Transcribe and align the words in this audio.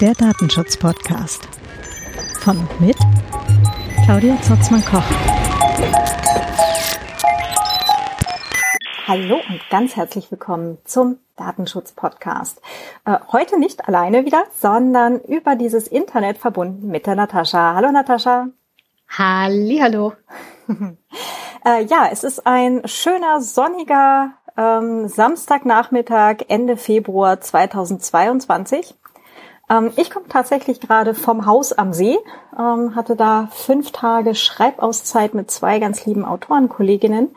Der 0.00 0.14
Datenschutz-Podcast. 0.14 1.48
Von 2.40 2.58
und 2.58 2.80
mit 2.80 2.96
Claudia 4.04 4.40
Zotzmann-Koch. 4.42 5.02
Hallo 9.08 9.40
und 9.48 9.60
ganz 9.70 9.96
herzlich 9.96 10.30
willkommen 10.30 10.78
zum 10.84 11.18
Datenschutz-Podcast. 11.36 12.60
Äh, 13.04 13.18
heute 13.32 13.58
nicht 13.58 13.88
alleine 13.88 14.24
wieder, 14.24 14.44
sondern 14.54 15.20
über 15.20 15.56
dieses 15.56 15.88
Internet 15.88 16.38
verbunden 16.38 16.88
mit 16.88 17.06
der 17.06 17.16
Natascha. 17.16 17.74
Hallo 17.74 17.90
Natascha. 17.90 18.48
Hallo. 19.16 20.12
äh, 21.64 21.84
ja, 21.84 22.08
es 22.12 22.22
ist 22.22 22.46
ein 22.46 22.82
schöner, 22.86 23.40
sonniger 23.40 24.34
ähm, 24.58 25.08
Samstagnachmittag 25.08 26.44
Ende 26.48 26.76
Februar 26.76 27.40
2022. 27.40 28.94
Ähm, 29.70 29.92
ich 29.96 30.10
komme 30.10 30.26
tatsächlich 30.28 30.80
gerade 30.80 31.14
vom 31.14 31.46
Haus 31.46 31.72
am 31.72 31.92
See, 31.92 32.18
ähm, 32.58 32.96
hatte 32.96 33.16
da 33.16 33.48
fünf 33.52 33.92
Tage 33.92 34.34
Schreibauszeit 34.34 35.34
mit 35.34 35.50
zwei 35.50 35.78
ganz 35.78 36.04
lieben 36.04 36.24
Autorenkolleginnen. 36.24 37.34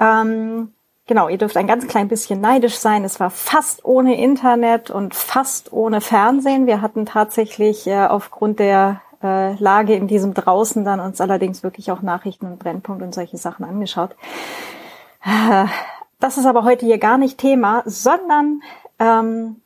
Ähm, 0.00 0.72
genau, 1.06 1.28
ihr 1.28 1.38
dürft 1.38 1.56
ein 1.56 1.68
ganz 1.68 1.86
klein 1.86 2.08
bisschen 2.08 2.40
neidisch 2.40 2.76
sein. 2.76 3.04
Es 3.04 3.20
war 3.20 3.30
fast 3.30 3.84
ohne 3.84 4.20
Internet 4.20 4.90
und 4.90 5.14
fast 5.14 5.72
ohne 5.72 6.00
Fernsehen. 6.00 6.66
Wir 6.66 6.82
hatten 6.82 7.06
tatsächlich 7.06 7.86
äh, 7.86 8.06
aufgrund 8.06 8.58
der 8.58 9.00
äh, 9.22 9.54
Lage 9.54 9.94
in 9.94 10.08
diesem 10.08 10.34
draußen 10.34 10.84
dann 10.84 11.00
uns 11.00 11.20
allerdings 11.20 11.62
wirklich 11.62 11.92
auch 11.92 12.02
Nachrichten 12.02 12.46
und 12.46 12.58
Brennpunkt 12.58 13.02
und 13.02 13.14
solche 13.14 13.36
Sachen 13.36 13.64
angeschaut. 13.64 14.16
Das 16.20 16.36
ist 16.36 16.46
aber 16.46 16.64
heute 16.64 16.84
hier 16.84 16.98
gar 16.98 17.16
nicht 17.16 17.38
Thema, 17.38 17.82
sondern 17.86 18.62
ähm, 18.98 19.62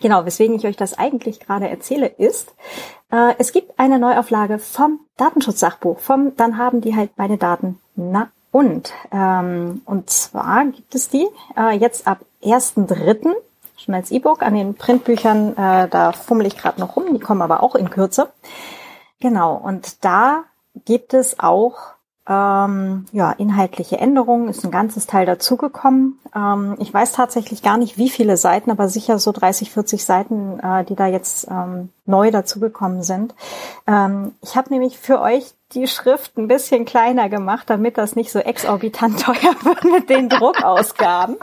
genau, 0.00 0.26
weswegen 0.26 0.56
ich 0.56 0.66
euch 0.66 0.76
das 0.76 0.98
eigentlich 0.98 1.40
gerade 1.40 1.68
erzähle, 1.68 2.06
ist, 2.06 2.54
äh, 3.10 3.34
es 3.38 3.52
gibt 3.52 3.78
eine 3.78 3.98
Neuauflage 3.98 4.58
vom 4.58 5.00
Datenschutzsachbuch, 5.16 5.98
vom 5.98 6.36
Dann 6.36 6.58
haben 6.58 6.82
die 6.82 6.94
halt 6.94 7.12
meine 7.16 7.38
Daten. 7.38 7.80
Na 7.96 8.30
und, 8.50 8.92
ähm, 9.12 9.82
und 9.84 10.10
zwar 10.10 10.66
gibt 10.66 10.94
es 10.94 11.08
die 11.08 11.26
äh, 11.56 11.76
jetzt 11.76 12.06
ab 12.06 12.20
1.3. 12.42 13.34
schon 13.76 13.94
als 13.94 14.10
E-Book 14.10 14.42
an 14.42 14.54
den 14.54 14.74
Printbüchern, 14.74 15.52
äh, 15.52 15.88
da 15.88 16.12
fummel 16.12 16.46
ich 16.46 16.56
gerade 16.56 16.80
noch 16.80 16.96
rum, 16.96 17.14
die 17.14 17.20
kommen 17.20 17.42
aber 17.42 17.62
auch 17.62 17.74
in 17.74 17.90
Kürze. 17.90 18.30
Genau, 19.20 19.54
und 19.54 20.04
da 20.04 20.44
gibt 20.84 21.14
es 21.14 21.40
auch 21.40 21.94
ähm, 22.28 23.06
ja, 23.12 23.32
inhaltliche 23.32 23.96
Änderungen, 23.96 24.48
ist 24.48 24.62
ein 24.62 24.70
ganzes 24.70 25.06
Teil 25.06 25.24
dazugekommen. 25.24 26.18
Ähm, 26.36 26.76
ich 26.78 26.92
weiß 26.92 27.12
tatsächlich 27.12 27.62
gar 27.62 27.78
nicht, 27.78 27.96
wie 27.96 28.10
viele 28.10 28.36
Seiten, 28.36 28.70
aber 28.70 28.88
sicher 28.88 29.18
so 29.18 29.32
30, 29.32 29.70
40 29.70 30.04
Seiten, 30.04 30.60
äh, 30.60 30.84
die 30.84 30.94
da 30.94 31.06
jetzt 31.06 31.48
ähm, 31.50 31.88
neu 32.04 32.30
dazugekommen 32.30 33.02
sind. 33.02 33.34
Ähm, 33.86 34.32
ich 34.42 34.56
habe 34.56 34.68
nämlich 34.70 34.98
für 34.98 35.20
euch 35.22 35.54
die 35.72 35.86
Schrift 35.86 36.36
ein 36.36 36.48
bisschen 36.48 36.84
kleiner 36.84 37.30
gemacht, 37.30 37.70
damit 37.70 37.96
das 37.96 38.14
nicht 38.14 38.30
so 38.30 38.40
exorbitant 38.40 39.20
teuer 39.24 39.54
wird 39.62 39.84
mit 39.84 40.10
den 40.10 40.28
Druckausgaben. 40.28 41.36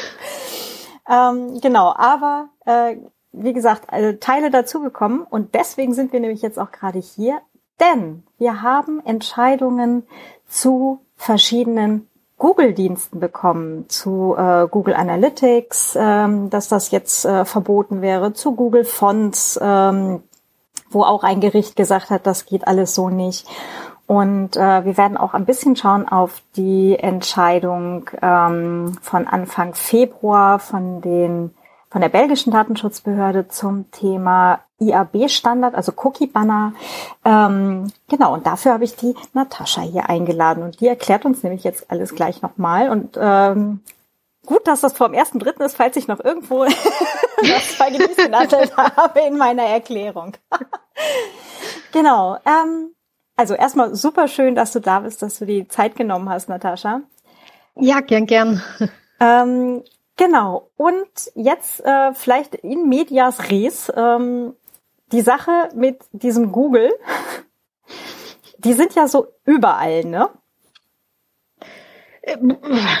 ähm, 1.10 1.60
genau, 1.60 1.92
aber 1.94 2.48
äh, 2.64 2.96
wie 3.32 3.52
gesagt, 3.52 3.92
also 3.92 4.16
Teile 4.18 4.50
dazugekommen 4.50 5.22
und 5.22 5.54
deswegen 5.54 5.92
sind 5.92 6.14
wir 6.14 6.20
nämlich 6.20 6.42
jetzt 6.42 6.58
auch 6.58 6.70
gerade 6.70 6.98
hier, 6.98 7.40
denn 7.82 8.22
wir 8.38 8.62
haben 8.62 9.04
Entscheidungen 9.04 10.04
zu 10.48 11.00
verschiedenen 11.16 12.08
Google-Diensten 12.38 13.20
bekommen, 13.20 13.88
zu 13.88 14.34
äh, 14.36 14.66
Google 14.68 14.94
Analytics, 14.94 15.96
ähm, 15.98 16.50
dass 16.50 16.68
das 16.68 16.90
jetzt 16.90 17.24
äh, 17.24 17.44
verboten 17.44 18.02
wäre, 18.02 18.32
zu 18.32 18.56
Google 18.56 18.84
Fonts, 18.84 19.58
ähm, 19.62 20.22
wo 20.90 21.04
auch 21.04 21.22
ein 21.22 21.40
Gericht 21.40 21.76
gesagt 21.76 22.10
hat, 22.10 22.26
das 22.26 22.46
geht 22.46 22.66
alles 22.66 22.94
so 22.94 23.10
nicht. 23.10 23.46
Und 24.06 24.56
äh, 24.56 24.84
wir 24.84 24.96
werden 24.96 25.16
auch 25.16 25.34
ein 25.34 25.44
bisschen 25.44 25.76
schauen 25.76 26.08
auf 26.08 26.42
die 26.56 26.98
Entscheidung 26.98 28.10
ähm, 28.20 28.98
von 29.00 29.28
Anfang 29.28 29.74
Februar 29.74 30.58
von 30.58 31.00
den 31.00 31.54
von 31.90 32.00
der 32.00 32.08
belgischen 32.08 32.52
Datenschutzbehörde 32.52 33.48
zum 33.48 33.90
Thema 33.90 34.60
IAB-Standard, 34.88 35.74
also 35.74 35.92
Cookie-Banner. 35.96 36.74
Ähm, 37.24 37.92
genau, 38.08 38.34
und 38.34 38.46
dafür 38.46 38.72
habe 38.72 38.84
ich 38.84 38.96
die 38.96 39.14
Natascha 39.32 39.82
hier 39.82 40.08
eingeladen 40.08 40.62
und 40.62 40.80
die 40.80 40.88
erklärt 40.88 41.24
uns 41.24 41.42
nämlich 41.42 41.64
jetzt 41.64 41.90
alles 41.90 42.14
gleich 42.14 42.42
nochmal. 42.42 42.90
Und 42.90 43.16
ähm, 43.20 43.80
gut, 44.46 44.66
dass 44.66 44.80
das 44.80 44.92
vor 44.92 45.08
dem 45.08 45.14
ersten 45.14 45.38
Dritten 45.38 45.62
ist, 45.62 45.76
falls 45.76 45.96
ich 45.96 46.08
noch 46.08 46.22
irgendwo 46.22 46.60
was 46.64 47.74
vergenießelt 47.74 48.76
habe 48.76 49.20
in 49.20 49.36
meiner 49.36 49.64
Erklärung. 49.64 50.36
genau. 51.92 52.38
Ähm, 52.46 52.94
also 53.36 53.54
erstmal 53.54 53.94
super 53.94 54.28
schön, 54.28 54.54
dass 54.54 54.72
du 54.72 54.80
da 54.80 55.00
bist, 55.00 55.22
dass 55.22 55.38
du 55.38 55.46
die 55.46 55.68
Zeit 55.68 55.96
genommen 55.96 56.28
hast, 56.28 56.48
Natascha. 56.48 57.00
Ja, 57.74 58.00
gern, 58.00 58.26
gern. 58.26 58.62
Ähm, 59.18 59.82
Genau. 60.16 60.70
Und 60.76 61.32
jetzt 61.34 61.84
äh, 61.84 62.12
vielleicht 62.14 62.54
in 62.56 62.88
medias 62.88 63.50
res 63.50 63.92
ähm, 63.94 64.54
die 65.12 65.20
Sache 65.20 65.68
mit 65.74 65.98
diesem 66.12 66.52
Google. 66.52 66.90
Die 68.58 68.72
sind 68.72 68.94
ja 68.94 69.06
so 69.08 69.26
überall, 69.44 70.04
ne? 70.04 70.28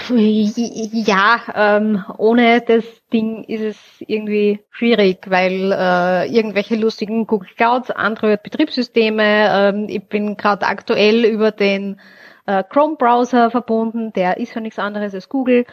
Ja, 0.08 1.40
ähm, 1.54 2.04
ohne 2.18 2.60
das 2.60 2.84
Ding 3.12 3.44
ist 3.44 3.60
es 3.62 3.78
irgendwie 4.00 4.60
schwierig, 4.70 5.30
weil 5.30 5.70
äh, 5.72 6.26
irgendwelche 6.26 6.74
lustigen 6.74 7.28
Google 7.28 7.48
Clouds, 7.56 7.92
Android-Betriebssysteme, 7.92 9.22
ähm, 9.24 9.86
ich 9.88 10.08
bin 10.08 10.36
gerade 10.36 10.66
aktuell 10.66 11.24
über 11.24 11.52
den 11.52 12.00
äh, 12.46 12.64
Chrome-Browser 12.64 13.52
verbunden, 13.52 14.12
der 14.12 14.38
ist 14.38 14.54
ja 14.54 14.60
nichts 14.60 14.80
anderes 14.80 15.14
als 15.14 15.28
Google. 15.28 15.66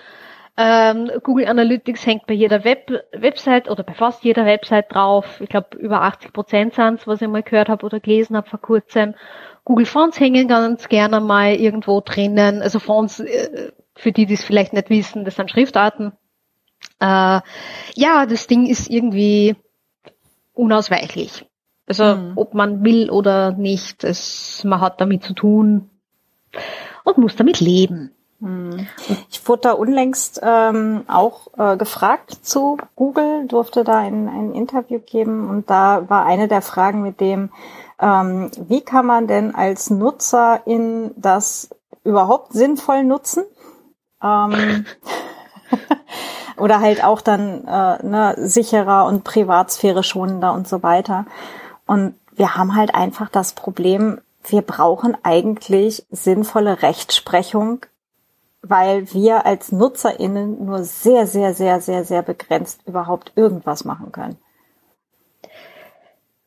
Ähm, 0.61 1.09
Google 1.23 1.47
Analytics 1.47 2.05
hängt 2.05 2.27
bei 2.27 2.33
jeder 2.33 2.65
Web 2.65 2.91
Website 3.13 3.69
oder 3.69 3.81
bei 3.83 3.93
fast 3.93 4.25
jeder 4.25 4.45
Website 4.45 4.93
drauf. 4.93 5.39
Ich 5.39 5.47
glaube, 5.47 5.77
über 5.77 6.01
80 6.01 6.33
Prozent 6.33 6.73
sind 6.73 7.07
was 7.07 7.21
ich 7.21 7.29
mal 7.29 7.43
gehört 7.43 7.69
habe 7.69 7.85
oder 7.85 8.01
gelesen 8.01 8.35
habe 8.35 8.49
vor 8.49 8.59
kurzem. 8.59 9.15
Google 9.63 9.85
Fonts 9.85 10.19
hängen 10.19 10.49
ganz 10.49 10.89
gerne 10.89 11.21
mal 11.21 11.55
irgendwo 11.55 12.01
drinnen. 12.01 12.61
Also 12.61 12.79
Fonts, 12.79 13.21
äh, 13.21 13.71
für 13.95 14.11
die, 14.11 14.25
die 14.25 14.33
es 14.33 14.43
vielleicht 14.43 14.73
nicht 14.73 14.89
wissen, 14.89 15.23
das 15.23 15.37
sind 15.37 15.49
Schriftarten. 15.49 16.11
Äh, 16.99 17.39
ja, 17.95 18.25
das 18.27 18.47
Ding 18.47 18.65
ist 18.65 18.89
irgendwie 18.89 19.55
unausweichlich. 20.53 21.45
Also 21.87 22.03
mhm. 22.03 22.33
ob 22.35 22.53
man 22.53 22.83
will 22.83 23.09
oder 23.09 23.53
nicht, 23.53 24.03
es, 24.03 24.65
man 24.65 24.81
hat 24.81 24.99
damit 24.99 25.23
zu 25.23 25.33
tun 25.33 25.89
und 27.05 27.17
muss 27.17 27.37
damit 27.37 27.61
leben. 27.61 28.11
Ich 29.29 29.47
wurde 29.47 29.61
da 29.63 29.71
unlängst 29.73 30.39
ähm, 30.41 31.03
auch 31.07 31.47
äh, 31.57 31.75
gefragt 31.75 32.31
zu 32.41 32.77
Google, 32.95 33.47
durfte 33.47 33.83
da 33.83 33.97
ein, 33.97 34.29
ein 34.29 34.53
Interview 34.53 34.99
geben 34.99 35.49
und 35.49 35.69
da 35.69 36.09
war 36.09 36.25
eine 36.25 36.47
der 36.47 36.61
Fragen 36.61 37.01
mit 37.01 37.19
dem, 37.19 37.51
ähm, 37.99 38.49
wie 38.57 38.79
kann 38.79 39.05
man 39.05 39.27
denn 39.27 39.55
als 39.55 39.89
Nutzer 39.89 40.61
in 40.65 41.11
das 41.17 41.69
überhaupt 42.05 42.53
sinnvoll 42.53 43.03
nutzen? 43.03 43.43
Ähm, 44.23 44.85
oder 46.57 46.79
halt 46.79 47.03
auch 47.03 47.19
dann 47.19 47.67
äh, 47.67 48.05
ne, 48.05 48.35
sicherer 48.37 49.05
und 49.05 49.25
Privatsphäre 49.25 50.03
schonender 50.03 50.53
und 50.53 50.67
so 50.67 50.81
weiter. 50.81 51.25
Und 51.85 52.15
wir 52.35 52.55
haben 52.55 52.75
halt 52.75 52.95
einfach 52.95 53.27
das 53.27 53.51
Problem, 53.51 54.21
wir 54.47 54.61
brauchen 54.61 55.17
eigentlich 55.23 56.05
sinnvolle 56.09 56.81
Rechtsprechung 56.81 57.85
weil 58.61 59.13
wir 59.13 59.45
als 59.45 59.71
NutzerInnen 59.71 60.65
nur 60.65 60.83
sehr, 60.83 61.27
sehr, 61.27 61.53
sehr, 61.53 61.81
sehr, 61.81 62.03
sehr 62.03 62.21
begrenzt 62.21 62.81
überhaupt 62.85 63.31
irgendwas 63.35 63.85
machen 63.85 64.11
können. 64.11 64.37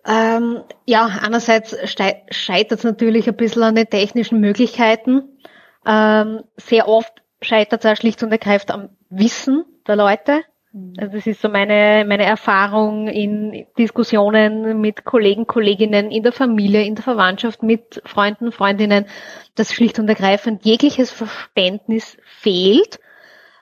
Ähm, 0.04 0.62
ja, 0.84 1.06
einerseits 1.22 1.76
scheitert 1.86 2.78
es 2.78 2.84
natürlich 2.84 3.28
ein 3.28 3.36
bisschen 3.36 3.62
an 3.62 3.76
den 3.76 3.88
technischen 3.88 4.40
Möglichkeiten. 4.40 5.38
Ähm, 5.86 6.42
sehr 6.56 6.88
oft 6.88 7.12
scheitert 7.40 7.84
es 7.84 7.90
auch 7.90 7.96
schlicht 7.96 8.22
und 8.22 8.32
ergreifend 8.32 8.72
am 8.72 8.88
Wissen 9.10 9.64
der 9.86 9.96
Leute. 9.96 10.42
Mhm. 10.72 10.94
Also 10.98 11.16
das 11.16 11.26
ist 11.26 11.40
so 11.40 11.48
meine, 11.48 12.04
meine 12.06 12.24
Erfahrung 12.24 13.08
in 13.08 13.66
Diskussionen 13.78 14.80
mit 14.80 15.04
Kollegen, 15.04 15.46
Kolleginnen, 15.46 16.10
in 16.10 16.22
der 16.22 16.32
Familie, 16.32 16.84
in 16.84 16.94
der 16.94 17.04
Verwandtschaft, 17.04 17.62
mit 17.62 18.02
Freunden, 18.04 18.52
Freundinnen, 18.52 19.06
dass 19.54 19.72
schlicht 19.72 19.98
und 19.98 20.08
ergreifend 20.08 20.64
jegliches 20.64 21.10
Verständnis 21.10 22.16
fehlt. 22.24 23.00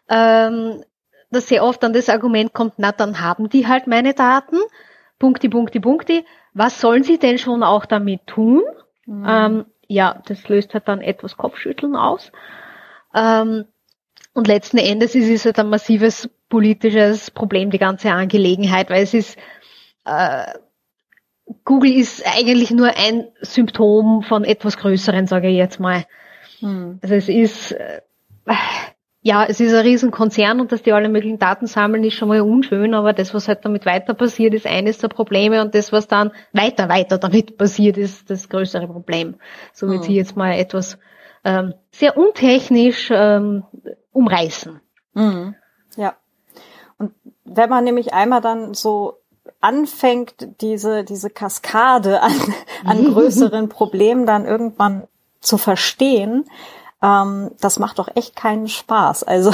Ähm, 0.09 0.83
dass 1.31 1.49
sehr 1.49 1.65
oft 1.65 1.83
dann 1.83 1.93
das 1.93 2.09
Argument 2.09 2.53
kommt, 2.53 2.75
na 2.79 2.91
dann 2.91 3.21
haben 3.21 3.49
die 3.49 3.69
halt 3.69 3.87
meine 3.87 4.15
Daten, 4.15 4.57
Punkti, 5.21 5.49
Punkti, 5.49 5.79
Punkti. 5.79 6.25
Was 6.55 6.81
sollen 6.81 7.05
sie 7.05 7.19
denn 7.19 7.39
schon 7.39 7.63
auch 7.63 7.87
damit 7.87 8.27
tun? 8.27 8.63
Mhm. 9.07 9.27
Ähm, 9.29 9.65
ja, 9.87 10.21
das 10.27 10.49
löst 10.49 10.75
halt 10.75 10.89
dann 10.89 11.01
etwas 11.01 11.37
Kopfschütteln 11.37 11.95
aus. 11.95 12.33
Ähm, 13.15 13.67
Und 14.33 14.47
letzten 14.47 14.79
Endes 14.79 15.15
ist 15.15 15.29
es 15.29 15.45
halt 15.45 15.59
ein 15.59 15.69
massives 15.69 16.29
politisches 16.49 17.31
Problem, 17.31 17.71
die 17.71 17.79
ganze 17.79 18.13
Angelegenheit, 18.13 18.91
weil 18.91 19.03
es 19.03 19.15
ist, 19.15 19.37
äh, 20.05 20.45
Google 21.65 21.93
ist 21.93 22.25
eigentlich 22.27 22.71
nur 22.71 22.97
ein 22.97 23.29
Symptom 23.41 24.23
von 24.23 24.45
etwas 24.45 24.77
Größeren, 24.77 25.27
sage 25.27 25.49
ich 25.49 25.57
jetzt 25.57 25.81
mal. 25.81 26.05
Hm. 26.61 27.01
Also 27.03 27.15
es 27.15 27.29
ist, 27.29 27.73
äh, 27.73 28.01
ja, 29.23 29.45
es 29.45 29.61
ist 29.61 29.75
ein 29.75 29.85
Riesenkonzern 29.85 30.61
und 30.61 30.73
dass 30.73 30.83
die 30.83 30.93
alle 30.93 31.09
möglichen 31.09 31.39
Daten 31.39 31.67
sammeln, 31.67 32.05
ist 32.05 32.15
schon 32.15 32.29
mal 32.29 32.41
unschön, 32.41 32.95
aber 32.95 33.13
das, 33.13 33.35
was 33.35 33.49
halt 33.49 33.65
damit 33.65 33.85
weiter 33.85 34.15
passiert, 34.15 34.55
ist 34.55 34.67
eines 34.67 34.99
der 34.99 35.09
Probleme 35.09 35.61
und 35.61 35.75
das, 35.75 35.93
was 35.93 36.07
dann 36.09 36.31
weiter, 36.53 36.89
weiter 36.89 37.19
damit 37.19 37.57
passiert, 37.59 37.99
ist 37.99 38.31
das 38.31 38.49
größere 38.49 38.87
Problem. 38.87 39.35
So 39.73 39.89
wird 39.89 39.99
hm. 39.99 40.05
sie 40.05 40.15
jetzt 40.15 40.37
mal 40.37 40.53
etwas 40.53 40.99
ähm, 41.45 41.75
sehr 41.91 42.17
untechnisch 42.17 43.11
ähm, 43.13 43.65
umreißen. 44.13 44.81
Mhm. 45.15 45.55
Ja. 45.97 46.15
Und 46.99 47.15
wenn 47.45 47.71
man 47.71 47.85
nämlich 47.85 48.13
einmal 48.13 48.41
dann 48.41 48.75
so 48.75 49.19
anfängt, 49.61 50.61
diese, 50.61 51.05
diese 51.05 51.31
Kaskade 51.31 52.23
an, 52.23 52.33
an 52.85 53.13
größeren 53.13 53.69
Problemen 53.69 54.27
dann 54.27 54.45
irgendwann 54.45 55.07
zu 55.41 55.59
verstehen, 55.59 56.45
ähm, 57.03 57.51
das 57.61 57.79
macht 57.79 57.99
doch 57.99 58.09
echt 58.15 58.37
keinen 58.37 58.69
Spaß. 58.69 59.25
Also 59.25 59.53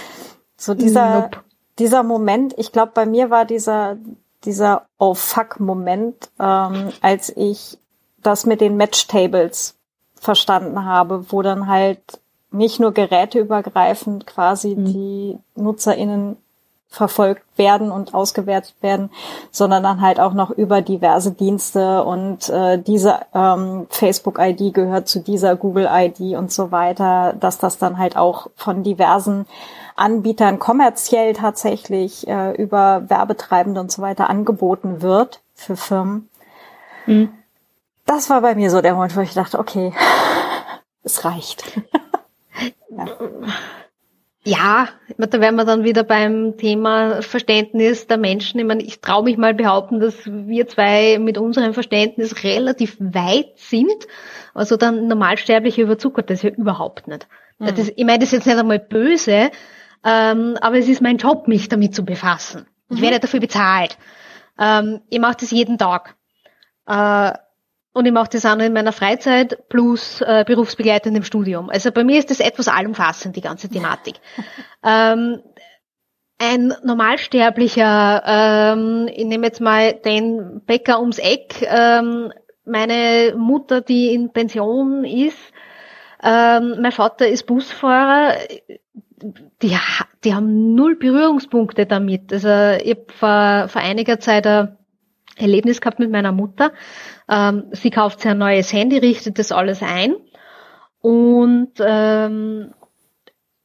so 0.56 0.74
dieser, 0.74 1.20
nope. 1.22 1.38
dieser 1.78 2.02
Moment, 2.02 2.54
ich 2.58 2.72
glaube, 2.72 2.92
bei 2.94 3.06
mir 3.06 3.30
war 3.30 3.44
dieser, 3.44 3.96
dieser 4.44 4.86
Oh 4.98 5.14
fuck 5.14 5.60
Moment, 5.60 6.30
ähm, 6.38 6.92
als 7.00 7.34
ich 7.36 7.78
das 8.22 8.46
mit 8.46 8.60
den 8.60 8.76
Match-Tables 8.76 9.76
verstanden 10.14 10.84
habe, 10.84 11.32
wo 11.32 11.42
dann 11.42 11.66
halt 11.66 12.20
nicht 12.50 12.80
nur 12.80 12.92
geräteübergreifend 12.92 14.26
quasi 14.26 14.74
mhm. 14.74 14.84
die 14.84 15.38
NutzerInnen 15.56 16.36
verfolgt 16.90 17.44
werden 17.56 17.92
und 17.92 18.14
ausgewertet 18.14 18.74
werden, 18.80 19.10
sondern 19.52 19.84
dann 19.84 20.00
halt 20.00 20.18
auch 20.18 20.34
noch 20.34 20.50
über 20.50 20.82
diverse 20.82 21.30
Dienste 21.30 22.02
und 22.02 22.48
äh, 22.48 22.78
diese 22.78 23.20
ähm, 23.32 23.86
Facebook-ID 23.90 24.74
gehört 24.74 25.06
zu 25.06 25.20
dieser 25.20 25.54
Google-ID 25.54 26.36
und 26.36 26.50
so 26.50 26.72
weiter, 26.72 27.34
dass 27.38 27.58
das 27.58 27.78
dann 27.78 27.96
halt 27.96 28.16
auch 28.16 28.48
von 28.56 28.82
diversen 28.82 29.46
Anbietern 29.94 30.58
kommerziell 30.58 31.32
tatsächlich 31.32 32.26
äh, 32.26 32.52
über 32.60 33.08
Werbetreibende 33.08 33.80
und 33.80 33.92
so 33.92 34.02
weiter 34.02 34.28
angeboten 34.28 35.00
wird 35.00 35.42
für 35.54 35.76
Firmen. 35.76 36.28
Mhm. 37.06 37.28
Das 38.04 38.30
war 38.30 38.40
bei 38.40 38.56
mir 38.56 38.70
so 38.70 38.80
der 38.80 38.94
Moment, 38.94 39.16
wo 39.16 39.20
ich 39.20 39.34
dachte, 39.34 39.60
okay, 39.60 39.92
es 41.04 41.24
reicht. 41.24 41.62
Ja. 42.90 43.06
Ja, 44.42 44.88
da 45.18 45.40
wären 45.40 45.56
wir 45.56 45.66
dann 45.66 45.84
wieder 45.84 46.02
beim 46.02 46.56
Thema 46.56 47.20
Verständnis 47.20 48.06
der 48.06 48.16
Menschen. 48.16 48.58
Ich 48.58 48.66
meine, 48.66 48.82
ich 48.82 49.00
traue 49.00 49.24
mich 49.24 49.36
mal 49.36 49.52
behaupten, 49.52 50.00
dass 50.00 50.14
wir 50.24 50.66
zwei 50.66 51.18
mit 51.18 51.36
unserem 51.36 51.74
Verständnis 51.74 52.42
relativ 52.42 52.96
weit 53.00 53.52
sind. 53.56 54.06
Also 54.54 54.78
dann 54.78 55.08
Normalsterbliche 55.08 55.82
überzuckert 55.82 56.30
das 56.30 56.40
ja 56.42 56.50
überhaupt 56.50 57.06
nicht. 57.06 57.28
Mhm. 57.58 57.74
Das, 57.74 57.90
ich 57.94 58.04
meine, 58.04 58.20
das 58.20 58.28
ist 58.28 58.32
jetzt 58.32 58.46
nicht 58.46 58.58
einmal 58.58 58.78
böse, 58.78 59.50
ähm, 60.04 60.56
aber 60.62 60.78
es 60.78 60.88
ist 60.88 61.02
mein 61.02 61.18
Job, 61.18 61.46
mich 61.46 61.68
damit 61.68 61.94
zu 61.94 62.02
befassen. 62.02 62.66
Ich 62.88 62.96
mhm. 62.96 63.02
werde 63.02 63.20
dafür 63.20 63.40
bezahlt. 63.40 63.98
Ähm, 64.58 65.02
ich 65.10 65.20
mache 65.20 65.36
das 65.40 65.50
jeden 65.50 65.76
Tag. 65.76 66.16
Äh, 66.86 67.32
und 67.92 68.06
ich 68.06 68.12
mache 68.12 68.30
das 68.32 68.46
auch 68.46 68.56
noch 68.56 68.64
in 68.64 68.72
meiner 68.72 68.92
Freizeit 68.92 69.68
plus 69.68 70.20
äh, 70.20 70.44
berufsbegleitend 70.46 71.16
im 71.16 71.24
Studium. 71.24 71.70
Also 71.70 71.90
bei 71.90 72.04
mir 72.04 72.18
ist 72.18 72.30
das 72.30 72.40
etwas 72.40 72.68
allumfassend, 72.68 73.36
die 73.36 73.40
ganze 73.40 73.68
Thematik. 73.68 74.14
ähm, 74.84 75.40
ein 76.38 76.72
Normalsterblicher, 76.84 78.22
ähm, 78.24 79.08
ich 79.12 79.24
nehme 79.24 79.46
jetzt 79.46 79.60
mal 79.60 79.92
den 79.92 80.62
Bäcker 80.64 81.00
ums 81.00 81.18
Eck, 81.18 81.66
ähm, 81.68 82.32
meine 82.64 83.34
Mutter, 83.36 83.80
die 83.80 84.14
in 84.14 84.32
Pension 84.32 85.04
ist, 85.04 85.38
ähm, 86.22 86.76
mein 86.80 86.92
Vater 86.92 87.26
ist 87.28 87.46
Busfahrer, 87.46 88.36
die, 89.62 89.76
die 90.24 90.34
haben 90.34 90.74
null 90.74 90.96
Berührungspunkte 90.96 91.86
damit. 91.86 92.32
Also 92.32 92.82
ich 92.82 92.96
habe 92.96 93.06
vor, 93.08 93.68
vor 93.68 93.82
einiger 93.82 94.20
Zeit 94.20 94.46
ein 94.46 94.78
Erlebnis 95.42 95.80
gehabt 95.80 95.98
mit 95.98 96.10
meiner 96.10 96.32
Mutter. 96.32 96.72
Ähm, 97.28 97.64
sie 97.72 97.90
kauft 97.90 98.20
sich 98.20 98.30
ein 98.30 98.38
neues 98.38 98.72
Handy, 98.72 98.98
richtet 98.98 99.38
das 99.38 99.52
alles 99.52 99.82
ein 99.82 100.14
und 101.00 101.72
ähm, 101.80 102.74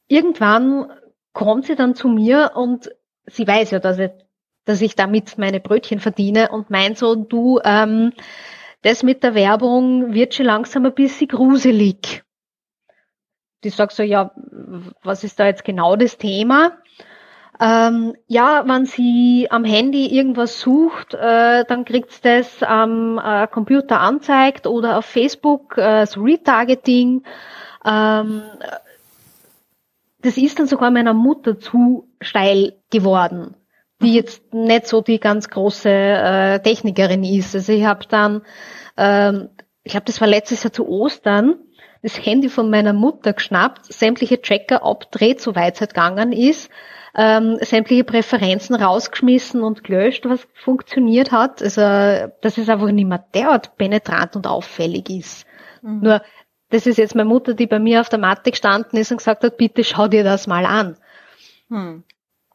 irgendwann 0.08 0.90
kommt 1.32 1.66
sie 1.66 1.76
dann 1.76 1.94
zu 1.94 2.08
mir 2.08 2.52
und 2.54 2.90
sie 3.26 3.46
weiß 3.46 3.72
ja, 3.72 3.78
dass 3.78 3.98
ich, 3.98 4.10
dass 4.64 4.80
ich 4.80 4.94
damit 4.94 5.36
meine 5.38 5.60
Brötchen 5.60 6.00
verdiene 6.00 6.48
und 6.50 6.70
meint 6.70 6.96
so, 6.96 7.14
du, 7.14 7.60
ähm, 7.62 8.12
das 8.82 9.02
mit 9.02 9.22
der 9.22 9.34
Werbung 9.34 10.14
wird 10.14 10.34
schon 10.34 10.46
langsam 10.46 10.86
ein 10.86 10.94
bisschen 10.94 11.28
gruselig. 11.28 12.24
Die 13.64 13.70
sagt 13.70 13.92
so, 13.92 14.02
ja, 14.02 14.32
was 15.02 15.24
ist 15.24 15.38
da 15.40 15.46
jetzt 15.46 15.64
genau 15.64 15.96
das 15.96 16.18
Thema? 16.18 16.78
Ähm, 17.58 18.14
ja, 18.26 18.64
wenn 18.66 18.84
sie 18.84 19.48
am 19.50 19.64
Handy 19.64 20.06
irgendwas 20.08 20.60
sucht, 20.60 21.14
äh, 21.14 21.64
dann 21.64 21.84
kriegt 21.86 22.12
sie 22.12 22.20
das 22.22 22.62
am 22.62 23.18
äh, 23.18 23.46
Computer 23.46 24.00
anzeigt 24.00 24.66
oder 24.66 24.98
auf 24.98 25.06
Facebook 25.06 25.78
äh, 25.78 26.04
so 26.06 26.20
Retargeting. 26.20 27.22
Ähm, 27.84 28.42
das 30.20 30.36
ist 30.36 30.58
dann 30.58 30.66
sogar 30.66 30.90
meiner 30.90 31.14
Mutter 31.14 31.58
zu 31.58 32.08
steil 32.20 32.74
geworden, 32.90 33.54
die 34.02 34.08
mhm. 34.08 34.14
jetzt 34.14 34.52
nicht 34.52 34.86
so 34.86 35.00
die 35.00 35.20
ganz 35.20 35.48
große 35.48 35.88
äh, 35.88 36.60
Technikerin 36.60 37.24
ist. 37.24 37.54
Also 37.54 37.72
ich 37.72 37.84
habe 37.84 38.04
dann, 38.06 38.42
ähm, 38.98 39.48
ich 39.82 39.92
glaube, 39.92 40.06
das 40.06 40.20
war 40.20 40.28
letztes 40.28 40.62
Jahr 40.62 40.74
zu 40.74 40.86
Ostern, 40.86 41.54
das 42.02 42.24
Handy 42.24 42.50
von 42.50 42.68
meiner 42.68 42.92
Mutter 42.92 43.32
geschnappt, 43.32 43.86
sämtliche 43.86 44.42
Tracker 44.42 44.84
abdreht, 44.84 45.40
soweit 45.40 45.76
es 45.76 45.80
halt 45.80 45.94
gegangen 45.94 46.32
ist 46.32 46.70
ähm, 47.16 47.56
sämtliche 47.62 48.04
Präferenzen 48.04 48.76
rausgeschmissen 48.76 49.62
und 49.62 49.84
gelöscht, 49.84 50.26
was 50.26 50.46
funktioniert 50.52 51.32
hat. 51.32 51.62
Also, 51.62 51.80
dass 51.80 52.58
es 52.58 52.68
einfach 52.68 52.90
nicht 52.90 53.08
mehr 53.08 53.24
derart 53.34 53.76
penetrant 53.78 54.36
und 54.36 54.46
auffällig 54.46 55.08
ist. 55.08 55.46
Mhm. 55.80 56.00
Nur, 56.00 56.22
das 56.68 56.86
ist 56.86 56.98
jetzt 56.98 57.14
meine 57.14 57.28
Mutter, 57.28 57.54
die 57.54 57.66
bei 57.66 57.78
mir 57.78 58.02
auf 58.02 58.10
der 58.10 58.18
Matte 58.18 58.50
gestanden 58.50 58.98
ist 58.98 59.10
und 59.10 59.18
gesagt 59.18 59.44
hat, 59.44 59.56
bitte 59.56 59.82
schau 59.82 60.08
dir 60.08 60.24
das 60.24 60.46
mal 60.46 60.66
an. 60.66 60.98
Mhm. 61.68 62.04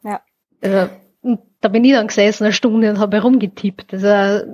Ja. 0.04 0.20
Also, 0.62 0.92
da 1.60 1.68
bin 1.68 1.84
ich 1.84 1.92
dann 1.92 2.06
gesessen 2.06 2.44
eine 2.44 2.52
Stunde 2.52 2.88
und 2.88 3.00
habe 3.00 3.16
herumgetippt. 3.16 3.92
Also, 3.92 4.06
äh, 4.06 4.44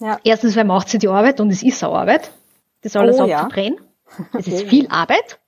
ja. 0.00 0.18
Erstens, 0.24 0.56
weil 0.56 0.64
macht 0.64 0.88
sie 0.88 0.98
die 0.98 1.08
Arbeit 1.08 1.40
und 1.40 1.50
es 1.50 1.62
ist 1.62 1.84
eine 1.84 1.92
Arbeit, 1.92 2.32
das 2.82 2.96
alles 2.96 3.20
oh, 3.20 3.30
abzudrehen. 3.30 3.76
Ja. 3.76 3.86
Es 4.36 4.48
ist 4.48 4.64
viel 4.64 4.88
Arbeit. 4.88 5.38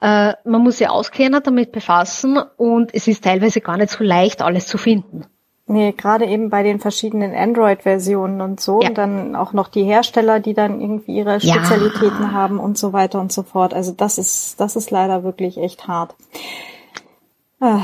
Äh, 0.00 0.34
man 0.44 0.62
muss 0.62 0.78
sich 0.78 0.88
auskennen, 0.88 1.42
damit 1.42 1.72
befassen 1.72 2.38
und 2.56 2.94
es 2.94 3.08
ist 3.08 3.24
teilweise 3.24 3.60
gar 3.60 3.76
nicht 3.76 3.90
so 3.90 4.04
leicht, 4.04 4.42
alles 4.42 4.66
zu 4.66 4.78
finden. 4.78 5.26
Nee, 5.70 5.92
gerade 5.92 6.24
eben 6.24 6.48
bei 6.48 6.62
den 6.62 6.80
verschiedenen 6.80 7.34
Android-Versionen 7.34 8.40
und 8.40 8.58
so. 8.58 8.80
Ja. 8.80 8.88
Und 8.88 8.96
dann 8.96 9.36
auch 9.36 9.52
noch 9.52 9.68
die 9.68 9.84
Hersteller, 9.84 10.40
die 10.40 10.54
dann 10.54 10.80
irgendwie 10.80 11.16
ihre 11.18 11.40
Spezialitäten 11.40 12.22
ja. 12.22 12.32
haben 12.32 12.58
und 12.58 12.78
so 12.78 12.94
weiter 12.94 13.20
und 13.20 13.32
so 13.32 13.42
fort. 13.42 13.74
Also 13.74 13.92
das 13.92 14.16
ist, 14.16 14.58
das 14.60 14.76
ist 14.76 14.90
leider 14.90 15.24
wirklich 15.24 15.58
echt 15.58 15.86
hart. 15.86 16.14
Äh, 17.60 17.80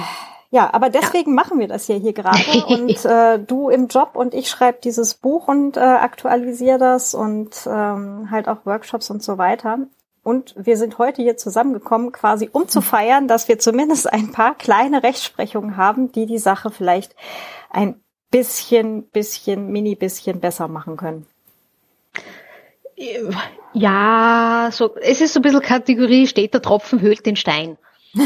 ja, 0.50 0.73
aber 0.73 0.88
deswegen 0.88 1.33
ja. 1.33 1.42
machen 1.42 1.59
wir 1.59 1.68
das 1.68 1.87
ja 1.88 1.97
hier 1.97 2.14
gerade. 2.14 2.38
Und 2.68 3.04
äh, 3.04 3.38
du 3.38 3.68
im 3.68 3.88
Job 3.88 4.11
und 4.14 4.35
ich 4.35 4.49
schreibe 4.49 4.78
dieses 4.83 5.14
Buch 5.14 5.49
und 5.49 5.76
äh, 5.76 5.80
aktualisiere 5.80 6.78
das 6.78 7.12
und 7.12 7.50
ähm, 7.66 8.30
halt 8.30 8.49
auch 8.49 8.64
Workshops 8.64 9.11
und 9.11 9.23
so 9.23 9.37
weiter. 9.37 9.78
Und 10.25 10.54
wir 10.57 10.78
sind 10.78 10.97
heute 10.97 11.23
hier 11.23 11.37
zusammengekommen, 11.37 12.11
quasi 12.11 12.49
um 12.50 12.66
zu 12.66 12.81
feiern, 12.81 13.28
dass 13.28 13.47
wir 13.47 13.59
zumindest 13.59 14.11
ein 14.11 14.33
paar 14.33 14.57
kleine 14.57 15.02
Rechtsprechungen 15.02 15.76
haben, 15.76 16.11
die 16.12 16.25
die 16.25 16.38
Sache 16.38 16.71
vielleicht 16.71 17.14
ein 17.71 18.00
bisschen, 18.31 19.04
bisschen, 19.11 19.69
mini 19.71 19.95
bisschen 19.95 20.40
besser 20.40 20.66
machen 20.66 20.97
können. 20.97 21.26
Ja, 23.75 24.71
so, 24.73 24.97
es 24.97 25.21
ist 25.21 25.35
so 25.35 25.40
ein 25.40 25.43
bisschen 25.43 25.61
Kategorie, 25.61 26.26
steht 26.26 26.54
der 26.54 26.62
Tropfen 26.62 27.00
höhlt 27.00 27.26
den 27.26 27.37
Stein. 27.37 27.76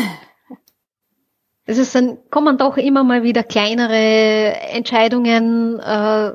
es 1.66 1.78
ist 1.78 1.94
dann, 1.96 2.18
kommen 2.30 2.58
doch 2.58 2.76
immer 2.76 3.02
mal 3.02 3.24
wieder 3.24 3.42
kleinere 3.42 4.54
Entscheidungen, 4.70 5.80
äh, 5.80 6.32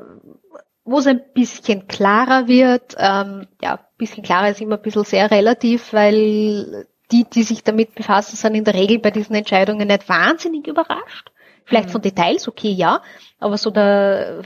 wo 0.84 0.98
es 0.98 1.06
ein 1.06 1.22
bisschen 1.32 1.88
klarer 1.88 2.46
wird. 2.46 2.94
Ähm, 2.98 3.46
ja, 3.62 3.80
bisschen 3.96 4.22
klarer 4.22 4.50
ist 4.50 4.60
immer 4.60 4.76
ein 4.76 4.82
bisschen 4.82 5.04
sehr 5.04 5.30
relativ, 5.30 5.92
weil 5.92 6.86
die, 7.10 7.24
die 7.24 7.42
sich 7.42 7.62
damit 7.62 7.94
befassen, 7.94 8.36
sind 8.36 8.54
in 8.54 8.64
der 8.64 8.74
Regel 8.74 8.98
bei 8.98 9.10
diesen 9.10 9.34
Entscheidungen 9.34 9.88
nicht 9.88 10.08
wahnsinnig 10.08 10.66
überrascht. 10.66 11.30
Vielleicht 11.64 11.88
mhm. 11.88 11.92
von 11.92 12.02
Details, 12.02 12.48
okay, 12.48 12.70
ja, 12.70 13.02
aber 13.38 13.56
so 13.56 13.70
der, 13.70 14.42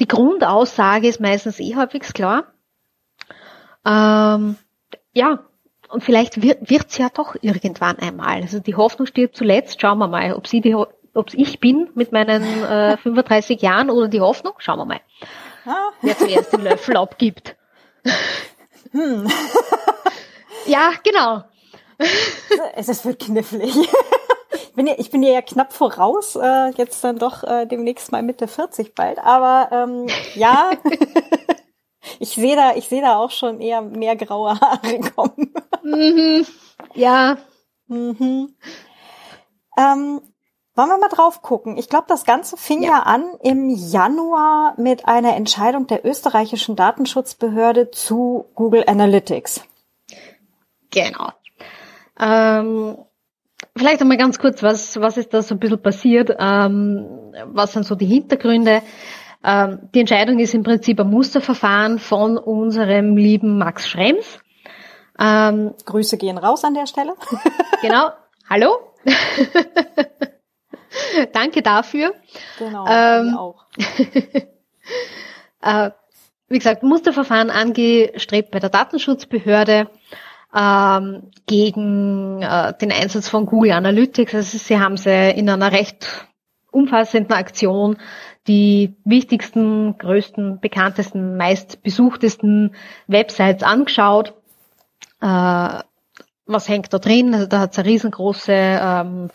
die 0.00 0.08
Grundaussage 0.08 1.08
ist 1.08 1.20
meistens 1.20 1.60
eh 1.60 1.76
halbwegs 1.76 2.12
klar. 2.12 2.52
Ähm, 3.84 4.56
ja, 5.12 5.40
und 5.88 6.02
vielleicht 6.02 6.42
wird 6.42 6.86
es 6.88 6.98
ja 6.98 7.08
doch 7.12 7.36
irgendwann 7.42 7.98
einmal. 7.98 8.40
Also 8.40 8.60
die 8.60 8.76
Hoffnung 8.76 9.06
stirbt 9.06 9.36
zuletzt. 9.36 9.80
Schauen 9.80 9.98
wir 9.98 10.08
mal, 10.08 10.32
ob 10.32 10.46
sie 10.46 10.62
die, 10.62 10.74
ob 10.74 11.34
ich 11.34 11.60
bin 11.60 11.90
mit 11.94 12.12
meinen 12.12 12.42
äh, 12.64 12.96
35 13.02 13.60
Jahren 13.60 13.90
oder 13.90 14.08
die 14.08 14.22
Hoffnung. 14.22 14.54
Schauen 14.58 14.78
wir 14.78 14.86
mal, 14.86 15.00
ah. 15.66 15.90
wer 16.00 16.16
zuerst 16.18 16.52
den 16.52 16.62
Löffel 16.62 16.96
abgibt. 16.96 17.56
Hm. 18.92 19.30
ja, 20.66 20.92
genau. 21.02 21.44
Es, 22.74 22.88
es 22.88 23.04
wird 23.04 23.20
knifflig. 23.20 23.76
Ich 24.72 24.72
bin, 24.74 24.86
ja, 24.86 24.94
ich 24.96 25.10
bin 25.10 25.22
ja 25.22 25.42
knapp 25.42 25.72
voraus, 25.72 26.34
äh, 26.34 26.70
jetzt 26.76 27.04
dann 27.04 27.18
doch 27.18 27.44
äh, 27.44 27.66
demnächst 27.66 28.10
mal 28.10 28.22
Mitte 28.22 28.48
40 28.48 28.94
bald. 28.94 29.18
Aber 29.18 29.68
ähm, 29.70 30.06
ja, 30.34 30.70
ich 32.18 32.30
sehe 32.30 32.56
da, 32.56 32.74
ich 32.74 32.88
sehe 32.88 33.02
da 33.02 33.18
auch 33.18 33.30
schon 33.30 33.60
eher 33.60 33.82
mehr 33.82 34.16
graue 34.16 34.58
Haare 34.58 35.00
kommen. 35.14 35.52
Mhm. 35.82 36.46
Ja. 36.94 37.36
Mhm. 37.86 38.56
Ähm, 39.76 40.20
wollen 40.74 40.88
wir 40.88 40.98
mal 40.98 41.08
drauf 41.08 41.42
gucken? 41.42 41.76
Ich 41.76 41.88
glaube, 41.88 42.06
das 42.08 42.24
Ganze 42.24 42.56
fing 42.56 42.82
ja. 42.82 42.90
ja. 42.90 42.98
an 43.00 43.24
im 43.42 43.70
Januar 43.70 44.74
mit 44.78 45.06
einer 45.06 45.36
Entscheidung 45.36 45.86
der 45.86 46.04
österreichischen 46.06 46.76
Datenschutzbehörde 46.76 47.90
zu 47.90 48.46
Google 48.54 48.84
Analytics. 48.86 49.64
Genau. 50.90 51.32
Ähm, 52.18 52.96
vielleicht 53.76 54.00
einmal 54.00 54.16
ganz 54.16 54.38
kurz, 54.38 54.62
was, 54.62 55.00
was 55.00 55.16
ist 55.16 55.34
da 55.34 55.42
so 55.42 55.54
ein 55.54 55.58
bisschen 55.58 55.82
passiert? 55.82 56.34
Ähm, 56.38 57.34
was 57.46 57.72
sind 57.72 57.84
so 57.84 57.94
die 57.94 58.06
Hintergründe? 58.06 58.82
Ähm, 59.44 59.88
die 59.94 60.00
Entscheidung 60.00 60.38
ist 60.38 60.54
im 60.54 60.62
Prinzip 60.62 61.00
ein 61.00 61.10
Musterverfahren 61.10 61.98
von 61.98 62.38
unserem 62.38 63.16
lieben 63.16 63.58
Max 63.58 63.88
Schrems. 63.88 64.38
Ähm, 65.18 65.74
Grüße 65.84 66.16
gehen 66.16 66.38
raus 66.38 66.64
an 66.64 66.74
der 66.74 66.86
Stelle. 66.86 67.14
genau. 67.82 68.10
Hallo. 68.48 68.78
Danke 71.32 71.62
dafür. 71.62 72.14
Genau, 72.58 72.86
ähm, 72.88 73.36
auch. 73.36 73.64
äh, 75.62 75.90
wie 76.48 76.58
gesagt, 76.58 76.82
Musterverfahren 76.82 77.50
angestrebt 77.50 78.50
bei 78.50 78.58
der 78.58 78.70
Datenschutzbehörde 78.70 79.88
ähm, 80.54 81.30
gegen 81.46 82.42
äh, 82.42 82.74
den 82.74 82.92
Einsatz 82.92 83.28
von 83.28 83.46
Google 83.46 83.72
Analytics. 83.72 84.34
Also 84.34 84.58
sie 84.58 84.78
haben 84.78 84.96
sie 84.96 85.30
in 85.30 85.48
einer 85.48 85.72
recht 85.72 86.26
umfassenden 86.70 87.32
Aktion 87.36 87.96
die 88.46 88.96
wichtigsten, 89.04 89.96
größten, 89.98 90.60
bekanntesten, 90.60 91.36
meist 91.36 91.82
besuchtesten 91.82 92.74
Websites 93.06 93.62
angeschaut. 93.62 94.34
Äh, 95.20 95.80
was 96.46 96.68
hängt 96.68 96.92
da 96.92 96.98
drin? 96.98 97.34
Also 97.34 97.46
da 97.46 97.60
hat 97.60 97.72
es 97.72 97.78
eine 97.78 97.88
riesengroße 97.88 98.52
ähm, 98.52 99.30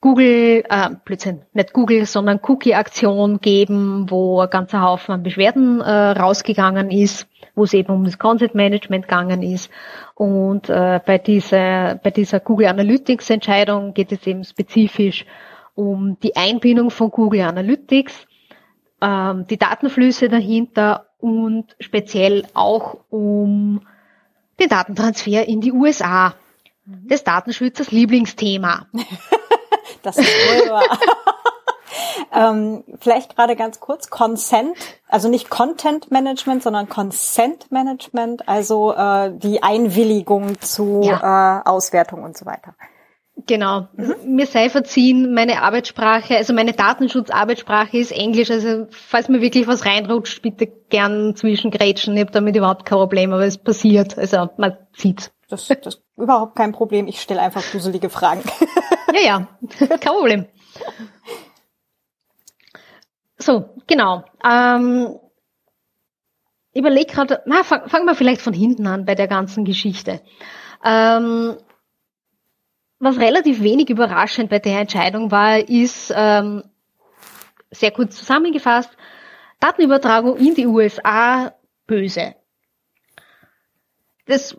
Google, 0.00 0.64
äh, 0.68 0.90
Blödsinn, 1.04 1.42
nicht 1.52 1.74
Google, 1.74 2.06
sondern 2.06 2.40
Cookie-Aktion 2.42 3.40
geben, 3.40 4.10
wo 4.10 4.40
ein 4.40 4.48
ganzer 4.48 4.80
Haufen 4.80 5.12
an 5.12 5.22
Beschwerden 5.22 5.82
äh, 5.82 5.90
rausgegangen 5.90 6.90
ist, 6.90 7.26
wo 7.54 7.64
es 7.64 7.74
eben 7.74 7.92
um 7.92 8.04
das 8.04 8.18
Content 8.18 8.54
Management 8.54 9.06
gegangen 9.06 9.42
ist. 9.42 9.70
Und 10.14 10.70
äh, 10.70 11.00
bei 11.04 11.18
dieser, 11.18 11.96
bei 11.96 12.10
dieser 12.10 12.40
Google 12.40 12.68
Analytics 12.68 13.28
Entscheidung 13.28 13.92
geht 13.92 14.10
es 14.10 14.26
eben 14.26 14.42
spezifisch 14.42 15.26
um 15.74 16.18
die 16.22 16.34
Einbindung 16.34 16.90
von 16.90 17.10
Google 17.10 17.42
Analytics, 17.42 18.26
ähm, 19.02 19.46
die 19.50 19.58
Datenflüsse 19.58 20.30
dahinter 20.30 21.08
und 21.18 21.76
speziell 21.78 22.46
auch 22.54 23.00
um 23.10 23.82
den 24.58 24.68
Datentransfer 24.70 25.46
in 25.46 25.60
die 25.60 25.72
USA. 25.72 26.34
Des 26.86 27.22
Datenschützers 27.22 27.92
Lieblingsthema. 27.92 28.86
das 30.02 30.18
ist 30.18 30.26
wohl 30.26 30.70
wahr. 30.70 30.98
ähm, 32.32 32.84
vielleicht 33.00 33.36
gerade 33.36 33.56
ganz 33.56 33.80
kurz, 33.80 34.10
Consent, 34.10 34.76
also 35.08 35.28
nicht 35.28 35.50
Content 35.50 36.10
Management, 36.10 36.62
sondern 36.62 36.88
Consent 36.88 37.70
Management, 37.70 38.48
also 38.48 38.92
äh, 38.92 39.32
die 39.34 39.62
Einwilligung 39.62 40.60
zu 40.60 41.02
ja. 41.04 41.60
äh, 41.60 41.68
Auswertung 41.68 42.22
und 42.22 42.36
so 42.36 42.46
weiter. 42.46 42.74
Genau. 43.46 43.88
Mhm. 43.96 44.14
Mir 44.36 44.46
sei 44.46 44.68
verziehen, 44.70 45.32
meine 45.32 45.62
Arbeitssprache, 45.62 46.36
also 46.36 46.52
meine 46.52 46.72
Datenschutzarbeitssprache 46.72 47.98
ist 47.98 48.12
Englisch, 48.12 48.50
also 48.50 48.86
falls 48.90 49.28
mir 49.28 49.40
wirklich 49.40 49.66
was 49.66 49.86
reinrutscht, 49.86 50.42
bitte 50.42 50.66
gern 50.66 51.34
zwischengrätschen. 51.36 52.14
Ich 52.14 52.20
habe 52.20 52.32
damit 52.32 52.56
überhaupt 52.56 52.84
kein 52.84 52.98
Problem, 52.98 53.32
aber 53.32 53.44
es 53.44 53.58
passiert. 53.58 54.18
Also 54.18 54.50
man 54.56 54.76
sieht's. 54.92 55.32
Das, 55.50 55.68
ist 55.68 56.02
überhaupt 56.16 56.56
kein 56.56 56.72
Problem. 56.72 57.06
Ich 57.06 57.20
stelle 57.20 57.42
einfach 57.42 57.62
duselige 57.70 58.08
Fragen. 58.08 58.42
ja, 59.14 59.20
ja, 59.20 59.48
kein 59.98 60.12
Problem. 60.12 60.46
So, 63.38 63.70
genau. 63.86 64.24
Ähm, 64.44 65.18
überleg 66.74 67.08
gerade, 67.08 67.42
na, 67.46 67.64
fangen 67.64 67.88
fang 67.88 68.04
wir 68.04 68.14
vielleicht 68.14 68.42
von 68.42 68.52
hinten 68.52 68.86
an 68.86 69.04
bei 69.04 69.14
der 69.14 69.28
ganzen 69.28 69.64
Geschichte. 69.64 70.22
Ähm, 70.84 71.56
was 72.98 73.18
relativ 73.18 73.62
wenig 73.62 73.88
überraschend 73.88 74.50
bei 74.50 74.58
der 74.58 74.80
Entscheidung 74.80 75.30
war, 75.30 75.58
ist 75.58 76.12
ähm, 76.14 76.62
sehr 77.70 77.90
kurz 77.90 78.16
zusammengefasst, 78.16 78.90
Datenübertragung 79.58 80.36
in 80.36 80.54
die 80.54 80.66
USA 80.66 81.54
böse. 81.86 82.34
Das, 84.26 84.56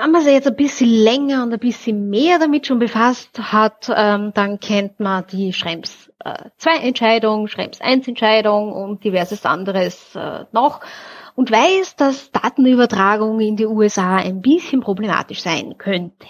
wenn 0.00 0.10
man 0.12 0.22
sich 0.22 0.32
jetzt 0.32 0.46
ein 0.46 0.56
bisschen 0.56 0.88
länger 0.88 1.42
und 1.42 1.52
ein 1.52 1.58
bisschen 1.58 2.08
mehr 2.08 2.38
damit 2.38 2.66
schon 2.66 2.78
befasst 2.78 3.38
hat, 3.52 3.90
ähm, 3.94 4.32
dann 4.34 4.60
kennt 4.60 5.00
man 5.00 5.26
die 5.26 5.52
Schrems 5.52 6.10
2 6.58 6.70
äh, 6.76 6.86
Entscheidung, 6.86 7.48
Schrems 7.48 7.80
1 7.80 8.06
Entscheidung 8.08 8.72
und 8.72 9.02
diverses 9.04 9.44
anderes 9.44 10.14
äh, 10.14 10.44
noch 10.52 10.80
und 11.34 11.50
weiß, 11.50 11.96
dass 11.96 12.30
Datenübertragung 12.32 13.40
in 13.40 13.56
die 13.56 13.66
USA 13.66 14.16
ein 14.16 14.40
bisschen 14.40 14.80
problematisch 14.80 15.42
sein 15.42 15.76
könnte. 15.78 16.26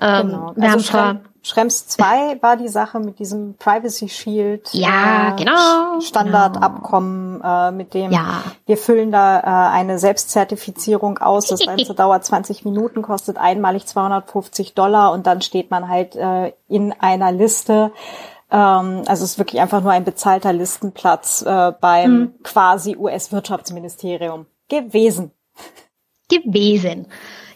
Ähm, 0.00 0.28
genau. 0.28 0.54
Also 0.56 1.20
Schrems 1.46 1.86
2 1.88 2.40
war 2.40 2.56
die 2.56 2.68
Sache 2.68 3.00
mit 3.00 3.18
diesem 3.18 3.54
Privacy 3.58 4.08
Shield. 4.08 4.70
Ja, 4.72 5.34
äh, 5.34 5.36
genau. 5.36 6.00
Standardabkommen, 6.00 7.42
genau. 7.42 7.68
äh, 7.68 7.70
mit 7.70 7.92
dem 7.92 8.10
ja. 8.10 8.42
wir 8.64 8.78
füllen 8.78 9.12
da 9.12 9.40
äh, 9.40 9.72
eine 9.72 9.98
Selbstzertifizierung 9.98 11.18
aus. 11.18 11.48
Das 11.48 11.60
Ganze 11.66 11.94
dauert 11.94 12.24
20 12.24 12.64
Minuten, 12.64 13.02
kostet 13.02 13.36
einmalig 13.36 13.86
250 13.86 14.72
Dollar 14.72 15.12
und 15.12 15.26
dann 15.26 15.42
steht 15.42 15.70
man 15.70 15.88
halt 15.88 16.16
äh, 16.16 16.54
in 16.66 16.94
einer 16.98 17.30
Liste 17.30 17.92
ähm, 18.50 19.02
also 19.06 19.24
es 19.24 19.32
ist 19.32 19.38
wirklich 19.38 19.60
einfach 19.60 19.82
nur 19.82 19.92
ein 19.92 20.04
bezahlter 20.04 20.52
Listenplatz 20.52 21.42
äh, 21.42 21.72
beim 21.78 22.12
mhm. 22.12 22.34
quasi 22.42 22.96
US-Wirtschaftsministerium 22.96 24.46
gewesen. 24.68 25.32
Gewesen. 26.30 27.06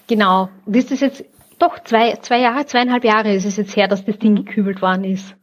Genau. 0.08 0.48
Und 0.66 0.76
ist 0.76 0.90
das 0.90 1.00
jetzt 1.00 1.24
doch 1.58 1.82
zwei, 1.84 2.16
zwei 2.16 2.38
Jahre, 2.38 2.66
zweieinhalb 2.66 3.04
Jahre 3.04 3.34
ist 3.34 3.44
es 3.44 3.56
jetzt 3.56 3.76
her, 3.76 3.88
dass 3.88 4.04
das 4.04 4.18
Ding 4.18 4.32
mhm. 4.32 4.44
gekübelt 4.44 4.82
worden 4.82 5.04
ist. 5.04 5.34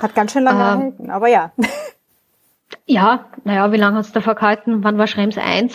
Hat 0.00 0.14
ganz 0.14 0.32
schön 0.32 0.44
lange 0.44 0.60
ähm, 0.60 0.78
gehalten, 0.78 1.10
aber 1.10 1.28
ja. 1.28 1.52
Ja, 2.86 3.26
naja, 3.44 3.70
wie 3.72 3.76
lange 3.76 3.98
hat 3.98 4.06
es 4.06 4.12
davor 4.12 4.34
gehalten? 4.34 4.82
Wann 4.82 4.98
war 4.98 5.06
Schrems 5.06 5.38
1? 5.38 5.74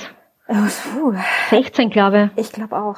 Oh, 0.49 1.13
16, 1.49 1.89
glaube 1.89 2.31
ich. 2.35 2.45
Ich 2.45 2.51
glaube 2.51 2.75
auch. 2.75 2.97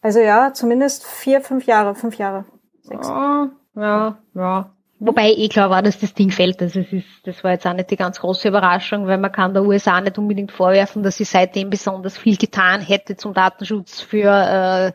Also 0.00 0.20
ja, 0.20 0.52
zumindest 0.52 1.06
vier, 1.06 1.40
fünf 1.40 1.66
Jahre, 1.66 1.94
fünf 1.94 2.16
Jahre. 2.16 2.44
Sechs. 2.82 3.08
Oh, 3.08 3.48
ja, 3.74 4.18
ja. 4.34 4.73
Wobei 5.00 5.32
eh 5.32 5.48
klar 5.48 5.70
war, 5.70 5.82
dass 5.82 5.98
das 5.98 6.14
Ding 6.14 6.30
fällt. 6.30 6.62
Also 6.62 6.80
es 6.80 6.92
ist, 6.92 7.06
das 7.24 7.42
war 7.42 7.52
jetzt 7.52 7.66
auch 7.66 7.74
nicht 7.74 7.90
die 7.90 7.96
ganz 7.96 8.20
große 8.20 8.48
Überraschung, 8.48 9.06
weil 9.06 9.18
man 9.18 9.32
kann 9.32 9.52
der 9.52 9.64
USA 9.64 10.00
nicht 10.00 10.18
unbedingt 10.18 10.52
vorwerfen, 10.52 11.02
dass 11.02 11.16
sie 11.16 11.24
seitdem 11.24 11.68
besonders 11.68 12.16
viel 12.16 12.36
getan 12.36 12.80
hätte 12.80 13.16
zum 13.16 13.34
Datenschutz 13.34 14.00
für 14.00 14.30
äh, 14.30 14.92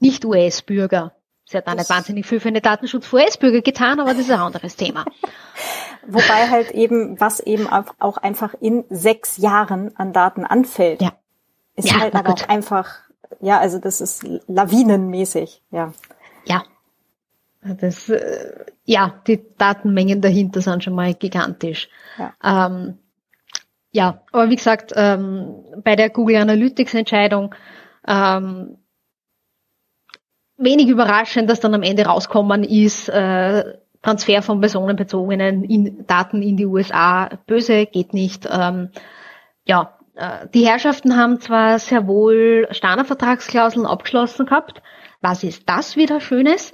Nicht-US-Bürger. 0.00 1.12
Sie 1.44 1.56
hat 1.56 1.66
auch 1.66 1.74
nicht 1.74 1.88
wahnsinnig 1.88 2.26
viel 2.26 2.40
für 2.40 2.52
den 2.52 2.62
Datenschutz 2.62 3.06
für 3.06 3.16
US-Bürger 3.16 3.62
getan, 3.62 4.00
aber 4.00 4.10
das 4.10 4.20
ist 4.20 4.30
ein 4.30 4.40
anderes 4.40 4.76
Thema. 4.76 5.06
Wobei 6.06 6.48
halt 6.50 6.72
eben, 6.72 7.18
was 7.20 7.40
eben 7.40 7.68
auch 7.68 8.16
einfach 8.18 8.54
in 8.60 8.84
sechs 8.90 9.36
Jahren 9.38 9.96
an 9.96 10.12
Daten 10.12 10.44
anfällt, 10.44 11.00
ja. 11.00 11.12
ist 11.76 11.90
ja, 11.90 12.00
halt 12.00 12.14
aber 12.14 12.34
auch 12.34 12.48
einfach, 12.48 12.88
ja, 13.40 13.58
also 13.58 13.78
das 13.78 14.00
ist 14.00 14.26
lawinenmäßig, 14.46 15.62
ja. 15.70 15.92
Ja, 17.68 17.74
das, 17.74 18.08
äh, 18.08 18.64
ja, 18.84 19.20
die 19.26 19.40
Datenmengen 19.58 20.20
dahinter 20.20 20.60
sind 20.60 20.82
schon 20.82 20.94
mal 20.94 21.14
gigantisch. 21.14 21.88
Ja, 22.18 22.32
ähm, 22.42 22.98
ja 23.90 24.22
aber 24.32 24.48
wie 24.50 24.56
gesagt, 24.56 24.92
ähm, 24.96 25.64
bei 25.84 25.94
der 25.94 26.10
Google 26.10 26.36
Analytics 26.36 26.94
Entscheidung 26.94 27.54
ähm, 28.06 28.78
wenig 30.56 30.88
überraschend, 30.88 31.50
dass 31.50 31.60
dann 31.60 31.74
am 31.74 31.82
Ende 31.82 32.06
rauskommen 32.06 32.64
ist, 32.64 33.08
äh, 33.08 33.74
Transfer 34.02 34.42
von 34.42 34.60
personenbezogenen 34.60 35.64
in 35.64 36.06
Daten 36.06 36.40
in 36.40 36.56
die 36.56 36.66
USA 36.66 37.28
böse, 37.46 37.86
geht 37.86 38.14
nicht. 38.14 38.48
Ähm, 38.50 38.90
ja, 39.64 39.98
äh, 40.14 40.48
die 40.54 40.66
Herrschaften 40.66 41.16
haben 41.16 41.40
zwar 41.40 41.78
sehr 41.78 42.06
wohl 42.06 42.68
Standardvertragsklauseln 42.70 43.86
abgeschlossen 43.86 44.46
gehabt. 44.46 44.82
Was 45.20 45.42
ist 45.42 45.68
das 45.68 45.96
wieder 45.96 46.20
Schönes? 46.20 46.72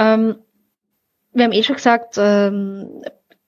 Ähm, 0.00 0.36
wir 1.32 1.44
haben 1.44 1.52
eh 1.52 1.62
schon 1.62 1.76
gesagt, 1.76 2.14
ähm, 2.18 3.02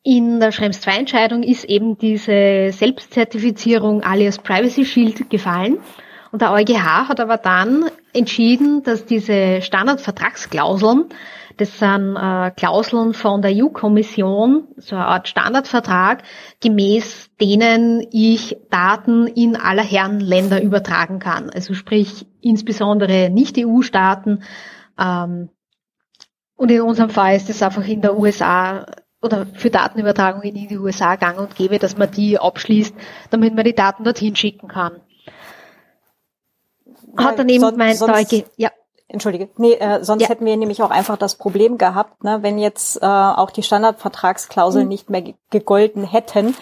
in 0.05 0.39
der 0.39 0.53
Schrems 0.53 0.81
2 0.83 0.97
Entscheidung 0.99 1.43
ist 1.43 1.65
eben 1.65 1.97
diese 1.97 2.71
Selbstzertifizierung 2.73 4.03
alias 4.03 4.39
Privacy 4.39 4.85
Shield 4.85 5.31
gefallen. 5.31 5.79
Und 6.31 6.43
der 6.43 6.53
EuGH 6.53 7.09
hat 7.09 7.21
aber 7.21 7.37
dann 7.37 7.87
entschieden, 8.13 8.83
dass 8.83 9.05
diese 9.07 9.63
Standardvertragsklauseln, 9.63 11.07
das 11.59 11.79
sind 11.79 12.17
äh, 12.17 12.51
Klauseln 12.51 13.13
von 13.13 13.43
der 13.43 13.53
EU-Kommission, 13.55 14.69
so 14.77 14.97
eine 14.97 15.07
Art 15.07 15.29
Standardvertrag, 15.29 16.23
gemäß 16.61 17.31
denen 17.41 18.07
ich 18.11 18.57
Daten 18.71 19.27
in 19.27 19.57
aller 19.57 19.83
Herren 19.83 20.21
Länder 20.21 20.63
übertragen 20.63 21.19
kann. 21.19 21.51
Also 21.51 21.75
sprich 21.75 22.27
insbesondere 22.41 23.31
Nicht-EU-Staaten. 23.31 24.43
Ähm, 24.99 25.51
und 26.63 26.71
in 26.71 26.81
unserem 26.81 27.11
Fall 27.11 27.35
ist 27.35 27.51
es 27.51 27.61
einfach 27.61 27.85
in 27.89 28.03
der 28.03 28.17
USA 28.17 28.87
oder 29.21 29.47
für 29.47 29.69
Datenübertragung 29.69 30.43
in 30.43 30.69
die 30.69 30.79
USA 30.79 31.17
gang 31.17 31.37
und 31.41 31.57
gäbe, 31.57 31.81
dass 31.81 31.99
man 31.99 32.09
die 32.09 32.39
abschließt, 32.39 32.95
damit 33.31 33.57
man 33.57 33.65
die 33.65 33.75
Daten 33.75 34.05
dorthin 34.05 34.37
schicken 34.37 34.69
kann. 34.69 35.01
Hat 37.17 37.37
dann 37.41 37.49
eben 37.49 37.77
mein 37.77 37.97
Zeuge, 37.97 38.45
ja. 38.57 38.71
Entschuldige. 39.09 39.49
Nee, 39.57 39.75
äh, 39.75 40.05
sonst 40.05 40.23
ja. 40.23 40.29
hätten 40.29 40.47
wir 40.47 40.57
nämlich 40.57 40.83
auch 40.83 40.91
einfach 40.91 41.17
das 41.17 41.35
Problem 41.35 41.79
gehabt, 41.79 42.23
ne, 42.23 42.39
wenn 42.43 42.59
jetzt 42.59 43.03
äh, 43.03 43.07
auch 43.07 43.51
die 43.51 43.65
Standardvertragsklauseln 43.65 44.85
mhm. 44.85 44.89
nicht 44.89 45.11
mehr 45.11 45.35
gegolten 45.51 46.05
hätten, 46.05 46.55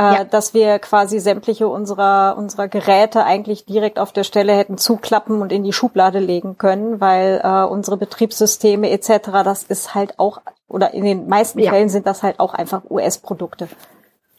ja. 0.00 0.24
dass 0.24 0.54
wir 0.54 0.78
quasi 0.78 1.18
sämtliche 1.18 1.68
unserer 1.68 2.36
unserer 2.36 2.68
Geräte 2.68 3.24
eigentlich 3.24 3.64
direkt 3.64 3.98
auf 3.98 4.12
der 4.12 4.24
Stelle 4.24 4.52
hätten 4.52 4.78
zuklappen 4.78 5.40
und 5.40 5.52
in 5.52 5.64
die 5.64 5.72
Schublade 5.72 6.18
legen 6.18 6.58
können, 6.58 7.00
weil 7.00 7.40
äh, 7.42 7.64
unsere 7.64 7.96
Betriebssysteme 7.96 8.90
etc. 8.90 9.30
Das 9.44 9.62
ist 9.64 9.94
halt 9.94 10.18
auch 10.18 10.40
oder 10.68 10.94
in 10.94 11.04
den 11.04 11.28
meisten 11.28 11.60
ja. 11.60 11.70
Fällen 11.70 11.88
sind 11.88 12.06
das 12.06 12.22
halt 12.22 12.40
auch 12.40 12.54
einfach 12.54 12.82
US-Produkte. 12.90 13.68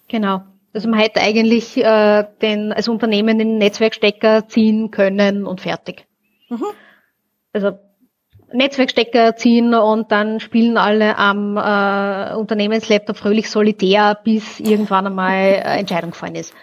Genau. 0.07 0.41
Also 0.73 0.89
man 0.89 0.99
hätte 0.99 1.21
eigentlich 1.21 1.77
äh, 1.77 2.25
den 2.41 2.71
als 2.71 2.87
Unternehmen 2.87 3.39
den 3.39 3.57
Netzwerkstecker 3.57 4.47
ziehen 4.47 4.91
können 4.91 5.47
und 5.47 5.61
fertig. 5.61 6.05
Mhm. 6.49 6.65
Also 7.53 7.71
Netzwerkstecker 8.53 9.35
ziehen 9.35 9.73
und 9.73 10.11
dann 10.11 10.39
spielen 10.39 10.77
alle 10.77 11.17
am 11.17 11.57
äh, 11.57 12.35
Unternehmenslaptop 12.35 13.17
fröhlich 13.17 13.49
solitär, 13.49 14.17
bis 14.23 14.59
irgendwann 14.59 15.07
einmal 15.07 15.33
äh, 15.33 15.79
Entscheidung 15.79 16.11
gefallen 16.11 16.35
ist. 16.35 16.53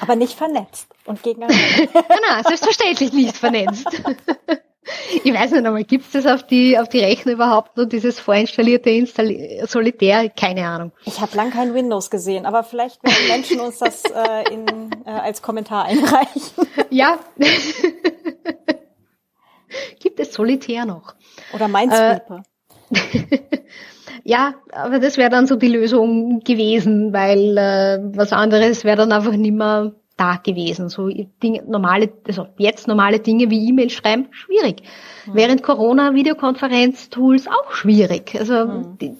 Aber 0.00 0.16
nicht 0.16 0.34
vernetzt 0.34 0.88
und 1.06 1.22
gegeneinander. 1.22 1.62
nein, 1.94 2.18
nein, 2.28 2.44
selbstverständlich 2.44 3.12
nicht 3.12 3.36
vernetzt. 3.36 3.86
ich 5.24 5.32
weiß 5.32 5.52
nicht 5.52 5.64
einmal, 5.64 5.84
gibt 5.84 6.06
es 6.06 6.12
das 6.12 6.26
auf 6.26 6.46
die, 6.46 6.78
auf 6.78 6.88
die 6.88 7.00
Rechner 7.00 7.32
überhaupt 7.32 7.76
nur, 7.76 7.86
dieses 7.86 8.20
vorinstallierte 8.20 8.90
Installi 8.90 9.60
Solitär? 9.66 10.28
Keine 10.30 10.66
Ahnung. 10.66 10.92
Ich 11.04 11.20
habe 11.20 11.36
lang 11.36 11.50
kein 11.50 11.74
Windows 11.74 12.10
gesehen, 12.10 12.46
aber 12.46 12.62
vielleicht 12.62 13.02
werden 13.02 13.28
Menschen 13.28 13.60
uns 13.60 13.78
das 13.78 14.02
äh, 14.04 14.52
in, 14.52 14.90
äh, 15.04 15.10
als 15.10 15.42
Kommentar 15.42 15.84
einreichen. 15.84 16.66
ja. 16.90 17.18
gibt 20.00 20.20
es 20.20 20.32
Solitär 20.32 20.84
noch? 20.84 21.14
Oder 21.54 21.68
Minesweeper. 21.68 22.42
Äh, 22.90 23.28
ja, 24.24 24.54
aber 24.72 24.98
das 24.98 25.16
wäre 25.16 25.30
dann 25.30 25.46
so 25.46 25.56
die 25.56 25.68
Lösung 25.68 26.40
gewesen, 26.40 27.12
weil 27.12 27.56
äh, 27.58 27.98
was 28.16 28.32
anderes 28.32 28.84
wäre 28.84 28.96
dann 28.96 29.12
einfach 29.12 29.32
nicht 29.32 29.54
mehr 29.54 29.92
da 30.18 30.36
gewesen. 30.36 30.88
So 30.88 31.08
Dinge, 31.08 31.62
normale, 31.66 32.10
also 32.26 32.48
jetzt 32.58 32.88
normale 32.88 33.20
Dinge 33.20 33.50
wie 33.50 33.68
E-Mail 33.68 33.88
schreiben, 33.88 34.28
schwierig. 34.32 34.82
Mhm. 35.26 35.34
Während 35.34 35.62
Corona 35.62 36.14
Videokonferenz-Tools 36.14 37.46
auch 37.46 37.72
schwierig. 37.72 38.34
Also 38.38 38.66
mhm. 38.66 38.98
die, 39.00 39.16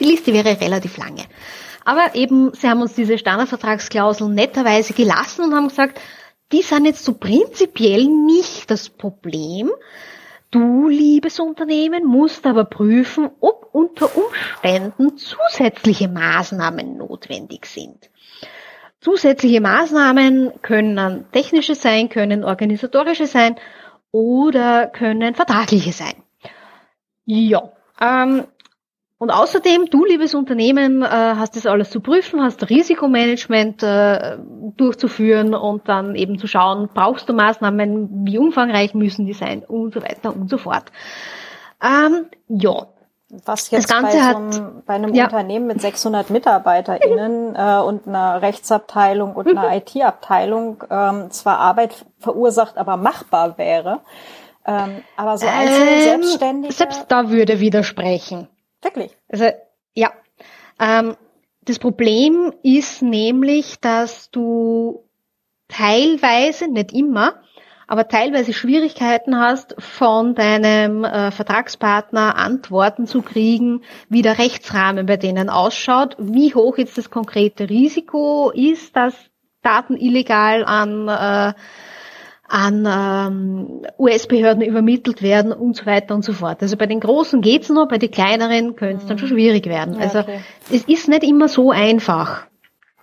die 0.00 0.04
Liste 0.04 0.32
wäre 0.32 0.60
relativ 0.60 0.96
lange. 0.96 1.22
Aber 1.84 2.14
eben, 2.14 2.52
sie 2.54 2.68
haben 2.68 2.82
uns 2.82 2.94
diese 2.94 3.18
Standardvertragsklauseln 3.18 4.34
netterweise 4.34 4.92
gelassen 4.92 5.44
und 5.44 5.54
haben 5.54 5.68
gesagt, 5.68 6.00
die 6.52 6.62
sind 6.62 6.84
jetzt 6.84 7.04
so 7.04 7.14
prinzipiell 7.14 8.04
nicht 8.04 8.70
das 8.70 8.88
Problem. 8.88 9.70
Du, 10.50 10.88
liebes 10.88 11.40
Unternehmen, 11.40 12.04
musst 12.04 12.46
aber 12.46 12.66
prüfen, 12.66 13.30
ob 13.40 13.70
unter 13.72 14.10
Umständen 14.14 15.16
zusätzliche 15.16 16.08
Maßnahmen 16.08 16.98
notwendig 16.98 17.64
sind. 17.64 18.10
Zusätzliche 19.00 19.62
Maßnahmen 19.62 20.52
können 20.60 21.24
technische 21.32 21.74
sein, 21.74 22.10
können 22.10 22.44
organisatorische 22.44 23.26
sein 23.26 23.56
oder 24.12 24.88
können 24.88 25.34
vertragliche 25.34 25.92
sein. 25.92 26.22
Ja, 27.24 27.72
ähm, 28.00 28.44
und 29.22 29.30
außerdem, 29.30 29.86
du, 29.88 30.04
liebes 30.04 30.34
Unternehmen, 30.34 31.00
äh, 31.04 31.06
hast 31.06 31.54
das 31.54 31.64
alles 31.64 31.90
zu 31.90 32.00
prüfen, 32.00 32.42
hast 32.42 32.68
Risikomanagement 32.68 33.80
äh, 33.84 34.36
durchzuführen 34.76 35.54
und 35.54 35.88
dann 35.88 36.16
eben 36.16 36.40
zu 36.40 36.48
schauen, 36.48 36.88
brauchst 36.92 37.28
du 37.28 37.32
Maßnahmen, 37.32 38.26
wie 38.26 38.38
umfangreich 38.38 38.94
müssen 38.94 39.24
die 39.24 39.32
sein 39.32 39.62
und 39.62 39.94
so 39.94 40.02
weiter 40.02 40.34
und 40.34 40.50
so 40.50 40.58
fort. 40.58 40.86
Ähm, 41.80 42.26
ja, 42.48 42.88
was 43.44 43.70
jetzt 43.70 43.90
bei, 43.90 44.10
so 44.10 44.18
einem, 44.18 44.82
bei 44.86 44.94
einem 44.94 45.14
ja. 45.14 45.26
Unternehmen 45.26 45.68
mit 45.68 45.80
600 45.80 46.30
MitarbeiterInnen 46.30 47.54
äh, 47.54 47.78
und 47.78 48.08
einer 48.08 48.42
Rechtsabteilung 48.42 49.36
und 49.36 49.46
einer. 49.46 49.72
IT-Abteilung 49.76 50.82
ähm, 50.90 51.30
zwar 51.30 51.60
Arbeit 51.60 52.06
verursacht, 52.18 52.76
aber 52.76 52.96
machbar 52.96 53.56
wäre. 53.56 54.00
Ähm, 54.66 55.04
aber 55.16 55.38
so 55.38 55.46
einzelne 55.46 55.90
ähm, 55.90 56.02
Selbstständige... 56.02 56.74
Selbst 56.74 57.04
da 57.06 57.30
würde 57.30 57.60
widersprechen. 57.60 58.48
Wirklich? 58.82 59.16
Also, 59.28 59.46
ja. 59.94 60.12
Ähm, 60.80 61.16
das 61.64 61.78
Problem 61.78 62.52
ist 62.62 63.02
nämlich, 63.02 63.78
dass 63.80 64.30
du 64.30 65.04
teilweise, 65.68 66.68
nicht 66.68 66.92
immer, 66.92 67.40
aber 67.86 68.08
teilweise 68.08 68.52
Schwierigkeiten 68.52 69.38
hast, 69.38 69.74
von 69.78 70.34
deinem 70.34 71.04
äh, 71.04 71.30
Vertragspartner 71.30 72.36
Antworten 72.36 73.06
zu 73.06 73.22
kriegen, 73.22 73.82
wie 74.08 74.22
der 74.22 74.38
Rechtsrahmen 74.38 75.06
bei 75.06 75.16
denen 75.16 75.50
ausschaut, 75.50 76.16
wie 76.18 76.54
hoch 76.54 76.78
jetzt 76.78 76.98
das 76.98 77.10
konkrete 77.10 77.68
Risiko 77.68 78.50
ist, 78.50 78.96
dass 78.96 79.14
Daten 79.62 79.96
illegal 79.96 80.64
an 80.64 81.08
äh, 81.08 81.52
an 82.52 82.86
ähm, 82.86 83.86
US-Behörden 83.98 84.62
übermittelt 84.62 85.22
werden 85.22 85.52
und 85.52 85.74
so 85.74 85.86
weiter 85.86 86.14
und 86.14 86.22
so 86.22 86.34
fort. 86.34 86.60
Also 86.60 86.76
bei 86.76 86.84
den 86.84 87.00
Großen 87.00 87.40
geht's 87.40 87.70
noch, 87.70 87.88
bei 87.88 87.96
den 87.96 88.10
kleineren 88.10 88.76
könnte 88.76 89.02
es 89.02 89.06
dann 89.06 89.18
schon 89.18 89.30
mhm. 89.30 89.34
schwierig 89.34 89.66
werden. 89.66 89.94
Ja, 89.94 90.00
also 90.00 90.18
okay. 90.18 90.40
es 90.70 90.84
ist 90.84 91.08
nicht 91.08 91.22
immer 91.22 91.48
so 91.48 91.70
einfach. 91.70 92.42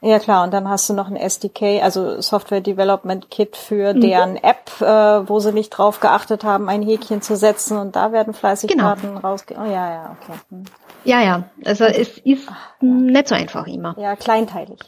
Ja 0.02 0.20
klar, 0.20 0.44
und 0.44 0.54
dann 0.54 0.70
hast 0.70 0.88
du 0.90 0.94
noch 0.94 1.10
ein 1.10 1.18
SDK, 1.18 1.82
also 1.82 2.22
Software 2.22 2.62
Development 2.62 3.32
Kit 3.32 3.58
für 3.58 3.96
mhm. 3.96 4.02
deren 4.02 4.36
App, 4.38 4.70
äh, 4.82 4.86
wo 5.28 5.40
sie 5.40 5.52
nicht 5.52 5.72
drauf 5.72 6.00
geachtet 6.00 6.44
haben, 6.44 6.70
ein 6.70 6.84
Häkchen 6.84 7.24
zu 7.24 7.36
setzen 7.36 7.78
und 7.78 7.96
da 7.96 8.12
werden 8.12 8.34
fleißig 8.34 8.70
genau. 8.70 8.84
Daten 8.84 9.18
rausgehen. 9.18 9.60
Oh 9.60 9.66
ja, 9.66 9.92
ja, 9.92 10.18
okay. 10.22 10.40
Hm. 10.52 10.64
Ja, 11.06 11.22
ja, 11.22 11.44
also 11.66 11.86
es 11.86 12.20
ist 12.20 12.48
Ach, 12.52 12.68
ja. 12.82 12.88
nicht 12.88 13.28
so 13.28 13.36
einfach 13.36 13.66
immer. 13.66 13.96
Ja, 13.98 14.16
kleinteilig. 14.16 14.80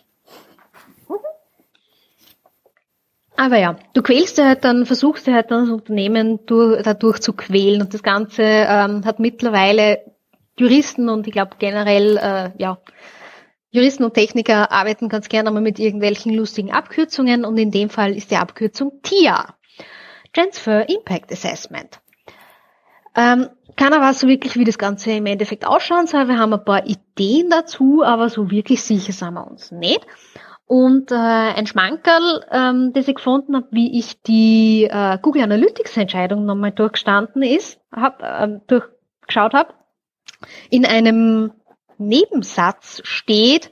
Mhm. 1.09 1.15
Aber 3.37 3.57
ja, 3.57 3.77
du 3.93 4.01
quälst 4.01 4.37
ja 4.37 4.45
halt 4.45 4.63
dann, 4.63 4.85
versuchst 4.85 5.27
ja 5.27 5.33
halt 5.33 5.51
dann 5.51 5.65
das 5.65 5.73
Unternehmen 5.73 6.45
durch, 6.45 6.83
dadurch 6.83 7.19
zu 7.19 7.33
quälen 7.33 7.81
und 7.81 7.93
das 7.93 8.03
Ganze 8.03 8.43
ähm, 8.43 9.05
hat 9.05 9.19
mittlerweile 9.19 9.99
Juristen 10.57 11.09
und 11.09 11.27
ich 11.27 11.33
glaube 11.33 11.55
generell 11.57 12.17
äh, 12.17 12.51
ja 12.57 12.77
Juristen 13.71 14.03
und 14.03 14.13
Techniker 14.13 14.71
arbeiten 14.71 15.07
ganz 15.07 15.29
gerne 15.29 15.49
mal 15.49 15.61
mit 15.61 15.79
irgendwelchen 15.79 16.33
lustigen 16.33 16.71
Abkürzungen 16.71 17.45
und 17.45 17.57
in 17.57 17.71
dem 17.71 17.89
Fall 17.89 18.15
ist 18.15 18.29
die 18.29 18.35
Abkürzung 18.35 18.99
TIA. 19.01 19.55
Transfer 20.33 20.87
Impact 20.89 21.31
Assessment. 21.31 22.01
Ähm, 23.15 23.47
keiner 23.75 24.01
weiß 24.01 24.19
so 24.19 24.27
wirklich, 24.27 24.57
wie 24.57 24.65
das 24.65 24.77
Ganze 24.77 25.11
im 25.11 25.25
Endeffekt 25.25 25.65
ausschauen 25.65 26.07
soll. 26.07 26.27
Wir 26.27 26.37
haben 26.37 26.53
ein 26.53 26.63
paar 26.63 26.85
Ideen 26.85 27.49
dazu, 27.49 28.03
aber 28.03 28.29
so 28.29 28.51
wirklich 28.51 28.83
sicher 28.83 29.13
sind 29.13 29.33
wir 29.33 29.47
uns 29.47 29.71
nicht. 29.71 30.05
Und 30.71 31.11
äh, 31.11 31.15
ein 31.15 31.67
Schmankerl, 31.67 32.45
ähm, 32.49 32.93
das 32.93 33.09
ich 33.09 33.15
gefunden 33.15 33.57
habe, 33.57 33.67
wie 33.71 33.99
ich 33.99 34.21
die 34.21 34.87
äh, 34.89 35.17
Google 35.21 35.43
Analytics 35.43 35.97
Entscheidung 35.97 36.45
nochmal 36.45 36.71
durchgestanden 36.71 37.43
ist, 37.43 37.81
hab, 37.91 38.23
äh, 38.23 38.57
durchgeschaut 38.67 39.53
habe, 39.53 39.73
in 40.69 40.85
einem 40.85 41.51
Nebensatz 41.97 43.01
steht, 43.03 43.69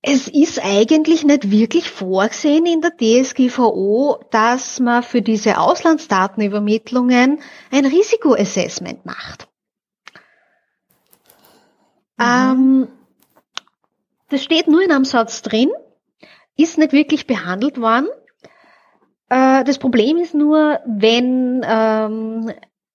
es 0.00 0.28
ist 0.28 0.64
eigentlich 0.64 1.24
nicht 1.24 1.50
wirklich 1.50 1.90
vorgesehen 1.90 2.64
in 2.64 2.80
der 2.80 2.96
DSGVO, 2.96 4.24
dass 4.30 4.80
man 4.80 5.02
für 5.02 5.20
diese 5.20 5.58
Auslandsdatenübermittlungen 5.58 7.40
ein 7.70 7.84
Risikoassessment 7.84 9.04
macht. 9.04 9.46
Mhm. 12.16 12.24
Ähm, 12.24 12.88
das 14.30 14.42
steht 14.42 14.68
nur 14.68 14.82
in 14.82 14.92
einem 14.92 15.04
Satz 15.04 15.42
drin. 15.42 15.70
ist 16.56 16.78
nicht 16.78 16.92
wirklich 16.92 17.26
behandelt 17.26 17.80
worden. 17.80 18.08
Äh, 19.28 19.64
das 19.64 19.78
Problem 19.78 20.16
ist 20.16 20.34
nur, 20.34 20.80
wenn 20.86 21.64
ähm, 21.66 22.52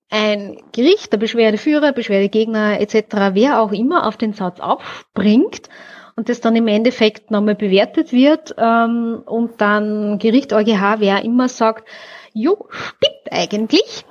ein 0.10 0.58
Gericht, 0.72 1.12
der 1.12 1.18
Beschwerdeführer, 1.18 1.92
Beschwerdegegner 1.92 2.80
etc., 2.80 3.34
wer 3.34 3.62
auch 3.62 3.72
immer 3.72 4.06
auf 4.08 4.18
den 4.18 4.34
Satz 4.34 4.60
aufspringt 4.60 5.70
und 6.16 6.30
das 6.30 6.42
dann 6.42 6.56
im 6.56 6.68
Endeffekt 6.68 7.32
nochmal 7.32 7.56
bewertet 7.56 8.14
wird 8.14 8.56
ähm, 8.58 9.24
und 9.26 9.60
dann 9.62 10.20
Gericht, 10.20 10.54
EuGH, 10.54 11.00
wer 11.00 11.24
immer 11.24 11.50
sagt, 11.50 11.88
jo, 12.34 12.68
stimmt 12.70 13.32
eigentlich, 13.32 14.06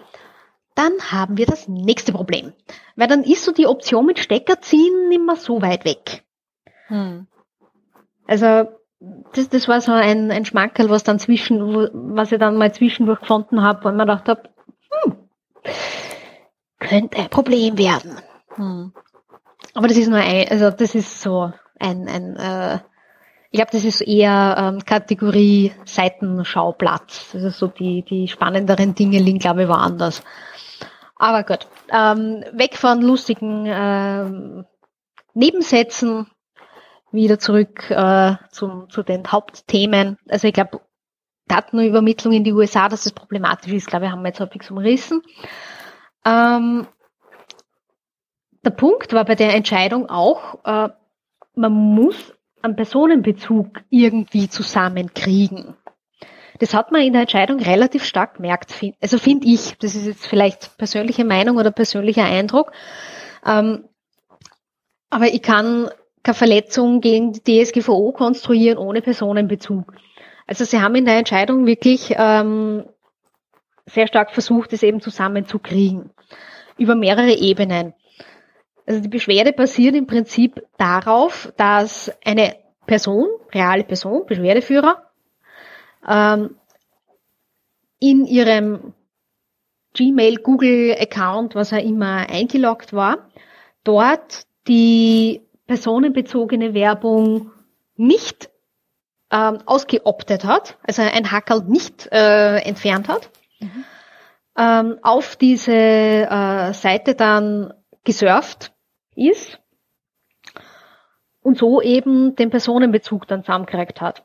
dann 0.74 0.92
haben 1.12 1.36
wir 1.36 1.46
das 1.46 1.68
nächste 1.68 2.12
Problem. 2.12 2.52
Weil 2.96 3.08
dann 3.08 3.22
ist 3.22 3.44
so 3.44 3.52
die 3.52 3.66
Option 3.66 4.06
mit 4.06 4.18
Stecker 4.18 4.60
ziehen 4.60 5.08
mehr 5.08 5.36
so 5.36 5.62
weit 5.62 5.84
weg. 5.84 6.23
Hm. 6.88 7.26
Also 8.26 8.68
das, 9.34 9.48
das 9.48 9.68
war 9.68 9.80
so 9.80 9.92
ein, 9.92 10.30
ein 10.30 10.44
Schmankerl, 10.44 10.90
was 10.90 11.04
dann 11.04 11.18
zwischen, 11.18 11.60
was 12.14 12.32
ich 12.32 12.38
dann 12.38 12.56
mal 12.56 12.72
zwischendurch 12.72 13.20
gefunden 13.20 13.62
habe, 13.62 13.84
wo 13.84 13.88
ich 13.88 13.94
mir 13.94 14.06
gedacht 14.06 14.28
habe, 14.28 14.42
hm, 15.02 15.16
könnte 16.78 17.18
ein 17.18 17.28
Problem 17.28 17.76
werden. 17.78 18.16
Hm. 18.54 18.92
Aber 19.74 19.88
das 19.88 19.96
ist 19.96 20.08
nur 20.08 20.18
ein, 20.18 20.48
also 20.48 20.70
das 20.70 20.94
ist 20.94 21.20
so 21.20 21.52
ein, 21.78 22.08
ein 22.08 22.36
äh, 22.36 22.78
ich 23.50 23.58
glaube, 23.58 23.70
das 23.70 23.84
ist 23.84 24.00
eher 24.00 24.56
ähm, 24.58 24.84
Kategorie 24.84 25.72
Seitenschauplatz. 25.84 27.30
Also 27.34 27.50
so 27.50 27.68
die, 27.68 28.02
die 28.02 28.26
spannenderen 28.26 28.96
Dinge 28.96 29.20
liegen, 29.20 29.38
glaube 29.38 29.62
ich, 29.62 29.68
woanders. 29.68 30.24
Aber 31.14 31.44
gut. 31.44 31.68
Ähm, 31.88 32.44
weg 32.52 32.76
von 32.76 33.00
lustigen 33.00 33.64
ähm, 33.68 34.64
Nebensätzen, 35.34 36.26
wieder 37.14 37.38
zurück 37.38 37.90
äh, 37.90 38.34
zum, 38.50 38.90
zu 38.90 39.02
den 39.02 39.30
Hauptthemen. 39.30 40.18
Also 40.28 40.48
ich 40.48 40.54
glaube, 40.54 40.80
Datenübermittlung 41.46 42.32
in 42.32 42.44
die 42.44 42.52
USA, 42.52 42.88
dass 42.88 43.04
das 43.04 43.12
problematisch 43.12 43.72
ist, 43.72 43.86
glaube 43.86 44.06
ich, 44.06 44.10
haben 44.10 44.22
wir 44.22 44.28
jetzt 44.28 44.40
häufig 44.40 44.70
umrissen. 44.70 45.22
Ähm, 46.24 46.86
der 48.64 48.70
Punkt 48.70 49.12
war 49.12 49.24
bei 49.24 49.34
der 49.34 49.54
Entscheidung 49.54 50.08
auch, 50.08 50.64
äh, 50.64 50.88
man 51.54 51.72
muss 51.72 52.34
einen 52.62 52.76
Personenbezug 52.76 53.82
irgendwie 53.90 54.48
zusammenkriegen. 54.48 55.76
Das 56.58 56.72
hat 56.72 56.92
man 56.92 57.02
in 57.02 57.12
der 57.12 57.22
Entscheidung 57.22 57.60
relativ 57.60 58.04
stark 58.04 58.36
gemerkt. 58.36 58.72
Also 59.02 59.18
finde 59.18 59.46
ich, 59.46 59.76
das 59.78 59.94
ist 59.94 60.06
jetzt 60.06 60.26
vielleicht 60.26 60.78
persönliche 60.78 61.24
Meinung 61.24 61.58
oder 61.58 61.70
persönlicher 61.70 62.24
Eindruck. 62.24 62.72
Ähm, 63.44 63.88
aber 65.10 65.26
ich 65.26 65.42
kann 65.42 65.90
keine 66.24 66.34
Verletzung 66.34 67.00
gegen 67.00 67.32
die 67.32 67.62
DSGVO 67.64 68.12
konstruieren 68.12 68.78
ohne 68.78 69.02
Personenbezug. 69.02 69.94
Also 70.46 70.64
sie 70.64 70.80
haben 70.80 70.94
in 70.96 71.04
der 71.04 71.18
Entscheidung 71.18 71.66
wirklich 71.66 72.14
ähm, 72.16 72.84
sehr 73.86 74.08
stark 74.08 74.32
versucht, 74.32 74.72
es 74.72 74.82
eben 74.82 75.00
zusammenzukriegen. 75.00 76.10
Über 76.78 76.94
mehrere 76.94 77.34
Ebenen. 77.34 77.94
Also 78.86 79.00
die 79.00 79.08
Beschwerde 79.08 79.52
basiert 79.52 79.94
im 79.94 80.06
Prinzip 80.06 80.62
darauf, 80.78 81.52
dass 81.56 82.10
eine 82.24 82.56
Person, 82.86 83.28
reale 83.52 83.84
Person, 83.84 84.26
Beschwerdeführer, 84.26 85.10
ähm, 86.08 86.56
in 88.00 88.26
ihrem 88.26 88.94
Gmail, 89.94 90.36
Google 90.36 90.96
Account, 90.98 91.54
was 91.54 91.72
er 91.72 91.82
immer 91.82 92.28
eingeloggt 92.28 92.92
war, 92.92 93.30
dort 93.84 94.44
die 94.66 95.43
personenbezogene 95.66 96.74
Werbung 96.74 97.50
nicht 97.96 98.50
ähm, 99.30 99.58
ausgeoptet 99.66 100.44
hat, 100.44 100.78
also 100.82 101.02
ein 101.02 101.30
Hackerl 101.30 101.62
nicht 101.66 102.08
äh, 102.12 102.58
entfernt 102.58 103.08
hat, 103.08 103.30
mhm. 103.60 103.84
ähm, 104.58 104.98
auf 105.02 105.36
diese 105.36 105.72
äh, 105.72 106.72
Seite 106.72 107.14
dann 107.14 107.72
gesurft 108.04 108.72
ist 109.16 109.58
und 111.42 111.58
so 111.58 111.80
eben 111.80 112.36
den 112.36 112.50
Personenbezug 112.50 113.26
dann 113.26 113.42
zusammengekriegt 113.42 114.00
hat. 114.00 114.24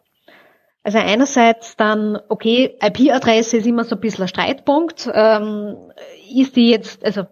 Also 0.84 0.98
einerseits 0.98 1.76
dann, 1.76 2.20
okay, 2.30 2.78
IP-Adresse 2.82 3.58
ist 3.58 3.68
immer 3.68 3.84
so 3.84 3.96
ein 3.96 4.02
bisschen 4.02 4.24
ein 4.24 4.28
Streitpunkt. 4.30 5.10
Ähm, 5.14 5.92
ist 6.34 6.56
die 6.56 6.70
jetzt, 6.70 7.04
also 7.04 7.26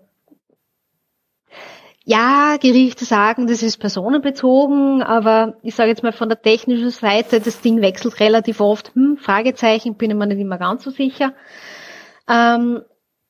ja, 2.09 2.55
Gerichte 2.55 3.03
sagen, 3.03 3.47
das 3.47 3.61
ist 3.61 3.79
personenbezogen, 3.79 5.03
aber 5.03 5.57
ich 5.61 5.75
sage 5.75 5.89
jetzt 5.89 6.03
mal 6.03 6.13
von 6.13 6.29
der 6.29 6.41
technischen 6.41 6.89
Seite, 6.89 7.41
das 7.41 7.59
Ding 7.59 7.81
wechselt 7.81 8.21
relativ 8.21 8.61
oft. 8.61 8.95
Hm, 8.95 9.17
Fragezeichen, 9.17 9.95
bin 9.95 10.11
ich 10.11 10.15
mir 10.15 10.25
nicht 10.25 10.39
immer 10.39 10.57
ganz 10.57 10.85
so 10.85 10.89
sicher. 10.89 11.33
Ähm, 12.29 12.81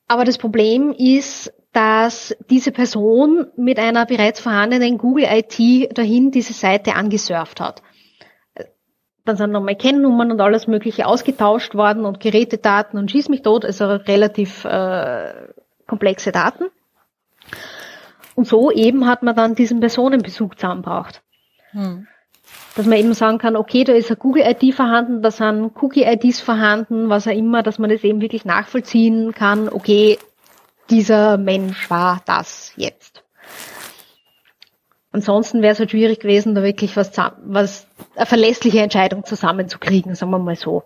aber 0.08 0.26
das 0.26 0.38
Problem 0.38 0.94
ist, 0.96 1.52
dass 1.74 2.38
diese 2.52 2.72
Person 2.72 3.48
mit 3.58 3.80
einer 3.80 4.06
bereits 4.06 4.42
vorhandenen 4.42 5.00
Google 5.00 5.26
IT 5.28 5.98
dahin 5.98 6.30
diese 6.30 6.54
Seite 6.54 6.94
angesurft 6.94 7.60
hat. 7.60 7.82
Dann 9.26 9.38
sind 9.38 9.54
nochmal 9.54 9.76
Kennnummern 9.76 10.32
und 10.32 10.40
alles 10.40 10.68
Mögliche 10.68 11.08
ausgetauscht 11.08 11.74
worden 11.74 12.06
und 12.06 12.20
Gerätedaten 12.20 13.00
und 13.00 13.10
schieß 13.10 13.30
mich 13.30 13.42
tot, 13.42 13.66
also 13.66 13.88
relativ 13.88 14.66
äh, 14.66 15.34
komplexe 15.88 16.32
Daten. 16.32 16.66
Und 18.38 18.46
so 18.46 18.70
eben 18.70 19.08
hat 19.08 19.24
man 19.24 19.36
dann 19.36 19.56
diesen 19.56 19.80
Personenbezug 19.80 20.60
zusammengebracht. 20.60 21.24
Hm. 21.72 22.06
Dass 22.76 22.86
man 22.86 23.00
eben 23.00 23.16
sagen 23.16 23.40
kann, 23.40 23.56
okay, 23.56 23.84
da 23.84 23.94
ist 23.94 24.12
eine 24.12 24.18
Google-ID 24.18 24.76
vorhanden, 24.76 25.24
da 25.24 25.32
sind 25.32 25.72
Cookie-IDs 25.82 26.40
vorhanden, 26.40 27.10
was 27.10 27.28
auch 27.28 27.32
immer, 27.32 27.64
dass 27.64 27.80
man 27.80 27.90
das 27.90 28.04
eben 28.04 28.22
wirklich 28.22 28.46
nachvollziehen 28.46 29.34
kann, 29.34 29.68
okay, 29.68 30.20
dieser 30.92 31.40
Mensch 31.40 31.90
war 31.90 32.22
das 32.28 32.74
jetzt. 32.76 33.24
Ansonsten 35.12 35.62
wäre 35.62 35.74
es 35.74 35.80
halt 35.80 35.92
schwierig 35.92 36.20
gewesen, 36.20 36.54
da 36.54 36.64
wirklich 36.64 36.98
was, 36.98 37.12
was 37.44 37.88
eine 38.16 38.26
verlässliche 38.26 38.82
Entscheidung 38.82 39.24
zusammenzukriegen, 39.24 40.16
sagen 40.16 40.32
wir 40.32 40.40
mal 40.40 40.56
so. 40.56 40.84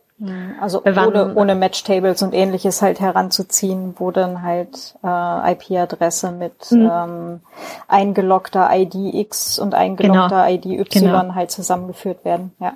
Also 0.60 0.84
ohne, 0.86 1.34
ohne 1.34 1.56
Matchtables 1.56 2.22
und 2.22 2.34
ähnliches 2.34 2.84
halt 2.84 3.00
heranzuziehen, 3.00 3.96
wo 3.98 4.12
dann 4.12 4.44
halt 4.44 4.96
äh, 5.04 5.54
IP-Adresse 5.54 6.32
mit 6.32 6.72
mhm. 6.72 6.90
ähm, 6.94 7.40
eingeloggter 7.88 8.70
ID 8.72 8.94
X 9.16 9.58
und 9.58 9.74
eingeloggter 9.74 10.46
genau. 10.46 10.54
ID 10.54 10.66
Y 10.80 10.86
genau. 10.90 11.34
halt 11.34 11.50
zusammengeführt 11.50 12.24
werden. 12.24 12.52
Ja. 12.60 12.74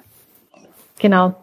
Genau. 0.97 1.33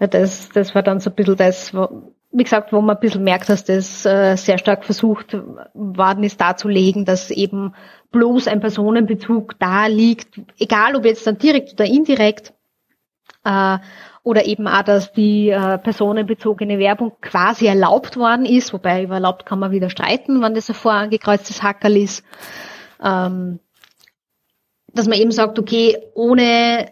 Ja, 0.00 0.06
das, 0.06 0.48
das 0.48 0.74
war 0.74 0.82
dann 0.82 1.00
so 1.00 1.10
ein 1.10 1.16
bisschen 1.16 1.36
das, 1.36 1.74
wo, 1.74 1.88
wie 2.34 2.42
gesagt, 2.42 2.72
wo 2.72 2.80
man 2.80 2.96
ein 2.96 3.00
bisschen 3.00 3.22
merkt, 3.22 3.48
dass 3.48 3.64
das 3.64 4.04
äh, 4.04 4.36
sehr 4.36 4.58
stark 4.58 4.84
versucht 4.84 5.36
worden 5.72 6.24
ist 6.24 6.40
darzulegen, 6.40 7.04
dass 7.04 7.30
eben 7.30 7.74
bloß 8.10 8.48
ein 8.48 8.60
Personenbezug 8.60 9.58
da 9.60 9.86
liegt, 9.86 10.40
egal 10.58 10.96
ob 10.96 11.04
jetzt 11.04 11.26
dann 11.26 11.38
direkt 11.38 11.74
oder 11.74 11.86
indirekt, 11.86 12.52
äh, 13.44 13.78
oder 14.24 14.46
eben 14.46 14.66
auch, 14.66 14.82
dass 14.82 15.12
die 15.12 15.50
äh, 15.50 15.78
personenbezogene 15.78 16.78
Werbung 16.78 17.12
quasi 17.20 17.66
erlaubt 17.66 18.16
worden 18.16 18.46
ist, 18.46 18.72
wobei 18.72 19.04
über 19.04 19.14
erlaubt 19.14 19.46
kann 19.46 19.60
man 19.60 19.70
wieder 19.70 19.90
streiten, 19.90 20.42
wann 20.42 20.54
das 20.54 20.68
ein 20.68 20.74
vorangekreuztes 20.74 21.62
Hackerl 21.62 21.96
ist. 21.96 22.24
Ähm, 23.02 23.60
dass 24.88 25.06
man 25.06 25.18
eben 25.18 25.30
sagt, 25.30 25.58
okay, 25.58 25.98
ohne 26.14 26.88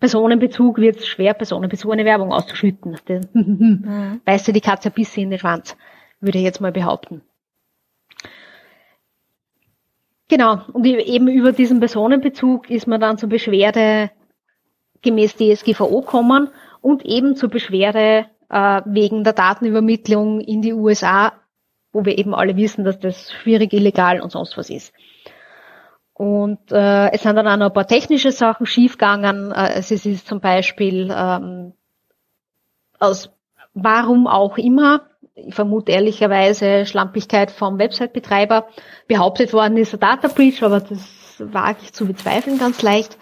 Personenbezug 0.00 0.78
wird 0.78 0.96
es 0.96 1.06
schwer, 1.06 1.34
personenbezogene 1.34 2.04
Werbung 2.04 2.32
auszuschütten. 2.32 2.98
mhm. 3.32 4.20
Weißt 4.24 4.48
du 4.48 4.52
die 4.52 4.60
Katze 4.60 4.90
ein 4.90 4.94
bisschen 4.94 5.24
in 5.24 5.30
den 5.30 5.38
Schwanz, 5.38 5.76
würde 6.20 6.38
ich 6.38 6.44
jetzt 6.44 6.60
mal 6.60 6.72
behaupten. 6.72 7.22
Genau, 10.28 10.62
und 10.72 10.86
eben 10.86 11.28
über 11.28 11.52
diesen 11.52 11.80
Personenbezug 11.80 12.70
ist 12.70 12.86
man 12.86 13.00
dann 13.00 13.18
zur 13.18 13.28
Beschwerde 13.28 14.10
gemäß 15.02 15.36
DSGVO 15.36 16.00
kommen 16.02 16.48
und 16.80 17.04
eben 17.04 17.36
zur 17.36 17.50
Beschwerde 17.50 18.26
äh, 18.48 18.82
wegen 18.86 19.22
der 19.22 19.34
Datenübermittlung 19.34 20.40
in 20.40 20.62
die 20.62 20.72
USA, 20.72 21.34
wo 21.92 22.04
wir 22.04 22.18
eben 22.18 22.34
alle 22.34 22.56
wissen, 22.56 22.84
dass 22.84 22.98
das 22.98 23.32
schwierig, 23.32 23.72
illegal 23.72 24.20
und 24.20 24.32
sonst 24.32 24.56
was 24.56 24.70
ist. 24.70 24.92
Und 26.14 26.70
äh, 26.70 27.10
es 27.10 27.22
sind 27.22 27.34
dann 27.36 27.48
auch 27.48 27.56
noch 27.56 27.66
ein 27.66 27.72
paar 27.72 27.88
technische 27.88 28.30
Sachen 28.30 28.66
schiefgegangen. 28.66 29.50
Äh, 29.50 29.74
es 29.74 29.90
ist 29.90 30.26
zum 30.26 30.40
Beispiel 30.40 31.12
ähm, 31.14 31.72
aus 33.00 33.30
warum 33.74 34.26
auch 34.26 34.56
immer, 34.56 35.02
ich 35.34 35.54
vermute 35.54 35.92
ehrlicherweise 35.92 36.86
Schlampigkeit 36.86 37.50
vom 37.50 37.78
Website-Betreiber, 37.78 38.68
behauptet 39.08 39.52
worden 39.52 39.76
ist 39.76 39.92
ein 39.92 40.00
Data 40.00 40.28
Breach, 40.28 40.62
aber 40.62 40.80
das 40.80 41.34
wage 41.38 41.78
ich 41.82 41.92
zu 41.92 42.06
bezweifeln 42.06 42.58
ganz 42.58 42.80
leicht, 42.82 43.18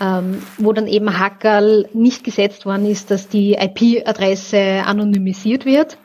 ähm, 0.00 0.42
wo 0.58 0.72
dann 0.72 0.88
eben 0.88 1.18
Hackerl 1.18 1.88
nicht 1.94 2.24
gesetzt 2.24 2.66
worden 2.66 2.86
ist, 2.86 3.12
dass 3.12 3.28
die 3.28 3.54
IP-Adresse 3.54 4.82
anonymisiert 4.84 5.64
wird. 5.64 5.98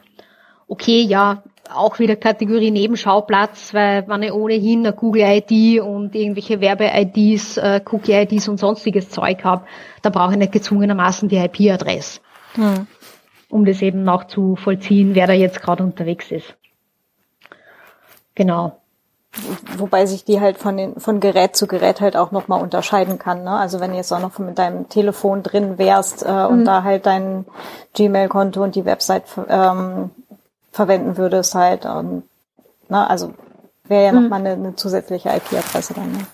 Okay, 0.67 1.01
ja, 1.01 1.43
auch 1.73 1.99
wieder 1.99 2.15
Kategorie 2.15 2.71
Nebenschauplatz, 2.71 3.73
weil 3.73 4.07
wenn 4.07 4.23
ich 4.23 4.31
ohnehin 4.31 4.85
eine 4.85 4.93
Google-ID 4.93 5.81
und 5.81 6.15
irgendwelche 6.15 6.61
Werbe-IDs, 6.61 7.57
äh, 7.57 7.81
Cookie-IDs 7.89 8.47
und 8.47 8.59
sonstiges 8.59 9.09
Zeug 9.09 9.43
habe, 9.43 9.65
dann 10.01 10.11
brauche 10.11 10.31
ich 10.31 10.37
nicht 10.37 10.51
gezwungenermaßen 10.51 11.29
die 11.29 11.37
IP-Adresse, 11.37 12.21
hm. 12.55 12.87
um 13.49 13.65
das 13.65 13.81
eben 13.81 14.03
noch 14.03 14.25
zu 14.25 14.55
vollziehen, 14.55 15.15
wer 15.15 15.27
da 15.27 15.33
jetzt 15.33 15.61
gerade 15.61 15.83
unterwegs 15.83 16.31
ist. 16.31 16.55
Genau. 18.35 18.77
Wobei 19.77 20.05
sich 20.05 20.25
die 20.25 20.41
halt 20.41 20.57
von 20.57 20.75
den, 20.75 20.99
von 20.99 21.21
Gerät 21.21 21.55
zu 21.55 21.65
Gerät 21.65 22.01
halt 22.01 22.17
auch 22.17 22.31
nochmal 22.31 22.61
unterscheiden 22.61 23.17
kann. 23.17 23.43
Ne? 23.43 23.51
Also 23.51 23.79
wenn 23.79 23.91
du 23.91 23.97
jetzt 23.97 24.11
auch 24.11 24.19
noch 24.19 24.37
mit 24.39 24.57
deinem 24.57 24.89
Telefon 24.89 25.41
drin 25.41 25.77
wärst 25.77 26.23
äh, 26.23 26.45
und 26.49 26.61
mhm. 26.61 26.65
da 26.65 26.83
halt 26.83 27.05
dein 27.05 27.45
Gmail-Konto 27.93 28.61
und 28.61 28.75
die 28.75 28.83
Website 28.83 29.23
ähm, 29.47 30.09
verwenden 30.71 31.17
würdest 31.17 31.55
halt, 31.55 31.85
und, 31.85 32.23
ne? 32.89 33.09
also 33.09 33.33
wäre 33.85 34.05
ja 34.05 34.11
mhm. 34.11 34.23
nochmal 34.23 34.39
eine, 34.39 34.51
eine 34.51 34.75
zusätzliche 34.75 35.29
IP-Adresse 35.29 35.93
dann. 35.93 36.11
Ne? 36.11 36.27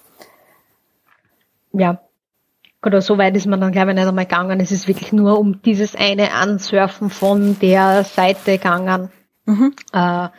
Ja. 1.73 2.01
Oder 2.85 3.01
so 3.01 3.17
weit 3.17 3.35
ist 3.35 3.47
man 3.47 3.59
dann, 3.59 3.71
glaube 3.71 3.91
ich, 3.91 3.95
nicht 3.95 4.07
einmal 4.07 4.25
gegangen. 4.25 4.59
Es 4.59 4.71
ist 4.71 4.87
wirklich 4.87 5.11
nur 5.11 5.39
um 5.39 5.61
dieses 5.63 5.95
eine 5.95 6.31
Ansurfen 6.33 7.09
von 7.09 7.59
der 7.59 8.03
Seite 8.03 8.53
gegangen. 8.53 9.09
Mhm. 9.45 9.73
Äh, 9.91 10.29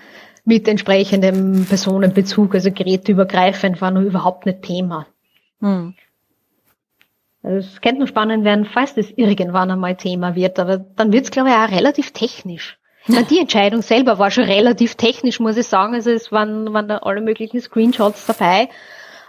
mit 0.49 0.67
entsprechendem 0.67 1.67
Personenbezug, 1.67 2.55
also 2.55 2.73
geräteübergreifend, 2.73 3.83
war 3.83 3.91
noch 3.91 4.01
überhaupt 4.01 4.47
nicht 4.47 4.63
Thema. 4.63 5.07
Hm. 5.61 5.95
Also 7.43 7.69
es 7.69 7.81
könnte 7.83 7.99
nur 7.99 8.09
spannend 8.09 8.45
werden, 8.45 8.65
falls 8.65 8.95
das 8.95 9.11
irgendwann 9.11 9.71
einmal 9.71 9.97
Thema 9.97 10.35
wird, 10.37 10.59
aber 10.59 10.79
dann 10.79 11.13
wird 11.13 11.25
es, 11.25 11.31
glaube 11.31 11.51
ich, 11.51 11.55
auch 11.55 11.71
relativ 11.71 12.13
technisch. 12.13 12.78
Ja, 13.09 13.23
die 13.23 13.41
Entscheidung 13.41 13.83
selber 13.83 14.19
war 14.19 14.31
schon 14.31 14.45
relativ 14.45 14.95
technisch, 14.95 15.41
muss 15.41 15.57
ich 15.57 15.67
sagen. 15.67 15.95
Also 15.95 16.11
es 16.11 16.31
waren, 16.31 16.73
waren 16.75 16.89
da 16.89 16.99
alle 16.99 17.23
möglichen 17.23 17.61
Screenshots 17.61 18.27
dabei 18.27 18.69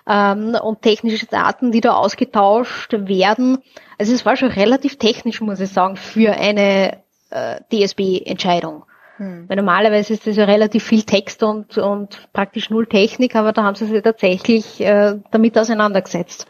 ähm, 0.06 0.56
und 0.62 0.82
technische 0.82 1.28
Daten, 1.28 1.72
die 1.72 1.82
da 1.82 1.94
ausgetauscht 1.94 2.94
werden. 2.94 3.60
Also 3.98 4.14
es 4.14 4.26
war 4.26 4.36
schon 4.36 4.50
relativ 4.50 4.98
technisch, 4.98 5.40
muss 5.40 5.62
ich 5.62 5.70
sagen, 5.70 5.96
für 5.96 6.34
eine 6.34 6.98
äh, 7.30 7.62
DSB-Entscheidung. 7.72 8.84
Hm. 9.18 9.46
Weil 9.48 9.58
normalerweise 9.58 10.14
ist 10.14 10.28
das 10.28 10.36
ja 10.36 10.46
relativ 10.46 10.84
viel 10.84 11.04
Text 11.04 11.44
und, 11.44 11.78
und 11.78 12.32
praktisch 12.34 12.70
null 12.70 12.88
Technik, 12.88 13.36
aber 13.36 13.54
da 13.54 13.64
haben 13.64 13.76
sie 13.76 13.86
sich 13.86 14.02
tatsächlich 14.02 14.82
äh, 14.82 15.18
damit 15.32 15.58
auseinandergesetzt. 15.58 16.48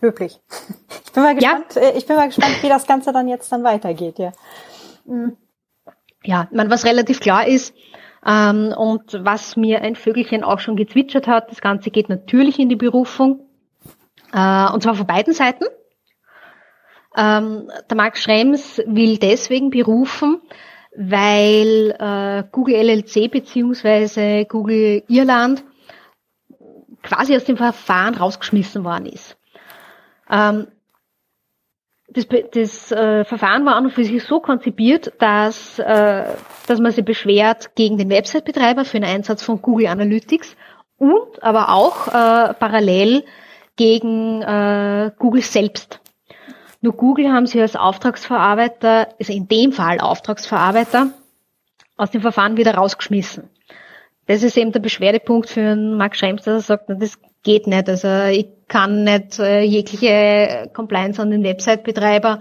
Wirklich. 0.00 0.40
Ich 1.08 1.14
bin 1.14 1.22
mal 1.22 1.34
gespannt, 1.34 1.74
ja. 1.74 1.80
Äh, 1.80 1.96
ich 1.96 2.06
bin 2.06 2.16
mal 2.16 2.26
gespannt, 2.26 2.62
wie 2.62 2.68
das 2.68 2.86
Ganze 2.86 3.12
dann 3.12 3.28
jetzt 3.28 3.50
dann 3.50 3.64
weitergeht, 3.64 4.18
ja. 4.18 4.32
Hm. 5.08 5.36
Ja, 6.24 6.48
man, 6.52 6.70
was 6.70 6.84
relativ 6.84 7.20
klar 7.20 7.46
ist, 7.46 7.74
ähm, 8.26 8.74
und 8.76 9.24
was 9.24 9.56
mir 9.56 9.82
ein 9.82 9.96
Vögelchen 9.96 10.42
auch 10.42 10.58
schon 10.58 10.76
gezwitschert 10.76 11.26
hat, 11.26 11.50
das 11.50 11.60
Ganze 11.60 11.90
geht 11.90 12.08
natürlich 12.08 12.58
in 12.58 12.68
die 12.68 12.76
Berufung, 12.76 13.40
äh, 14.32 14.70
und 14.70 14.82
zwar 14.82 14.94
von 14.94 15.06
beiden 15.06 15.32
Seiten. 15.32 15.64
Ähm, 17.16 17.70
der 17.88 17.96
Max 17.96 18.22
Schrems 18.22 18.82
will 18.86 19.18
deswegen 19.18 19.70
berufen, 19.70 20.42
weil 20.96 21.94
äh, 21.98 22.44
Google 22.50 22.74
LLC 22.74 23.30
beziehungsweise 23.30 24.44
Google 24.44 25.04
Irland 25.08 25.64
quasi 27.02 27.34
aus 27.34 27.44
dem 27.44 27.56
Verfahren 27.56 28.14
rausgeschmissen 28.14 28.84
worden 28.84 29.06
ist. 29.06 29.36
Ähm, 30.30 30.66
das, 32.18 32.26
das 32.52 32.92
äh, 32.92 33.24
Verfahren 33.24 33.64
war 33.64 33.76
an 33.76 33.86
und 33.86 33.92
für 33.92 34.04
sich 34.04 34.22
so 34.24 34.40
konzipiert, 34.40 35.12
dass, 35.18 35.78
äh, 35.78 36.24
dass 36.66 36.80
man 36.80 36.92
sich 36.92 37.04
beschwert 37.04 37.74
gegen 37.74 37.98
den 37.98 38.10
Website-Betreiber 38.10 38.84
für 38.84 39.00
den 39.00 39.08
Einsatz 39.08 39.42
von 39.42 39.62
Google 39.62 39.86
Analytics 39.86 40.56
und 40.98 41.42
aber 41.42 41.70
auch 41.70 42.08
äh, 42.08 42.54
parallel 42.54 43.24
gegen 43.76 44.42
äh, 44.42 45.10
Google 45.18 45.42
selbst. 45.42 46.00
Nur 46.80 46.92
Google 46.92 47.32
haben 47.32 47.46
sie 47.46 47.60
als 47.60 47.76
Auftragsverarbeiter, 47.76 49.08
also 49.18 49.32
in 49.32 49.48
dem 49.48 49.72
Fall 49.72 50.00
Auftragsverarbeiter, 50.00 51.10
aus 51.96 52.10
dem 52.10 52.20
Verfahren 52.20 52.56
wieder 52.56 52.74
rausgeschmissen. 52.74 53.50
Das 54.28 54.42
ist 54.42 54.58
eben 54.58 54.72
der 54.72 54.80
Beschwerdepunkt 54.80 55.48
für 55.48 55.74
Mark 55.74 56.14
Schrems, 56.14 56.42
dass 56.42 56.54
er 56.54 56.60
sagt, 56.60 56.84
na, 56.88 56.96
das 56.96 57.18
geht 57.42 57.66
nicht. 57.66 57.88
Also 57.88 58.24
ich 58.24 58.46
kann 58.68 59.02
nicht 59.02 59.38
äh, 59.38 59.62
jegliche 59.62 60.70
Compliance 60.74 61.20
an 61.20 61.30
den 61.30 61.42
Website-Betreiber 61.42 62.40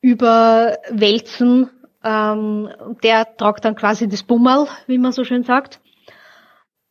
überwälzen. 0.00 1.70
Ähm, 2.02 2.68
der 3.04 3.36
tragt 3.36 3.64
dann 3.64 3.76
quasi 3.76 4.08
das 4.08 4.24
Bummel, 4.24 4.66
wie 4.88 4.98
man 4.98 5.12
so 5.12 5.22
schön 5.22 5.44
sagt. 5.44 5.80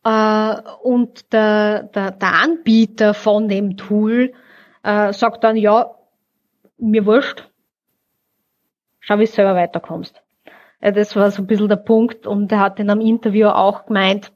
Äh, 0.05 0.55
und 0.81 1.33
der, 1.33 1.83
der, 1.83 2.11
der 2.11 2.33
Anbieter 2.33 3.13
von 3.13 3.49
dem 3.49 3.75
Tool 3.75 4.31
äh, 4.83 5.11
sagt 5.11 5.43
dann, 5.43 5.57
ja, 5.57 5.95
mir 6.77 7.05
wurscht. 7.05 7.49
Schau, 9.01 9.19
wie 9.19 9.25
du 9.25 9.31
selber 9.31 9.53
weiterkommst. 9.53 10.22
Ja, 10.83 10.91
das 10.91 11.15
war 11.15 11.31
so 11.31 11.41
ein 11.41 11.47
bisschen 11.47 11.69
der 11.69 11.77
Punkt 11.77 12.27
und 12.27 12.51
er 12.51 12.59
hat 12.59 12.77
in 12.77 12.89
einem 12.89 12.99
Interview 12.99 13.47
auch 13.47 13.85
gemeint, 13.85 14.33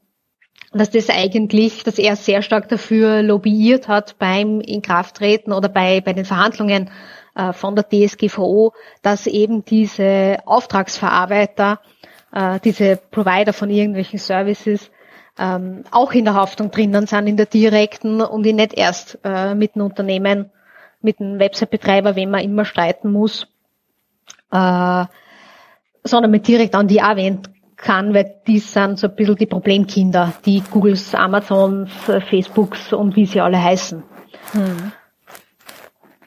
dass 0.71 0.89
das 0.89 1.09
eigentlich, 1.09 1.83
dass 1.83 1.99
er 1.99 2.15
sehr 2.15 2.41
stark 2.41 2.69
dafür 2.69 3.21
lobbyiert 3.21 3.89
hat 3.89 4.17
beim 4.17 4.61
Inkrafttreten 4.61 5.51
oder 5.51 5.67
bei, 5.67 5.99
bei 5.99 6.13
den 6.13 6.23
Verhandlungen 6.23 6.89
äh, 7.35 7.51
von 7.51 7.75
der 7.75 7.85
DSGVO, 7.89 8.71
dass 9.01 9.27
eben 9.27 9.65
diese 9.65 10.37
Auftragsverarbeiter, 10.45 11.81
äh, 12.31 12.61
diese 12.61 12.95
Provider 12.95 13.51
von 13.51 13.69
irgendwelchen 13.69 14.19
Services 14.19 14.89
ähm, 15.37 15.83
auch 15.91 16.13
in 16.13 16.23
der 16.23 16.35
Haftung 16.35 16.71
drinnen 16.71 17.07
sind, 17.07 17.27
in 17.27 17.35
der 17.35 17.47
direkten 17.47 18.21
und 18.21 18.43
die 18.43 18.53
nicht 18.53 18.73
erst 18.73 19.19
äh, 19.25 19.53
mit 19.53 19.75
einem 19.75 19.87
Unternehmen 19.87 20.49
mit 21.01 21.19
dem 21.19 21.39
Website-Betreiber, 21.39 22.15
wenn 22.15 22.31
man 22.31 22.41
immer 22.41 22.63
streiten 22.63 23.11
muss, 23.11 23.47
äh, 24.51 25.05
sondern 26.07 26.31
mit 26.31 26.47
direkt 26.47 26.75
an 26.75 26.87
die 26.87 26.97
wenden 26.97 27.53
kann, 27.75 28.13
weil 28.13 28.41
die 28.47 28.59
sind 28.59 28.97
so 28.97 29.07
ein 29.07 29.15
bisschen 29.15 29.35
die 29.35 29.45
Problemkinder, 29.45 30.33
die 30.45 30.63
Googles, 30.71 31.13
Amazons, 31.13 31.91
Facebooks 32.29 32.91
und 32.91 33.15
wie 33.15 33.25
sie 33.25 33.39
alle 33.39 33.61
heißen. 33.61 34.03
Hm. 34.51 34.91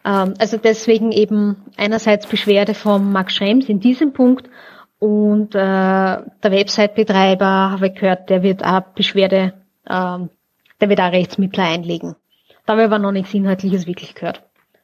Ähm, 0.04 0.34
also 0.38 0.56
deswegen 0.56 1.10
eben 1.10 1.56
einerseits 1.76 2.26
Beschwerde 2.26 2.74
von 2.74 3.10
Max 3.10 3.34
Schrems 3.34 3.68
in 3.68 3.80
diesem 3.80 4.12
Punkt 4.12 4.48
und 5.00 5.54
äh, 5.54 5.58
der 5.58 6.24
Website-Betreiber, 6.42 7.72
habe 7.72 7.88
ich 7.88 7.94
gehört, 7.94 8.30
der 8.30 8.42
wird 8.42 8.64
auch 8.64 8.82
Beschwerde, 8.94 9.54
ähm, 9.88 10.30
der 10.80 10.88
wird 10.88 11.00
auch 11.00 11.12
Rechtsmittel 11.12 11.64
einlegen. 11.64 12.14
Da 12.64 12.74
habe 12.74 12.82
ich 12.82 12.86
aber 12.86 12.98
noch 12.98 13.12
nichts 13.12 13.34
Inhaltliches 13.34 13.86
wirklich 13.86 14.14
gehört 14.14 14.42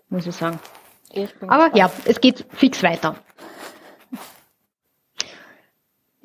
muss 0.09 0.27
ich 0.27 0.35
sagen. 0.35 0.59
Ich 1.13 1.31
Aber 1.47 1.77
ja, 1.77 1.91
es 2.05 2.21
geht 2.21 2.45
fix 2.51 2.83
weiter. 2.83 3.17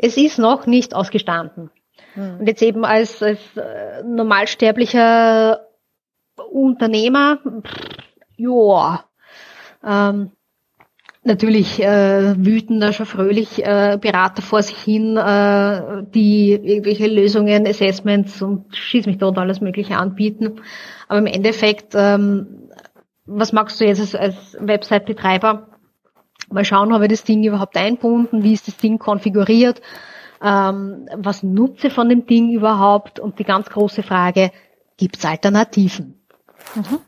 Es 0.02 0.18
ist 0.18 0.40
noch 0.40 0.66
nicht 0.66 0.96
ausgestanden. 0.96 1.70
Hm. 2.14 2.40
Und 2.40 2.48
jetzt 2.48 2.62
eben 2.62 2.86
als, 2.86 3.22
als 3.22 3.40
äh, 3.56 4.04
normalsterblicher 4.04 5.62
Unternehmer, 6.52 7.40
ja, 8.38 9.06
ähm, 9.86 10.32
natürlich 11.24 11.82
äh, 11.82 12.36
wüten 12.38 12.80
da 12.80 12.94
schon 12.94 13.06
fröhlich 13.06 13.64
äh, 13.64 13.98
Berater 14.02 14.42
vor 14.42 14.64
sich 14.64 14.78
hin, 14.78 15.18
äh, 15.18 16.04
die 16.14 16.52
irgendwelche 16.52 17.08
Lösungen, 17.08 17.68
Assessments 17.68 18.42
und 18.42 18.76
schieß 18.76 19.06
mich 19.06 19.20
dort 19.20 19.38
alles 19.38 19.62
Mögliche 19.62 19.98
anbieten. 19.98 20.62
Aber 21.08 21.20
im 21.20 21.28
Endeffekt 21.28 21.94
ähm, 21.96 22.62
was 23.26 23.54
magst 23.54 23.80
du 23.80 23.86
jetzt 23.86 24.02
als, 24.02 24.16
als 24.16 24.58
Website-Betreiber? 24.60 25.68
Mal 26.52 26.66
schauen, 26.66 26.94
habe 26.94 27.06
ich 27.06 27.12
das 27.12 27.24
Ding 27.24 27.44
überhaupt 27.44 27.78
einbunden? 27.78 28.44
Wie 28.44 28.54
ist 28.54 28.68
das 28.68 28.78
Ding 28.78 28.98
konfiguriert? 29.00 29.82
Ähm, 30.42 31.08
was 31.16 31.44
nutze 31.44 31.90
von 31.90 32.10
dem 32.10 32.26
Ding 32.26 32.52
überhaupt? 32.52 33.20
Und 33.20 33.40
die 33.40 33.44
ganz 33.44 33.70
große 33.70 34.04
Frage, 34.04 34.52
gibt 34.98 35.18
es 35.18 35.26
Alternativen? 35.26 36.20
Mhm. 36.76 37.00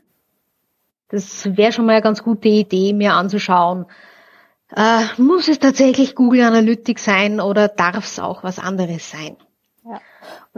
Das 1.08 1.56
wäre 1.56 1.72
schon 1.72 1.86
mal 1.86 1.92
eine 1.92 2.02
ganz 2.02 2.22
gute 2.22 2.48
Idee, 2.48 2.92
mir 2.92 3.14
anzuschauen. 3.14 3.86
Äh, 4.74 5.04
muss 5.18 5.48
es 5.48 5.58
tatsächlich 5.58 6.14
Google 6.14 6.42
Analytics 6.42 7.04
sein 7.04 7.40
oder 7.40 7.68
darf 7.68 8.04
es 8.04 8.18
auch 8.18 8.42
was 8.42 8.58
anderes 8.58 9.10
sein? 9.10 9.36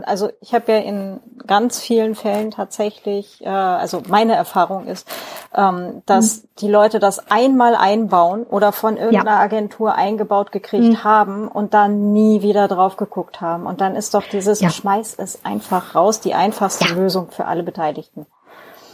Also 0.02 0.30
ich 0.40 0.54
habe 0.54 0.72
ja 0.72 0.78
in 0.78 1.20
ganz 1.46 1.80
vielen 1.80 2.14
Fällen 2.14 2.50
tatsächlich, 2.50 3.42
äh, 3.44 3.48
also 3.48 4.02
meine 4.08 4.34
Erfahrung 4.34 4.86
ist, 4.86 5.08
ähm, 5.54 6.02
dass 6.06 6.42
mhm. 6.42 6.48
die 6.60 6.68
Leute 6.68 7.00
das 7.00 7.30
einmal 7.30 7.74
einbauen 7.74 8.44
oder 8.44 8.72
von 8.72 8.96
irgendeiner 8.96 9.38
ja. 9.38 9.40
Agentur 9.40 9.94
eingebaut 9.94 10.52
gekriegt 10.52 10.84
mhm. 10.84 11.04
haben 11.04 11.48
und 11.48 11.74
dann 11.74 12.12
nie 12.12 12.42
wieder 12.42 12.68
drauf 12.68 12.96
geguckt 12.96 13.40
haben. 13.40 13.66
Und 13.66 13.80
dann 13.80 13.96
ist 13.96 14.14
doch 14.14 14.24
dieses 14.24 14.60
ja. 14.60 14.70
Schmeiß 14.70 15.14
es 15.18 15.44
einfach 15.44 15.94
raus, 15.94 16.20
die 16.20 16.34
einfachste 16.34 16.88
ja. 16.88 16.94
Lösung 16.94 17.30
für 17.30 17.46
alle 17.46 17.62
Beteiligten. 17.62 18.26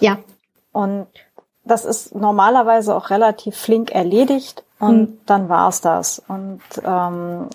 Ja. 0.00 0.18
Und 0.72 1.08
das 1.64 1.84
ist 1.84 2.14
normalerweise 2.14 2.94
auch 2.94 3.10
relativ 3.10 3.56
flink 3.56 3.90
erledigt 3.90 4.64
und 4.78 5.00
mhm. 5.00 5.20
dann 5.26 5.48
war's 5.48 5.80
das. 5.80 6.22
Und 6.26 6.60
ähm, 6.84 7.48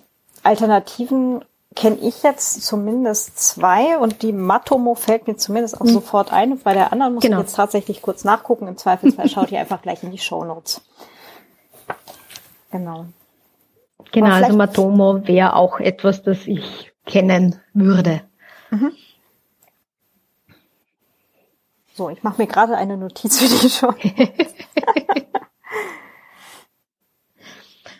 Alternativen 0.43 1.43
kenne 1.77 1.97
ich 2.01 2.23
jetzt 2.23 2.63
zumindest 2.63 3.37
zwei 3.37 3.99
und 3.99 4.23
die 4.23 4.33
Matomo 4.33 4.95
fällt 4.95 5.27
mir 5.27 5.37
zumindest 5.37 5.79
auch 5.79 5.85
hm. 5.85 5.93
sofort 5.93 6.33
ein. 6.33 6.57
Bei 6.59 6.73
der 6.73 6.91
anderen 6.91 7.13
muss 7.13 7.21
genau. 7.21 7.37
ich 7.37 7.43
jetzt 7.43 7.55
tatsächlich 7.55 8.01
kurz 8.01 8.23
nachgucken. 8.23 8.67
Im 8.67 8.77
Zweifelsfall 8.77 9.29
schaut 9.29 9.51
ihr 9.51 9.59
einfach 9.59 9.83
gleich 9.83 10.01
in 10.01 10.09
die 10.09 10.17
Show 10.17 10.43
Notes. 10.43 10.81
Genau. 12.71 13.05
Genau, 14.11 14.27
also 14.27 14.57
Matomo 14.57 15.27
wäre 15.27 15.55
auch 15.55 15.79
etwas, 15.79 16.23
das 16.23 16.47
ich 16.47 16.91
kennen 17.05 17.61
würde. 17.73 18.21
Mhm. 18.71 18.93
So, 21.93 22.09
ich 22.09 22.23
mache 22.23 22.41
mir 22.41 22.47
gerade 22.47 22.75
eine 22.75 22.97
Notiz 22.97 23.39
für 23.39 23.47
die 23.47 23.69
Show. 23.69 23.93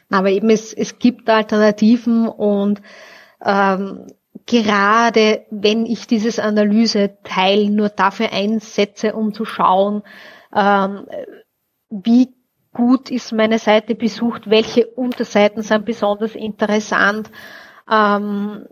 Aber 0.10 0.30
eben 0.30 0.50
es, 0.50 0.74
es 0.74 0.98
gibt 0.98 1.30
Alternativen 1.30 2.28
und 2.28 2.82
ähm, 3.48 4.08
gerade 4.46 5.46
wenn 5.50 5.86
ich 5.86 6.06
dieses 6.06 6.38
Analyse-Teil 6.38 7.70
nur 7.70 7.90
dafür 7.90 8.32
einsetze, 8.34 9.14
um 9.14 9.34
zu 9.34 9.46
schauen, 9.46 10.04
ähm, 10.56 11.06
wie 11.90 12.30
gut 12.74 13.10
ist 13.10 13.32
meine 13.32 13.58
Seite 13.58 13.96
besucht, 13.96 14.50
welche 14.50 14.86
Unterseiten 14.86 15.64
sind 15.64 15.86
besonders 15.86 16.36
interessant. 16.36 17.32
Ähm, 17.90 18.66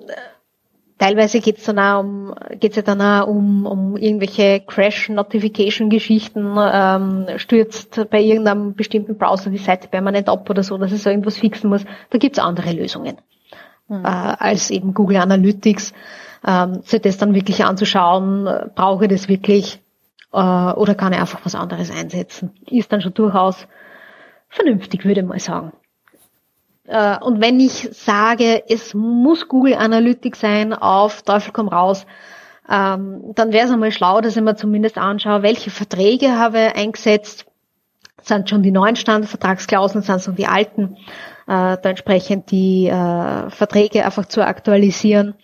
teilweise 0.98 1.40
geht 1.40 1.58
es 1.58 1.64
dann 1.64 1.80
auch 1.80 2.02
um, 2.02 2.36
geht's 2.60 2.76
ja 2.76 2.82
dann 2.82 3.02
auch 3.02 3.28
um, 3.28 3.66
um 3.66 3.98
irgendwelche 3.98 4.60
Crash-Notification-Geschichten, 4.60 6.56
ähm, 6.60 7.26
stürzt 7.38 8.10
bei 8.10 8.22
irgendeinem 8.22 8.76
bestimmten 8.76 9.18
Browser 9.18 9.50
die 9.50 9.58
Seite 9.58 9.88
permanent 9.88 10.30
ab 10.30 10.50
oder 10.50 10.64
so, 10.64 10.78
dass 10.78 10.92
es 10.92 11.04
so 11.04 11.10
irgendwas 11.10 11.38
fixen 11.38 11.70
muss. 11.70 11.86
Da 12.10 12.18
gibt's 12.18 12.40
andere 12.40 12.74
Lösungen 12.74 13.18
mhm. 13.88 14.04
äh, 14.06 14.08
als 14.08 14.70
eben 14.70 14.94
Google 14.94 15.18
Analytics. 15.18 15.94
Ähm, 16.48 16.82
sich 16.84 17.02
das 17.02 17.18
dann 17.18 17.34
wirklich 17.34 17.66
anzuschauen, 17.66 18.48
brauche 18.76 19.06
ich 19.06 19.10
das 19.10 19.28
wirklich 19.28 19.82
äh, 20.32 20.38
oder 20.38 20.94
kann 20.94 21.14
ich 21.14 21.20
einfach 21.20 21.40
was 21.44 21.56
anderes 21.56 21.90
einsetzen? 21.90 22.52
Ist 22.70 22.92
dann 22.92 23.02
schon 23.02 23.14
durchaus 23.14 23.68
vernünftig, 24.50 25.06
würde 25.06 25.22
ich 25.22 25.26
mal 25.28 25.40
sagen. 25.40 25.72
Äh, 26.88 27.18
und 27.20 27.42
wenn 27.42 27.60
ich 27.60 27.90
sage, 27.94 28.64
es 28.68 28.94
muss 28.94 29.48
Google 29.48 29.76
Analytics 29.76 30.40
sein, 30.40 30.74
auf 30.74 31.24
Teufel 31.24 31.52
komm 31.52 31.68
raus, 31.68 32.06
ähm, 32.70 33.34
dann 33.36 33.54
wäre 33.54 33.66
es 33.66 33.72
einmal 33.72 33.92
schlau, 33.92 34.22
dass 34.22 34.36
ich 34.36 34.44
mir 34.44 34.56
zumindest 34.56 34.98
anschaue, 34.98 35.44
welche 35.44 35.70
Verträge 35.70 36.38
habe 36.38 36.68
ich 36.68 36.76
eingesetzt, 36.76 37.46
sind 38.22 38.50
schon 38.50 38.64
die 38.64 38.72
neuen 38.72 38.96
Standardvertragsklauseln, 38.96 40.04
sind 40.04 40.22
schon 40.22 40.36
die 40.36 40.48
alten, 40.48 40.98
äh, 40.98 41.35
da 41.48 41.76
entsprechend 41.76 42.52
die 42.52 42.88
äh, 42.88 43.50
Verträge 43.50 44.06
einfach 44.06 44.26
zu 44.26 44.46
aktualisieren, 44.46 45.36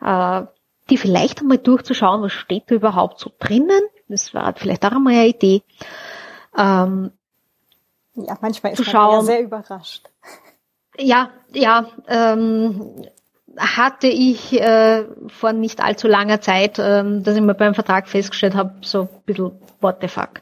äh, 0.00 0.42
die 0.90 0.96
vielleicht 0.96 1.40
einmal 1.40 1.58
durchzuschauen, 1.58 2.22
was 2.22 2.32
steht 2.32 2.64
da 2.68 2.74
überhaupt 2.74 3.18
so 3.18 3.30
drinnen, 3.38 3.82
das 4.08 4.34
war 4.34 4.52
vielleicht 4.56 4.84
auch 4.84 4.92
einmal 4.92 5.14
eine 5.14 5.28
Idee. 5.28 5.62
Ähm, 6.56 7.12
ja, 8.14 8.36
manchmal 8.40 8.72
ist 8.72 8.92
man 8.92 8.94
ja 8.94 9.22
sehr 9.22 9.42
überrascht. 9.42 10.08
Ja, 10.98 11.30
ja, 11.52 11.86
ähm, 12.08 13.04
hatte 13.56 14.08
ich 14.08 14.60
äh, 14.60 15.04
vor 15.28 15.52
nicht 15.52 15.80
allzu 15.82 16.08
langer 16.08 16.40
Zeit, 16.40 16.78
ähm, 16.78 17.22
dass 17.22 17.36
ich 17.36 17.42
mir 17.42 17.54
beim 17.54 17.74
Vertrag 17.74 18.08
festgestellt 18.08 18.54
habe, 18.54 18.74
so 18.82 19.02
ein 19.02 19.08
bisschen 19.26 19.52
what 19.80 19.98
the 20.00 20.08
fuck. 20.08 20.40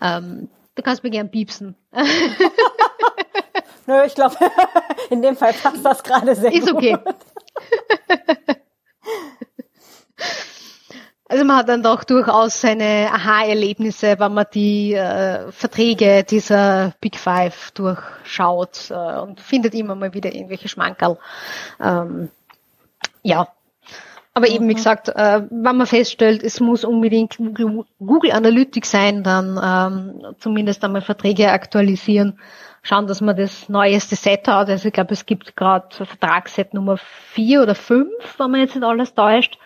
Ähm, 0.00 0.48
du 0.74 0.82
kannst 0.82 1.02
mir 1.02 1.10
gern 1.10 1.30
piepsen. 1.30 1.76
Nö, 3.86 4.04
ich 4.06 4.14
glaube, 4.14 4.36
in 5.10 5.22
dem 5.22 5.36
Fall 5.36 5.52
passt 5.52 5.84
das 5.84 6.02
gerade 6.02 6.34
sehr 6.34 6.52
Ist 6.52 6.70
gut. 6.70 6.82
Ist 6.82 6.98
okay. 6.98 7.12
Also 11.32 11.46
man 11.46 11.56
hat 11.56 11.70
dann 11.70 11.82
doch 11.82 12.04
durchaus 12.04 12.60
seine 12.60 13.08
Aha-Erlebnisse, 13.10 14.18
wenn 14.18 14.34
man 14.34 14.44
die 14.52 14.92
äh, 14.92 15.50
Verträge 15.50 16.24
dieser 16.24 16.92
Big 17.00 17.16
Five 17.16 17.70
durchschaut 17.70 18.90
äh, 18.90 19.18
und 19.18 19.40
findet 19.40 19.74
immer 19.74 19.94
mal 19.94 20.12
wieder 20.12 20.34
irgendwelche 20.34 20.68
Schmankerl. 20.68 21.16
Ähm, 21.80 22.28
ja, 23.22 23.48
aber 24.34 24.48
eben, 24.48 24.68
wie 24.68 24.72
mhm. 24.72 24.76
gesagt, 24.76 25.08
äh, 25.08 25.42
wenn 25.50 25.76
man 25.76 25.86
feststellt, 25.86 26.42
es 26.42 26.60
muss 26.60 26.84
unbedingt 26.84 27.38
Google 27.38 28.32
Analytics 28.32 28.90
sein, 28.90 29.22
dann 29.22 29.58
ähm, 29.62 30.34
zumindest 30.38 30.84
einmal 30.84 31.00
Verträge 31.02 31.50
aktualisieren, 31.50 32.38
schauen, 32.82 33.06
dass 33.06 33.20
man 33.20 33.36
das 33.36 33.68
neueste 33.68 34.16
Set 34.16 34.48
hat. 34.48 34.68
Also 34.68 34.88
ich 34.88 34.94
glaube, 34.94 35.12
es 35.12 35.26
gibt 35.26 35.56
gerade 35.56 35.94
Vertragsset 35.94 36.74
Nummer 36.74 36.98
vier 36.98 37.62
oder 37.62 37.74
fünf, 37.74 38.38
wenn 38.38 38.50
man 38.50 38.60
jetzt 38.60 38.74
nicht 38.74 38.84
alles 38.84 39.14
täuscht. 39.14 39.58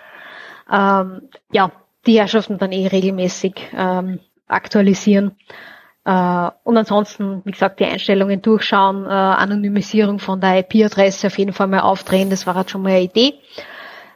Ähm, 0.71 1.29
ja, 1.51 1.73
die 2.07 2.19
Herrschaften 2.19 2.59
dann 2.59 2.73
eh 2.73 2.87
regelmäßig 2.87 3.55
ähm, 3.75 4.21
aktualisieren. 4.47 5.37
Äh, 6.05 6.51
und 6.63 6.77
ansonsten, 6.77 7.43
wie 7.45 7.51
gesagt, 7.51 7.81
die 7.81 7.85
Einstellungen 7.85 8.43
durchschauen, 8.43 9.07
äh, 9.07 9.09
Anonymisierung 9.09 10.19
von 10.19 10.41
der 10.41 10.59
IP-Adresse 10.59 11.27
auf 11.27 11.39
jeden 11.39 11.53
Fall 11.53 11.67
mal 11.67 11.81
aufdrehen, 11.81 12.31
das 12.31 12.47
war 12.47 12.55
halt 12.55 12.71
schon 12.71 12.83
mal 12.83 12.91
eine 12.91 13.03
Idee, 13.03 13.35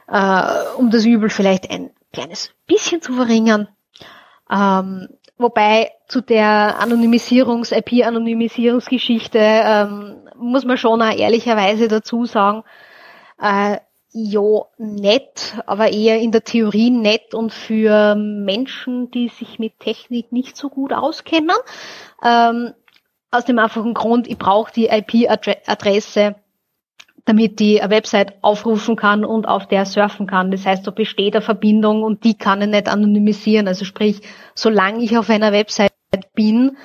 äh, 0.07 0.43
um 0.77 0.89
das 0.89 1.05
Übel 1.05 1.29
vielleicht 1.29 1.69
ein 1.69 1.89
kleines 2.13 2.53
bisschen 2.65 3.01
zu 3.01 3.13
verringern. 3.13 3.67
Ähm, 4.49 5.09
wobei 5.41 5.91
zu 6.07 6.21
der 6.21 6.79
Anonymisierungs-, 6.79 7.75
IP-Anonymisierungsgeschichte 7.75 9.39
ähm, 9.39 10.29
muss 10.35 10.65
man 10.65 10.77
schon 10.77 11.01
auch 11.01 11.15
ehrlicherweise 11.15 11.87
dazu 11.87 12.25
sagen, 12.25 12.63
äh, 13.41 13.77
ja, 14.13 14.65
nett, 14.77 15.55
aber 15.65 15.91
eher 15.91 16.19
in 16.19 16.31
der 16.31 16.43
Theorie 16.43 16.89
nett 16.89 17.33
und 17.33 17.53
für 17.53 18.15
Menschen, 18.15 19.09
die 19.11 19.29
sich 19.29 19.57
mit 19.57 19.79
Technik 19.79 20.33
nicht 20.33 20.57
so 20.57 20.69
gut 20.69 20.91
auskennen. 20.91 21.55
Ähm, 22.23 22.73
aus 23.31 23.45
dem 23.45 23.57
einfachen 23.57 23.93
Grund, 23.93 24.27
ich 24.27 24.37
brauche 24.37 24.73
die 24.73 24.87
IP-Adresse, 24.87 26.35
damit 27.25 27.59
die 27.59 27.81
eine 27.81 27.91
Website 27.91 28.35
aufrufen 28.41 28.95
kann 28.95 29.23
und 29.23 29.47
auf 29.47 29.67
der 29.67 29.85
surfen 29.85 30.27
kann. 30.27 30.51
Das 30.51 30.65
heißt, 30.65 30.85
da 30.85 30.91
besteht 30.91 31.35
eine 31.35 31.41
Verbindung 31.41 32.03
und 32.03 32.23
die 32.23 32.37
kann 32.37 32.61
ich 32.61 32.67
nicht 32.67 32.87
anonymisieren. 32.87 33.67
Also 33.67 33.85
sprich, 33.85 34.21
solange 34.55 35.03
ich 35.03 35.17
auf 35.17 35.29
einer 35.29 35.51
Website 35.51 35.91
bin, 36.33 36.77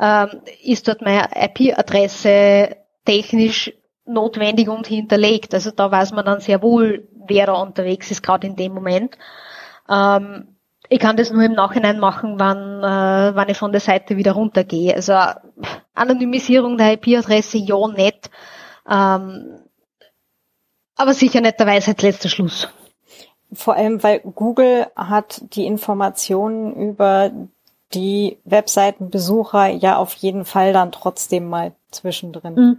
ähm, 0.00 0.28
ist 0.62 0.88
dort 0.88 1.02
meine 1.02 1.28
IP-Adresse 1.34 2.76
technisch 3.04 3.72
notwendig 4.04 4.68
und 4.68 4.86
hinterlegt. 4.86 5.54
Also 5.54 5.70
da 5.70 5.90
weiß 5.90 6.12
man 6.12 6.24
dann 6.24 6.40
sehr 6.40 6.62
wohl, 6.62 7.08
wer 7.26 7.46
da 7.46 7.54
unterwegs 7.54 8.10
ist, 8.10 8.22
gerade 8.22 8.46
in 8.46 8.56
dem 8.56 8.74
Moment. 8.74 9.16
Ähm, 9.88 10.56
ich 10.88 11.00
kann 11.00 11.16
das 11.16 11.32
nur 11.32 11.42
im 11.42 11.52
Nachhinein 11.52 11.98
machen, 11.98 12.38
wann, 12.38 12.82
äh, 12.82 13.34
wann 13.34 13.48
ich 13.48 13.56
von 13.56 13.72
der 13.72 13.80
Seite 13.80 14.16
wieder 14.16 14.32
runtergehe. 14.32 14.94
Also 14.94 15.14
Anonymisierung 15.94 16.76
der 16.76 16.92
IP-Adresse, 16.92 17.58
ja, 17.58 17.88
nett. 17.88 18.30
Ähm, 18.88 19.65
aber 20.96 21.14
sicher 21.14 21.40
nicht 21.40 21.60
der 21.60 21.66
Weisheit 21.66 22.02
letzter 22.02 22.28
Schluss. 22.28 22.68
Vor 23.52 23.74
allem, 23.74 24.02
weil 24.02 24.20
Google 24.20 24.86
hat 24.96 25.42
die 25.54 25.66
Informationen 25.66 26.74
über 26.74 27.30
die 27.94 28.38
Webseitenbesucher 28.44 29.68
ja 29.68 29.96
auf 29.96 30.14
jeden 30.14 30.44
Fall 30.44 30.72
dann 30.72 30.90
trotzdem 30.90 31.48
mal 31.48 31.72
zwischendrin. 31.90 32.54
Mhm. 32.54 32.78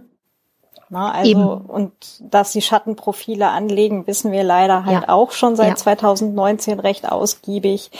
Na, 0.90 1.12
also, 1.12 1.30
Eben. 1.30 1.42
und 1.42 1.92
dass 2.20 2.52
sie 2.52 2.62
Schattenprofile 2.62 3.48
anlegen, 3.48 4.06
wissen 4.06 4.32
wir 4.32 4.42
leider 4.42 4.86
halt 4.86 5.02
ja. 5.02 5.08
auch 5.08 5.32
schon 5.32 5.54
seit 5.54 5.68
ja. 5.68 5.76
2019 5.76 6.80
recht 6.80 7.10
ausgiebig. 7.10 7.90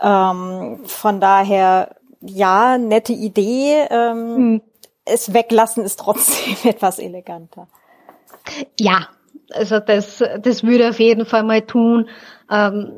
Ähm, 0.00 0.80
von 0.84 1.20
daher, 1.20 1.96
ja, 2.20 2.78
nette 2.78 3.12
Idee. 3.12 3.86
Ähm, 3.90 4.36
hm. 4.36 4.62
Es 5.04 5.32
weglassen 5.32 5.84
ist 5.84 5.98
trotzdem 5.98 6.56
etwas 6.70 6.98
eleganter. 6.98 7.66
Ja, 8.78 9.08
also 9.52 9.80
das, 9.80 10.22
das 10.40 10.64
würde 10.64 10.88
auf 10.90 11.00
jeden 11.00 11.24
Fall 11.26 11.42
mal 11.42 11.62
tun. 11.62 12.08
Ähm, 12.50 12.92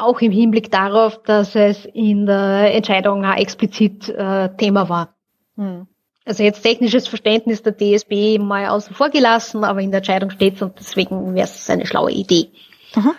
auch 0.00 0.20
im 0.20 0.32
Hinblick 0.32 0.70
darauf, 0.70 1.22
dass 1.22 1.54
es 1.54 1.84
in 1.84 2.26
der 2.26 2.74
Entscheidung 2.74 3.24
auch 3.24 3.36
explizit 3.36 4.08
äh, 4.08 4.48
Thema 4.56 4.88
war. 4.88 5.14
Hm. 5.56 5.86
Also 6.24 6.44
jetzt 6.44 6.62
technisches 6.62 7.08
Verständnis 7.08 7.62
der 7.62 7.76
DSB 7.76 8.38
mal 8.38 8.68
außen 8.68 8.94
vor 8.94 9.10
gelassen, 9.10 9.64
aber 9.64 9.80
in 9.80 9.90
der 9.90 9.98
Entscheidung 9.98 10.30
steht 10.30 10.54
es 10.56 10.62
und 10.62 10.78
deswegen 10.78 11.34
wäre 11.34 11.46
es 11.46 11.68
eine 11.68 11.84
schlaue 11.84 12.12
Idee. 12.12 12.50
Aha. 12.94 13.14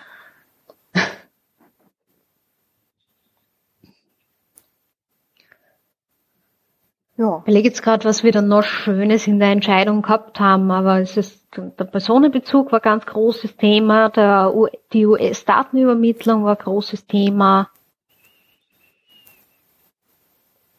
Ja. 7.24 7.38
Ich 7.38 7.44
überlege 7.44 7.70
jetzt 7.70 7.82
gerade, 7.82 8.04
was 8.04 8.26
wir 8.26 8.34
dann 8.34 8.50
noch 8.50 8.64
Schönes 8.64 9.28
in 9.28 9.40
der 9.40 9.52
Entscheidung 9.52 10.02
gehabt 10.02 10.42
haben, 10.42 10.70
aber 10.72 11.00
es 11.00 11.16
ist, 11.16 11.48
der 11.56 11.86
Personenbezug 11.86 12.74
war 12.74 12.82
ganz 12.82 13.06
großes 13.06 13.56
Thema, 13.56 14.10
der, 14.10 14.54
die 14.92 15.06
US-Datenübermittlung 15.06 16.44
war 16.44 16.58
großes 16.58 17.08
Thema. 17.08 17.70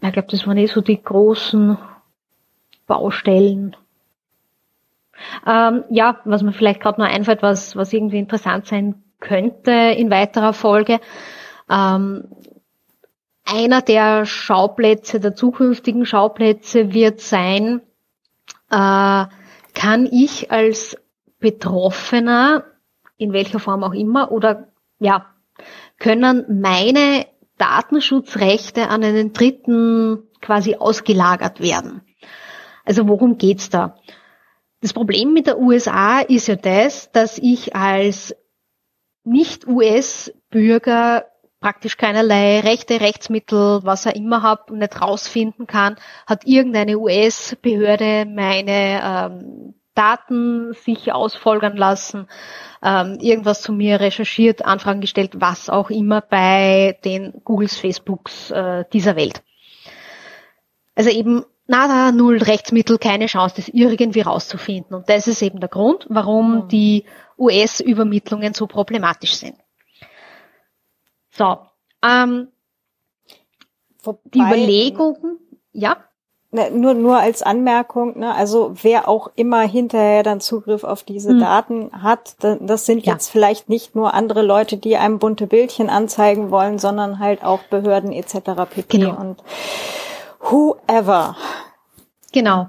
Ich 0.02 0.12
glaube, 0.12 0.28
das 0.30 0.46
waren 0.46 0.58
eh 0.58 0.66
so 0.66 0.82
die 0.82 1.02
großen 1.02 1.78
Baustellen. 2.86 3.74
Ähm, 5.46 5.84
ja, 5.88 6.20
was 6.26 6.42
mir 6.42 6.52
vielleicht 6.52 6.80
gerade 6.80 7.00
noch 7.00 7.08
einfällt, 7.08 7.40
was, 7.40 7.74
was 7.74 7.90
irgendwie 7.90 8.18
interessant 8.18 8.66
sein 8.66 9.02
könnte 9.18 9.70
in 9.70 10.10
weiterer 10.10 10.52
Folge. 10.52 11.00
Ähm, 11.70 12.24
einer 13.44 13.82
der 13.82 14.26
Schauplätze, 14.26 15.20
der 15.20 15.34
zukünftigen 15.34 16.06
Schauplätze 16.06 16.92
wird 16.92 17.20
sein, 17.20 17.82
äh, 18.70 19.26
kann 19.74 20.08
ich 20.10 20.50
als 20.50 20.96
Betroffener, 21.38 22.64
in 23.16 23.32
welcher 23.32 23.58
Form 23.58 23.84
auch 23.84 23.92
immer, 23.92 24.32
oder 24.32 24.68
ja, 24.98 25.26
können 25.98 26.60
meine 26.60 27.26
Datenschutzrechte 27.58 28.88
an 28.88 29.04
einen 29.04 29.32
Dritten 29.32 30.24
quasi 30.40 30.76
ausgelagert 30.76 31.60
werden. 31.60 32.02
Also 32.84 33.08
worum 33.08 33.38
geht's 33.38 33.70
da? 33.70 33.96
Das 34.80 34.92
Problem 34.92 35.32
mit 35.32 35.46
der 35.46 35.58
USA 35.58 36.20
ist 36.20 36.48
ja 36.48 36.56
das, 36.56 37.10
dass 37.12 37.38
ich 37.38 37.74
als 37.74 38.34
Nicht-US-Bürger 39.24 41.24
praktisch 41.64 41.96
keinerlei 41.96 42.60
Rechte, 42.60 43.00
Rechtsmittel, 43.00 43.80
was 43.84 44.04
er 44.04 44.14
immer 44.16 44.42
habe 44.42 44.70
und 44.70 44.80
nicht 44.80 45.00
rausfinden 45.00 45.66
kann, 45.66 45.96
hat 46.26 46.46
irgendeine 46.46 46.98
US-Behörde 46.98 48.26
meine 48.26 49.00
ähm, 49.02 49.74
Daten 49.94 50.74
sich 50.74 51.10
ausfolgern 51.10 51.78
lassen, 51.78 52.28
ähm, 52.82 53.16
irgendwas 53.18 53.62
zu 53.62 53.72
mir 53.72 53.98
recherchiert, 53.98 54.62
Anfragen 54.62 55.00
gestellt, 55.00 55.30
was 55.36 55.70
auch 55.70 55.88
immer 55.88 56.20
bei 56.20 56.98
den 57.02 57.32
Googles, 57.44 57.78
Facebooks 57.78 58.50
äh, 58.50 58.84
dieser 58.92 59.16
Welt. 59.16 59.42
Also 60.94 61.08
eben 61.08 61.46
nada, 61.66 62.12
null 62.12 62.42
Rechtsmittel, 62.42 62.98
keine 62.98 63.24
Chance, 63.24 63.54
das 63.56 63.68
irgendwie 63.68 64.20
rauszufinden. 64.20 64.94
Und 64.94 65.08
das 65.08 65.28
ist 65.28 65.40
eben 65.40 65.60
der 65.60 65.70
Grund, 65.70 66.04
warum 66.10 66.64
mhm. 66.64 66.68
die 66.68 67.04
US-Übermittlungen 67.38 68.52
so 68.52 68.66
problematisch 68.66 69.36
sind. 69.36 69.56
So, 71.36 71.58
ähm, 72.02 72.48
Wobei, 74.02 74.20
die 74.32 74.38
Überlegungen, 74.38 75.38
ja. 75.72 75.96
Ne, 76.50 76.70
nur, 76.70 76.94
nur 76.94 77.18
als 77.18 77.42
Anmerkung, 77.42 78.16
ne, 78.20 78.32
also 78.32 78.74
wer 78.80 79.08
auch 79.08 79.32
immer 79.34 79.62
hinterher 79.62 80.22
dann 80.22 80.40
Zugriff 80.40 80.84
auf 80.84 81.02
diese 81.02 81.30
hm. 81.30 81.40
Daten 81.40 81.90
hat, 82.00 82.36
das 82.38 82.86
sind 82.86 83.04
ja. 83.04 83.14
jetzt 83.14 83.28
vielleicht 83.28 83.68
nicht 83.68 83.96
nur 83.96 84.14
andere 84.14 84.42
Leute, 84.42 84.76
die 84.76 84.96
einem 84.96 85.18
bunte 85.18 85.48
Bildchen 85.48 85.90
anzeigen 85.90 86.52
wollen, 86.52 86.78
sondern 86.78 87.18
halt 87.18 87.42
auch 87.42 87.64
Behörden 87.64 88.12
etc. 88.12 88.36
pp. 88.70 88.98
Genau. 88.98 89.20
Und 89.20 89.42
whoever. 90.38 91.34
Genau. 92.32 92.68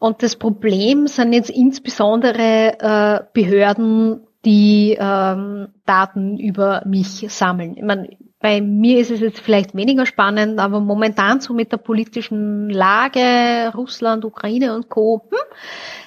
Und 0.00 0.24
das 0.24 0.34
Problem 0.34 1.06
sind 1.06 1.32
jetzt 1.32 1.50
insbesondere 1.50 2.80
äh, 2.80 3.24
Behörden, 3.32 4.26
die 4.44 4.96
ähm, 4.98 5.68
Daten 5.86 6.38
über 6.38 6.82
mich 6.86 7.26
sammeln. 7.28 7.76
Ich 7.76 7.82
meine, 7.82 8.10
bei 8.40 8.60
mir 8.60 8.98
ist 8.98 9.10
es 9.10 9.20
jetzt 9.20 9.40
vielleicht 9.40 9.74
weniger 9.74 10.04
spannend, 10.04 10.58
aber 10.58 10.80
momentan 10.80 11.40
so 11.40 11.54
mit 11.54 11.72
der 11.72 11.78
politischen 11.78 12.68
Lage, 12.68 13.72
Russland, 13.74 14.24
Ukraine 14.24 14.74
und 14.74 14.90
Co. 14.90 15.22
Hm, 15.30 15.38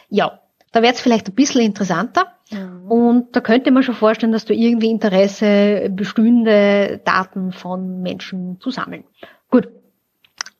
ja, 0.10 0.40
da 0.72 0.84
wird 0.84 0.94
es 0.94 1.02
vielleicht 1.02 1.30
ein 1.30 1.36
bisschen 1.36 1.62
interessanter. 1.62 2.28
Mhm. 2.52 2.92
Und 2.92 3.36
da 3.36 3.42
könnte 3.42 3.72
man 3.72 3.84
schon 3.84 3.96
vorstellen, 3.96 4.32
dass 4.32 4.46
du 4.46 4.54
irgendwie 4.54 4.92
Interesse 4.92 5.90
bestehende 5.90 7.02
Daten 7.04 7.52
von 7.52 8.02
Menschen 8.02 8.60
zu 8.60 8.70
sammeln. 8.70 9.04
Gut, 9.50 9.70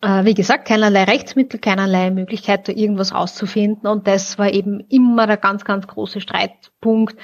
äh, 0.02 0.26
wie 0.26 0.34
gesagt, 0.34 0.68
keinerlei 0.68 1.04
Rechtsmittel, 1.04 1.60
keinerlei 1.60 2.12
Möglichkeit, 2.12 2.68
da 2.68 2.72
irgendwas 2.72 3.14
rauszufinden. 3.14 3.88
Und 3.88 4.08
das 4.08 4.38
war 4.38 4.52
eben 4.52 4.80
immer 4.90 5.28
der 5.28 5.38
ganz, 5.38 5.66
ganz 5.66 5.88
große 5.88 6.22
Streitpunkt 6.22 7.18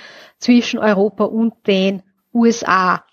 zwischen 0.43 0.79
Europa 0.79 1.23
und 1.23 1.53
den 1.67 2.03
USA. 2.33 3.05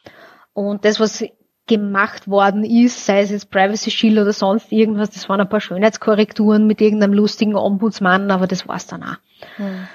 Und 0.53 0.85
das, 0.85 0.99
was 1.01 1.25
gemacht 1.67 2.27
worden 2.29 2.65
ist, 2.65 3.07
sei 3.07 3.21
es 3.21 3.31
jetzt 3.31 3.51
Privacy 3.51 3.93
Shield 3.93 4.19
oder 4.19 4.33
sonst 4.33 4.73
irgendwas, 4.73 5.11
das 5.11 5.29
waren 5.29 5.41
ein 5.41 5.49
paar 5.49 5.61
Schönheitskorrekturen 5.61 6.67
mit 6.67 6.81
irgendeinem 6.81 7.13
lustigen 7.13 7.55
Ombudsmann, 7.55 8.33
aber 8.33 8.49
das 8.49 8.67
war's 8.67 8.89
dann 8.89 9.05
auch. 9.05 9.17
Hm. 9.57 9.89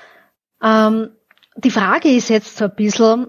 Ähm, 0.64 1.10
die 1.58 1.72
Frage 1.72 2.10
ist 2.10 2.30
jetzt 2.30 2.56
so 2.56 2.66
ein 2.66 2.76
bisschen, 2.76 3.28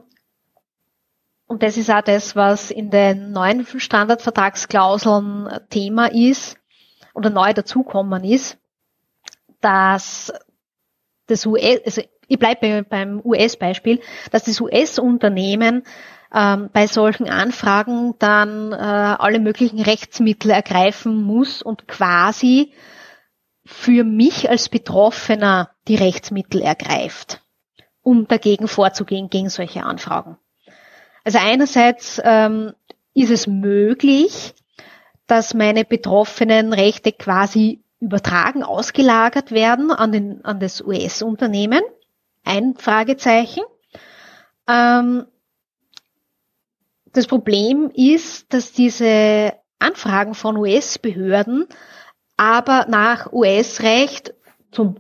und 1.49 1.65
das 1.65 1.77
ist 1.77 1.91
auch 1.91 2.03
das, 2.03 2.37
was 2.37 2.71
in 2.71 2.91
den 2.91 3.33
neuen 3.33 3.67
Standardvertragsklauseln 3.67 5.49
Thema 5.69 6.07
ist 6.07 6.57
oder 7.15 7.31
neu 7.31 7.53
dazukommen 7.53 8.23
ist, 8.23 8.59
dass 9.61 10.33
das 11.27 11.45
US, 11.47 11.81
also 11.85 12.03
ich 12.29 12.39
bleibe 12.39 12.83
beim 12.83 13.21
US-Beispiel, 13.25 14.01
dass 14.31 14.45
das 14.45 14.61
US-Unternehmen 14.61 15.85
ähm, 16.35 16.71
bei 16.73 16.87
solchen 16.87 17.29
Anfragen 17.29 18.15
dann 18.19 18.73
äh, 18.73 18.77
alle 18.77 19.39
möglichen 19.39 19.81
Rechtsmittel 19.81 20.51
ergreifen 20.51 21.23
muss 21.23 21.63
und 21.63 21.87
quasi 21.87 22.73
für 23.65 24.05
mich 24.05 24.49
als 24.49 24.69
Betroffener 24.69 25.71
die 25.89 25.97
Rechtsmittel 25.97 26.63
ergreift, 26.63 27.43
um 28.03 28.29
dagegen 28.29 28.69
vorzugehen 28.69 29.29
gegen 29.29 29.49
solche 29.49 29.85
Anfragen. 29.85 30.37
Also 31.25 31.39
einerseits 31.41 32.21
ähm, 32.25 32.73
ist 33.15 33.31
es 33.31 33.47
möglich, 33.47 34.55
dass 35.27 35.55
meine 35.55 35.85
betroffenen 35.85 36.73
Rechte 36.73 37.11
quasi 37.13 37.83
übertragen, 37.99 38.63
ausgelagert 38.63 39.51
werden 39.51 39.91
an, 39.91 40.13
den, 40.13 40.45
an 40.45 40.61
das 40.61 40.81
US-Unternehmen. 40.81 41.81
Ein 42.47 42.77
Fragezeichen. 42.77 43.65
Ähm, 44.69 45.27
das 47.07 47.27
Problem 47.27 47.91
ist, 47.93 48.55
dass 48.55 48.73
diese 48.73 49.55
Anfragen 49.81 50.35
von 50.35 50.57
US-Behörden 50.57 51.67
aber 52.37 52.87
nach 52.89 53.33
US-Recht 53.33 54.35
zum 54.71 54.97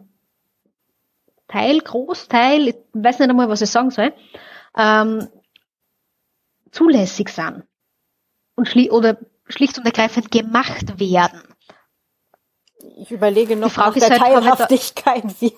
Teil, 1.46 1.80
Großteil, 1.80 2.68
ich 2.68 2.76
weiß 2.94 3.20
nicht 3.20 3.30
einmal, 3.30 3.48
was 3.48 3.62
ich 3.62 3.70
sagen 3.70 3.90
soll, 3.90 4.12
ähm, 4.76 5.28
zulässig 6.72 7.28
sind 7.28 7.62
und 8.56 8.68
schli 8.68 8.90
oder 8.90 9.18
schlicht 9.46 9.78
und 9.78 9.86
ergreifend 9.86 10.32
gemacht 10.32 10.98
werden. 10.98 11.45
Ich 12.98 13.10
überlege 13.10 13.56
noch 13.56 13.76
nach 13.76 13.94
der 13.94 14.10
halt, 14.10 14.20
Teilhaftigkeit 14.20 15.24
wie, 15.40 15.54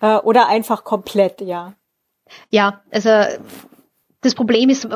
äh, 0.00 0.16
oder 0.16 0.48
einfach 0.48 0.84
komplett, 0.84 1.40
ja. 1.40 1.74
Ja, 2.50 2.82
also 2.90 3.10
das 4.20 4.34
Problem 4.34 4.68
ist, 4.68 4.88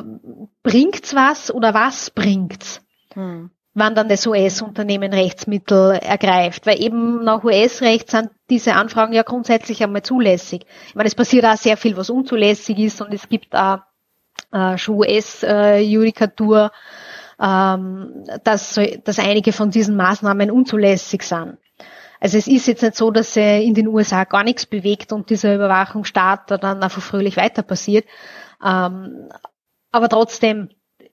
bringt's 0.62 1.14
was 1.14 1.52
oder 1.52 1.74
was 1.74 2.10
bringt's? 2.10 2.80
Hm. 3.14 3.50
Wann 3.74 3.94
dann 3.94 4.08
das 4.08 4.26
US-Unternehmen 4.26 5.14
Rechtsmittel 5.14 5.92
ergreift. 5.92 6.66
Weil 6.66 6.82
eben 6.82 7.24
nach 7.24 7.42
US-Recht 7.42 8.10
sind 8.10 8.30
diese 8.50 8.74
Anfragen 8.74 9.14
ja 9.14 9.22
grundsätzlich 9.22 9.82
einmal 9.82 10.02
zulässig. 10.02 10.66
Ich 10.88 10.94
meine, 10.94 11.06
es 11.06 11.14
passiert 11.14 11.46
auch 11.46 11.56
sehr 11.56 11.78
viel, 11.78 11.96
was 11.96 12.10
unzulässig 12.10 12.78
ist 12.78 13.00
und 13.00 13.14
es 13.14 13.28
gibt 13.28 13.54
auch 13.54 13.78
äh, 14.52 14.76
schon 14.76 14.96
US-Judikatur, 14.96 16.70
ähm, 17.40 18.24
dass, 18.44 18.78
dass 19.04 19.18
einige 19.18 19.52
von 19.52 19.70
diesen 19.70 19.96
Maßnahmen 19.96 20.50
unzulässig 20.50 21.22
sind. 21.22 21.56
Also 22.22 22.38
es 22.38 22.46
ist 22.46 22.68
jetzt 22.68 22.82
nicht 22.82 22.94
so, 22.94 23.10
dass 23.10 23.36
äh, 23.36 23.60
in 23.62 23.74
den 23.74 23.88
USA 23.88 24.22
gar 24.22 24.44
nichts 24.44 24.64
bewegt 24.64 25.12
und 25.12 25.28
dieser 25.28 25.56
Überwachungsstaat 25.56 26.52
dann 26.52 26.80
einfach 26.80 27.02
fröhlich 27.02 27.36
weiter 27.36 27.64
passiert. 27.64 28.06
Ähm, 28.64 29.28
aber 29.90 30.08
trotzdem 30.08 30.68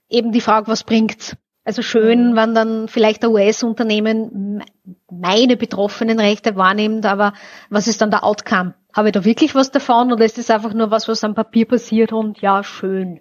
eben 0.08 0.32
die 0.32 0.40
Frage, 0.40 0.68
was 0.68 0.84
bringt's? 0.84 1.36
Also 1.66 1.82
schön, 1.82 2.34
mhm. 2.34 2.36
wenn 2.36 2.54
dann 2.54 2.88
vielleicht 2.88 3.24
ein 3.24 3.32
US-Unternehmen 3.32 4.64
meine 5.10 5.58
betroffenen 5.58 6.20
Rechte 6.20 6.56
wahrnimmt, 6.56 7.08
aber 7.08 7.34
was 7.72 7.88
ist 7.88 8.02
dann 8.02 8.12
der 8.12 8.24
Outcome? 8.24 8.76
Habe 8.94 9.08
ich 9.08 9.14
da 9.14 9.26
wirklich 9.26 9.56
was 9.56 9.72
davon 9.72 10.14
oder 10.14 10.26
ist 10.26 10.38
es 10.38 10.52
einfach 10.52 10.76
nur 10.76 10.92
was, 10.92 11.08
was 11.08 11.24
am 11.24 11.34
Papier 11.34 11.66
passiert 11.66 12.14
und 12.14 12.40
ja, 12.40 12.64
schön? 12.64 13.20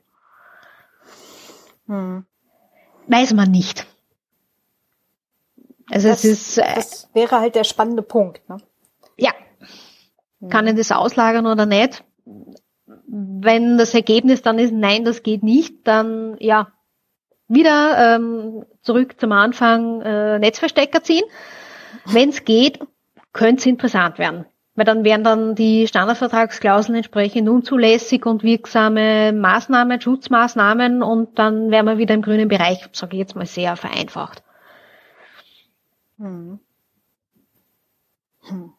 Hm. 1.86 2.26
Weiß 3.06 3.32
man 3.32 3.50
nicht. 3.50 3.86
Also 5.90 6.08
das, 6.08 6.24
es 6.24 6.32
ist. 6.32 6.58
Äh, 6.58 6.74
das 6.74 7.08
wäre 7.14 7.40
halt 7.40 7.54
der 7.54 7.64
spannende 7.64 8.02
Punkt, 8.02 8.48
ne? 8.48 8.58
Ja. 9.16 9.32
Kann 10.48 10.66
ich 10.66 10.74
das 10.74 10.92
auslagern 10.92 11.46
oder 11.46 11.66
nicht? 11.66 12.04
Wenn 13.06 13.78
das 13.78 13.94
Ergebnis 13.94 14.42
dann 14.42 14.58
ist, 14.58 14.72
nein, 14.72 15.04
das 15.04 15.22
geht 15.22 15.42
nicht, 15.42 15.86
dann 15.86 16.36
ja, 16.38 16.68
wieder 17.48 18.16
ähm, 18.16 18.64
zurück 18.82 19.18
zum 19.18 19.32
Anfang 19.32 20.02
äh, 20.02 20.38
Netzverstecker 20.38 21.02
ziehen. 21.02 21.24
Wenn 22.04 22.28
es 22.28 22.44
geht, 22.44 22.78
könnte 23.32 23.60
es 23.60 23.66
interessant 23.66 24.18
werden. 24.18 24.46
Weil 24.74 24.84
dann 24.84 25.02
wären 25.02 25.24
dann 25.24 25.56
die 25.56 25.88
Standardvertragsklauseln 25.88 26.94
entsprechend 26.94 27.48
unzulässig 27.48 28.26
und 28.26 28.44
wirksame 28.44 29.32
Maßnahmen, 29.32 30.00
Schutzmaßnahmen 30.00 31.02
und 31.02 31.36
dann 31.38 31.72
wären 31.72 31.86
wir 31.86 31.98
wieder 31.98 32.14
im 32.14 32.22
grünen 32.22 32.46
Bereich, 32.46 32.88
sage 32.92 33.16
ich 33.16 33.20
jetzt 33.20 33.34
mal 33.34 33.46
sehr 33.46 33.74
vereinfacht. 33.74 34.44
Hm. 36.18 36.58
Hm. 38.42 38.72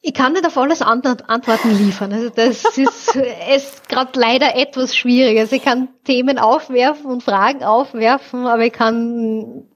Ich 0.00 0.14
kann 0.14 0.32
nicht 0.32 0.46
auf 0.46 0.56
alles 0.56 0.80
Antworten 0.80 1.70
liefern. 1.76 2.12
Also 2.12 2.30
das 2.30 2.64
ist, 2.78 3.16
ist 3.16 3.88
gerade 3.88 4.18
leider 4.18 4.54
etwas 4.54 4.96
schwierig. 4.96 5.38
Also 5.38 5.56
ich 5.56 5.62
kann 5.62 5.88
Themen 6.04 6.38
aufwerfen 6.38 7.06
und 7.06 7.22
Fragen 7.22 7.64
aufwerfen, 7.64 8.46
aber 8.46 8.64
ich 8.64 8.72
kann 8.72 9.67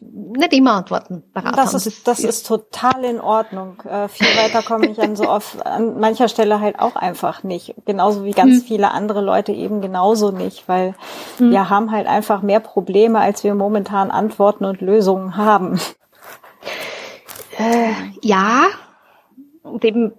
nicht 0.00 0.52
immer 0.52 0.72
antworten. 0.72 1.22
Beraten. 1.32 1.56
Das 1.56 1.74
ist, 1.74 2.06
das, 2.06 2.20
ist 2.20 2.46
total 2.46 3.04
in 3.04 3.20
Ordnung. 3.20 3.80
Äh, 3.82 4.08
viel 4.08 4.26
weiter 4.26 4.62
komme 4.62 4.86
ich 4.86 5.00
an 5.00 5.16
so 5.16 5.28
oft, 5.28 5.64
an 5.64 5.98
mancher 5.98 6.28
Stelle 6.28 6.60
halt 6.60 6.78
auch 6.78 6.96
einfach 6.96 7.42
nicht. 7.42 7.74
Genauso 7.84 8.24
wie 8.24 8.32
ganz 8.32 8.58
hm. 8.58 8.62
viele 8.62 8.90
andere 8.90 9.20
Leute 9.20 9.52
eben 9.52 9.80
genauso 9.80 10.30
nicht, 10.30 10.68
weil 10.68 10.94
hm. 11.38 11.50
wir 11.50 11.70
haben 11.70 11.90
halt 11.90 12.06
einfach 12.06 12.42
mehr 12.42 12.60
Probleme, 12.60 13.20
als 13.20 13.44
wir 13.44 13.54
momentan 13.54 14.10
Antworten 14.10 14.64
und 14.64 14.80
Lösungen 14.80 15.36
haben. 15.36 15.80
Äh, 17.58 17.92
ja, 18.22 18.66
und 19.62 19.84
eben 19.84 20.12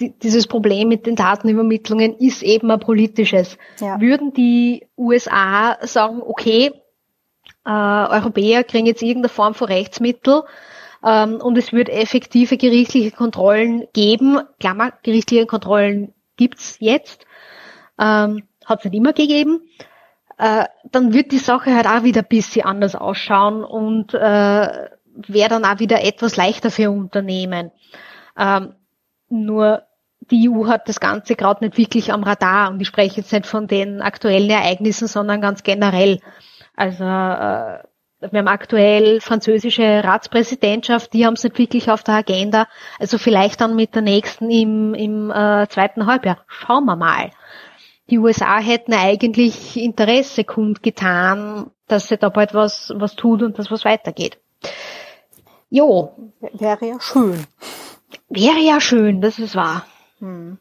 dieses 0.00 0.46
Problem 0.46 0.88
mit 0.88 1.06
den 1.06 1.16
Datenübermittlungen 1.16 2.16
ist 2.16 2.42
eben 2.42 2.70
ein 2.70 2.80
politisches. 2.80 3.58
Ja. 3.80 4.00
Würden 4.00 4.32
die 4.32 4.86
USA 4.96 5.76
sagen, 5.82 6.22
okay, 6.24 6.72
äh, 7.68 7.70
Europäer 7.70 8.64
kriegen 8.64 8.86
jetzt 8.86 9.02
irgendeine 9.02 9.28
Form 9.28 9.54
von 9.54 9.68
Rechtsmittel 9.68 10.44
ähm, 11.04 11.36
und 11.36 11.58
es 11.58 11.72
wird 11.72 11.90
effektive 11.90 12.56
gerichtliche 12.56 13.10
Kontrollen 13.10 13.86
geben. 13.92 14.40
Klammer, 14.58 14.92
gerichtliche 15.02 15.44
Kontrollen 15.44 16.14
gibt's 16.36 16.78
jetzt, 16.80 17.26
ähm, 17.98 18.44
hat 18.64 18.78
es 18.78 18.84
nicht 18.86 18.94
immer 18.94 19.12
gegeben. 19.12 19.60
Äh, 20.38 20.64
dann 20.90 21.12
wird 21.12 21.30
die 21.32 21.38
Sache 21.38 21.74
halt 21.74 21.86
auch 21.86 22.04
wieder 22.04 22.22
ein 22.22 22.28
bisschen 22.28 22.64
anders 22.64 22.94
ausschauen 22.94 23.64
und 23.64 24.14
äh, 24.14 24.18
wäre 24.18 25.48
dann 25.50 25.64
auch 25.64 25.78
wieder 25.78 26.02
etwas 26.02 26.36
leichter 26.36 26.70
für 26.70 26.90
Unternehmen. 26.90 27.70
Ähm, 28.38 28.74
nur 29.28 29.82
die 30.30 30.48
EU 30.48 30.68
hat 30.68 30.88
das 30.88 31.00
Ganze 31.00 31.36
gerade 31.36 31.64
nicht 31.64 31.76
wirklich 31.76 32.12
am 32.12 32.22
Radar 32.22 32.70
und 32.70 32.80
ich 32.80 32.88
spreche 32.88 33.20
jetzt 33.20 33.32
nicht 33.32 33.46
von 33.46 33.66
den 33.66 34.00
aktuellen 34.00 34.48
Ereignissen, 34.48 35.06
sondern 35.06 35.42
ganz 35.42 35.62
generell. 35.62 36.20
Also 36.78 37.02
äh, 37.02 37.82
wir 38.20 38.38
haben 38.38 38.46
aktuell 38.46 39.20
französische 39.20 40.04
Ratspräsidentschaft, 40.04 41.12
die 41.12 41.26
haben 41.26 41.34
es 41.34 41.42
nicht 41.42 41.58
wirklich 41.58 41.90
auf 41.90 42.04
der 42.04 42.14
Agenda. 42.14 42.68
Also 43.00 43.18
vielleicht 43.18 43.60
dann 43.60 43.74
mit 43.74 43.96
der 43.96 44.02
nächsten 44.02 44.48
im, 44.48 44.94
im 44.94 45.30
äh, 45.32 45.66
zweiten 45.68 46.06
Halbjahr. 46.06 46.38
Schauen 46.46 46.84
wir 46.84 46.94
mal. 46.94 47.32
Die 48.10 48.18
USA 48.18 48.58
hätten 48.60 48.94
eigentlich 48.94 49.76
Interesse 49.76 50.44
kundgetan, 50.44 51.72
dass 51.88 52.06
sie 52.06 52.16
da 52.16 52.28
bald 52.28 52.54
was, 52.54 52.92
was 52.94 53.16
tut 53.16 53.42
und 53.42 53.58
dass 53.58 53.72
was 53.72 53.84
weitergeht. 53.84 54.38
Jo. 55.70 56.32
Wäre 56.52 56.86
ja 56.86 57.00
schön. 57.00 57.44
Wäre 58.28 58.60
ja 58.60 58.80
schön, 58.80 59.20
das 59.20 59.40
ist 59.40 59.56
wahr. 59.56 59.84
Hm. 60.20 60.58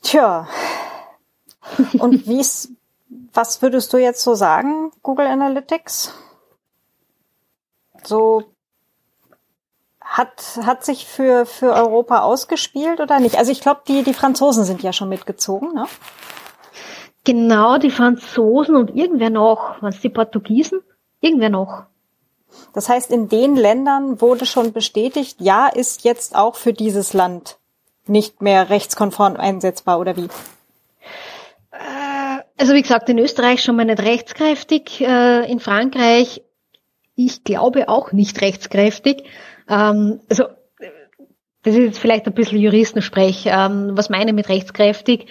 Tja. 0.00 0.48
Und 1.98 2.26
wie 2.26 2.40
ist 2.40 2.77
was 3.32 3.62
würdest 3.62 3.92
du 3.92 3.98
jetzt 3.98 4.22
so 4.22 4.34
sagen, 4.34 4.90
Google 5.02 5.26
Analytics? 5.26 6.12
So 8.04 8.44
hat, 10.00 10.60
hat 10.64 10.84
sich 10.84 11.06
für, 11.06 11.44
für 11.46 11.72
Europa 11.72 12.20
ausgespielt 12.20 13.00
oder 13.00 13.20
nicht? 13.20 13.36
Also 13.36 13.52
ich 13.52 13.60
glaube, 13.60 13.82
die, 13.86 14.02
die 14.02 14.14
Franzosen 14.14 14.64
sind 14.64 14.82
ja 14.82 14.92
schon 14.92 15.08
mitgezogen, 15.08 15.74
ne? 15.74 15.86
Genau, 17.24 17.76
die 17.76 17.90
Franzosen 17.90 18.74
und 18.74 18.96
irgendwer 18.96 19.28
noch. 19.28 19.82
Was 19.82 20.00
die 20.00 20.08
Portugiesen? 20.08 20.80
Irgendwer 21.20 21.50
noch. 21.50 21.84
Das 22.72 22.88
heißt, 22.88 23.10
in 23.10 23.28
den 23.28 23.54
Ländern 23.54 24.20
wurde 24.22 24.46
schon 24.46 24.72
bestätigt, 24.72 25.36
ja, 25.40 25.66
ist 25.66 26.04
jetzt 26.04 26.34
auch 26.34 26.56
für 26.56 26.72
dieses 26.72 27.12
Land 27.12 27.58
nicht 28.06 28.40
mehr 28.40 28.70
rechtskonform 28.70 29.36
einsetzbar 29.36 30.00
oder 30.00 30.16
wie? 30.16 30.28
Also 32.58 32.74
wie 32.74 32.82
gesagt, 32.82 33.08
in 33.08 33.18
Österreich 33.18 33.62
schon 33.62 33.76
mal 33.76 33.84
nicht 33.84 34.02
rechtskräftig, 34.02 35.00
äh, 35.00 35.50
in 35.50 35.60
Frankreich, 35.60 36.42
ich 37.14 37.44
glaube 37.44 37.88
auch 37.88 38.10
nicht 38.12 38.40
rechtskräftig. 38.40 39.24
Ähm, 39.68 40.20
also 40.28 40.44
das 41.62 41.74
ist 41.74 41.80
jetzt 41.80 41.98
vielleicht 41.98 42.26
ein 42.26 42.34
bisschen 42.34 42.58
Juristensprech. 42.58 43.46
Ähm, 43.46 43.92
was 43.94 44.10
meine 44.10 44.30
ich 44.30 44.34
mit 44.34 44.48
rechtskräftig? 44.48 45.26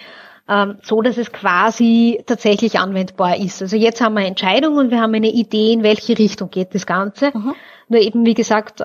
Ähm, 0.48 0.78
so, 0.82 1.02
dass 1.02 1.18
es 1.18 1.30
quasi 1.30 2.22
tatsächlich 2.26 2.78
anwendbar 2.78 3.36
ist. 3.36 3.60
Also 3.60 3.76
jetzt 3.76 4.00
haben 4.00 4.14
wir 4.14 4.20
eine 4.20 4.28
Entscheidung 4.28 4.76
und 4.76 4.90
wir 4.90 5.00
haben 5.00 5.14
eine 5.14 5.30
Idee, 5.30 5.72
in 5.74 5.82
welche 5.82 6.18
Richtung 6.18 6.50
geht 6.50 6.74
das 6.74 6.86
Ganze. 6.86 7.30
Mhm. 7.34 7.54
Nur 7.88 8.00
eben, 8.00 8.24
wie 8.24 8.34
gesagt, 8.34 8.82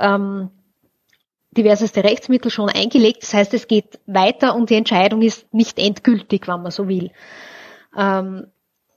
diverseste 1.54 2.04
Rechtsmittel 2.04 2.52
schon 2.52 2.70
eingelegt. 2.70 3.24
Das 3.24 3.34
heißt, 3.34 3.54
es 3.54 3.68
geht 3.68 4.00
weiter 4.06 4.56
und 4.56 4.70
die 4.70 4.76
Entscheidung 4.76 5.22
ist 5.22 5.54
nicht 5.54 5.78
endgültig, 5.80 6.48
wenn 6.48 6.62
man 6.62 6.72
so 6.72 6.88
will. 6.88 7.12
Ähm, 7.98 8.48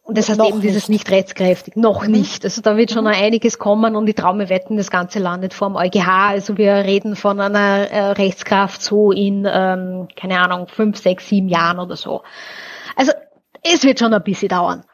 und 0.06 0.16
das 0.16 0.28
heißt 0.28 0.38
noch 0.38 0.46
eben 0.46 0.58
nicht. 0.58 0.68
dieses 0.68 0.88
nicht 0.88 1.10
rechtskräftig. 1.10 1.74
Noch 1.74 2.04
mhm. 2.04 2.12
nicht. 2.12 2.44
Also 2.44 2.62
da 2.62 2.76
wird 2.76 2.92
schon 2.92 3.04
mhm. 3.04 3.10
noch 3.10 3.18
einiges 3.18 3.58
kommen 3.58 3.96
und 3.96 4.06
die 4.06 4.14
Traume 4.14 4.48
wetten, 4.48 4.76
das 4.76 4.90
Ganze 4.90 5.18
landet 5.18 5.52
vor 5.52 5.68
dem 5.68 5.76
EuGH. 5.76 6.06
Also 6.06 6.56
wir 6.56 6.74
reden 6.74 7.16
von 7.16 7.40
einer 7.40 7.90
äh, 7.90 8.10
Rechtskraft 8.12 8.80
so 8.80 9.10
in, 9.10 9.48
ähm, 9.50 10.06
keine 10.14 10.38
Ahnung, 10.38 10.68
fünf, 10.68 10.98
sechs, 10.98 11.28
sieben 11.28 11.48
Jahren 11.48 11.80
oder 11.80 11.96
so. 11.96 12.22
Also 12.94 13.12
es 13.62 13.82
wird 13.82 13.98
schon 13.98 14.14
ein 14.14 14.22
bisschen 14.22 14.48
dauern. 14.48 14.84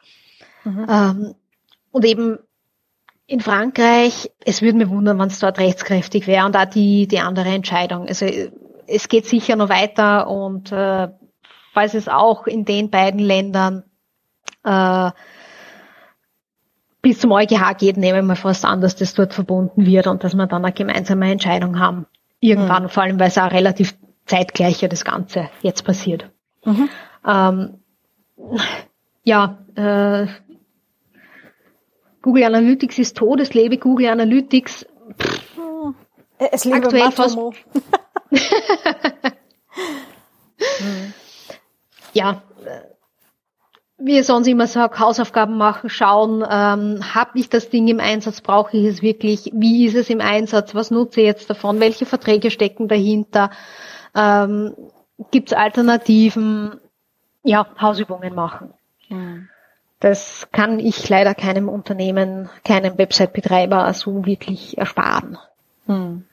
Mhm. 0.63 0.87
Ähm, 0.89 1.35
und 1.91 2.05
eben 2.05 2.39
in 3.27 3.39
Frankreich, 3.39 4.31
es 4.43 4.63
würde 4.63 4.79
mir 4.79 4.89
wundern, 4.89 5.19
wenn 5.19 5.27
es 5.27 5.39
dort 5.39 5.59
rechtskräftig 5.59 6.25
wäre 6.25 6.47
und 6.47 6.57
auch 6.57 6.65
die, 6.65 7.07
die 7.07 7.19
andere 7.19 7.49
Entscheidung. 7.49 8.07
Also 8.07 8.25
es 8.87 9.07
geht 9.07 9.27
sicher 9.27 9.55
noch 9.55 9.69
weiter 9.69 10.27
und 10.27 10.71
äh, 10.71 11.09
falls 11.73 11.93
es 11.93 12.07
auch 12.07 12.47
in 12.47 12.65
den 12.65 12.89
beiden 12.89 13.19
Ländern 13.19 13.83
äh, 14.63 15.11
bis 17.01 17.19
zum 17.19 17.31
EuGH 17.31 17.77
geht, 17.77 17.97
nehmen 17.97 18.25
wir 18.27 18.35
fast 18.35 18.63
an, 18.65 18.81
dass 18.81 18.95
das 18.95 19.13
dort 19.13 19.33
verbunden 19.33 19.85
wird 19.85 20.07
und 20.07 20.23
dass 20.23 20.35
wir 20.35 20.47
dann 20.47 20.63
eine 20.63 20.73
gemeinsame 20.73 21.31
Entscheidung 21.31 21.79
haben. 21.79 22.05
Irgendwann, 22.39 22.83
mhm. 22.83 22.89
vor 22.89 23.03
allem, 23.03 23.19
weil 23.19 23.27
es 23.27 23.37
auch 23.37 23.51
relativ 23.51 23.93
zeitgleich 24.25 24.81
ja 24.81 24.87
das 24.87 25.03
Ganze 25.03 25.49
jetzt 25.61 25.83
passiert. 25.83 26.29
Mhm. 26.63 26.89
Ähm, 27.25 27.79
ja, 29.23 29.57
äh, 29.75 30.27
Google 32.21 32.43
Analytics 32.43 32.99
ist 32.99 33.17
tot, 33.17 33.41
es 33.41 33.53
lebe 33.53 33.77
Google 33.77 34.07
Analytics. 34.07 34.85
Pff, 35.19 35.93
es 36.51 36.65
lebe 36.65 36.77
aktuell 36.77 37.11
fast. 37.11 37.37
Ja, 42.13 42.43
wie 44.05 44.19
ich 44.19 44.25
sonst 44.25 44.47
immer 44.47 44.67
sage, 44.67 44.99
Hausaufgaben 44.99 45.57
machen, 45.57 45.89
schauen, 45.89 46.43
ähm, 46.49 47.15
habe 47.15 47.39
ich 47.39 47.49
das 47.49 47.69
Ding 47.69 47.87
im 47.87 48.01
Einsatz, 48.01 48.41
brauche 48.41 48.75
ich 48.75 48.85
es 48.85 49.01
wirklich, 49.01 49.49
wie 49.53 49.85
ist 49.85 49.95
es 49.95 50.09
im 50.09 50.19
Einsatz, 50.19 50.75
was 50.75 50.91
nutze 50.91 51.21
ich 51.21 51.27
jetzt 51.27 51.49
davon, 51.49 51.79
welche 51.79 52.05
Verträge 52.05 52.51
stecken 52.51 52.89
dahinter, 52.89 53.49
ähm, 54.13 54.75
gibt 55.31 55.51
es 55.51 55.57
Alternativen, 55.57 56.81
ja, 57.43 57.65
Hausübungen 57.79 58.35
machen. 58.35 58.73
Mhm. 59.07 59.47
Das 60.01 60.49
kann 60.51 60.79
ich 60.79 61.07
leider 61.07 61.33
keinem 61.33 61.69
Unternehmen, 61.69 62.49
keinem 62.65 62.97
Website-Betreiber 62.97 63.93
so 63.93 64.25
wirklich 64.25 64.77
ersparen. 64.77 65.37
Mhm. 65.87 66.25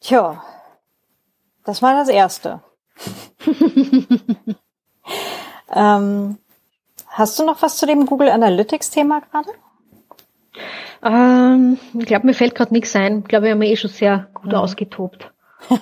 Tja, 0.00 0.42
das 1.64 1.80
war 1.80 1.94
das 1.94 2.08
Erste. 2.08 2.62
Ähm, 5.72 6.38
hast 7.08 7.38
du 7.38 7.44
noch 7.44 7.60
was 7.62 7.76
zu 7.76 7.86
dem 7.86 8.06
Google 8.06 8.30
Analytics-Thema 8.30 9.20
gerade? 9.20 9.50
Ähm, 11.02 11.78
ich 11.98 12.06
glaube, 12.06 12.26
mir 12.26 12.34
fällt 12.34 12.54
gerade 12.54 12.72
nichts 12.72 12.94
ein. 12.94 13.18
Ich 13.20 13.28
glaube, 13.28 13.46
wir 13.46 13.52
haben 13.52 13.62
eh 13.62 13.76
schon 13.76 13.90
sehr 13.90 14.28
gut 14.34 14.52
mhm. 14.52 14.54
ausgetobt. 14.54 15.32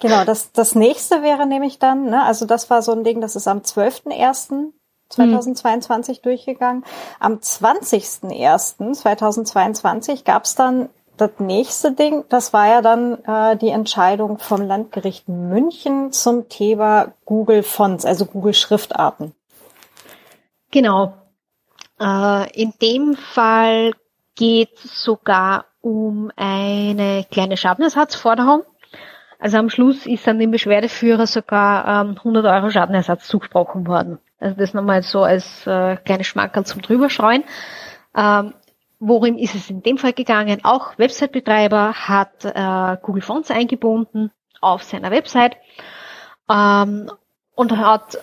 genau, 0.00 0.24
das, 0.24 0.52
das 0.52 0.74
nächste 0.74 1.22
wäre 1.22 1.46
nämlich 1.46 1.78
dann, 1.78 2.06
ne, 2.06 2.24
also 2.24 2.46
das 2.46 2.70
war 2.70 2.80
so 2.82 2.92
ein 2.92 3.04
Ding, 3.04 3.20
das 3.20 3.36
ist 3.36 3.46
am 3.48 3.58
12.01.2022 3.58 6.10
mhm. 6.10 6.22
durchgegangen. 6.22 6.84
Am 7.20 7.34
20.01.2022 7.34 10.24
gab 10.24 10.44
es 10.44 10.54
dann 10.54 10.88
das 11.20 11.32
nächste 11.38 11.92
Ding, 11.92 12.24
das 12.28 12.52
war 12.52 12.68
ja 12.68 12.82
dann 12.82 13.22
äh, 13.24 13.56
die 13.56 13.70
Entscheidung 13.70 14.38
vom 14.38 14.62
Landgericht 14.62 15.28
München 15.28 16.12
zum 16.12 16.48
Thema 16.48 17.12
Google 17.24 17.62
Fonts, 17.62 18.04
also 18.04 18.24
Google 18.24 18.54
Schriftarten. 18.54 19.34
Genau. 20.70 21.14
Äh, 22.00 22.50
in 22.60 22.72
dem 22.80 23.14
Fall 23.14 23.92
geht 24.34 24.72
es 24.84 25.02
sogar 25.02 25.66
um 25.80 26.30
eine 26.36 27.26
kleine 27.30 27.56
Schadenersatzforderung. 27.56 28.62
Also 29.38 29.58
am 29.58 29.70
Schluss 29.70 30.06
ist 30.06 30.26
an 30.26 30.38
den 30.38 30.50
Beschwerdeführer 30.50 31.26
sogar 31.26 32.02
ähm, 32.02 32.16
100 32.16 32.44
Euro 32.44 32.70
Schadenersatz 32.70 33.28
zugesprochen 33.28 33.86
worden. 33.86 34.18
Also 34.40 34.56
das 34.56 34.74
nochmal 34.74 35.02
so 35.02 35.22
als 35.22 35.66
äh, 35.66 35.96
kleine 35.96 36.24
Schmankerl 36.24 36.64
zum 36.64 36.82
Drüberschreuen. 36.82 37.44
Ähm, 38.16 38.54
worum 38.98 39.36
ist 39.36 39.54
es 39.54 39.70
in 39.70 39.82
dem 39.82 39.98
Fall 39.98 40.12
gegangen? 40.12 40.60
Auch 40.64 40.98
Website-Betreiber 40.98 41.94
hat 41.94 42.44
äh, 42.44 42.96
Google 43.02 43.22
Fonts 43.22 43.50
eingebunden 43.50 44.30
auf 44.60 44.82
seiner 44.82 45.10
Website 45.10 45.56
ähm, 46.50 47.10
und 47.54 47.76
hat, 47.76 48.18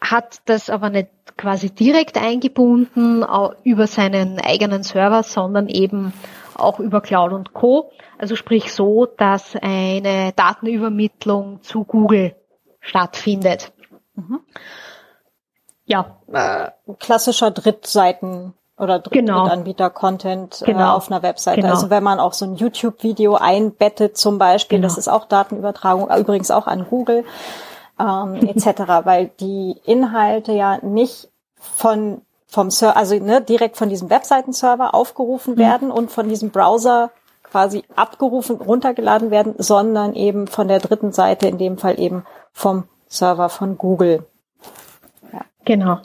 hat 0.00 0.40
das 0.46 0.70
aber 0.70 0.90
nicht 0.90 1.08
quasi 1.36 1.70
direkt 1.70 2.18
eingebunden 2.18 3.24
über 3.64 3.86
seinen 3.86 4.38
eigenen 4.40 4.82
Server, 4.82 5.22
sondern 5.22 5.68
eben 5.68 6.12
auch 6.54 6.78
über 6.78 7.00
Cloud 7.00 7.32
und 7.32 7.52
Co. 7.52 7.90
Also 8.18 8.36
sprich 8.36 8.72
so, 8.72 9.06
dass 9.06 9.56
eine 9.56 10.32
Datenübermittlung 10.32 11.62
zu 11.62 11.84
Google 11.84 12.36
stattfindet. 12.80 13.72
Mhm. 14.14 14.40
Ja. 15.86 16.18
Äh, 16.32 16.70
klassischer 16.98 17.50
Drittseiten 17.50 18.54
oder 18.78 18.98
genau. 19.00 19.42
Drittanbieter-Content 19.44 20.62
genau. 20.66 20.80
äh, 20.80 20.96
auf 20.96 21.10
einer 21.10 21.22
Webseite. 21.22 21.60
Genau. 21.60 21.72
Also 21.74 21.90
wenn 21.90 22.02
man 22.02 22.18
auch 22.18 22.32
so 22.32 22.44
ein 22.44 22.56
YouTube-Video 22.56 23.36
einbettet 23.36 24.16
zum 24.16 24.38
Beispiel, 24.38 24.78
Genau. 24.78 24.88
das 24.88 24.98
ist 24.98 25.08
auch 25.08 25.26
Datenübertragung, 25.26 26.10
äh, 26.10 26.18
übrigens 26.18 26.50
auch 26.50 26.66
an 26.66 26.86
Google 26.88 27.24
ähm, 28.00 28.34
etc., 28.48 28.82
weil 29.04 29.30
die 29.40 29.76
Inhalte 29.84 30.52
ja 30.52 30.78
nicht 30.84 31.28
von 31.56 32.22
vom 32.46 32.70
Server, 32.70 32.96
also 32.96 33.16
ne, 33.16 33.40
direkt 33.40 33.76
von 33.76 33.88
diesem 33.88 34.10
Webseitenserver 34.10 34.94
aufgerufen 34.94 35.54
Mhm. 35.54 35.58
werden 35.58 35.90
und 35.90 36.12
von 36.12 36.28
diesem 36.28 36.50
Browser 36.50 37.10
quasi 37.42 37.82
abgerufen, 37.96 38.56
runtergeladen 38.56 39.30
werden, 39.32 39.54
sondern 39.58 40.14
eben 40.14 40.46
von 40.46 40.68
der 40.68 40.78
dritten 40.78 41.12
Seite, 41.12 41.48
in 41.48 41.58
dem 41.58 41.78
Fall 41.78 41.98
eben 41.98 42.24
vom 42.52 42.84
Server 43.08 43.48
von 43.48 43.76
Google. 43.78 44.24
Genau. 45.64 45.98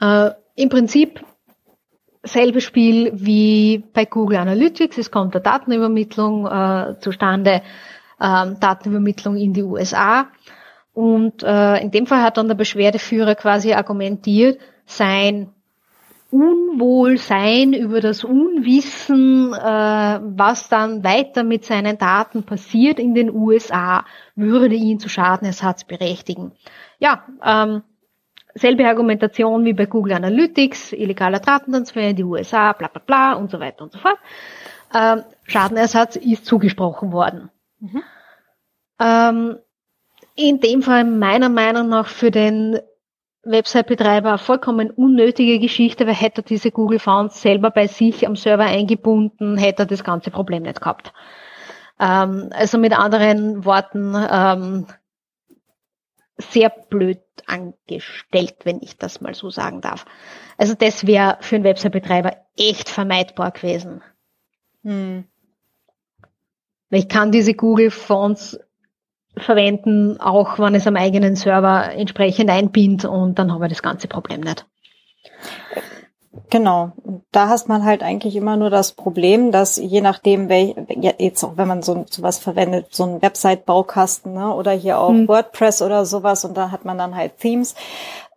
Äh, 0.00 0.30
Im 0.58 0.70
Prinzip 0.70 1.24
selbe 2.24 2.60
Spiel 2.60 3.12
wie 3.14 3.84
bei 3.92 4.04
Google 4.06 4.38
Analytics. 4.38 4.98
Es 4.98 5.12
kommt 5.12 5.36
eine 5.36 5.42
Datenübermittlung 5.42 6.46
äh, 6.48 6.98
zustande, 6.98 7.62
ähm, 8.20 8.56
Datenübermittlung 8.58 9.36
in 9.36 9.52
die 9.52 9.62
USA. 9.62 10.26
Und 10.94 11.44
äh, 11.44 11.80
in 11.80 11.92
dem 11.92 12.08
Fall 12.08 12.22
hat 12.22 12.38
dann 12.38 12.48
der 12.48 12.56
Beschwerdeführer 12.56 13.36
quasi 13.36 13.72
argumentiert, 13.72 14.58
sein 14.84 15.50
Unwohlsein 16.32 17.72
über 17.72 18.00
das 18.00 18.24
Unwissen, 18.24 19.54
äh, 19.54 20.20
was 20.20 20.68
dann 20.68 21.04
weiter 21.04 21.44
mit 21.44 21.66
seinen 21.66 21.98
Daten 21.98 22.42
passiert 22.42 22.98
in 22.98 23.14
den 23.14 23.32
USA, 23.32 24.04
würde 24.34 24.74
ihn 24.74 24.98
zu 24.98 25.08
Schadenersatz 25.08 25.84
berechtigen. 25.84 26.50
Ja, 26.98 27.22
ähm, 27.44 27.82
selbe 28.58 28.86
Argumentation 28.86 29.64
wie 29.64 29.72
bei 29.72 29.86
Google 29.86 30.14
Analytics, 30.14 30.92
illegaler 30.92 31.40
Datentransfer 31.40 32.00
in 32.00 32.16
die 32.16 32.24
USA, 32.24 32.72
bla 32.72 32.88
bla 32.88 33.02
bla 33.04 33.32
und 33.34 33.50
so 33.50 33.60
weiter 33.60 33.84
und 33.84 33.92
so 33.92 33.98
fort. 33.98 34.18
Ähm, 34.94 35.22
Schadenersatz 35.44 36.16
ist 36.16 36.46
zugesprochen 36.46 37.12
worden. 37.12 37.50
Ähm, 39.00 39.58
in 40.34 40.60
dem 40.60 40.82
Fall 40.82 41.04
meiner 41.04 41.48
Meinung 41.48 41.88
nach 41.88 42.06
für 42.06 42.30
den 42.30 42.78
Website-Betreiber 43.44 44.30
eine 44.30 44.38
vollkommen 44.38 44.90
unnötige 44.90 45.58
Geschichte, 45.58 46.06
weil 46.06 46.14
hätte 46.14 46.42
er 46.42 46.44
diese 46.44 46.70
Google 46.70 46.98
Fonts 46.98 47.40
selber 47.40 47.70
bei 47.70 47.86
sich 47.86 48.26
am 48.26 48.36
Server 48.36 48.64
eingebunden, 48.64 49.56
hätte 49.56 49.82
er 49.82 49.86
das 49.86 50.04
ganze 50.04 50.30
Problem 50.30 50.64
nicht 50.64 50.80
gehabt. 50.80 51.12
Ähm, 52.00 52.50
also 52.52 52.78
mit 52.78 52.96
anderen 52.96 53.64
Worten, 53.64 54.14
ähm, 54.30 54.86
sehr 56.38 56.70
blöd 56.70 57.20
angestellt, 57.46 58.56
wenn 58.64 58.80
ich 58.80 58.96
das 58.96 59.20
mal 59.20 59.34
so 59.34 59.50
sagen 59.50 59.80
darf. 59.80 60.04
Also 60.56 60.74
das 60.74 61.06
wäre 61.06 61.38
für 61.40 61.56
einen 61.56 61.64
Website-Betreiber 61.64 62.36
echt 62.56 62.88
vermeidbar 62.88 63.50
gewesen. 63.50 64.02
Hm. 64.84 65.24
Weil 66.90 67.00
ich 67.00 67.08
kann 67.08 67.32
diese 67.32 67.54
Google 67.54 67.90
Fonts 67.90 68.58
verwenden, 69.36 70.20
auch 70.20 70.58
wenn 70.58 70.74
es 70.74 70.86
am 70.86 70.96
eigenen 70.96 71.36
Server 71.36 71.92
entsprechend 71.92 72.50
einbindet 72.50 73.04
und 73.04 73.38
dann 73.38 73.52
habe 73.52 73.66
ich 73.66 73.72
das 73.72 73.82
ganze 73.82 74.08
Problem 74.08 74.40
nicht. 74.40 74.66
Genau. 76.50 76.92
Da 77.32 77.48
hast 77.48 77.68
man 77.68 77.84
halt 77.84 78.02
eigentlich 78.02 78.36
immer 78.36 78.56
nur 78.56 78.70
das 78.70 78.92
Problem, 78.92 79.50
dass 79.52 79.76
je 79.76 80.00
nachdem, 80.00 80.48
welch, 80.48 80.74
jetzt 81.18 81.42
auch 81.44 81.56
wenn 81.56 81.68
man 81.68 81.82
so 81.82 82.04
sowas 82.10 82.38
verwendet, 82.38 82.88
so 82.90 83.04
einen 83.04 83.22
Website-Baukasten 83.22 84.34
ne, 84.34 84.54
oder 84.54 84.72
hier 84.72 84.98
auch 84.98 85.10
Hm. 85.10 85.28
WordPress 85.28 85.82
oder 85.82 86.04
sowas 86.06 86.44
und 86.44 86.56
da 86.56 86.70
hat 86.70 86.84
man 86.84 86.98
dann 86.98 87.14
halt 87.16 87.38
Themes, 87.38 87.74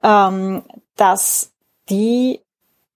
ähm, 0.03 0.63
dass 0.95 1.51
die 1.89 2.41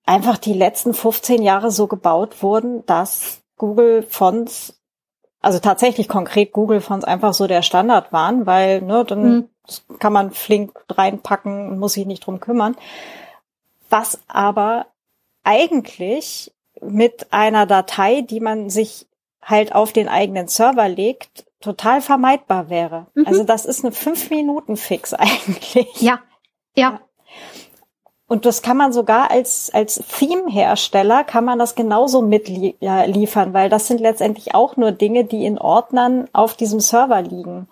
einfach 0.06 0.38
die 0.38 0.54
letzten 0.54 0.94
15 0.94 1.42
Jahre 1.42 1.72
so 1.72 1.88
gebaut 1.88 2.42
wurden, 2.44 2.86
dass 2.86 3.42
Google 3.58 4.04
Fonts, 4.04 4.80
also 5.42 5.60
tatsächlich 5.60 6.08
konkret 6.08 6.52
Google 6.52 6.82
Fonts 6.82 7.06
einfach 7.06 7.34
so 7.34 7.48
der 7.48 7.62
Standard 7.62 8.12
waren, 8.14 8.46
weil 8.46 8.82
ne, 8.82 9.04
dann 9.06 9.24
Hm. 9.24 9.50
kann 10.00 10.14
man 10.14 10.32
flink 10.32 10.72
reinpacken 10.90 11.70
und 11.70 11.80
muss 11.80 11.94
sich 11.94 12.06
nicht 12.06 12.26
drum 12.26 12.40
kümmern. 12.40 12.76
Was 13.90 14.20
aber 14.28 14.88
eigentlich 15.44 16.54
mit 16.82 17.32
einer 17.32 17.66
Datei, 17.66 18.22
die 18.22 18.40
man 18.40 18.70
sich 18.70 19.08
halt 19.42 19.74
auf 19.74 19.94
den 19.94 20.10
eigenen 20.10 20.48
Server 20.48 20.90
legt, 20.90 21.46
total 21.62 22.02
vermeidbar 22.02 22.70
wäre. 22.70 23.08
Mhm. 23.14 23.28
Also 23.28 23.44
das 23.44 23.66
ist 23.66 23.84
eine 23.84 23.92
fünf 23.92 24.30
Minuten 24.30 24.76
Fix 24.78 25.14
eigentlich. 25.16 26.02
Ja, 26.02 26.20
ja, 26.76 27.00
Und 28.28 28.46
das 28.46 28.62
kann 28.62 28.76
man 28.76 28.92
sogar 28.92 29.32
als, 29.32 29.72
als 29.74 30.04
Theme-Hersteller 30.18 31.24
kann 31.24 31.46
man 31.46 31.60
das 31.60 31.76
genauso 31.76 32.22
mitliefern, 32.22 33.54
weil 33.54 33.70
das 33.70 33.88
sind 33.88 34.02
letztendlich 34.02 34.56
auch 34.56 34.78
nur 34.78 34.92
Dinge, 34.92 35.26
die 35.26 35.46
in 35.46 35.60
Ordnern 35.60 36.28
auf 36.34 36.56
diesem 36.56 36.80
Server 36.80 37.22
liegen. 37.22 37.70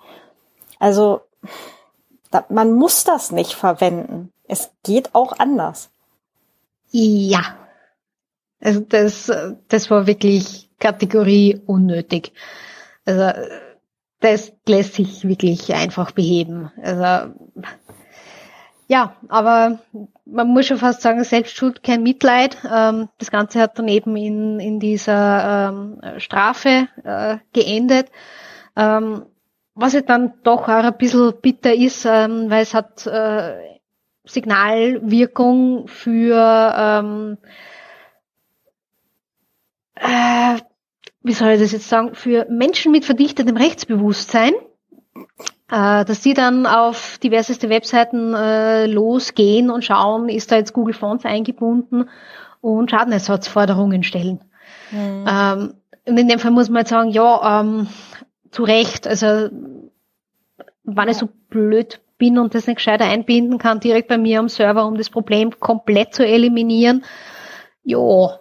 Also, 0.80 1.22
da, 2.30 2.46
man 2.50 2.72
muss 2.74 3.04
das 3.04 3.32
nicht 3.32 3.54
verwenden. 3.54 4.32
Es 4.48 4.72
geht 4.84 5.16
auch 5.16 5.34
anders. 5.40 5.90
Ja. 6.94 7.58
Also 8.62 8.80
das, 8.80 9.32
das 9.68 9.90
war 9.90 10.08
wirklich 10.08 10.70
Kategorie 10.80 11.62
unnötig. 11.66 12.32
Also 13.04 13.34
das 14.22 14.54
lässt 14.66 14.94
sich 14.94 15.28
wirklich 15.28 15.74
einfach 15.74 16.12
beheben. 16.12 16.72
Also 16.82 17.34
ja, 18.88 19.16
aber 19.28 19.80
man 20.26 20.48
muss 20.48 20.68
schon 20.68 20.78
fast 20.78 21.02
sagen, 21.02 21.24
Selbstschuld, 21.24 21.84
kein 21.84 22.04
Mitleid. 22.04 22.58
Ähm, 22.72 23.10
das 23.18 23.32
Ganze 23.32 23.60
hat 23.60 23.80
dann 23.80 23.88
eben 23.88 24.16
in, 24.16 24.60
in 24.60 24.80
dieser 24.80 25.70
ähm, 25.70 26.02
Strafe 26.20 26.88
äh, 27.04 27.38
geendet. 27.54 28.12
Ähm, 28.76 29.26
was 29.74 29.94
jetzt 29.94 30.10
dann 30.10 30.34
doch 30.44 30.64
auch 30.64 30.70
ein 30.70 30.98
bisschen 30.98 31.34
bitter 31.42 31.74
ist, 31.74 32.06
weil 32.06 32.62
es 32.62 32.76
hat 32.76 33.08
äh, 33.08 33.74
Signalwirkung 34.26 35.88
für 35.88 36.74
ähm, 36.78 37.38
äh, 39.96 40.58
wie 41.24 41.34
soll 41.34 41.52
ich 41.52 41.62
das 41.62 41.72
jetzt 41.72 41.90
sagen, 41.90 42.14
für 42.14 42.46
Menschen 42.50 42.92
mit 42.92 43.06
verdichtetem 43.06 43.56
Rechtsbewusstsein, 43.56 44.54
äh, 45.72 46.06
dass 46.06 46.20
die 46.20 46.34
dann 46.34 46.66
auf 46.66 47.18
diverseste 47.20 47.70
Webseiten 47.70 48.34
äh, 48.34 48.86
losgehen 48.88 49.70
und 49.70 49.86
schauen, 49.86 50.28
ist 50.28 50.52
da 50.52 50.58
jetzt 50.58 50.74
Google 50.74 50.94
Fonts 50.94 51.26
eingebunden 51.26 52.10
und 52.60 52.92
Schadenersatzforderungen 52.92 54.04
stellen. 54.04 54.42
Mhm. 54.92 55.26
Ähm, 55.28 55.74
und 56.06 56.18
in 56.18 56.28
dem 56.28 56.40
Fall 56.40 56.52
muss 56.52 56.70
man 56.70 56.82
jetzt 56.82 56.90
sagen, 56.90 57.10
ja, 57.10 57.62
ähm, 57.62 57.88
zu 58.52 58.64
Recht, 58.64 59.08
also 59.08 59.50
wenn 60.84 61.10
ich 61.10 61.18
so 61.18 61.30
blöd 61.50 62.02
bin 62.24 62.40
und 62.40 62.56
das 62.56 62.68
nicht 62.68 62.78
gescheiter 62.78 63.06
einbinden 63.06 63.58
kann, 63.58 63.82
direkt 63.82 64.08
bei 64.08 64.18
mir 64.18 64.40
am 64.40 64.48
Server, 64.48 64.86
um 64.86 64.98
das 64.98 65.10
Problem 65.10 65.60
komplett 65.60 66.16
zu 66.16 66.26
eliminieren, 66.26 67.04
ja, 67.84 68.40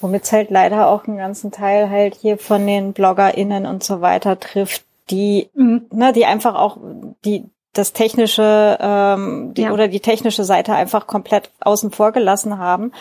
Womit 0.00 0.22
es 0.22 0.32
halt 0.32 0.50
leider 0.50 0.88
auch 0.88 1.06
einen 1.06 1.18
ganzen 1.18 1.50
Teil 1.50 1.90
halt 1.90 2.14
hier 2.14 2.38
von 2.38 2.66
den 2.66 2.92
BloggerInnen 2.94 3.66
und 3.66 3.82
so 3.82 4.00
weiter 4.00 4.38
trifft, 4.38 4.84
die, 5.10 5.50
mhm. 5.54 5.86
ne, 5.92 6.12
die 6.12 6.24
einfach 6.24 6.54
auch 6.54 6.78
die 7.24 7.44
das 7.72 7.92
technische 7.92 8.78
ähm, 8.80 9.52
die, 9.54 9.62
Ja. 9.62 9.72
oder 9.72 9.88
die 9.88 10.00
technische 10.00 10.42
Seite 10.44 10.72
einfach 10.72 11.06
komplett 11.06 11.50
außen 11.60 11.90
vor 11.90 12.12
gelassen 12.12 12.58
haben, 12.58 12.92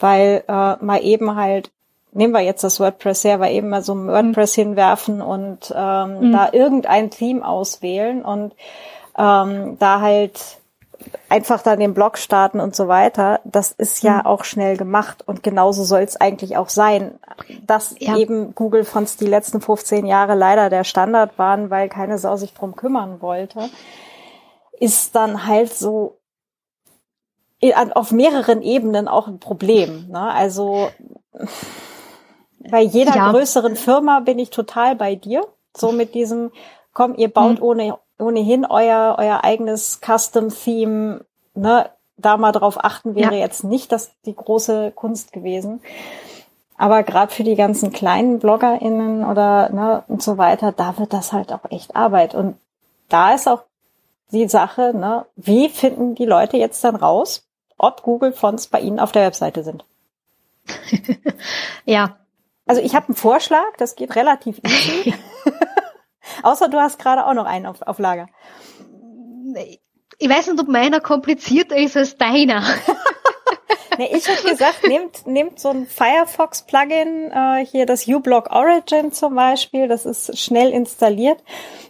weil 0.00 0.42
äh, 0.48 0.84
mal 0.84 1.00
eben 1.02 1.36
halt 1.36 1.70
nehmen 2.12 2.32
wir 2.32 2.40
jetzt 2.40 2.64
das 2.64 2.80
WordPress 2.80 3.24
her, 3.24 3.38
weil 3.38 3.54
eben 3.54 3.68
mal 3.68 3.82
so 3.82 3.94
ein 3.94 4.08
WordPress 4.08 4.54
hinwerfen 4.54 5.20
und 5.22 5.72
ähm, 5.76 6.20
Mhm. 6.20 6.32
da 6.32 6.48
irgendein 6.52 7.10
Theme 7.10 7.46
auswählen 7.46 8.22
und 8.24 8.52
ähm, 9.18 9.76
da 9.78 10.00
halt 10.00 10.58
einfach 11.28 11.62
dann 11.62 11.78
den 11.80 11.94
Blog 11.94 12.18
starten 12.18 12.60
und 12.60 12.74
so 12.74 12.88
weiter, 12.88 13.40
das 13.44 13.72
ist 13.72 14.02
ja 14.02 14.18
Mhm. 14.18 14.26
auch 14.26 14.44
schnell 14.44 14.76
gemacht 14.76 15.22
und 15.26 15.42
genauso 15.42 15.84
soll 15.84 16.00
es 16.00 16.20
eigentlich 16.20 16.56
auch 16.56 16.68
sein, 16.68 17.18
dass 17.66 17.94
Ja. 17.98 18.16
eben 18.16 18.54
Google 18.54 18.84
Fonts 18.84 19.16
die 19.16 19.26
letzten 19.26 19.60
15 19.60 20.06
Jahre 20.06 20.34
leider 20.34 20.70
der 20.70 20.84
Standard 20.84 21.38
waren, 21.38 21.70
weil 21.70 21.88
keine 21.88 22.18
Sau 22.18 22.36
sich 22.36 22.52
drum 22.52 22.74
kümmern 22.74 23.20
wollte, 23.20 23.68
ist 24.80 25.14
dann 25.14 25.46
halt 25.46 25.72
so 25.72 26.16
auf 27.94 28.12
mehreren 28.12 28.62
Ebenen 28.62 29.08
auch 29.08 29.26
ein 29.26 29.40
Problem. 29.40 30.08
Ne? 30.08 30.20
Also 30.20 30.90
bei 32.70 32.82
jeder 32.82 33.16
ja. 33.16 33.30
größeren 33.30 33.76
Firma 33.76 34.20
bin 34.20 34.38
ich 34.38 34.50
total 34.50 34.94
bei 34.94 35.14
dir. 35.16 35.44
So 35.76 35.92
mit 35.92 36.14
diesem, 36.14 36.52
komm, 36.92 37.14
ihr 37.14 37.32
baut 37.32 37.58
mhm. 37.58 37.62
ohne, 37.62 37.98
ohnehin 38.18 38.64
euer, 38.64 39.16
euer 39.18 39.44
eigenes 39.44 40.00
Custom-Theme, 40.00 41.24
ne? 41.54 41.90
Da 42.20 42.36
mal 42.36 42.50
drauf 42.50 42.84
achten 42.84 43.14
wäre 43.14 43.34
ja. 43.34 43.40
jetzt 43.40 43.62
nicht 43.62 43.92
das 43.92 44.10
die 44.26 44.34
große 44.34 44.90
Kunst 44.92 45.32
gewesen. 45.32 45.80
Aber 46.76 47.04
gerade 47.04 47.32
für 47.32 47.44
die 47.44 47.54
ganzen 47.54 47.92
kleinen 47.92 48.40
BloggerInnen 48.40 49.24
oder 49.24 49.68
ne, 49.70 50.02
und 50.08 50.20
so 50.20 50.36
weiter, 50.36 50.72
da 50.72 50.98
wird 50.98 51.12
das 51.12 51.32
halt 51.32 51.52
auch 51.52 51.70
echt 51.70 51.94
Arbeit. 51.94 52.34
Und 52.34 52.56
da 53.08 53.34
ist 53.34 53.48
auch 53.48 53.62
die 54.32 54.48
Sache, 54.48 54.96
ne, 54.96 55.26
wie 55.36 55.68
finden 55.68 56.14
die 56.14 56.24
Leute 56.24 56.56
jetzt 56.56 56.82
dann 56.82 56.96
raus, 56.96 57.46
ob 57.76 58.02
Google 58.02 58.32
Fonts 58.32 58.66
bei 58.66 58.80
ihnen 58.80 59.00
auf 59.00 59.12
der 59.12 59.22
Webseite 59.22 59.62
sind? 59.62 59.84
ja. 61.84 62.16
Also 62.66 62.82
ich 62.82 62.94
habe 62.94 63.08
einen 63.08 63.16
Vorschlag, 63.16 63.76
das 63.78 63.96
geht 63.96 64.14
relativ 64.14 64.60
easy. 64.64 65.14
Außer 66.42 66.68
du 66.68 66.78
hast 66.78 66.98
gerade 66.98 67.26
auch 67.26 67.34
noch 67.34 67.46
einen 67.46 67.66
auf, 67.66 67.82
auf 67.82 67.98
Lager. 67.98 68.26
Ich 70.18 70.28
weiß 70.28 70.48
nicht, 70.48 70.60
ob 70.60 70.68
meiner 70.68 71.00
komplizierter 71.00 71.76
ist 71.76 71.96
als 71.96 72.16
deiner. 72.16 72.62
nee, 73.98 74.10
ich 74.12 74.28
habe 74.28 74.48
gesagt, 74.48 74.86
nehmt, 74.86 75.26
nehmt 75.26 75.60
so 75.60 75.68
ein 75.68 75.86
Firefox-Plugin, 75.86 77.30
äh, 77.30 77.66
hier 77.66 77.84
das 77.84 78.06
uBlock 78.06 78.50
Origin 78.50 79.12
zum 79.12 79.34
Beispiel, 79.34 79.88
das 79.88 80.06
ist 80.06 80.38
schnell 80.38 80.70
installiert 80.70 81.42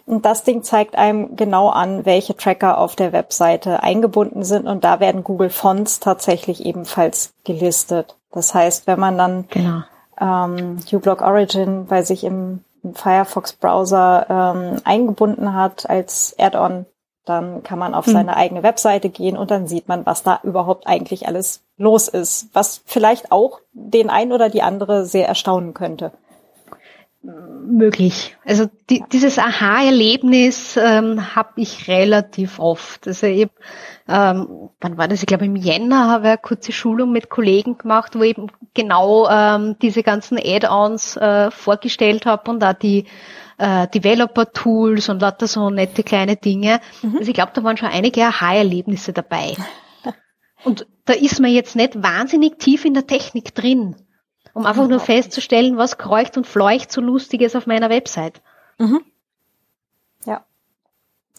und 0.05 0.25
das 0.25 0.43
Ding 0.43 0.63
zeigt 0.63 0.95
einem 0.95 1.35
genau 1.35 1.69
an, 1.69 2.05
welche 2.05 2.35
Tracker 2.35 2.77
auf 2.77 2.95
der 2.95 3.13
Webseite 3.13 3.83
eingebunden 3.83 4.43
sind 4.43 4.67
und 4.67 4.83
da 4.83 4.99
werden 4.99 5.23
Google 5.23 5.49
Fonts 5.49 5.99
tatsächlich 5.99 6.65
ebenfalls 6.65 7.33
gelistet. 7.45 8.15
Das 8.31 8.53
heißt, 8.53 8.87
wenn 8.87 8.99
man 8.99 9.17
dann 9.17 9.45
genau. 9.49 9.83
ähm, 10.19 10.79
uBlock 10.91 11.21
Origin 11.21 11.85
bei 11.85 12.03
sich 12.03 12.23
im 12.23 12.63
Firefox-Browser 12.93 14.25
ähm, 14.29 14.81
eingebunden 14.83 15.53
hat 15.53 15.89
als 15.89 16.35
Add-on, 16.37 16.85
dann 17.25 17.63
kann 17.63 17.79
man 17.79 17.93
auf 17.93 18.07
hm. 18.07 18.13
seine 18.13 18.35
eigene 18.35 18.63
Webseite 18.63 19.09
gehen 19.09 19.37
und 19.37 19.51
dann 19.51 19.67
sieht 19.67 19.87
man, 19.87 20.05
was 20.05 20.23
da 20.23 20.39
überhaupt 20.43 20.87
eigentlich 20.87 21.27
alles 21.27 21.61
los 21.77 22.07
ist, 22.07 22.49
was 22.53 22.81
vielleicht 22.85 23.31
auch 23.31 23.59
den 23.71 24.09
ein 24.09 24.31
oder 24.31 24.49
die 24.49 24.63
andere 24.63 25.05
sehr 25.05 25.27
erstaunen 25.27 25.73
könnte. 25.73 26.11
Möglich. 27.21 28.37
Also 28.45 28.69
die, 28.89 29.03
dieses 29.11 29.39
Aha-Erlebnis 29.39 30.77
ähm, 30.77 31.35
habe 31.35 31.49
ich 31.57 31.89
relativ 31.89 32.59
oft. 32.59 33.07
Also 33.07 33.27
ich, 33.27 33.49
ähm, 34.07 34.69
wann 34.79 34.97
war 34.97 35.09
das? 35.09 35.19
Ich 35.19 35.25
glaube 35.25 35.43
im 35.43 35.57
Jänner 35.57 36.09
habe 36.09 36.25
ich 36.25 36.29
eine 36.29 36.37
kurze 36.37 36.71
Schulung 36.71 37.11
mit 37.11 37.29
Kollegen 37.29 37.77
gemacht, 37.77 38.15
wo 38.15 38.23
ich 38.23 38.37
eben 38.37 38.47
genau 38.73 39.27
ähm, 39.29 39.75
diese 39.81 40.01
ganzen 40.01 40.37
Add-ons 40.37 41.17
äh, 41.17 41.51
vorgestellt 41.51 42.25
habe 42.25 42.49
und 42.49 42.61
da 42.61 42.73
die 42.73 43.05
äh, 43.57 43.89
Developer-Tools 43.89 45.09
und 45.09 45.21
lauter 45.21 45.47
so 45.47 45.69
nette 45.69 46.03
kleine 46.03 46.37
Dinge. 46.37 46.79
Mhm. 47.01 47.17
Also 47.17 47.27
ich 47.27 47.35
glaube, 47.35 47.51
da 47.53 47.63
waren 47.65 47.75
schon 47.75 47.89
einige 47.89 48.23
Aha-Erlebnisse 48.23 49.11
dabei. 49.11 49.55
Und 50.65 50.87
da 51.05 51.13
ist 51.13 51.39
man 51.39 51.51
jetzt 51.51 51.77
nicht 51.77 52.03
wahnsinnig 52.03 52.59
tief 52.59 52.83
in 52.83 52.93
der 52.93 53.07
Technik 53.07 53.55
drin, 53.55 53.95
um 54.59 54.65
einfach 54.65 54.89
nur 54.89 54.99
festzustellen, 54.99 55.77
was 55.77 55.97
kreucht 55.97 56.35
und 56.35 56.45
fleucht 56.45 56.91
so 56.91 56.99
lustiges 56.99 57.55
auf 57.55 57.65
meiner 57.65 57.89
Website. 57.89 58.41
Mhm. 58.77 59.05
Ja. 60.25 60.43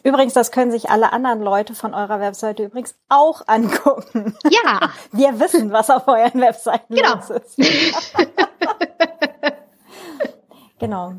Übrigens, 0.02 0.32
das 0.32 0.52
können 0.52 0.70
sich 0.70 0.88
alle 0.88 1.12
anderen 1.12 1.42
Leute 1.42 1.74
von 1.74 1.92
eurer 1.92 2.18
Webseite 2.18 2.64
übrigens 2.64 2.94
auch 3.10 3.42
angucken. 3.46 4.34
Ja. 4.48 4.90
Wir 5.12 5.38
wissen, 5.38 5.70
was 5.70 5.90
auf 5.90 6.08
euren 6.08 6.40
Webseiten 6.40 6.94
genau. 6.94 7.16
los 7.16 7.28
ist. 7.28 7.58
genau. 10.78 11.12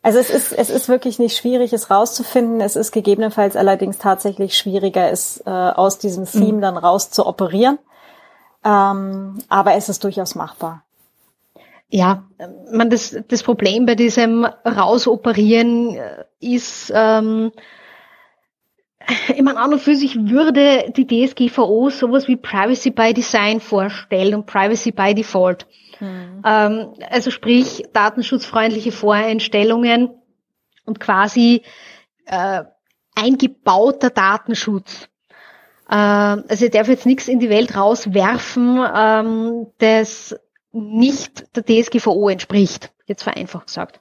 Also 0.00 0.20
es 0.20 0.30
ist, 0.30 0.52
es 0.52 0.70
ist 0.70 0.88
wirklich 0.88 1.18
nicht 1.18 1.36
schwierig, 1.36 1.72
es 1.72 1.90
rauszufinden. 1.90 2.60
Es 2.60 2.76
ist 2.76 2.92
gegebenenfalls 2.92 3.56
allerdings 3.56 3.98
tatsächlich 3.98 4.56
schwieriger, 4.56 5.10
es 5.10 5.42
äh, 5.44 5.50
aus 5.50 5.98
diesem 5.98 6.24
Theme 6.24 6.58
mhm. 6.58 6.60
dann 6.60 6.76
raus 6.76 7.10
zu 7.10 7.26
operieren. 7.26 7.80
Ähm, 8.64 9.38
aber 9.48 9.74
es 9.74 9.88
ist 9.88 10.04
durchaus 10.04 10.36
machbar. 10.36 10.84
Ja, 11.90 12.28
man 12.70 12.90
das, 12.90 13.16
das 13.28 13.42
Problem 13.42 13.86
bei 13.86 13.94
diesem 13.94 14.44
Rausoperieren 14.44 15.94
äh, 15.94 16.24
ist, 16.38 16.92
ähm, 16.94 17.50
ich 19.28 19.40
meine, 19.40 19.58
an 19.58 19.72
und 19.72 19.80
für 19.80 19.96
sich 19.96 20.16
würde 20.28 20.92
die 20.94 21.06
DSGVO 21.06 21.88
sowas 21.88 22.28
wie 22.28 22.36
Privacy 22.36 22.90
by 22.90 23.14
Design 23.14 23.60
vorstellen 23.60 24.34
und 24.34 24.46
Privacy 24.46 24.92
by 24.92 25.14
Default. 25.14 25.66
Mhm. 26.00 26.42
Ähm, 26.44 26.88
also 27.08 27.30
sprich 27.30 27.84
datenschutzfreundliche 27.94 28.92
Voreinstellungen 28.92 30.10
und 30.84 31.00
quasi 31.00 31.62
äh, 32.26 32.64
eingebauter 33.14 34.10
Datenschutz. 34.10 35.08
Äh, 35.88 35.94
also 35.94 36.66
ich 36.66 36.70
darf 36.70 36.88
jetzt 36.88 37.06
nichts 37.06 37.28
in 37.28 37.40
die 37.40 37.48
Welt 37.48 37.76
rauswerfen, 37.76 38.84
ähm, 38.94 39.66
das 39.78 40.38
nicht 40.80 41.56
der 41.56 41.64
DSGVO 41.64 42.28
entspricht, 42.28 42.92
jetzt 43.06 43.22
vereinfacht 43.22 43.66
gesagt. 43.66 44.00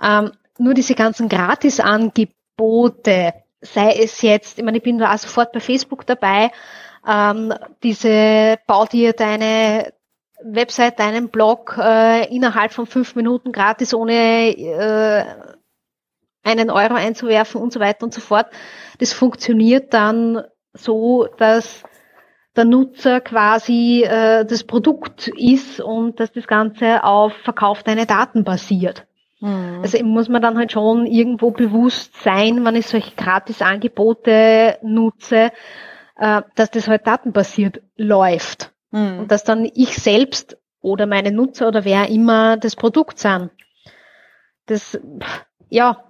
Ähm, 0.00 0.32
nur 0.58 0.74
diese 0.74 0.94
ganzen 0.94 1.28
Gratisangebote, 1.28 3.34
sei 3.60 3.92
es 3.98 4.22
jetzt, 4.22 4.58
ich 4.58 4.64
meine, 4.64 4.78
ich 4.78 4.82
bin 4.82 4.98
da 4.98 5.14
auch 5.14 5.18
sofort 5.18 5.52
bei 5.52 5.60
Facebook 5.60 6.06
dabei, 6.06 6.50
ähm, 7.06 7.54
diese 7.82 8.58
bau 8.66 8.86
dir 8.86 9.12
deine 9.12 9.92
Website, 10.44 10.98
deinen 10.98 11.28
Blog 11.28 11.78
äh, 11.78 12.34
innerhalb 12.34 12.72
von 12.72 12.86
fünf 12.86 13.14
Minuten 13.14 13.52
gratis 13.52 13.94
ohne 13.94 14.50
äh, 14.50 15.24
einen 16.42 16.70
Euro 16.70 16.94
einzuwerfen 16.94 17.60
und 17.60 17.72
so 17.72 17.80
weiter 17.80 18.04
und 18.04 18.12
so 18.12 18.20
fort. 18.20 18.46
Das 18.98 19.12
funktioniert 19.12 19.94
dann 19.94 20.42
so, 20.74 21.26
dass 21.38 21.84
der 22.56 22.64
Nutzer 22.64 23.20
quasi 23.20 24.04
äh, 24.04 24.44
das 24.44 24.64
Produkt 24.64 25.28
ist 25.28 25.80
und 25.80 26.20
dass 26.20 26.32
das 26.32 26.46
Ganze 26.46 27.02
auf 27.04 27.32
Verkauf 27.44 27.82
deiner 27.82 28.06
Daten 28.06 28.44
basiert. 28.44 29.06
Mhm. 29.40 29.80
Also 29.82 30.02
muss 30.04 30.28
man 30.28 30.42
dann 30.42 30.58
halt 30.58 30.72
schon 30.72 31.06
irgendwo 31.06 31.50
bewusst 31.50 32.22
sein, 32.22 32.64
wenn 32.64 32.76
ich 32.76 32.86
solche 32.86 33.14
Gratis-Angebote 33.16 34.78
nutze, 34.82 35.50
äh, 36.16 36.42
dass 36.54 36.70
das 36.70 36.88
halt 36.88 37.06
datenbasiert 37.06 37.82
läuft. 37.96 38.72
Mhm. 38.90 39.20
Und 39.20 39.32
dass 39.32 39.44
dann 39.44 39.68
ich 39.74 39.96
selbst 39.96 40.56
oder 40.80 41.06
meine 41.06 41.32
Nutzer 41.32 41.68
oder 41.68 41.84
wer 41.84 42.08
immer 42.08 42.56
das 42.56 42.76
Produkt 42.76 43.18
sind. 43.18 43.50
Das, 44.66 44.98
ja, 45.70 46.04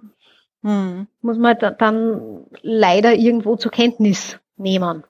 mhm. 0.61 1.07
muss 1.21 1.37
man 1.37 1.57
dann 1.79 2.45
leider 2.61 3.13
irgendwo 3.13 3.55
zur 3.55 3.71
Kenntnis 3.71 4.39
nehmen. 4.57 5.03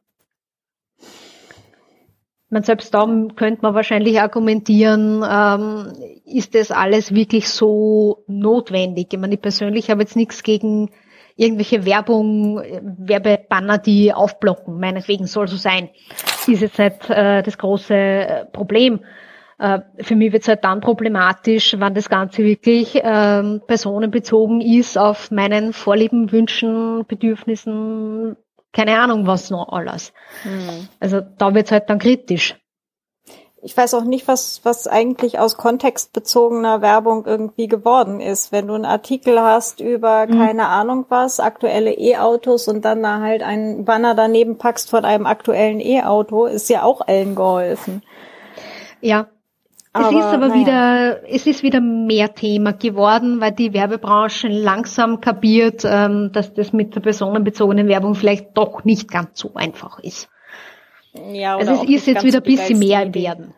Man 2.53 2.61
selbst 2.61 2.93
da 2.93 3.07
könnte 3.35 3.63
man 3.63 3.73
wahrscheinlich 3.73 4.21
argumentieren, 4.21 5.25
ähm, 5.27 5.91
ist 6.23 6.53
das 6.53 6.69
alles 6.69 7.11
wirklich 7.15 7.49
so 7.49 8.23
notwendig? 8.27 9.07
Ich 9.11 9.19
meine, 9.19 9.33
ich 9.33 9.41
persönlich 9.41 9.89
habe 9.89 10.01
jetzt 10.01 10.15
nichts 10.15 10.43
gegen 10.43 10.91
irgendwelche 11.35 11.83
Werbung, 11.83 12.61
Werbebanner, 12.99 13.79
die 13.79 14.13
aufblocken. 14.13 14.79
Meinetwegen 14.79 15.25
soll 15.25 15.47
so 15.47 15.57
sein. 15.57 15.89
Ist 16.45 16.61
jetzt 16.61 16.77
nicht 16.77 17.09
äh, 17.09 17.41
das 17.41 17.57
große 17.57 17.95
äh, 17.95 18.45
Problem. 18.45 18.99
Äh, 19.57 19.79
für 20.01 20.15
mich 20.15 20.31
wird 20.31 20.43
es 20.43 20.47
halt 20.47 20.63
dann 20.63 20.79
problematisch, 20.79 21.75
wenn 21.79 21.95
das 21.95 22.07
Ganze 22.07 22.43
wirklich 22.43 23.01
ähm, 23.03 23.61
personenbezogen 23.65 24.61
ist 24.61 24.95
auf 24.95 25.31
meinen 25.31 25.73
Vorlieben, 25.73 26.31
Wünschen, 26.31 27.03
Bedürfnissen, 27.07 28.35
keine 28.74 28.99
Ahnung 28.99 29.26
was 29.28 29.49
noch 29.49 29.69
alles. 29.69 30.11
Mhm. 30.43 30.89
Also 30.99 31.21
da 31.21 31.53
wird 31.53 31.67
es 31.67 31.71
halt 31.71 31.89
dann 31.89 31.99
kritisch 31.99 32.57
ich 33.63 33.76
weiß 33.76 33.93
auch 33.93 34.03
nicht, 34.03 34.28
was, 34.28 34.59
was 34.63 34.88
eigentlich 34.88 35.39
aus 35.39 35.55
kontextbezogener 35.55 36.82
Werbung 36.82 37.26
irgendwie 37.26 37.67
geworden 37.67 38.19
ist. 38.19 38.51
Wenn 38.51 38.67
du 38.67 38.74
einen 38.74 38.86
Artikel 38.86 39.39
hast 39.39 39.80
über 39.80 40.28
mhm. 40.28 40.38
keine 40.38 40.67
Ahnung 40.67 41.05
was, 41.07 41.39
aktuelle 41.39 41.93
E-Autos 41.93 42.67
und 42.67 42.84
dann 42.84 43.01
da 43.01 43.21
halt 43.21 43.41
einen 43.41 43.86
Banner 43.86 44.15
daneben 44.15 44.57
packst 44.57 44.89
von 44.89 45.05
einem 45.05 45.26
aktuellen 45.26 45.80
E-Auto, 45.80 46.45
ist 46.45 46.69
ja 46.69 46.84
auch 46.84 47.01
allen 47.01 47.36
geholfen. 47.36 48.03
Ja. 48.99 49.28
Aber, 49.95 50.09
es 50.09 50.25
ist 50.25 50.33
aber 50.33 50.47
naja. 50.47 50.59
wieder, 50.59 51.29
es 51.29 51.45
ist 51.45 51.61
wieder 51.61 51.79
mehr 51.79 52.33
Thema 52.33 52.73
geworden, 52.73 53.39
weil 53.39 53.51
die 53.51 53.73
Werbebranche 53.73 54.47
langsam 54.47 55.21
kapiert, 55.21 55.83
ähm, 55.85 56.31
dass 56.33 56.51
das 56.55 56.73
mit 56.73 56.95
der 56.95 57.01
personenbezogenen 57.01 57.87
Werbung 57.87 58.15
vielleicht 58.15 58.57
doch 58.57 58.83
nicht 58.83 59.09
ganz 59.11 59.39
so 59.39 59.53
einfach 59.53 59.99
ist. 59.99 60.29
Ja, 61.13 61.57
oder 61.57 61.69
also 61.69 61.83
es 61.83 61.89
ist 61.89 62.07
jetzt 62.07 62.23
wieder 62.23 62.39
ein 62.39 62.43
bisschen 62.43 62.79
mehr 62.79 63.13
werden. 63.13 63.53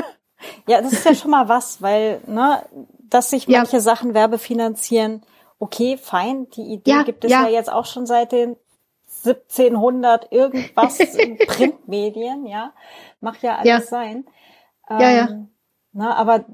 ja, 0.66 0.82
das 0.82 0.92
ist 0.92 1.06
ja 1.06 1.14
schon 1.14 1.30
mal 1.30 1.48
was, 1.48 1.80
weil, 1.80 2.20
ne, 2.26 2.62
dass 3.08 3.30
sich 3.30 3.48
manche 3.48 3.76
ja. 3.76 3.80
Sachen 3.80 4.12
werbefinanzieren, 4.12 5.22
okay, 5.58 5.96
fein, 5.96 6.48
die 6.50 6.74
Idee 6.74 6.90
ja, 6.90 7.02
gibt 7.02 7.24
es 7.24 7.30
ja. 7.30 7.44
ja. 7.44 7.48
jetzt 7.48 7.72
auch 7.72 7.86
schon 7.86 8.04
seit 8.04 8.32
den 8.32 8.56
1700 9.24 10.30
irgendwas 10.32 11.00
in 11.00 11.38
Printmedien, 11.46 12.44
ja. 12.44 12.74
Macht 13.20 13.42
ja 13.42 13.56
alles 13.56 13.88
sein. 13.88 14.26
Ähm, 14.90 15.00
ja, 15.00 15.10
ja. 15.10 15.28
Na, 15.92 16.14
aber 16.14 16.44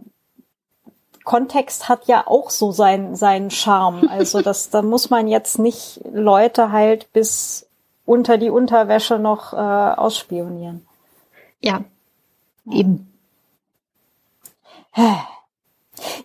Kontext 1.24 1.88
hat 1.88 2.06
ja 2.06 2.26
auch 2.26 2.50
so 2.50 2.72
sein, 2.72 3.14
seinen 3.14 3.50
Charme. 3.50 4.08
Also 4.10 4.40
das, 4.40 4.70
da 4.70 4.82
muss 4.82 5.10
man 5.10 5.28
jetzt 5.28 5.58
nicht 5.58 6.00
Leute 6.10 6.72
halt 6.72 7.12
bis 7.12 7.68
unter 8.06 8.38
die 8.38 8.50
Unterwäsche 8.50 9.18
noch 9.18 9.52
äh, 9.52 9.56
ausspionieren. 9.56 10.86
Ja, 11.60 11.84
eben. 12.70 13.12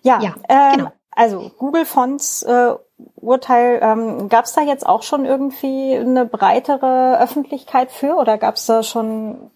Ja, 0.02 0.20
ja 0.20 0.34
ähm, 0.48 0.76
genau. 0.76 0.92
also 1.10 1.50
Google 1.58 1.84
Fonts 1.84 2.42
äh, 2.42 2.74
Urteil, 3.16 3.80
ähm, 3.82 4.28
gab 4.28 4.44
es 4.44 4.52
da 4.52 4.62
jetzt 4.62 4.86
auch 4.86 5.02
schon 5.02 5.24
irgendwie 5.24 5.96
eine 5.96 6.24
breitere 6.24 7.18
Öffentlichkeit 7.18 7.90
für 7.90 8.14
oder 8.16 8.38
gab 8.38 8.56
es 8.56 8.66
da 8.66 8.82
schon 8.82 9.50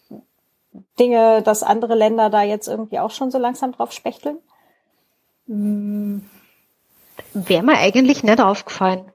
Dinge, 0.99 1.43
dass 1.43 1.63
andere 1.63 1.95
Länder 1.95 2.31
da 2.31 2.43
jetzt 2.43 2.69
irgendwie 2.69 2.99
auch 2.99 3.11
schon 3.11 3.31
so 3.31 3.39
langsam 3.39 3.73
drauf 3.73 3.93
spechteln? 3.93 4.39
Hm, 5.47 6.29
Wäre 7.33 7.63
mir 7.63 7.79
eigentlich 7.79 8.23
nicht 8.23 8.41
aufgefallen. 8.41 9.11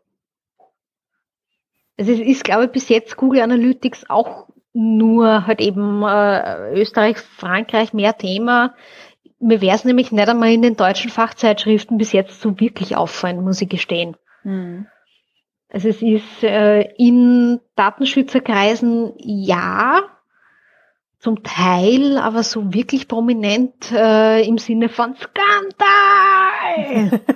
Also 1.97 2.12
es 2.12 2.20
ist, 2.20 2.43
glaube 2.43 2.66
ich, 2.66 2.72
bis 2.72 2.89
jetzt 2.89 3.18
Google 3.18 3.41
Analytics 3.41 4.10
auch 4.10 4.47
nur 4.74 5.45
halt 5.45 5.62
eben 5.62 6.01
äh, 6.04 6.74
Österreich, 6.74 7.18
Frankreich 7.18 7.93
mehr 7.93 8.18
Thema. 8.18 8.74
Mir 9.39 9.62
wäre 9.62 9.76
es 9.76 9.86
nämlich 9.86 10.12
nicht 10.12 10.28
einmal 10.28 10.51
in 10.51 10.64
den 10.64 10.76
deutschen 10.76 11.12
Fachzeitschriften 11.12 11.97
bis 11.97 12.12
jetzt 12.12 12.41
so 12.41 12.60
wirklich 12.60 12.95
auffallen, 12.95 13.43
muss 13.43 13.62
ich 13.62 13.70
gestehen. 13.70 14.18
Mhm. 14.43 14.88
Also 15.70 15.89
es 15.89 16.01
ist 16.01 16.43
äh, 16.43 16.82
in 16.97 17.60
Datenschützerkreisen 17.76 19.14
ja, 19.18 20.01
zum 21.24 21.41
Teil, 21.41 22.17
aber 22.17 22.43
so 22.43 22.74
wirklich 22.74 23.07
prominent 23.07 23.89
äh, 23.93 24.45
im 24.45 24.57
Sinne 24.57 24.89
von 24.89 25.15
Skandal. 25.15 25.61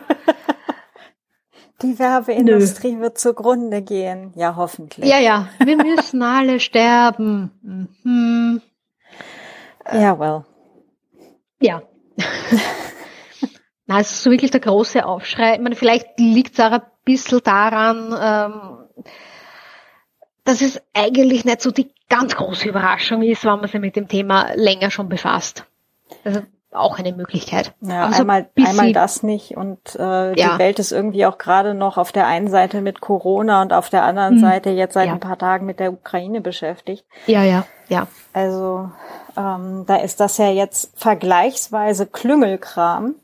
Die 1.81 1.97
Werbeindustrie 1.97 2.95
Nö. 2.95 3.01
wird 3.01 3.17
zugrunde 3.17 3.81
gehen. 3.83 4.33
Ja, 4.35 4.57
hoffentlich. 4.57 5.09
Ja, 5.09 5.19
ja. 5.19 5.47
Wir 5.63 5.77
müssen 5.77 6.21
alle 6.21 6.59
sterben. 6.59 7.87
Mhm. 8.03 8.61
Ja, 9.93 10.19
well. 10.19 10.43
Ja. 11.61 11.83
Na, 13.85 14.01
es 14.01 14.11
ist 14.11 14.23
so 14.23 14.31
wirklich 14.31 14.51
der 14.51 14.59
große 14.59 15.05
Aufschrei. 15.05 15.53
Ich 15.53 15.61
meine, 15.61 15.77
vielleicht 15.77 16.19
liegt 16.19 16.55
es 16.55 16.59
auch 16.59 16.71
ein 16.73 16.81
bisschen 17.05 17.39
daran, 17.41 18.13
ähm, 18.19 19.05
dass 20.47 20.61
es 20.61 20.81
eigentlich 20.93 21.43
nicht 21.43 21.61
so 21.61 21.71
die 21.71 21.91
ganz 22.07 22.35
große 22.37 22.69
Überraschung 22.69 23.21
ist, 23.21 23.43
wenn 23.43 23.59
man 23.59 23.67
sich 23.67 23.81
mit 23.81 23.97
dem 23.97 24.07
Thema 24.07 24.53
länger 24.55 24.91
schon 24.91 25.09
befasst. 25.09 25.65
Also 26.23 26.41
auch 26.71 26.97
eine 26.97 27.11
Möglichkeit. 27.11 27.73
Ja, 27.81 28.05
also 28.05 28.21
einmal, 28.21 28.49
einmal 28.55 28.93
das 28.93 29.23
nicht 29.23 29.57
und 29.57 29.95
äh, 29.95 30.35
die 30.35 30.39
ja. 30.39 30.57
Welt 30.57 30.79
ist 30.79 30.93
irgendwie 30.93 31.25
auch 31.25 31.37
gerade 31.37 31.73
noch 31.73 31.97
auf 31.97 32.13
der 32.13 32.27
einen 32.27 32.49
Seite 32.49 32.79
mit 32.79 33.01
Corona 33.01 33.61
und 33.61 33.73
auf 33.73 33.89
der 33.89 34.03
anderen 34.03 34.35
hm. 34.35 34.39
Seite 34.39 34.69
jetzt 34.69 34.93
seit 34.93 35.07
ja. 35.07 35.13
ein 35.13 35.19
paar 35.19 35.37
Tagen 35.37 35.65
mit 35.65 35.81
der 35.81 35.91
Ukraine 35.91 36.39
beschäftigt. 36.39 37.03
Ja, 37.25 37.43
ja, 37.43 37.65
ja. 37.89 38.07
Also 38.31 38.89
ähm, 39.35 39.83
da 39.85 39.97
ist 39.97 40.21
das 40.21 40.37
ja 40.37 40.49
jetzt 40.49 40.97
vergleichsweise 40.97 42.05
Klüngelkram. 42.05 43.15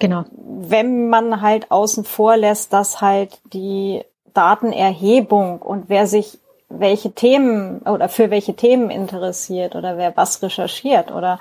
Genau. 0.00 0.24
Wenn 0.32 1.08
man 1.08 1.40
halt 1.40 1.70
außen 1.70 2.04
vor 2.04 2.36
lässt, 2.36 2.72
dass 2.72 3.00
halt 3.00 3.40
die 3.52 4.02
Datenerhebung 4.34 5.62
und 5.62 5.88
wer 5.88 6.06
sich 6.06 6.38
welche 6.68 7.12
Themen 7.12 7.80
oder 7.82 8.08
für 8.08 8.30
welche 8.30 8.54
Themen 8.54 8.90
interessiert 8.90 9.76
oder 9.76 9.96
wer 9.96 10.16
was 10.16 10.42
recherchiert 10.42 11.12
oder 11.12 11.38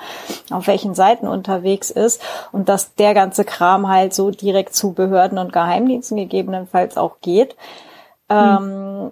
auf 0.51 0.67
welchen 0.67 0.95
Seiten 0.95 1.27
unterwegs 1.27 1.89
ist 1.89 2.21
und 2.51 2.69
dass 2.69 2.95
der 2.95 3.13
ganze 3.13 3.45
Kram 3.45 3.87
halt 3.87 4.13
so 4.13 4.31
direkt 4.31 4.75
zu 4.75 4.93
Behörden 4.93 5.37
und 5.37 5.53
Geheimdiensten 5.53 6.17
gegebenenfalls 6.17 6.97
auch 6.97 7.19
geht. 7.21 7.55
Hm. 8.29 9.11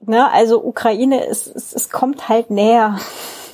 ne, 0.00 0.30
also 0.32 0.64
Ukraine, 0.64 1.26
es, 1.26 1.46
es, 1.46 1.74
es 1.74 1.90
kommt 1.90 2.28
halt 2.28 2.50
näher. 2.50 2.98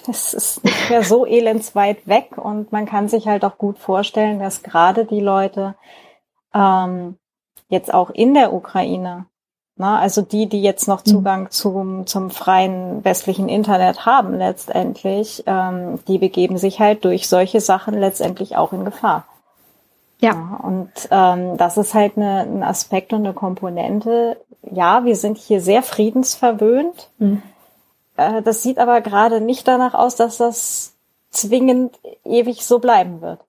Es 0.09 0.35
ist 0.35 0.65
nicht 0.65 0.91
mehr 0.91 1.05
so 1.05 1.25
elendsweit 1.25 2.09
weg 2.09 2.37
und 2.37 2.73
man 2.73 2.87
kann 2.87 3.09
sich 3.09 3.29
halt 3.29 3.45
auch 3.45 3.57
gut 3.57 3.79
vorstellen, 3.79 4.41
dass 4.41 4.65
gerade 4.65 5.05
die 5.05 5.21
Leute 5.21 5.77
ähm, 6.53 7.19
jetzt 7.73 7.93
auch 7.93 8.11
in 8.11 8.35
der 8.35 8.53
Ukraine 8.53 9.27
na, 9.77 9.99
also 9.99 10.23
die, 10.23 10.49
die 10.49 10.63
jetzt 10.63 10.87
noch 10.87 11.05
mhm. 11.05 11.11
Zugang 11.11 11.51
zum, 11.51 12.07
zum 12.07 12.31
freien 12.31 13.05
westlichen 13.05 13.49
Internet 13.49 14.05
haben 14.05 14.35
letztendlich, 14.35 15.45
ähm, 15.47 15.99
die 16.07 16.19
begeben 16.19 16.59
sich 16.59 16.79
halt 16.79 17.05
durch 17.05 17.29
solche 17.29 17.61
Sachen 17.61 17.99
letztendlich 17.99 18.57
auch 18.57 18.73
in 18.73 18.85
Gefahr. 18.85 19.25
Ja. 20.21 20.35
ja 20.35 20.61
und 20.63 20.93
ähm, 21.11 21.57
das 21.57 21.79
ist 21.79 21.95
halt 21.95 22.17
eine, 22.17 22.43
ein 22.43 22.63
Aspekt 22.63 23.13
und 23.13 23.25
eine 23.25 23.33
Komponente. 23.33 24.37
Ja, 24.71 25.05
wir 25.05 25.17
sind 25.17 25.39
hier 25.39 25.61
sehr 25.61 25.83
friedensverwöhnt. 25.83 27.11
Mhm. 27.19 27.43
Äh, 28.17 28.43
das 28.43 28.63
sieht 28.63 28.79
aber 28.79 29.01
gerade 29.01 29.41
nicht 29.41 29.67
danach 29.67 29.95
aus, 29.95 30.17
dass 30.17 30.37
das 30.37 30.95
zwingend 31.31 31.99
ewig 32.25 32.65
so 32.65 32.79
bleiben 32.79 33.23
wird. 33.23 33.41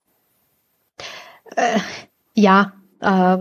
Äh, 1.58 1.80
ja, 2.34 2.72
äh, 3.02 3.38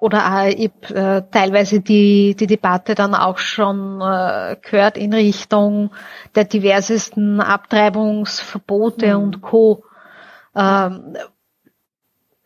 oder 0.00 0.48
ich 0.48 0.70
äh, 0.90 1.22
teilweise 1.30 1.80
die, 1.80 2.34
die 2.34 2.46
Debatte 2.46 2.94
dann 2.94 3.14
auch 3.14 3.38
schon 3.38 4.00
äh, 4.00 4.56
gehört 4.62 4.96
in 4.96 5.12
Richtung 5.12 5.90
der 6.34 6.44
diversesten 6.44 7.40
Abtreibungsverbote 7.40 9.16
mhm. 9.16 9.22
und 9.22 9.42
Co. 9.42 9.84
Ähm, 10.56 11.16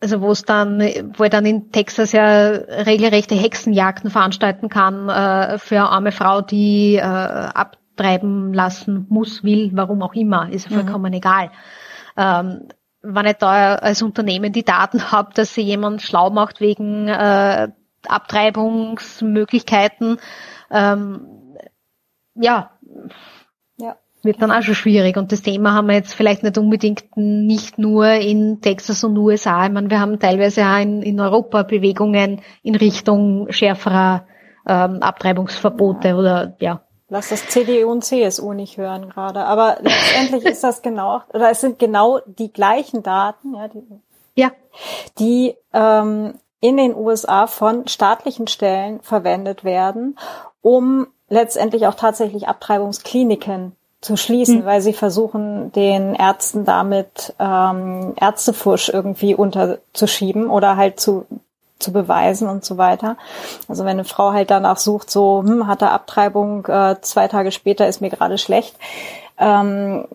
also 0.01 0.21
wo 0.21 0.31
es 0.31 0.43
dann, 0.43 0.81
wo 1.17 1.23
er 1.23 1.29
dann 1.29 1.45
in 1.45 1.71
Texas 1.71 2.11
ja 2.11 2.49
regelrechte 2.49 3.35
Hexenjagden 3.35 4.11
veranstalten 4.11 4.67
kann 4.67 5.07
äh, 5.09 5.57
für 5.57 5.77
eine 5.77 5.89
arme 5.89 6.11
Frau, 6.11 6.41
die 6.41 6.95
äh, 6.95 7.01
abtreiben 7.01 8.53
lassen 8.53 9.05
muss, 9.09 9.43
will, 9.43 9.71
warum 9.73 10.03
auch 10.03 10.13
immer, 10.13 10.49
ist 10.51 10.69
mhm. 10.69 10.75
vollkommen 10.75 11.13
egal. 11.13 11.51
Ähm, 12.17 12.67
wenn 13.05 13.25
ich 13.25 13.37
da 13.37 13.75
als 13.75 14.01
Unternehmen 14.01 14.51
die 14.51 14.65
Daten 14.65 15.11
habe, 15.11 15.33
dass 15.33 15.53
sie 15.53 15.61
jemand 15.61 16.01
schlau 16.01 16.29
macht 16.29 16.61
wegen 16.61 17.07
äh, 17.07 17.69
Abtreibungsmöglichkeiten, 18.07 20.17
ähm, 20.71 21.27
ja, 22.35 22.71
ja, 23.77 23.97
wird 24.23 24.41
dann 24.41 24.51
auch 24.51 24.61
schon 24.61 24.75
schwierig. 24.75 25.17
Und 25.17 25.31
das 25.31 25.41
Thema 25.41 25.73
haben 25.73 25.87
wir 25.87 25.95
jetzt 25.95 26.13
vielleicht 26.13 26.43
nicht 26.43 26.57
unbedingt 26.57 27.05
nicht 27.15 27.77
nur 27.77 28.07
in 28.07 28.61
Texas 28.61 29.03
und 29.03 29.17
USA. 29.17 29.65
Ich 29.65 29.71
meine, 29.71 29.89
wir 29.89 29.99
haben 29.99 30.19
teilweise 30.19 30.65
auch 30.65 30.79
in, 30.79 31.01
in 31.01 31.19
Europa 31.19 31.63
Bewegungen 31.63 32.41
in 32.63 32.75
Richtung 32.75 33.51
schärferer 33.51 34.25
ähm, 34.67 35.01
Abtreibungsverbote 35.01 36.09
ja. 36.09 36.15
oder 36.15 36.55
ja, 36.59 36.84
Lass 37.15 37.29
das 37.29 37.47
CDU 37.47 37.89
und 37.89 38.03
CSU 38.03 38.51
nicht 38.51 38.75
hören 38.75 39.07
gerade. 39.07 39.45
Aber 39.45 39.77
letztendlich 39.79 40.43
ist 40.51 40.65
das 40.65 40.81
genau, 40.81 41.21
oder 41.33 41.49
es 41.49 41.61
sind 41.61 41.79
genau 41.79 42.19
die 42.25 42.51
gleichen 42.51 43.03
Daten, 43.03 43.55
ja, 43.55 43.69
die, 43.69 43.83
ja. 44.35 44.51
die 45.17 45.55
ähm, 45.71 46.33
in 46.59 46.75
den 46.75 46.93
USA 46.93 47.47
von 47.47 47.87
staatlichen 47.87 48.47
Stellen 48.47 48.99
verwendet 48.99 49.63
werden, 49.63 50.17
um 50.61 51.07
letztendlich 51.29 51.87
auch 51.87 51.93
tatsächlich 51.93 52.49
Abtreibungskliniken 52.49 53.77
zu 54.01 54.17
schließen, 54.17 54.59
hm. 54.59 54.65
weil 54.65 54.81
sie 54.81 54.91
versuchen, 54.91 55.71
den 55.71 56.15
Ärzten 56.15 56.65
damit 56.65 57.33
ähm, 57.39 58.13
Ärztefusch 58.19 58.89
irgendwie 58.89 59.35
unterzuschieben 59.35 60.49
oder 60.49 60.75
halt 60.75 60.99
zu 60.99 61.25
zu 61.79 61.91
beweisen 61.91 62.47
und 62.47 62.63
so 62.63 62.77
weiter. 62.77 63.17
Also 63.67 63.83
wenn 63.83 63.91
eine 63.91 64.05
Frau 64.05 64.31
halt 64.31 64.49
danach 64.49 64.77
sucht, 64.77 65.09
so, 65.09 65.43
hm, 65.45 65.67
hat 65.67 65.81
er 65.81 65.91
Abtreibung, 65.91 66.65
äh, 66.65 66.95
zwei 67.01 67.27
Tage 67.27 67.51
später 67.51 67.87
ist 67.87 68.01
mir 68.01 68.09
gerade 68.09 68.37
schlecht, 68.37 68.75
ähm, 69.37 70.05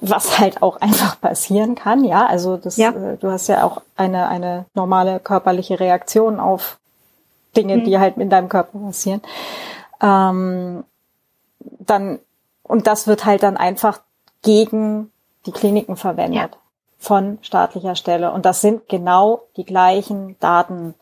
was 0.00 0.38
halt 0.38 0.62
auch 0.62 0.80
einfach 0.80 1.20
passieren 1.20 1.74
kann, 1.74 2.04
ja. 2.04 2.26
Also 2.26 2.56
das, 2.56 2.76
ja. 2.76 2.90
Äh, 2.90 3.16
du 3.16 3.30
hast 3.30 3.48
ja 3.48 3.64
auch 3.64 3.82
eine, 3.96 4.28
eine 4.28 4.66
normale 4.74 5.20
körperliche 5.20 5.80
Reaktion 5.80 6.40
auf 6.40 6.78
Dinge, 7.56 7.78
mhm. 7.78 7.84
die 7.84 7.98
halt 7.98 8.16
in 8.18 8.30
deinem 8.30 8.48
Körper 8.48 8.78
passieren. 8.78 9.22
Ähm, 10.02 10.84
dann, 11.58 12.18
und 12.62 12.86
das 12.86 13.06
wird 13.06 13.24
halt 13.24 13.42
dann 13.42 13.56
einfach 13.56 14.00
gegen 14.42 15.10
die 15.46 15.52
Kliniken 15.52 15.96
verwendet. 15.96 16.52
Ja 16.52 16.60
von 17.00 17.38
staatlicher 17.42 17.96
Stelle. 17.96 18.30
Und 18.30 18.44
das 18.44 18.60
sind 18.60 18.88
genau 18.88 19.42
die 19.56 19.64
gleichen 19.64 20.36
Daten. 20.38 20.94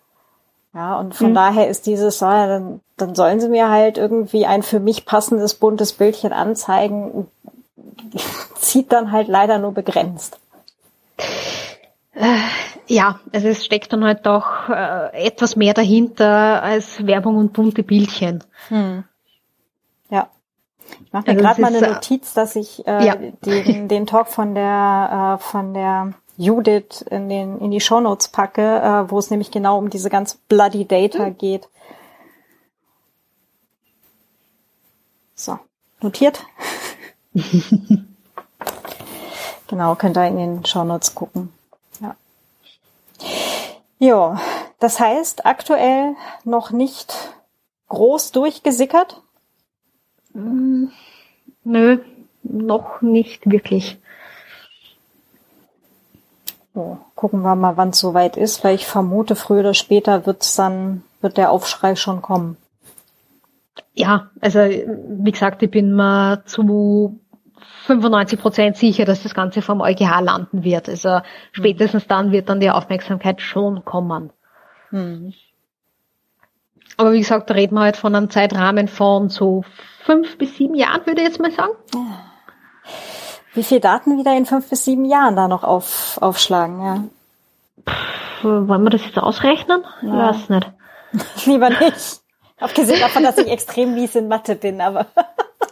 Ja, 0.72 0.98
und 0.98 1.14
von 1.14 1.30
mhm. 1.30 1.34
daher 1.34 1.68
ist 1.68 1.86
dieses, 1.86 2.22
ah, 2.22 2.46
dann, 2.46 2.80
dann 2.96 3.14
sollen 3.14 3.40
sie 3.40 3.48
mir 3.48 3.68
halt 3.68 3.98
irgendwie 3.98 4.46
ein 4.46 4.62
für 4.62 4.80
mich 4.80 5.04
passendes 5.04 5.54
buntes 5.54 5.92
Bildchen 5.92 6.32
anzeigen, 6.32 7.26
zieht 8.54 8.92
dann 8.92 9.10
halt 9.10 9.28
leider 9.28 9.58
nur 9.58 9.72
begrenzt. 9.72 10.38
Äh, 12.14 12.38
ja, 12.86 13.18
also 13.32 13.48
es 13.48 13.64
steckt 13.64 13.92
dann 13.92 14.04
halt 14.04 14.24
doch 14.24 14.68
äh, 14.68 15.26
etwas 15.26 15.56
mehr 15.56 15.74
dahinter 15.74 16.62
als 16.62 17.04
Werbung 17.06 17.36
und 17.36 17.52
bunte 17.52 17.82
Bildchen. 17.82 18.44
Hm. 18.68 19.04
Ja. 20.10 20.28
Ich 21.04 21.12
mache 21.12 21.24
mir 21.26 21.32
also 21.32 21.42
gerade 21.42 21.60
mal 21.60 21.74
eine 21.74 21.86
äh, 21.86 21.92
Notiz, 21.94 22.34
dass 22.34 22.56
ich 22.56 22.86
äh, 22.86 23.06
ja. 23.06 23.14
den, 23.16 23.88
den 23.88 24.06
Talk 24.06 24.28
von 24.28 24.54
der 24.54 25.38
äh, 25.38 25.42
von 25.42 25.74
der 25.74 26.14
Judith 26.36 27.02
in 27.10 27.28
den 27.28 27.58
in 27.58 27.70
die 27.70 27.80
Shownotes 27.80 28.28
packe, 28.28 28.80
äh, 28.80 29.10
wo 29.10 29.18
es 29.18 29.30
nämlich 29.30 29.50
genau 29.50 29.78
um 29.78 29.90
diese 29.90 30.10
ganz 30.10 30.34
bloody 30.34 30.86
Data 30.86 31.26
hm. 31.26 31.38
geht. 31.38 31.68
So, 35.34 35.58
notiert. 36.00 36.44
genau, 39.68 39.94
könnt 39.94 40.16
ihr 40.16 40.26
in 40.26 40.36
den 40.36 40.64
Shownotes 40.64 41.14
gucken. 41.14 41.52
Ja. 42.00 42.16
Ja, 43.98 44.40
das 44.80 44.98
heißt 44.98 45.46
aktuell 45.46 46.14
noch 46.44 46.70
nicht 46.70 47.14
groß 47.88 48.32
durchgesickert? 48.32 49.22
Mm, 50.32 50.86
nö, 51.64 51.98
noch 52.42 53.02
nicht 53.02 53.50
wirklich. 53.50 53.98
So, 56.74 56.98
gucken 57.14 57.42
wir 57.42 57.56
mal, 57.56 57.76
wann 57.76 57.90
es 57.90 57.98
soweit 57.98 58.36
ist, 58.36 58.62
weil 58.62 58.74
ich 58.74 58.86
vermute, 58.86 59.34
früher 59.34 59.60
oder 59.60 59.74
später 59.74 60.26
wird's 60.26 60.54
dann, 60.54 61.02
wird 61.20 61.36
der 61.36 61.50
Aufschrei 61.50 61.96
schon 61.96 62.22
kommen. 62.22 62.56
Ja, 63.94 64.30
also 64.40 64.60
wie 64.60 65.32
gesagt, 65.32 65.62
ich 65.62 65.70
bin 65.70 65.92
mal 65.92 66.44
zu 66.44 67.18
95 67.86 68.38
Prozent 68.38 68.76
sicher, 68.76 69.04
dass 69.04 69.24
das 69.24 69.34
Ganze 69.34 69.62
vom 69.62 69.80
EuGH 69.80 70.20
landen 70.20 70.62
wird. 70.62 70.88
Also 70.88 71.20
spätestens 71.50 72.06
dann 72.06 72.30
wird 72.30 72.48
dann 72.48 72.60
die 72.60 72.70
Aufmerksamkeit 72.70 73.40
schon 73.40 73.84
kommen. 73.84 74.30
Hm. 74.90 75.32
Aber 76.98 77.12
wie 77.12 77.20
gesagt, 77.20 77.48
da 77.48 77.54
reden 77.54 77.76
wir 77.76 77.82
halt 77.82 77.96
von 77.96 78.14
einem 78.14 78.28
Zeitrahmen 78.28 78.88
von 78.88 79.28
so 79.28 79.64
fünf 80.04 80.36
bis 80.36 80.56
sieben 80.56 80.74
Jahren, 80.74 81.06
würde 81.06 81.22
ich 81.22 81.28
jetzt 81.28 81.40
mal 81.40 81.52
sagen. 81.52 81.72
Wie 83.54 83.62
viel 83.62 83.78
Daten 83.78 84.18
wieder 84.18 84.36
in 84.36 84.46
fünf 84.46 84.68
bis 84.68 84.84
sieben 84.84 85.04
Jahren 85.04 85.36
da 85.36 85.46
noch 85.46 85.62
auf, 85.62 86.18
aufschlagen, 86.20 86.82
ja? 86.82 87.04
Pff, 87.88 88.44
wollen 88.44 88.82
wir 88.82 88.90
das 88.90 89.04
jetzt 89.04 89.16
ausrechnen? 89.16 89.84
Ja. 90.02 90.30
Ich 90.30 90.40
weiß 90.40 90.48
nicht. 90.50 90.72
Lieber 91.46 91.70
nicht. 91.70 92.20
Abgesehen 92.58 93.00
davon, 93.00 93.22
dass 93.22 93.38
ich 93.38 93.48
extrem 93.48 93.94
mies 93.94 94.16
in 94.16 94.26
Mathe 94.26 94.56
bin, 94.56 94.80
aber, 94.80 95.06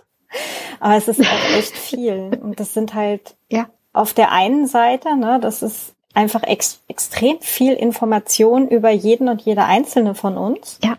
aber 0.80 0.94
es 0.94 1.08
ist 1.08 1.20
auch 1.20 1.56
echt 1.58 1.76
viel. 1.76 2.38
Und 2.40 2.60
das 2.60 2.72
sind 2.72 2.94
halt 2.94 3.34
ja. 3.48 3.66
auf 3.92 4.14
der 4.14 4.30
einen 4.30 4.68
Seite, 4.68 5.16
ne, 5.16 5.40
das 5.40 5.62
ist 5.62 5.94
einfach 6.14 6.44
ex 6.44 6.82
extrem 6.86 7.40
viel 7.40 7.72
Information 7.72 8.68
über 8.68 8.90
jeden 8.90 9.28
und 9.28 9.42
jede 9.42 9.64
einzelne 9.64 10.14
von 10.14 10.38
uns. 10.38 10.78
Ja. 10.84 10.96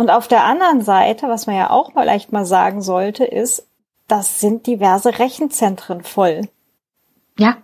Und 0.00 0.10
auf 0.10 0.28
der 0.28 0.44
anderen 0.44 0.80
Seite, 0.80 1.28
was 1.28 1.46
man 1.46 1.56
ja 1.56 1.68
auch 1.68 1.92
vielleicht 1.92 2.32
mal 2.32 2.46
sagen 2.46 2.80
sollte, 2.80 3.22
ist, 3.22 3.66
das 4.08 4.40
sind 4.40 4.66
diverse 4.66 5.18
Rechenzentren 5.18 6.04
voll. 6.04 6.48
Ja. 7.38 7.58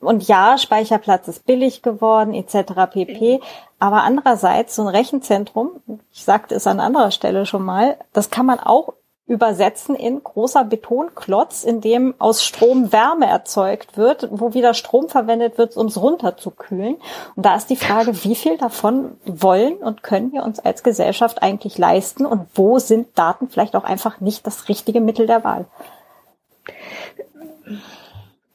Und 0.00 0.26
ja, 0.26 0.56
Speicherplatz 0.56 1.28
ist 1.28 1.44
billig 1.44 1.82
geworden, 1.82 2.32
etc. 2.32 2.90
pp. 2.90 3.42
Aber 3.78 4.02
andererseits, 4.04 4.76
so 4.76 4.80
ein 4.80 4.88
Rechenzentrum, 4.88 5.72
ich 6.10 6.24
sagte 6.24 6.54
es 6.54 6.66
an 6.66 6.80
anderer 6.80 7.10
Stelle 7.10 7.44
schon 7.44 7.66
mal, 7.66 7.98
das 8.14 8.30
kann 8.30 8.46
man 8.46 8.58
auch 8.58 8.94
übersetzen 9.26 9.96
in 9.96 10.22
großer 10.22 10.64
Betonklotz, 10.64 11.64
in 11.64 11.80
dem 11.80 12.14
aus 12.18 12.44
Strom 12.44 12.92
Wärme 12.92 13.26
erzeugt 13.26 13.96
wird, 13.96 14.28
wo 14.30 14.54
wieder 14.54 14.72
Strom 14.72 15.08
verwendet 15.08 15.58
wird, 15.58 15.76
um 15.76 15.86
es 15.86 16.00
runterzukühlen. 16.00 16.96
Und 17.34 17.44
da 17.44 17.56
ist 17.56 17.68
die 17.68 17.76
Frage, 17.76 18.24
wie 18.24 18.36
viel 18.36 18.56
davon 18.56 19.18
wollen 19.24 19.78
und 19.78 20.04
können 20.04 20.32
wir 20.32 20.44
uns 20.44 20.60
als 20.60 20.84
Gesellschaft 20.84 21.42
eigentlich 21.42 21.76
leisten 21.76 22.24
und 22.24 22.46
wo 22.54 22.78
sind 22.78 23.18
Daten 23.18 23.48
vielleicht 23.48 23.74
auch 23.74 23.84
einfach 23.84 24.20
nicht 24.20 24.46
das 24.46 24.68
richtige 24.68 25.00
Mittel 25.00 25.26
der 25.26 25.42
Wahl? 25.42 25.66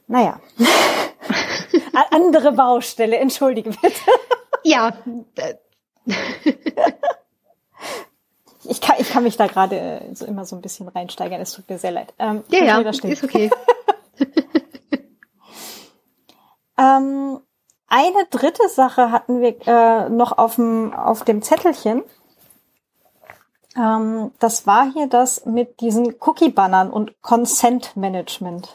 Naja. 0.07 0.39
Andere 2.11 2.53
Baustelle, 2.53 3.17
entschuldige 3.17 3.71
bitte. 3.71 4.11
Ja 4.63 4.93
ich 8.63 8.81
kann, 8.81 8.95
ich 8.99 9.09
kann 9.09 9.23
mich 9.23 9.37
da 9.37 9.47
gerade 9.47 9.79
äh, 9.79 10.15
so 10.15 10.25
immer 10.25 10.45
so 10.45 10.55
ein 10.55 10.61
bisschen 10.61 10.87
reinsteigern. 10.87 11.41
Es 11.41 11.53
tut 11.53 11.69
mir 11.69 11.77
sehr 11.77 11.91
leid. 11.91 12.13
Ähm, 12.19 12.43
ja, 12.49 12.63
ja, 12.63 12.89
ist 12.89 13.23
okay. 13.23 13.49
ähm, 16.77 17.39
eine 17.87 18.25
dritte 18.29 18.69
Sache 18.69 19.11
hatten 19.11 19.41
wir 19.41 19.55
äh, 19.67 20.09
noch 20.09 20.37
auf 20.37 20.55
dem, 20.55 20.93
auf 20.93 21.23
dem 21.23 21.41
Zettelchen. 21.41 22.03
Ähm, 23.75 24.31
das 24.39 24.67
war 24.67 24.91
hier 24.91 25.07
das 25.07 25.45
mit 25.45 25.81
diesen 25.81 26.15
Cookie-Bannern 26.19 26.89
und 26.89 27.21
Consent-Management. 27.21 28.69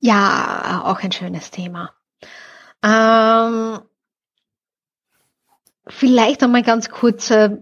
Ja, 0.00 0.82
auch 0.84 1.02
ein 1.02 1.12
schönes 1.12 1.50
Thema. 1.50 1.92
Ähm, 2.82 3.80
Vielleicht 5.86 6.42
einmal 6.42 6.62
ganz 6.62 6.88
kurz 6.88 7.30
äh, 7.30 7.56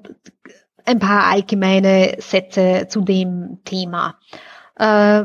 ein 0.85 0.99
paar 0.99 1.25
allgemeine 1.31 2.17
Sätze 2.19 2.87
zu 2.89 3.01
dem 3.03 3.59
Thema. 3.65 4.19
Äh, 4.77 5.25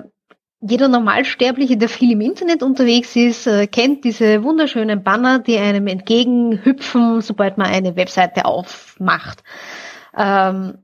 jeder 0.59 0.87
Normalsterbliche, 0.87 1.77
der 1.77 1.89
viel 1.89 2.13
im 2.13 2.21
Internet 2.21 2.63
unterwegs 2.63 3.15
ist, 3.15 3.45
äh, 3.45 3.67
kennt 3.67 4.03
diese 4.03 4.43
wunderschönen 4.43 5.03
Banner, 5.03 5.39
die 5.39 5.57
einem 5.57 5.87
entgegenhüpfen, 5.87 7.21
sobald 7.21 7.57
man 7.57 7.67
eine 7.67 7.95
Webseite 7.95 8.45
aufmacht. 8.45 9.43
Ähm, 10.17 10.79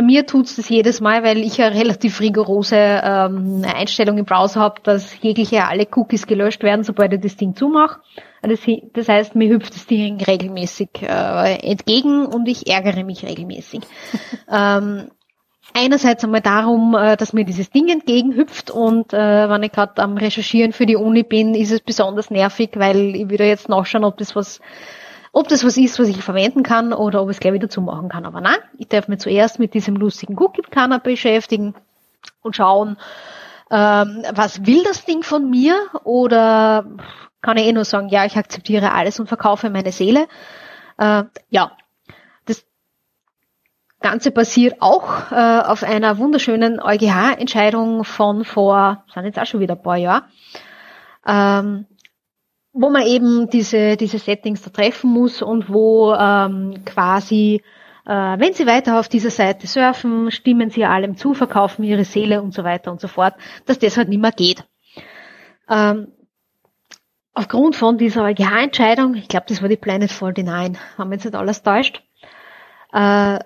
bei 0.00 0.06
mir 0.06 0.26
tut's 0.26 0.56
das 0.56 0.70
jedes 0.70 1.02
Mal, 1.02 1.22
weil 1.24 1.36
ich 1.44 1.60
eine 1.60 1.74
relativ 1.74 2.20
rigorose 2.20 2.74
ähm, 2.74 3.62
Einstellung 3.66 4.16
im 4.16 4.24
Browser 4.24 4.58
habe, 4.58 4.80
dass 4.82 5.20
jegliche 5.20 5.66
alle 5.66 5.86
Cookies 5.94 6.26
gelöscht 6.26 6.62
werden, 6.62 6.84
sobald 6.84 7.12
ich 7.12 7.20
das 7.20 7.36
Ding 7.36 7.54
zumache. 7.54 8.00
Das, 8.40 8.60
das 8.94 9.08
heißt, 9.08 9.34
mir 9.34 9.50
hüpft 9.50 9.74
das 9.74 9.86
Ding 9.86 10.18
regelmäßig 10.18 11.02
äh, 11.02 11.70
entgegen 11.70 12.24
und 12.24 12.48
ich 12.48 12.66
ärgere 12.66 13.04
mich 13.04 13.26
regelmäßig. 13.26 13.82
ähm, 14.50 15.10
einerseits 15.74 16.24
einmal 16.24 16.40
darum, 16.40 16.96
äh, 16.98 17.18
dass 17.18 17.34
mir 17.34 17.44
dieses 17.44 17.68
Ding 17.68 17.90
entgegenhüpft 17.90 18.70
und 18.70 19.12
äh, 19.12 19.50
wenn 19.50 19.62
ich 19.64 19.72
gerade 19.72 20.02
am 20.02 20.16
Recherchieren 20.16 20.72
für 20.72 20.86
die 20.86 20.96
Uni 20.96 21.24
bin, 21.24 21.54
ist 21.54 21.72
es 21.72 21.82
besonders 21.82 22.30
nervig, 22.30 22.70
weil 22.76 23.14
ich 23.14 23.28
wieder 23.28 23.44
jetzt 23.44 23.68
nachschauen, 23.68 24.04
ob 24.04 24.16
das 24.16 24.34
was 24.34 24.62
ob 25.32 25.48
das 25.48 25.64
was 25.64 25.76
ist, 25.76 25.98
was 25.98 26.08
ich 26.08 26.22
verwenden 26.22 26.62
kann 26.62 26.92
oder 26.92 27.22
ob 27.22 27.30
ich 27.30 27.36
es 27.36 27.40
gleich 27.40 27.54
wieder 27.54 27.68
zumachen 27.68 28.08
kann. 28.08 28.26
Aber 28.26 28.40
nein, 28.40 28.58
ich 28.78 28.88
darf 28.88 29.08
mich 29.08 29.20
zuerst 29.20 29.58
mit 29.58 29.74
diesem 29.74 29.96
lustigen 29.96 30.36
Cookie-Kanner 30.36 30.98
beschäftigen 30.98 31.74
und 32.42 32.56
schauen, 32.56 32.96
ähm, 33.70 34.24
was 34.32 34.66
will 34.66 34.82
das 34.82 35.04
Ding 35.04 35.22
von 35.22 35.48
mir 35.48 35.76
oder 36.04 36.84
kann 37.42 37.56
ich 37.56 37.66
eh 37.66 37.72
nur 37.72 37.84
sagen, 37.84 38.08
ja, 38.08 38.24
ich 38.24 38.36
akzeptiere 38.36 38.92
alles 38.92 39.20
und 39.20 39.28
verkaufe 39.28 39.70
meine 39.70 39.92
Seele. 39.92 40.26
Äh, 40.98 41.24
ja, 41.48 41.72
das 42.46 42.64
Ganze 44.00 44.32
basiert 44.32 44.82
auch 44.82 45.30
äh, 45.30 45.60
auf 45.60 45.84
einer 45.84 46.18
wunderschönen 46.18 46.80
EuGH-Entscheidung 46.80 48.04
von 48.04 48.44
vor, 48.44 49.04
sind 49.14 49.24
jetzt 49.24 49.38
auch 49.38 49.46
schon 49.46 49.60
wieder 49.60 49.74
ein 49.74 49.82
paar 49.82 49.96
Jahre, 49.96 50.24
ähm, 51.26 51.86
wo 52.72 52.90
man 52.90 53.02
eben 53.02 53.50
diese, 53.50 53.96
diese 53.96 54.18
Settings 54.18 54.62
da 54.62 54.70
treffen 54.70 55.10
muss 55.10 55.42
und 55.42 55.68
wo 55.68 56.14
ähm, 56.14 56.84
quasi, 56.84 57.62
äh, 58.06 58.10
wenn 58.12 58.52
Sie 58.52 58.66
weiter 58.66 59.00
auf 59.00 59.08
dieser 59.08 59.30
Seite 59.30 59.66
surfen, 59.66 60.30
stimmen 60.30 60.70
Sie 60.70 60.84
allem 60.84 61.16
zu, 61.16 61.34
verkaufen 61.34 61.84
Ihre 61.84 62.04
Seele 62.04 62.42
und 62.42 62.54
so 62.54 62.62
weiter 62.62 62.92
und 62.92 63.00
so 63.00 63.08
fort, 63.08 63.34
dass 63.66 63.78
das 63.78 63.96
halt 63.96 64.08
nicht 64.08 64.20
mehr 64.20 64.32
geht. 64.32 64.64
Ähm, 65.68 66.08
aufgrund 67.34 67.76
von 67.76 67.98
dieser 67.98 68.24
EuGH-Entscheidung, 68.24 69.14
ich 69.14 69.28
glaube, 69.28 69.46
das 69.48 69.62
war 69.62 69.68
die 69.68 69.76
Planet 69.76 70.10
49, 70.10 70.80
haben 70.96 71.10
wir 71.10 71.16
jetzt 71.16 71.24
nicht 71.24 71.34
alles 71.34 71.62
täuscht, 71.62 72.02
äh, 72.92 73.38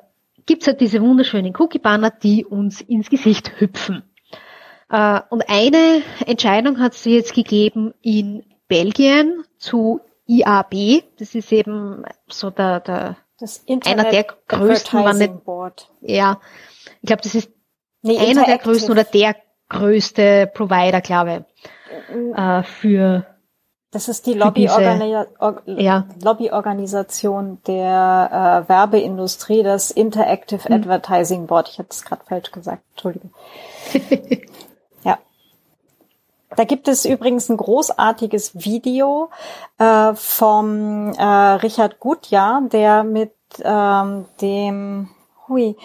gibt's 0.47 0.67
halt 0.67 0.81
diese 0.81 1.01
wunderschönen 1.01 1.55
Cookie-Banner, 1.57 2.11
die 2.11 2.45
uns 2.45 2.83
ins 2.83 3.09
Gesicht 3.09 3.59
hüpfen. 3.59 4.03
Äh, 4.91 5.21
und 5.31 5.49
eine 5.49 6.03
Entscheidung 6.27 6.79
hat 6.79 6.93
es 6.93 7.05
jetzt 7.07 7.35
gegeben 7.35 7.95
in 8.03 8.45
Belgien 8.69 9.45
zu 9.59 10.01
IAB. 10.27 11.05
Das 11.19 11.35
ist 11.35 11.53
eben 11.53 12.05
so 12.29 12.51
der, 12.51 12.81
der 12.81 13.17
einer 13.85 14.11
der 14.11 14.25
größten, 14.49 15.03
man 15.03 15.19
nicht, 15.19 15.45
Board. 15.45 15.91
ja, 16.01 16.41
ich 17.03 17.07
glaube, 17.07 17.23
das 17.23 17.35
ist 17.35 17.51
nee, 18.03 18.19
einer 18.19 18.45
der 18.45 18.59
größten 18.59 18.91
oder 18.91 19.05
der 19.05 19.37
größte 19.69 20.51
Provider, 20.55 21.01
glaube 21.01 21.45
ich, 21.91 22.39
äh, 22.39 22.63
für 22.63 23.27
das 23.95 24.09
ist 24.09 24.27
die 24.27 24.33
Lobbyorganisa 24.33 25.27
Or 25.39 25.63
ja. 25.67 26.09
Lobbyorganisation 26.21 27.59
der 27.65 28.65
äh, 28.67 28.69
Werbeindustrie, 28.69 29.63
das 29.63 29.93
Interactive 29.93 30.65
hm. 30.65 30.75
Advertising 30.75 31.47
Board. 31.47 31.69
Ich 31.69 31.79
habe 31.79 31.89
es 31.93 32.05
gerade 32.05 32.25
falsch 32.29 32.51
gesagt, 32.51 32.83
Entschuldige. 32.91 33.29
Da 36.57 36.65
gibt 36.65 36.89
es 36.89 37.05
übrigens 37.05 37.49
ein 37.49 37.57
großartiges 37.57 38.65
Video 38.65 39.31
äh, 39.79 40.15
vom 40.15 41.13
äh, 41.13 41.25
Richard 41.25 42.01
Gutjahr, 42.01 42.63
der 42.71 43.05
mit 43.05 43.33
ähm, 43.63 44.27
dem 44.41 45.09
hui, 45.49 45.77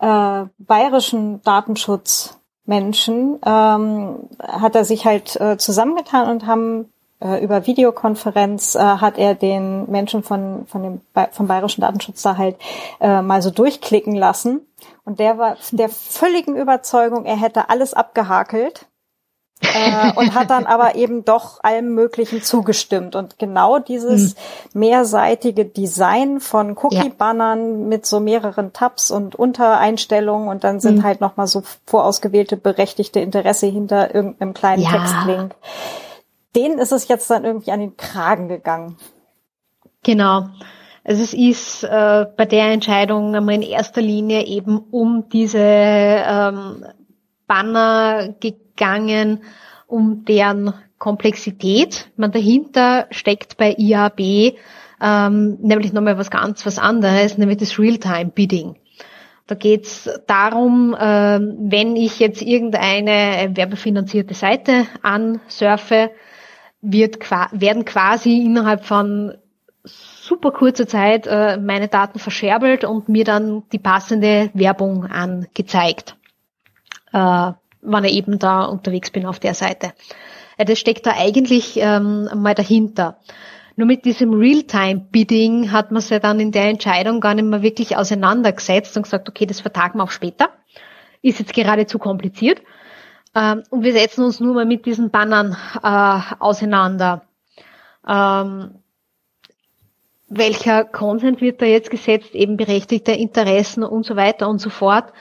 äh, 0.00 0.44
bayerischen 0.58 1.42
Datenschutzmenschen 1.42 3.38
ähm, 3.44 4.28
hat 4.42 4.74
er 4.74 4.84
sich 4.84 5.06
halt 5.06 5.40
äh, 5.40 5.56
zusammengetan 5.56 6.30
und 6.30 6.46
haben 6.46 6.92
äh, 7.20 7.42
über 7.42 7.66
Videokonferenz 7.66 8.74
äh, 8.74 8.78
hat 8.78 9.18
er 9.18 9.34
den 9.34 9.90
Menschen 9.90 10.22
von, 10.22 10.66
von 10.66 10.82
dem, 10.82 11.00
vom 11.32 11.46
bayerischen 11.46 11.80
Datenschutz 11.80 12.22
da 12.22 12.36
halt 12.36 12.56
äh, 13.00 13.22
mal 13.22 13.42
so 13.42 13.50
durchklicken 13.50 14.14
lassen. 14.14 14.60
Und 15.04 15.18
der 15.18 15.38
war 15.38 15.56
der 15.70 15.88
völligen 15.88 16.56
Überzeugung, 16.56 17.24
er 17.24 17.36
hätte 17.36 17.70
alles 17.70 17.94
abgehakelt 17.94 18.86
äh, 19.62 20.12
und 20.16 20.34
hat 20.34 20.50
dann 20.50 20.66
aber 20.66 20.96
eben 20.96 21.24
doch 21.24 21.62
allem 21.62 21.94
Möglichen 21.94 22.42
zugestimmt. 22.42 23.16
Und 23.16 23.38
genau 23.38 23.78
dieses 23.78 24.34
mhm. 24.34 24.80
mehrseitige 24.80 25.64
Design 25.64 26.40
von 26.40 26.76
Cookie-Bannern 26.76 27.80
ja. 27.80 27.86
mit 27.86 28.06
so 28.06 28.20
mehreren 28.20 28.72
Tabs 28.72 29.10
und 29.10 29.34
Untereinstellungen 29.34 30.48
und 30.48 30.64
dann 30.64 30.80
sind 30.80 30.98
mhm. 30.98 31.02
halt 31.04 31.20
nochmal 31.20 31.46
so 31.46 31.62
vorausgewählte 31.86 32.56
berechtigte 32.56 33.20
Interesse 33.20 33.66
hinter 33.66 34.14
irgendeinem 34.14 34.54
kleinen 34.54 34.82
ja. 34.82 34.90
Textlink. 34.90 35.54
Denen 36.54 36.78
ist 36.78 36.92
es 36.92 37.08
jetzt 37.08 37.30
dann 37.30 37.44
irgendwie 37.44 37.70
an 37.70 37.80
den 37.80 37.96
Kragen 37.96 38.48
gegangen. 38.48 38.96
Genau. 40.02 40.46
Also 41.04 41.22
es 41.22 41.34
ist 41.34 41.84
äh, 41.84 42.26
bei 42.36 42.46
der 42.46 42.72
Entscheidung 42.72 43.34
einmal 43.34 43.54
in 43.54 43.62
erster 43.62 44.00
Linie 44.02 44.44
eben 44.46 44.78
um 44.78 45.28
diese 45.28 45.58
ähm, 45.60 46.84
Banner 47.46 48.34
gegangen, 48.40 48.65
um 49.86 50.24
deren 50.24 50.74
Komplexität. 50.98 52.08
Man 52.16 52.32
dahinter 52.32 53.06
steckt 53.10 53.56
bei 53.56 53.74
IAB 53.76 54.56
ähm, 55.00 55.58
nämlich 55.60 55.92
nochmal 55.92 56.18
was 56.18 56.30
ganz 56.30 56.64
was 56.64 56.78
anderes, 56.78 57.38
nämlich 57.38 57.58
das 57.58 57.78
Real-Time-Bidding. 57.78 58.76
Da 59.46 59.54
geht's 59.54 60.10
darum, 60.26 60.96
ähm, 60.98 61.56
wenn 61.60 61.94
ich 61.96 62.18
jetzt 62.18 62.42
irgendeine 62.42 63.50
werbefinanzierte 63.54 64.34
Seite 64.34 64.86
ansurfe, 65.02 66.10
wird, 66.80 67.18
werden 67.52 67.84
quasi 67.84 68.44
innerhalb 68.44 68.84
von 68.84 69.34
super 69.84 70.50
kurzer 70.50 70.88
Zeit 70.88 71.26
äh, 71.26 71.58
meine 71.58 71.88
Daten 71.88 72.18
verscherbelt 72.18 72.84
und 72.84 73.08
mir 73.08 73.24
dann 73.24 73.62
die 73.70 73.78
passende 73.78 74.50
Werbung 74.52 75.04
angezeigt 75.04 76.16
äh, 77.12 77.52
wann 77.86 78.04
ich 78.04 78.14
eben 78.14 78.38
da 78.38 78.64
unterwegs 78.64 79.10
bin 79.10 79.26
auf 79.26 79.38
der 79.38 79.54
Seite. 79.54 79.92
Äh, 80.56 80.64
das 80.64 80.78
steckt 80.78 81.06
da 81.06 81.12
eigentlich 81.16 81.76
ähm, 81.76 82.28
mal 82.34 82.54
dahinter. 82.54 83.18
Nur 83.76 83.86
mit 83.86 84.06
diesem 84.06 84.32
Realtime-Bidding 84.32 85.70
hat 85.70 85.92
man 85.92 86.00
sich 86.00 86.18
dann 86.20 86.40
in 86.40 86.50
der 86.50 86.70
Entscheidung 86.70 87.20
gar 87.20 87.34
nicht 87.34 87.44
mehr 87.44 87.62
wirklich 87.62 87.96
auseinandergesetzt 87.96 88.96
und 88.96 89.02
gesagt, 89.02 89.28
okay, 89.28 89.44
das 89.44 89.60
vertagen 89.60 89.98
wir 89.98 90.04
auf 90.04 90.12
später. 90.12 90.48
Ist 91.20 91.40
jetzt 91.40 91.52
gerade 91.52 91.86
zu 91.86 91.98
kompliziert. 91.98 92.62
Ähm, 93.34 93.64
und 93.70 93.82
wir 93.82 93.92
setzen 93.92 94.24
uns 94.24 94.40
nur 94.40 94.54
mal 94.54 94.64
mit 94.64 94.86
diesen 94.86 95.10
Bannern 95.10 95.56
äh, 95.82 96.20
auseinander. 96.38 97.26
Ähm, 98.08 98.78
welcher 100.28 100.84
Consent 100.84 101.40
wird 101.40 101.60
da 101.60 101.66
jetzt 101.66 101.90
gesetzt? 101.90 102.34
Eben 102.34 102.56
berechtigte 102.56 103.12
Interessen 103.12 103.84
und 103.84 104.04
so 104.04 104.16
weiter 104.16 104.48
und 104.48 104.58
so 104.58 104.70
fort. 104.70 105.12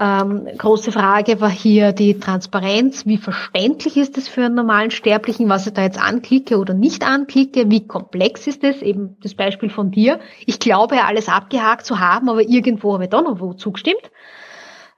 Ähm, 0.00 0.46
große 0.56 0.92
Frage 0.92 1.40
war 1.40 1.50
hier 1.50 1.92
die 1.92 2.20
Transparenz. 2.20 3.04
Wie 3.04 3.18
verständlich 3.18 3.96
ist 3.96 4.16
es 4.16 4.28
für 4.28 4.44
einen 4.44 4.54
normalen 4.54 4.92
Sterblichen, 4.92 5.48
was 5.48 5.66
ich 5.66 5.72
da 5.72 5.82
jetzt 5.82 6.00
anklicke 6.00 6.58
oder 6.58 6.72
nicht 6.72 7.04
anklicke? 7.04 7.68
Wie 7.68 7.84
komplex 7.88 8.46
ist 8.46 8.62
es? 8.62 8.80
Eben 8.80 9.16
das 9.20 9.34
Beispiel 9.34 9.70
von 9.70 9.90
dir. 9.90 10.20
Ich 10.46 10.60
glaube, 10.60 11.02
alles 11.02 11.28
abgehakt 11.28 11.84
zu 11.84 11.98
haben, 11.98 12.28
aber 12.28 12.42
irgendwo 12.42 12.94
habe 12.94 13.04
ich 13.04 13.10
doch 13.10 13.24
noch 13.24 13.40
wo 13.40 13.54
zugestimmt. 13.54 14.12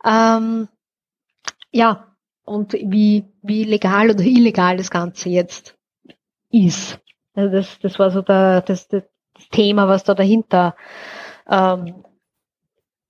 Ähm, 0.05 0.68
ja, 1.72 2.14
und 2.44 2.74
wie, 2.74 3.24
wie 3.40 3.64
legal 3.64 4.11
oder 4.11 4.24
illegal 4.24 4.76
das 4.76 4.90
Ganze 4.90 5.30
jetzt 5.30 5.78
ist. 6.51 7.01
Das, 7.32 7.78
das 7.78 7.98
war 7.98 8.11
so 8.11 8.20
der, 8.20 8.61
das, 8.61 8.88
das 8.88 9.05
Thema, 9.51 9.88
was 9.88 10.05
da 10.05 10.12
dahinter 10.12 10.76
ähm, 11.48 12.05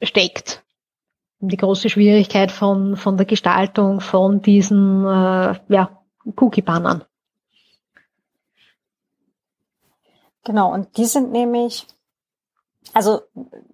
steckt 0.02 0.62
die 1.40 1.56
große 1.56 1.88
Schwierigkeit 1.88 2.52
von, 2.52 2.96
von 2.96 3.16
der 3.16 3.26
Gestaltung 3.26 4.00
von 4.00 4.42
diesen 4.42 5.04
äh, 5.04 5.58
ja, 5.68 5.98
Cookie-Bannern. 6.36 7.04
Genau, 10.44 10.72
und 10.72 10.96
die 10.96 11.06
sind 11.06 11.32
nämlich, 11.32 11.86
also 12.92 13.20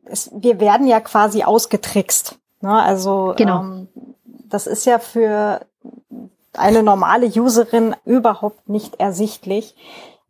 es, 0.04 0.30
wir 0.34 0.60
werden 0.60 0.86
ja 0.86 1.00
quasi 1.00 1.42
ausgetrickst. 1.42 2.38
Ne? 2.60 2.82
Also 2.82 3.34
genau. 3.36 3.60
ähm, 3.60 3.88
das 4.24 4.66
ist 4.66 4.84
ja 4.86 4.98
für 4.98 5.66
eine 6.52 6.82
normale 6.82 7.26
Userin 7.26 7.94
überhaupt 8.04 8.68
nicht 8.68 8.98
ersichtlich 8.98 9.74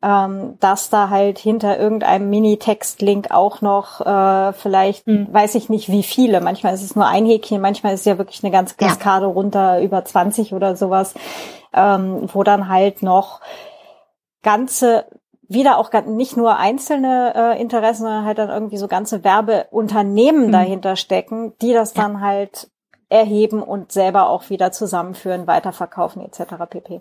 ähm, 0.07 0.57
dass 0.61 0.89
da 0.89 1.11
halt 1.11 1.37
hinter 1.37 1.81
irgendeinem 1.81 2.31
Mini-Text-Link 2.31 3.33
auch 3.33 3.61
noch 3.61 4.01
äh, 4.07 4.53
vielleicht, 4.53 5.05
mhm. 5.09 5.27
weiß 5.33 5.57
ich 5.57 5.69
nicht 5.69 5.91
wie 5.91 6.05
viele, 6.05 6.41
manchmal 6.41 6.75
ist 6.75 6.85
es 6.85 6.95
nur 6.95 7.07
ein 7.07 7.27
Häkchen, 7.27 7.61
manchmal 7.61 7.95
ist 7.95 8.01
es 8.01 8.07
ja 8.07 8.17
wirklich 8.17 8.45
eine 8.45 8.53
ganze 8.53 8.77
Kaskade 8.77 9.27
ja. 9.27 9.33
runter, 9.33 9.83
über 9.83 10.05
20 10.05 10.53
oder 10.53 10.77
sowas, 10.77 11.15
ähm, 11.73 12.29
wo 12.33 12.45
dann 12.45 12.69
halt 12.69 13.03
noch 13.03 13.41
ganze 14.45 15.07
wieder 15.49 15.79
auch 15.79 15.91
nicht 16.07 16.37
nur 16.37 16.57
einzelne 16.57 17.33
äh, 17.35 17.61
Interessen, 17.61 18.05
sondern 18.05 18.25
halt 18.25 18.39
dann 18.39 18.49
irgendwie 18.49 18.79
so 18.79 18.87
ganze 18.87 19.25
Werbeunternehmen 19.25 20.49
mhm. 20.49 20.53
dahinter 20.53 20.95
stecken, 20.95 21.55
die 21.61 21.73
das 21.73 21.95
ja. 21.95 22.03
dann 22.03 22.21
halt 22.21 22.71
erheben 23.09 23.61
und 23.61 23.91
selber 23.91 24.29
auch 24.29 24.51
wieder 24.51 24.71
zusammenführen, 24.71 25.49
weiterverkaufen 25.49 26.23
etc. 26.23 26.55
pp. 26.71 27.01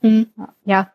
Mhm. 0.00 0.30
Ja. 0.36 0.48
ja. 0.64 0.90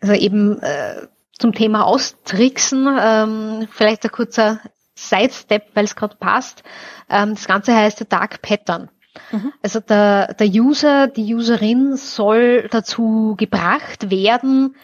Also 0.00 0.14
eben 0.14 0.60
äh, 0.62 1.06
zum 1.38 1.52
Thema 1.52 1.84
Austricksen, 1.84 2.98
ähm, 3.00 3.68
vielleicht 3.70 4.04
ein 4.04 4.10
kurzer 4.10 4.60
Sidestep, 4.94 5.64
weil 5.74 5.84
es 5.84 5.96
gerade 5.96 6.16
passt. 6.16 6.62
Ähm, 7.08 7.34
das 7.34 7.46
Ganze 7.46 7.74
heißt 7.74 8.04
Dark 8.08 8.42
Pattern. 8.42 8.90
Mhm. 9.30 9.52
Also 9.62 9.80
der, 9.80 10.34
der 10.34 10.48
User, 10.48 11.06
die 11.08 11.34
Userin 11.34 11.96
soll 11.96 12.68
dazu 12.70 13.34
gebracht 13.36 14.10
werden, 14.10 14.76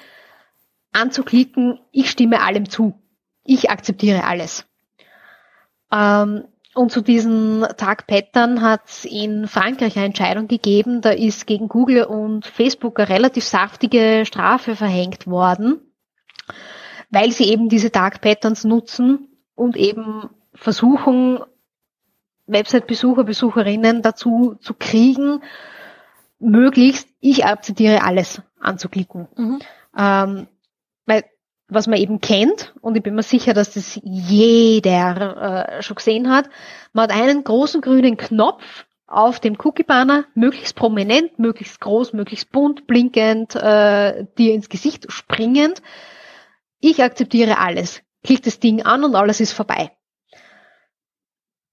anzuklicken, 0.93 1.81
ich 1.91 2.11
stimme 2.11 2.43
allem 2.43 2.69
zu. 2.69 2.99
Ich 3.45 3.71
akzeptiere 3.71 4.25
alles. 4.25 4.67
Ähm, 5.91 6.45
und 6.75 6.91
zu 6.91 7.03
diesen 7.03 7.66
Dark 7.77 8.07
Pattern 8.07 8.62
hat 8.62 8.83
es 8.87 9.05
in 9.05 9.47
Frankreich 9.47 9.97
eine 9.97 10.07
Entscheidung 10.07 10.49
gegeben. 10.49 11.01
Da 11.03 11.11
ist 11.11 11.47
gegen 11.47 11.68
Google 11.68 12.05
und 12.05 12.47
Facebook 12.47 12.99
eine 12.99 13.09
relativ 13.09 13.45
saftige 13.45 14.25
Strafe 14.27 14.75
verhängt 14.75 15.27
worden, 15.27 15.81
weil 17.11 17.31
sie 17.31 17.45
eben 17.45 17.68
diese 17.68 17.91
Dark 17.91 18.21
Patterns 18.22 18.64
nutzen 18.64 19.29
und 19.55 19.76
eben 19.76 20.30
versuchen, 20.55 21.41
Website-Besucher, 22.46 23.25
Besucherinnen 23.25 24.03
dazu 24.03 24.57
zu 24.61 24.75
kriegen, 24.75 25.42
möglichst 26.38 27.09
ich 27.21 27.45
akzeptiere 27.45 28.03
alles 28.03 28.42
anzuklicken. 28.61 29.29
Mhm. 29.37 29.61
Ähm, 29.96 30.49
weil 31.07 31.25
was 31.74 31.86
man 31.86 31.99
eben 31.99 32.20
kennt, 32.20 32.74
und 32.80 32.96
ich 32.96 33.03
bin 33.03 33.14
mir 33.14 33.22
sicher, 33.22 33.54
dass 33.54 33.74
das 33.74 34.00
jeder 34.03 35.76
äh, 35.78 35.82
schon 35.82 35.96
gesehen 35.96 36.30
hat, 36.30 36.49
man 36.92 37.04
hat 37.04 37.12
einen 37.12 37.44
großen 37.44 37.80
grünen 37.80 38.16
Knopf 38.16 38.86
auf 39.07 39.40
dem 39.40 39.57
Cookie-Banner, 39.62 40.24
möglichst 40.34 40.74
prominent, 40.74 41.38
möglichst 41.38 41.80
groß, 41.80 42.12
möglichst 42.14 42.50
bunt, 42.50 42.86
blinkend, 42.86 43.54
äh, 43.54 44.24
dir 44.38 44.54
ins 44.54 44.68
Gesicht 44.68 45.12
springend. 45.12 45.82
Ich 46.80 47.03
akzeptiere 47.03 47.58
alles. 47.58 48.03
Klick 48.24 48.42
das 48.42 48.58
Ding 48.58 48.82
an 48.82 49.04
und 49.04 49.14
alles 49.14 49.40
ist 49.40 49.53
vorbei. 49.53 49.90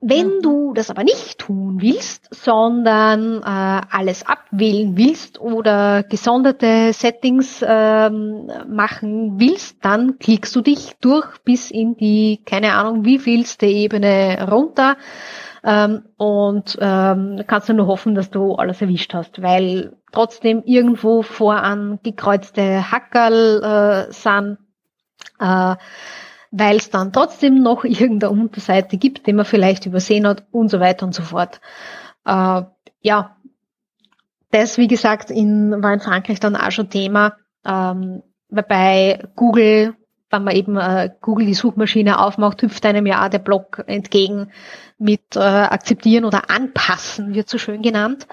Wenn 0.01 0.38
mhm. 0.38 0.41
du 0.41 0.73
das 0.73 0.89
aber 0.89 1.03
nicht 1.03 1.39
tun 1.39 1.81
willst, 1.81 2.34
sondern 2.34 3.41
äh, 3.43 3.81
alles 3.91 4.26
abwählen 4.26 4.95
willst 4.95 5.41
oder 5.41 6.03
gesonderte 6.03 6.93
Settings 6.93 7.63
ähm, 7.67 8.49
machen 8.69 9.39
willst, 9.39 9.84
dann 9.84 10.17
klickst 10.17 10.55
du 10.55 10.61
dich 10.61 10.95
durch 11.01 11.39
bis 11.43 11.69
in 11.69 11.97
die, 11.97 12.41
keine 12.45 12.76
Ahnung, 12.76 13.03
wie 13.03 13.19
vielste 13.19 13.65
Ebene 13.65 14.47
runter 14.49 14.95
ähm, 15.63 16.03
und 16.17 16.77
ähm, 16.80 17.43
kannst 17.45 17.67
du 17.67 17.73
nur 17.73 17.88
hoffen, 17.88 18.15
dass 18.15 18.30
du 18.30 18.55
alles 18.55 18.81
erwischt 18.81 19.13
hast, 19.13 19.41
weil 19.41 19.97
trotzdem 20.11 20.63
irgendwo 20.65 21.21
voran 21.23 21.99
gekreuzte 22.03 22.89
Hackerl 22.91 24.07
äh, 24.09 24.13
sind. 24.13 24.59
Äh, 25.39 25.76
weil 26.51 26.77
es 26.77 26.89
dann 26.89 27.13
trotzdem 27.13 27.61
noch 27.61 27.84
irgendeine 27.84 28.31
Unterseite 28.31 28.97
gibt, 28.97 29.27
die 29.27 29.34
man 29.34 29.45
vielleicht 29.45 29.85
übersehen 29.85 30.27
hat 30.27 30.45
und 30.51 30.69
so 30.69 30.80
weiter 30.80 31.05
und 31.05 31.13
so 31.13 31.23
fort. 31.23 31.61
Äh, 32.26 32.63
ja, 33.01 33.35
das, 34.51 34.77
wie 34.77 34.88
gesagt, 34.88 35.30
in, 35.31 35.81
war 35.84 35.93
in 35.93 35.99
Frankreich 35.99 36.39
dann 36.39 36.55
auch 36.55 36.71
schon 36.71 36.89
Thema, 36.89 37.35
ähm, 37.65 38.23
weil 38.49 38.63
bei 38.63 39.27
Google, 39.35 39.95
wenn 40.31 40.43
man 40.43 40.55
eben 40.55 40.76
äh, 40.77 41.11
Google 41.21 41.45
die 41.45 41.53
Suchmaschine 41.53 42.19
aufmacht, 42.19 42.61
hüpft 42.61 42.85
einem 42.85 43.05
ja 43.05 43.26
auch 43.26 43.30
der 43.30 43.39
Blog 43.39 43.84
entgegen 43.85 44.51
mit 44.97 45.35
äh, 45.35 45.39
akzeptieren 45.39 46.26
oder 46.26 46.49
anpassen, 46.49 47.34
wird 47.35 47.47
so 47.47 47.57
schön 47.57 47.81
genannt. 47.81 48.27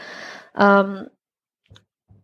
Ähm, 0.58 1.08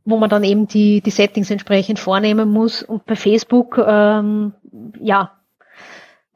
wo 0.05 0.17
man 0.17 0.31
dann 0.31 0.43
eben 0.45 0.67
die, 0.67 1.01
die 1.01 1.11
Settings 1.11 1.51
entsprechend 1.51 1.99
vornehmen 1.99 2.51
muss. 2.51 2.83
Und 2.83 3.07
bei 3.07 3.15
Facebook, 3.15 3.79
ähm, 3.79 4.53
ja, 5.01 5.33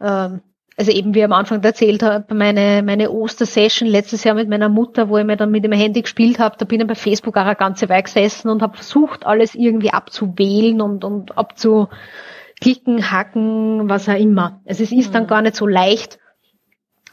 ähm, 0.01 0.41
also 0.77 0.93
eben 0.93 1.15
wie 1.15 1.21
ich 1.21 1.25
am 1.25 1.33
Anfang 1.33 1.63
erzählt 1.63 2.03
habe, 2.03 2.35
meine, 2.35 2.83
meine 2.85 3.11
Ostersession 3.11 3.89
letztes 3.89 4.25
Jahr 4.25 4.35
mit 4.35 4.49
meiner 4.49 4.69
Mutter, 4.69 5.09
wo 5.09 5.17
ich 5.17 5.25
mir 5.25 5.37
dann 5.37 5.51
mit 5.51 5.65
dem 5.65 5.73
Handy 5.73 6.03
gespielt 6.03 6.39
habe, 6.39 6.57
da 6.59 6.67
bin 6.67 6.81
ich 6.81 6.87
bei 6.87 6.95
Facebook 6.95 7.37
auch 7.37 7.47
eine 7.47 7.57
ganze 7.57 7.89
Weile 7.89 8.03
gesessen 8.03 8.51
und 8.51 8.61
habe 8.63 8.77
versucht, 8.77 9.25
alles 9.25 9.55
irgendwie 9.55 9.91
abzuwählen 9.91 10.83
und, 10.83 11.03
und 11.03 11.39
abzuklicken, 11.39 13.11
hacken, 13.11 13.89
was 13.89 14.09
auch 14.09 14.19
immer. 14.19 14.61
Also 14.67 14.83
es 14.83 14.93
ist 14.93 15.09
mhm. 15.09 15.13
dann 15.13 15.27
gar 15.27 15.41
nicht 15.41 15.57
so 15.57 15.67
leicht, 15.67 16.19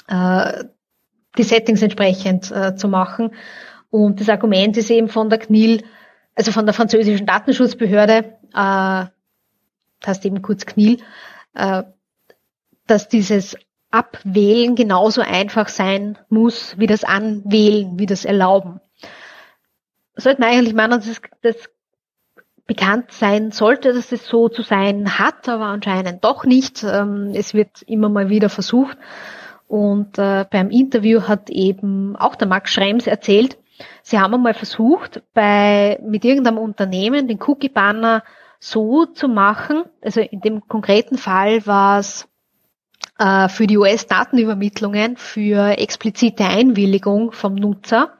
äh, 0.08 0.66
die 1.38 1.44
Settings 1.44 1.82
entsprechend 1.82 2.52
äh, 2.52 2.76
zu 2.76 2.90
machen. 2.90 3.32
Und 3.90 4.20
das 4.20 4.28
Argument 4.28 4.76
ist 4.76 4.92
eben 4.92 5.08
von 5.08 5.30
der 5.30 5.40
CNIL, 5.40 5.84
also 6.36 6.52
von 6.52 6.66
der 6.66 6.74
französischen 6.74 7.26
Datenschutzbehörde, 7.26 8.14
äh, 8.14 8.34
das 8.52 9.10
heißt 10.06 10.26
eben 10.26 10.42
kurz 10.42 10.66
CNIL, 10.66 10.98
äh, 11.54 11.84
dass 12.88 13.08
dieses 13.08 13.58
Abwählen 13.92 14.76
genauso 14.76 15.22
einfach 15.22 15.68
sein 15.68 16.18
muss 16.30 16.78
wie 16.78 16.88
das 16.88 17.04
Anwählen, 17.04 18.00
wie 18.00 18.08
das 18.08 18.26
Erlauben. 18.26 18.80
Sollte 20.16 20.42
man 20.42 20.50
eigentlich 20.50 20.74
meinen, 20.74 20.92
dass 20.92 21.22
das 21.42 21.70
bekannt 22.66 23.12
sein 23.12 23.52
sollte, 23.52 23.94
dass 23.94 24.12
es 24.12 24.26
so 24.26 24.50
zu 24.50 24.62
sein 24.62 25.20
hat, 25.20 25.48
aber 25.50 25.66
anscheinend 25.66 26.24
doch 26.24 26.46
nicht. 26.46 26.84
Ähm, 26.84 27.32
es 27.36 27.54
wird 27.54 27.82
immer 27.84 28.10
mal 28.10 28.30
wieder 28.30 28.50
versucht. 28.50 28.98
Und 29.68 30.18
äh, 30.18 30.46
beim 30.50 30.70
Interview 30.70 31.24
hat 31.24 31.50
eben 31.50 32.16
auch 32.16 32.36
der 32.36 32.48
Max 32.48 32.72
Schrems 32.72 33.08
erzählt, 33.08 33.58
sie 34.02 34.20
haben 34.20 34.34
einmal 34.34 34.54
versucht, 34.54 35.24
bei, 35.34 36.00
mit 36.04 36.26
irgendeinem 36.26 36.60
Unternehmen 36.60 37.28
den 37.28 37.42
Cookie-Banner 37.42 38.24
so 38.60 39.06
zu 39.06 39.28
machen, 39.28 39.84
also 40.02 40.22
in 40.22 40.42
dem 40.42 40.68
konkreten 40.68 41.18
Fall 41.18 41.66
war 41.66 42.00
es 42.00 42.30
äh, 43.20 43.48
für 43.50 43.68
die 43.68 43.78
US-Datenübermittlungen 43.78 45.18
für 45.18 45.78
explizite 45.78 46.46
Einwilligung 46.46 47.32
vom 47.32 47.56
Nutzer, 47.56 48.14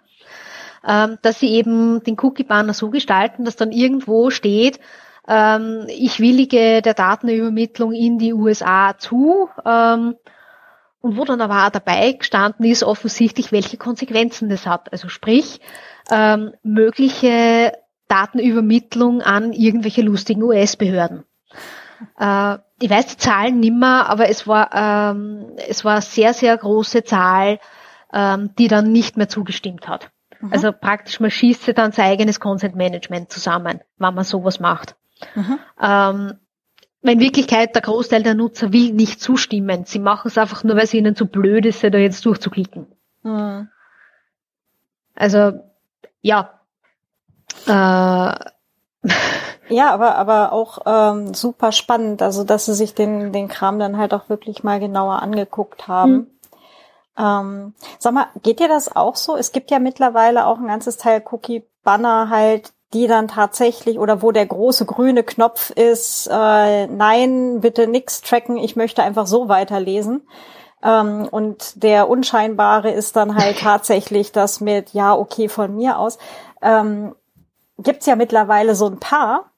ähm, 0.88 1.18
dass 1.22 1.40
sie 1.40 1.50
eben 1.50 2.04
den 2.04 2.18
Cookie-Banner 2.20 2.74
so 2.74 2.90
gestalten, 2.90 3.46
dass 3.46 3.56
dann 3.56 3.72
irgendwo 3.72 4.30
steht, 4.30 4.80
ähm, 5.28 5.86
ich 5.88 6.20
willige 6.20 6.82
der 6.82 6.94
Datenübermittlung 6.94 7.94
in 7.94 8.18
die 8.20 8.34
USA 8.34 8.98
zu, 8.98 9.50
ähm, 9.66 10.16
und 11.02 11.18
wo 11.18 11.26
dann 11.26 11.42
aber 11.42 11.66
auch 11.66 11.70
dabei 11.70 12.14
gestanden 12.14 12.66
ist, 12.66 12.84
offensichtlich, 12.84 13.52
welche 13.52 13.76
Konsequenzen 13.76 14.48
das 14.48 14.66
hat. 14.66 14.90
Also 14.94 15.10
sprich, 15.10 15.60
mögliche 16.64 17.74
Datenübermittlung 18.08 19.22
an 19.22 19.52
irgendwelche 19.52 20.02
lustigen 20.02 20.44
US-Behörden. 20.44 21.26
Äh, 22.20 22.58
ich 22.84 22.90
weiß 22.90 23.08
die 23.08 23.18
Zahlen 23.18 23.60
nimmer, 23.60 24.10
aber 24.10 24.30
es 24.30 24.48
war, 24.48 24.70
ähm, 24.74 25.54
es 25.68 25.86
war 25.86 25.94
eine 25.94 26.02
sehr, 26.02 26.34
sehr 26.34 26.58
große 26.58 27.04
Zahl, 27.04 27.60
ähm, 28.12 28.52
die 28.58 28.68
dann 28.68 28.92
nicht 28.92 29.18
mehr 29.18 29.30
zugestimmt 29.30 29.88
hat. 29.88 30.10
Mhm. 30.40 30.52
Also 30.52 30.72
praktisch, 30.72 31.20
man 31.20 31.32
schießt 31.32 31.78
dann 31.78 31.92
sein 31.92 32.12
eigenes 32.12 32.40
Consent 32.40 32.76
Management 32.76 33.32
zusammen, 33.32 33.80
wenn 33.98 34.14
man 34.14 34.24
sowas 34.24 34.60
macht. 34.60 34.96
Mhm. 35.36 35.60
Ähm, 35.82 36.34
in 37.02 37.20
Wirklichkeit 37.20 37.76
der 37.76 37.82
Großteil 37.82 38.24
der 38.24 38.34
Nutzer 38.34 38.72
will 38.72 38.94
nicht 38.94 39.22
zustimmen. 39.22 39.84
Sie 39.86 40.00
machen 40.00 40.28
es 40.28 40.38
einfach 40.38 40.64
nur, 40.64 40.76
weil 40.76 40.86
es 40.86 40.94
ihnen 40.94 41.16
zu 41.16 41.26
blöd 41.26 41.66
ist, 41.66 41.84
da 41.84 41.90
jetzt 41.98 42.26
durchzuklicken. 42.26 42.88
Mhm. 43.24 43.68
Also, 45.16 45.60
ja. 46.22 46.60
Äh, 47.68 48.52
Ja, 49.70 49.92
aber, 49.92 50.16
aber 50.16 50.52
auch 50.52 50.80
ähm, 50.86 51.34
super 51.34 51.72
spannend, 51.72 52.22
also 52.22 52.44
dass 52.44 52.66
sie 52.66 52.74
sich 52.74 52.94
den, 52.94 53.32
den 53.32 53.48
Kram 53.48 53.80
dann 53.80 53.98
halt 53.98 54.14
auch 54.14 54.28
wirklich 54.28 54.64
mal 54.64 54.80
genauer 54.80 55.22
angeguckt 55.22 55.88
haben. 55.88 56.12
Hm. 56.12 56.28
Ähm, 57.18 57.74
sag 57.98 58.14
mal, 58.14 58.28
geht 58.42 58.60
dir 58.60 58.68
das 58.68 58.96
auch 58.96 59.16
so? 59.16 59.36
Es 59.36 59.52
gibt 59.52 59.72
ja 59.72 59.80
mittlerweile 59.80 60.48
auch 60.48 60.60
ein 60.60 60.68
ganzes 60.68 60.98
Teil 60.98 61.24
Cookie-Banner 61.32 62.30
halt, 62.30 62.74
die 62.94 63.08
dann 63.08 63.28
tatsächlich 63.28 63.98
oder 63.98 64.22
wo 64.22 64.32
der 64.32 64.46
große 64.46 64.86
grüne 64.86 65.24
Knopf 65.24 65.72
ist, 65.72 66.28
äh, 66.28 66.88
nein, 66.88 67.62
bitte 67.62 67.88
nix 67.88 68.22
tracken, 68.22 68.58
ich 68.58 68.76
möchte 68.76 69.02
einfach 69.02 69.28
so 69.28 69.48
weiterlesen. 69.48 70.28
Ähm, 70.84 71.28
und 71.32 71.82
der 71.82 72.10
unscheinbare 72.10 72.92
ist 72.92 73.16
dann 73.16 73.36
halt 73.36 73.60
tatsächlich 73.62 74.32
das 74.32 74.60
mit, 74.60 74.94
ja, 74.94 75.16
okay, 75.16 75.50
von 75.50 75.76
mir 75.76 75.98
aus. 75.98 76.18
Ähm, 76.62 77.16
gibt's 77.78 78.06
ja 78.06 78.16
mittlerweile 78.16 78.76
so 78.76 78.88
ein 78.88 79.00
paar, 79.00 79.52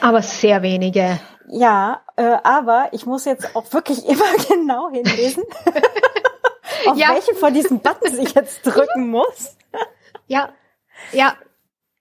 aber 0.00 0.22
sehr 0.22 0.62
wenige. 0.62 1.20
Ja, 1.48 2.02
äh, 2.16 2.36
aber 2.42 2.88
ich 2.92 3.06
muss 3.06 3.24
jetzt 3.24 3.54
auch 3.54 3.72
wirklich 3.72 4.06
immer 4.08 4.24
genau 4.48 4.90
hinlesen, 4.90 5.44
auf 6.86 6.96
ja. 6.96 7.10
welche 7.14 7.34
von 7.34 7.52
diesen 7.54 7.80
Buttons 7.80 8.18
ich 8.18 8.34
jetzt 8.34 8.62
drücken 8.62 9.08
muss. 9.08 9.56
ja, 10.26 10.50
ja. 11.12 11.34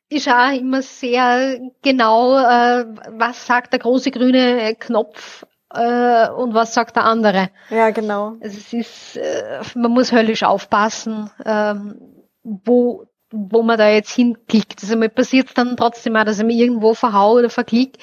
Ich 0.09 0.25
schaue 0.25 0.57
immer 0.57 0.83
sehr 0.83 1.59
genau, 1.81 2.37
äh, 2.37 2.85
was 3.17 3.47
sagt 3.47 3.73
der 3.73 3.79
große 3.79 4.11
grüne 4.11 4.75
Knopf 4.75 5.43
äh, 5.73 6.29
und 6.29 6.53
was 6.53 6.73
sagt 6.73 6.95
der 6.95 7.05
andere. 7.05 7.49
Ja, 7.71 7.89
genau. 7.89 8.35
Es 8.39 8.73
ist, 8.73 9.17
äh, 9.17 9.61
man 9.73 9.91
muss 9.91 10.11
höllisch 10.11 10.43
aufpassen, 10.43 11.31
ähm, 11.45 11.99
wo 12.43 13.05
wo 13.35 13.63
man 13.63 13.79
da 13.79 13.89
jetzt 13.89 14.11
hinklickt. 14.11 14.83
Also 14.83 14.95
mir 14.95 15.09
passiert 15.09 15.47
es 15.47 15.53
dann 15.55 15.75
trotzdem 15.75 16.15
auch, 16.15 16.23
dass 16.23 16.37
ich 16.37 16.45
mich 16.45 16.57
irgendwo 16.57 16.93
verhau 16.93 17.33
oder 17.33 17.49
verklick 17.49 17.97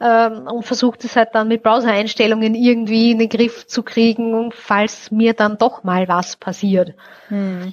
ähm, 0.00 0.48
und 0.48 0.66
versucht 0.66 1.04
es 1.04 1.14
halt 1.14 1.30
dann 1.32 1.46
mit 1.46 1.62
Browser-Einstellungen 1.62 2.56
irgendwie 2.56 3.12
in 3.12 3.20
den 3.20 3.28
Griff 3.28 3.68
zu 3.68 3.84
kriegen, 3.84 4.50
falls 4.52 5.12
mir 5.12 5.32
dann 5.32 5.58
doch 5.58 5.84
mal 5.84 6.08
was 6.08 6.36
passiert. 6.36 6.94
Hm. 7.28 7.72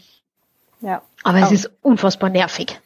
Ja. 0.81 1.01
Aber 1.23 1.39
es 1.39 1.51
ist 1.51 1.71
unfassbar 1.81 2.29
nervig. 2.29 2.79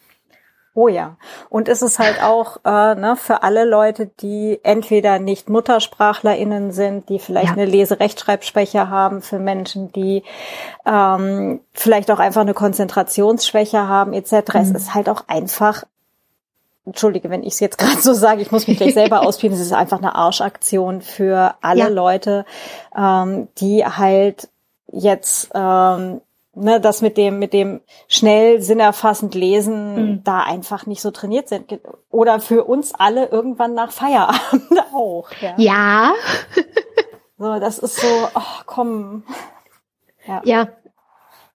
Oh 0.78 0.90
ja. 0.90 1.16
Und 1.50 1.70
es 1.70 1.82
ist 1.82 2.00
halt 2.00 2.22
auch 2.22 2.58
äh, 2.66 2.96
ne, 2.96 3.16
für 3.16 3.44
alle 3.44 3.64
Leute, 3.64 4.08
die 4.20 4.60
entweder 4.62 5.20
nicht 5.20 5.50
MuttersprachlerInnen 5.50 6.74
sind, 6.74 7.08
die 7.08 7.18
vielleicht 7.18 7.48
ja. 7.48 7.54
eine 7.54 7.66
Leserechtschreibschwäche 7.66 8.90
haben, 8.90 9.22
für 9.22 9.40
Menschen, 9.40 9.94
die 9.94 10.24
ähm, 10.86 11.62
vielleicht 11.72 12.12
auch 12.12 12.20
einfach 12.20 12.42
eine 12.42 12.54
Konzentrationsschwäche 12.54 13.88
haben, 13.88 14.12
etc. 14.12 14.34
Mhm. 14.34 14.60
Es 14.60 14.72
ist 14.72 14.94
halt 14.94 15.08
auch 15.08 15.24
einfach 15.28 15.86
Entschuldige, 16.86 17.30
wenn 17.30 17.44
ich 17.44 17.54
es 17.54 17.62
jetzt 17.62 17.78
gerade 17.80 18.02
so 18.02 18.14
sage, 18.14 18.42
ich 18.42 18.52
muss 18.52 18.68
mich 18.68 18.78
gleich 18.78 18.94
selber 18.94 19.22
ausspielen. 19.22 19.56
Es 19.56 19.62
ist 19.62 19.72
einfach 19.72 20.00
eine 20.00 20.14
Arschaktion 20.14 21.02
für 21.02 21.56
alle 21.62 21.80
ja. 21.80 21.88
Leute, 21.88 22.46
ähm, 22.98 23.48
die 23.60 23.86
halt 23.86 24.50
jetzt 24.92 25.52
ähm, 25.56 26.20
ne, 26.56 26.80
das 26.80 27.02
mit 27.02 27.18
dem, 27.18 27.40
mit 27.40 27.54
dem 27.54 27.82
schnell 28.08 28.62
sinnerfassend 28.62 29.36
Lesen 29.36 29.96
mhm. 29.96 30.24
da 30.24 30.42
einfach 30.42 30.86
nicht 30.86 31.02
so 31.02 31.12
trainiert 31.12 31.50
sind. 31.50 31.80
Oder 32.10 32.40
für 32.40 32.64
uns 32.64 32.94
alle 32.94 33.28
irgendwann 33.28 33.74
nach 33.74 33.92
Feierabend 33.92 34.72
auch. 34.94 35.30
Ja. 35.42 35.54
ja. 35.58 36.14
so, 37.38 37.60
das 37.60 37.80
ist 37.80 37.98
so, 37.98 38.28
ach 38.34 38.66
komm. 38.66 39.24
Ja. 40.26 40.42
ja. 40.46 40.68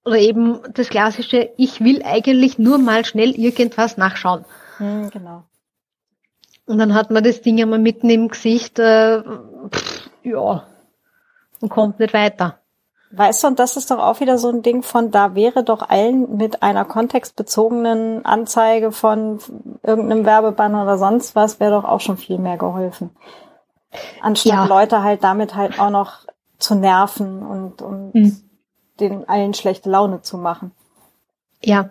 Oder 0.04 0.18
eben 0.18 0.60
das 0.72 0.88
klassische, 0.88 1.50
ich 1.56 1.80
will 1.80 2.02
eigentlich 2.02 2.58
nur 2.58 2.78
mal 2.78 3.04
schnell 3.04 3.30
irgendwas 3.38 3.96
nachschauen. 3.96 4.44
Mhm, 4.78 5.10
genau. 5.10 5.44
Und 6.66 6.78
dann 6.78 6.94
hat 6.94 7.10
man 7.10 7.24
das 7.24 7.42
Ding 7.42 7.60
einmal 7.60 7.78
mitten 7.80 8.08
im 8.08 8.28
Gesicht, 8.28 8.78
äh, 8.78 9.22
pff, 9.70 10.10
ja, 10.22 10.66
und 11.60 11.68
kommt 11.68 11.98
nicht 11.98 12.14
weiter. 12.14 12.60
Weißt 13.12 13.42
du, 13.42 13.48
und 13.48 13.58
das 13.58 13.76
ist 13.76 13.90
doch 13.90 13.98
auch 13.98 14.20
wieder 14.20 14.38
so 14.38 14.50
ein 14.50 14.62
Ding 14.62 14.84
von, 14.84 15.10
da 15.10 15.34
wäre 15.34 15.64
doch 15.64 15.88
allen 15.88 16.36
mit 16.36 16.62
einer 16.62 16.84
kontextbezogenen 16.84 18.24
Anzeige 18.24 18.92
von 18.92 19.40
irgendeinem 19.82 20.24
Werbebanner 20.24 20.84
oder 20.84 20.96
sonst 20.96 21.34
was, 21.34 21.58
wäre 21.58 21.72
doch 21.72 21.84
auch 21.84 22.00
schon 22.00 22.16
viel 22.16 22.38
mehr 22.38 22.56
geholfen. 22.56 23.10
Anstatt 24.20 24.52
ja. 24.52 24.64
Leute 24.64 25.02
halt 25.02 25.24
damit 25.24 25.56
halt 25.56 25.80
auch 25.80 25.90
noch 25.90 26.26
zu 26.58 26.76
nerven 26.76 27.42
und, 27.42 27.82
und 27.82 28.14
mhm. 28.14 28.36
den 29.00 29.28
allen 29.28 29.54
schlechte 29.54 29.90
Laune 29.90 30.22
zu 30.22 30.38
machen. 30.38 30.70
Ja. 31.64 31.90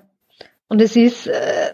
Und 0.70 0.82
es 0.82 0.96
ist 0.96 1.28
äh, 1.28 1.74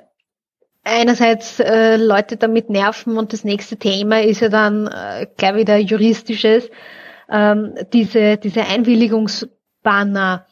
einerseits 0.84 1.60
äh, 1.60 1.98
Leute 1.98 2.38
damit 2.38 2.72
nerven 2.72 3.18
und 3.18 3.32
das 3.32 3.44
nächste 3.44 3.78
Thema 3.78 4.24
ist 4.24 4.40
ja 4.40 4.50
dann 4.50 4.88
äh, 4.88 5.28
gleich 5.38 5.56
wieder 5.56 5.78
juristisches 5.78 6.70
ähm, 7.30 7.76
diese, 7.94 8.38
diese 8.38 8.66
Einwilligungsbanner, 8.66 10.46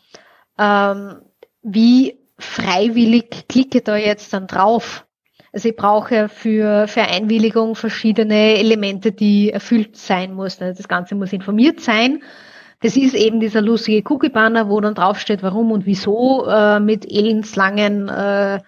ähm, 0.57 1.15
wie 1.61 2.19
freiwillig 2.37 3.47
klicke 3.47 3.81
da 3.81 3.95
jetzt 3.95 4.33
dann 4.33 4.47
drauf. 4.47 5.05
Also 5.53 5.69
ich 5.69 5.75
brauche 5.75 6.29
für, 6.29 6.87
für 6.87 7.01
Einwilligung 7.03 7.75
verschiedene 7.75 8.57
Elemente, 8.57 9.11
die 9.11 9.51
erfüllt 9.51 9.95
sein 9.97 10.35
müssen. 10.35 10.63
Also 10.63 10.77
das 10.77 10.87
Ganze 10.87 11.13
muss 11.15 11.31
informiert 11.31 11.79
sein. 11.79 12.23
Das 12.81 12.97
ist 12.97 13.13
eben 13.13 13.39
dieser 13.39 13.61
lustige 13.61 14.03
Cookie-Banner, 14.11 14.67
wo 14.67 14.81
dann 14.81 14.95
draufsteht, 14.95 15.43
warum 15.43 15.71
und 15.71 15.85
wieso, 15.85 16.45
äh, 16.47 16.79
mit 16.79 17.09
elendslangen 17.09 18.09
äh, 18.09 18.59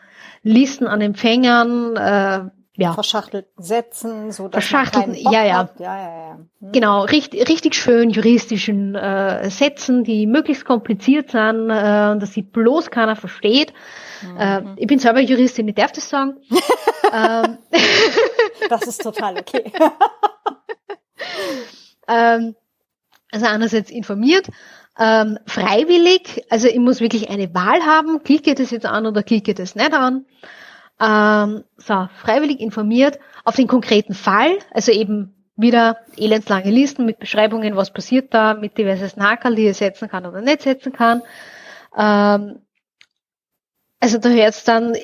Listen 0.44 0.88
an 0.88 1.02
Empfängern, 1.02 1.96
äh, 1.98 2.50
ja. 2.78 2.94
verschachtelten 2.94 3.64
Sätzen, 3.64 4.32
so 4.32 4.48
dass 4.48 4.64
verschachtelten, 4.64 5.24
man 5.24 5.34
ja, 5.34 5.46
ja. 5.46 5.70
Ja, 5.80 5.98
ja, 5.98 6.28
ja. 6.28 6.40
Hm. 6.60 6.72
Genau, 6.72 7.04
richtig, 7.04 7.48
richtig 7.48 7.76
schön 7.76 8.10
juristischen 8.10 8.96
äh, 8.96 9.50
Sätzen, 9.50 10.04
die 10.04 10.28
möglichst 10.28 10.66
kompliziert 10.66 11.32
sind 11.32 11.70
äh, 11.70 12.18
dass 12.18 12.34
sie 12.34 12.42
bloß 12.42 12.92
keiner 12.92 13.16
versteht. 13.16 13.74
Mhm. 14.22 14.38
Äh, 14.38 14.62
ich 14.78 14.88
bin 14.88 15.00
selber 15.00 15.22
Juristin, 15.22 15.68
ich 15.68 15.76
darf 15.76 15.92
das 15.92 16.10
sagen. 16.10 16.38
ähm. 17.14 17.58
Das 18.70 18.84
ist 18.88 19.02
total 19.02 19.38
okay. 19.38 19.72
ähm, 22.08 22.56
also 23.32 23.46
einerseits 23.48 23.92
informiert, 23.92 24.48
ähm, 24.98 25.38
freiwillig, 25.46 26.46
also 26.50 26.68
ich 26.68 26.80
muss 26.80 27.02
wirklich 27.02 27.30
eine 27.30 27.54
Wahl 27.54 27.86
haben, 27.86 28.24
klicke 28.24 28.56
das 28.56 28.72
jetzt 28.72 28.86
an 28.86 29.06
oder 29.06 29.24
klicke 29.24 29.54
das 29.54 29.76
nicht 29.76 29.94
an 29.94 30.26
ähm, 31.00 31.64
so, 31.78 32.08
freiwillig 32.22 32.60
informiert 32.60 33.20
auf 33.44 33.56
den 33.56 33.68
konkreten 33.68 34.14
Fall, 34.14 34.58
also 34.72 34.92
eben 34.92 35.34
wieder 35.58 35.98
elendslange 36.18 36.70
Listen 36.70 37.06
mit 37.06 37.20
Beschreibungen, 37.20 37.76
was 37.76 37.92
passiert 37.92 38.34
da, 38.34 38.54
mit 38.54 38.78
diversen 38.78 39.24
Hakerl, 39.24 39.56
die 39.56 39.68
er 39.68 39.74
setzen 39.74 40.10
kann 40.10 40.26
oder 40.26 40.42
nicht 40.42 40.62
setzen 40.62 40.92
kann. 40.92 41.22
Ähm, 41.98 42.60
also 44.00 44.18
da 44.18 44.30
hört 44.30 44.54
es 44.54 44.64
dann, 44.64 44.96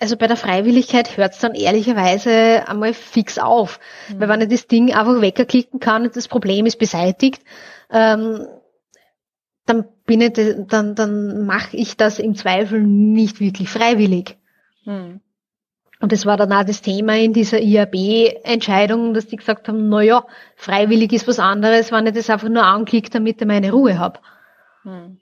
also 0.00 0.16
bei 0.16 0.26
der 0.26 0.36
Freiwilligkeit 0.36 1.16
hört 1.16 1.34
es 1.34 1.38
dann 1.38 1.54
ehrlicherweise 1.54 2.68
einmal 2.68 2.92
fix 2.92 3.38
auf. 3.38 3.78
Mhm. 4.08 4.20
Weil 4.20 4.28
wenn 4.28 4.40
ich 4.42 4.48
das 4.48 4.66
Ding 4.66 4.92
einfach 4.92 5.20
wegklicken 5.20 5.80
kann 5.80 6.04
und 6.04 6.16
das 6.16 6.28
Problem 6.28 6.66
ist 6.66 6.78
beseitigt, 6.78 7.42
ähm, 7.90 8.46
dann 9.66 9.86
bin 10.06 10.20
ich, 10.20 10.32
dann, 10.68 10.94
dann 10.94 11.46
mache 11.46 11.76
ich 11.76 11.96
das 11.96 12.18
im 12.18 12.34
Zweifel 12.34 12.82
nicht 12.82 13.40
wirklich 13.40 13.68
freiwillig. 13.68 14.38
Hm. 14.88 15.20
Und 16.00 16.12
das 16.12 16.26
war 16.26 16.36
dann 16.36 16.52
auch 16.52 16.64
das 16.64 16.80
Thema 16.80 17.18
in 17.18 17.32
dieser 17.32 17.60
IAB-Entscheidung, 17.60 19.14
dass 19.14 19.26
die 19.26 19.36
gesagt 19.36 19.68
haben, 19.68 19.88
na 19.88 20.00
ja, 20.00 20.24
freiwillig 20.56 21.12
ist 21.12 21.28
was 21.28 21.38
anderes, 21.38 21.92
wenn 21.92 22.06
ich 22.06 22.14
das 22.14 22.30
einfach 22.30 22.48
nur 22.48 22.62
anklicke, 22.64 23.10
damit 23.10 23.40
ich 23.40 23.46
meine 23.46 23.72
Ruhe 23.72 23.98
habe. 23.98 24.20
Hm. 24.84 25.18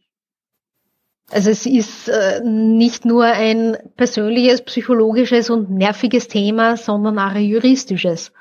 Also 1.32 1.50
es 1.50 1.66
ist 1.66 2.08
äh, 2.08 2.40
nicht 2.44 3.04
nur 3.04 3.24
ein 3.24 3.76
persönliches, 3.96 4.62
psychologisches 4.62 5.50
und 5.50 5.70
nerviges 5.70 6.28
Thema, 6.28 6.76
sondern 6.76 7.18
auch 7.18 7.34
ein 7.34 7.42
juristisches. 7.42 8.32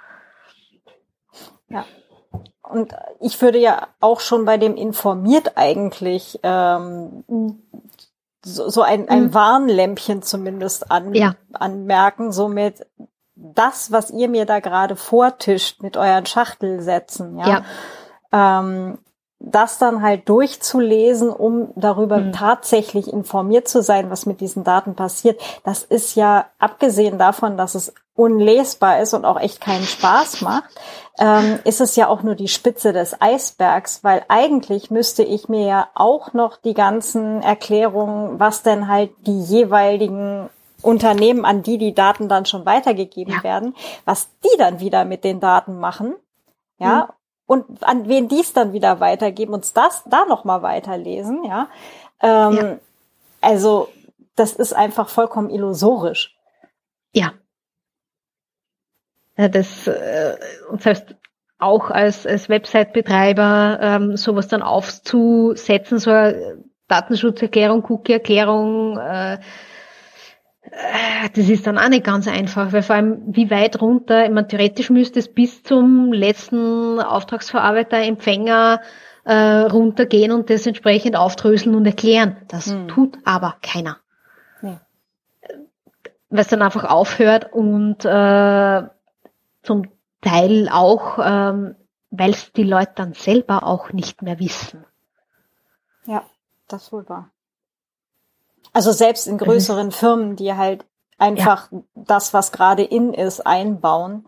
Ja. 1.70 1.86
Und 2.62 2.94
ich 3.22 3.42
würde 3.42 3.58
ja 3.58 3.88
auch 4.00 4.20
schon 4.20 4.46
bei 4.46 4.58
dem 4.58 4.76
informiert 4.76 5.54
eigentlich 5.56 6.40
ähm, 6.44 7.24
so, 8.46 8.70
so 8.70 8.84
ein, 8.84 9.10
ein 9.10 9.24
mhm. 9.24 9.34
Warnlämpchen 9.34 10.22
zumindest 10.22 10.92
an, 10.92 11.14
ja. 11.16 11.36
anmerken, 11.54 12.32
somit 12.32 12.86
das, 13.36 13.92
was 13.92 14.12
ihr 14.12 14.30
mir 14.30 14.46
da 14.46 14.60
gerade 14.60 14.96
vortischt 14.96 15.82
mit 15.82 15.98
euren 15.98 16.26
Schachtelsätzen, 16.26 17.38
ja, 17.40 17.64
ja. 18.32 18.60
Ähm, 18.60 19.00
das 19.46 19.78
dann 19.78 20.02
halt 20.02 20.28
durchzulesen, 20.28 21.30
um 21.30 21.70
darüber 21.76 22.18
mhm. 22.18 22.32
tatsächlich 22.34 23.12
informiert 23.12 23.68
zu 23.68 23.82
sein, 23.82 24.10
was 24.10 24.26
mit 24.26 24.42
diesen 24.42 24.64
Daten 24.64 24.96
passiert, 24.96 25.40
das 25.64 25.84
ist 25.84 26.16
ja 26.16 26.46
abgesehen 26.58 27.18
davon, 27.20 27.56
dass 27.58 27.76
es 27.76 27.94
unlesbar 28.16 29.00
ist 29.02 29.14
und 29.14 29.26
auch 29.26 29.40
echt 29.40 29.62
keinen 29.62 29.84
Spaß 29.84 30.42
macht, 30.42 30.70
ähm, 31.20 31.60
ist 31.64 31.82
es 31.82 31.96
ja 31.96 32.08
auch 32.08 32.24
nur 32.24 32.36
die 32.36 32.48
Spitze 32.48 32.94
des 32.94 33.22
Eisbergs, 33.22 34.04
weil 34.04 34.24
eigentlich 34.30 34.90
müsste 34.90 35.24
ich 35.24 35.50
mir 35.50 35.68
ja 35.68 35.88
auch 35.96 36.34
noch 36.34 36.58
die 36.58 36.74
ganzen 36.74 37.42
Erklärungen, 37.42 38.40
was 38.40 38.64
denn 38.64 38.88
halt 38.88 39.12
die 39.26 39.42
jeweiligen 39.44 40.50
Unternehmen, 40.82 41.46
an 41.46 41.62
die 41.62 41.78
die 41.78 41.94
Daten 41.94 42.30
dann 42.30 42.46
schon 42.46 42.66
weitergegeben 42.66 43.34
ja. 43.34 43.44
werden, 43.44 43.76
was 44.06 44.30
die 44.44 44.58
dann 44.58 44.80
wieder 44.80 45.04
mit 45.04 45.24
den 45.24 45.40
Daten 45.40 45.80
machen, 45.80 46.16
ja, 46.78 47.04
mhm. 47.04 47.14
Und 47.46 47.84
an 47.84 48.08
wen 48.08 48.28
dies 48.28 48.54
dann 48.54 48.74
wieder 48.74 49.00
weitergeben, 49.00 49.54
uns 49.54 49.74
das 49.74 50.04
da 50.06 50.26
noch 50.26 50.44
mal 50.44 50.62
weiterlesen, 50.62 51.44
ja. 51.44 51.68
Ähm, 52.22 52.56
ja. 52.56 52.78
Also 53.42 53.90
das 54.36 54.54
ist 54.54 54.74
einfach 54.74 55.10
vollkommen 55.10 55.50
illusorisch. 55.50 56.36
Ja, 59.38 59.48
das 59.50 59.88
äh, 59.88 60.38
und 60.70 60.82
selbst 60.82 61.16
auch 61.58 61.90
als, 61.90 62.26
als 62.28 62.50
Website-Betreiber 62.50 63.80
ähm, 63.82 64.18
sowas 64.18 64.48
dann 64.48 64.62
aufzusetzen, 64.62 66.00
so 66.00 66.12
eine 66.12 66.64
Datenschutzerklärung, 66.88 67.84
Cookie-Erklärung, 67.90 68.98
äh, 68.98 69.40
das 71.34 71.50
ist 71.50 71.68
dann 71.68 71.78
auch 71.78 71.90
nicht 71.90 72.04
ganz 72.04 72.28
einfach, 72.28 72.74
weil 72.74 72.84
vor 72.84 72.96
allem 72.96 73.22
wie 73.28 73.50
weit 73.50 73.82
runter, 73.82 74.26
ich 74.26 74.32
meine, 74.32 74.48
theoretisch 74.48 74.90
müsste 74.90 75.20
es 75.20 75.34
bis 75.34 75.64
zum 75.64 76.12
letzten 76.12 77.00
Auftragsverarbeiter, 77.00 77.98
Empfänger 77.98 78.82
äh, 79.24 79.34
runtergehen 79.34 80.32
und 80.32 80.50
das 80.50 80.66
entsprechend 80.66 81.16
aufdröseln 81.16 81.76
und 81.76 81.86
erklären. 81.86 82.38
Das 82.48 82.72
hm. 82.72 82.88
tut 82.88 83.18
aber 83.26 83.56
keiner. 83.62 83.98
Nee. 84.62 84.80
Weil 86.30 86.40
es 86.40 86.48
dann 86.48 86.62
einfach 86.62 86.86
aufhört 86.86 87.52
und 87.54 88.06
äh, 88.06 88.84
zum 89.64 89.88
Teil 90.22 90.70
auch, 90.72 91.20
ähm, 91.24 91.76
weil 92.12 92.32
es 92.32 92.52
die 92.54 92.64
Leute 92.64 92.92
dann 92.96 93.14
selber 93.14 93.64
auch 93.64 93.92
nicht 93.92 94.22
mehr 94.22 94.40
wissen. 94.40 94.86
Ja, 96.06 96.24
das 96.68 96.92
wohl 96.92 97.08
wahr. 97.10 97.30
Also 98.76 98.92
selbst 98.92 99.26
in 99.26 99.38
größeren 99.38 99.88
mhm. 99.88 99.92
Firmen, 99.92 100.36
die 100.36 100.54
halt 100.54 100.84
einfach 101.18 101.72
ja. 101.72 101.80
das, 101.96 102.34
was 102.34 102.52
gerade 102.52 102.84
in 102.84 103.14
ist, 103.14 103.48
einbauen. 103.48 104.28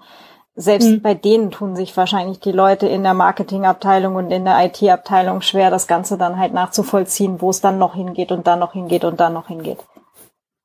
Selbst 0.55 0.87
mhm. 0.87 1.01
bei 1.01 1.15
denen 1.15 1.51
tun 1.51 1.75
sich 1.75 1.97
wahrscheinlich 1.97 2.39
die 2.39 2.53
Leute 2.53 2.87
in 2.87 3.03
der 3.03 3.13
Marketingabteilung 3.13 4.15
und 4.15 4.31
in 4.31 4.45
der 4.45 4.63
IT-Abteilung 4.63 5.41
schwer, 5.41 5.69
das 5.69 5.85
Ganze 5.85 6.17
dann 6.17 6.39
halt 6.39 6.53
nachzuvollziehen, 6.53 7.41
wo 7.41 7.49
es 7.49 7.59
dann 7.59 7.77
noch 7.77 7.93
hingeht 7.93 8.31
und 8.31 8.47
dann 8.47 8.59
noch 8.59 8.71
hingeht 8.71 9.03
und 9.03 9.19
dann 9.19 9.33
noch 9.33 9.47
hingeht. 9.47 9.79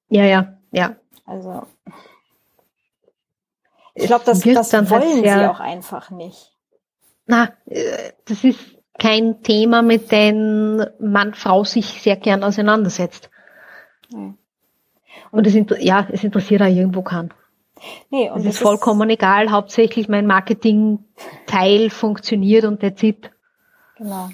Ja, 0.08 0.26
ja, 0.26 0.54
ja. 0.70 0.94
Also 1.26 1.64
ich 3.94 4.06
glaube, 4.06 4.24
das, 4.24 4.42
das 4.42 4.72
wollen 4.90 5.24
halt 5.26 5.40
sie 5.40 5.50
auch 5.50 5.58
einfach 5.58 6.10
nicht. 6.10 6.52
Na, 7.26 7.50
äh, 7.66 8.12
das 8.26 8.44
ist 8.44 8.60
kein 8.96 9.42
Thema, 9.42 9.82
mit 9.82 10.12
dem 10.12 10.86
Mann-Frau 11.00 11.64
sich 11.64 12.00
sehr 12.00 12.16
gern 12.16 12.44
auseinandersetzt. 12.44 13.28
Nee. 14.12 14.34
Und 15.30 15.46
es, 15.46 15.54
ja, 15.80 16.06
es 16.10 16.24
interessiert 16.24 16.62
auch 16.62 16.66
irgendwo 16.66 17.02
keinen. 17.02 17.32
Nee, 18.10 18.30
und 18.30 18.40
es 18.40 18.54
ist 18.54 18.58
vollkommen 18.58 19.10
ist 19.10 19.18
egal. 19.18 19.50
Hauptsächlich 19.50 20.08
mein 20.08 20.26
Marketing-Teil 20.26 21.90
funktioniert 21.90 22.64
und 22.64 22.82
der 22.82 22.96
zieht. 22.96 23.30
Genau. 23.96 24.30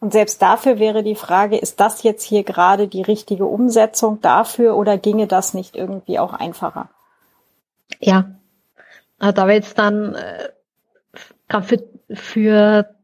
Und 0.00 0.12
selbst 0.12 0.40
dafür 0.42 0.78
wäre 0.78 1.02
die 1.02 1.14
Frage, 1.14 1.56
ist 1.58 1.78
das 1.78 2.02
jetzt 2.02 2.24
hier 2.24 2.42
gerade 2.42 2.88
die 2.88 3.02
richtige 3.02 3.44
Umsetzung 3.46 4.20
dafür 4.20 4.76
oder 4.76 4.98
ginge 4.98 5.26
das 5.26 5.54
nicht 5.54 5.76
irgendwie 5.76 6.18
auch 6.18 6.32
einfacher? 6.32 6.88
Ja, 8.00 8.30
Ah, 9.20 9.32
da 9.32 9.46
wird 9.46 9.64
es 9.64 9.74
dann, 9.74 10.14
äh, 10.14 10.48
gerade 11.46 11.66
für, 11.66 11.84
für 12.14 12.94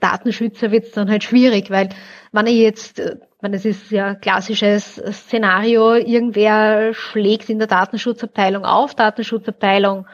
Datenschützer 0.00 0.70
wird 0.70 0.84
es 0.84 0.92
dann 0.92 1.10
halt 1.10 1.24
schwierig, 1.24 1.70
weil 1.70 1.88
wenn 2.32 2.46
ich 2.46 2.58
jetzt, 2.58 2.98
äh, 3.00 3.16
wenn 3.40 3.54
es 3.54 3.64
ist 3.64 3.90
ja 3.90 4.14
klassisches 4.14 4.96
Szenario, 4.96 5.94
irgendwer 5.94 6.92
schlägt 6.94 7.48
in 7.48 7.58
der 7.58 7.68
Datenschutzabteilung 7.68 8.64
auf, 8.64 8.94
Datenschutzabteilung 8.94 10.06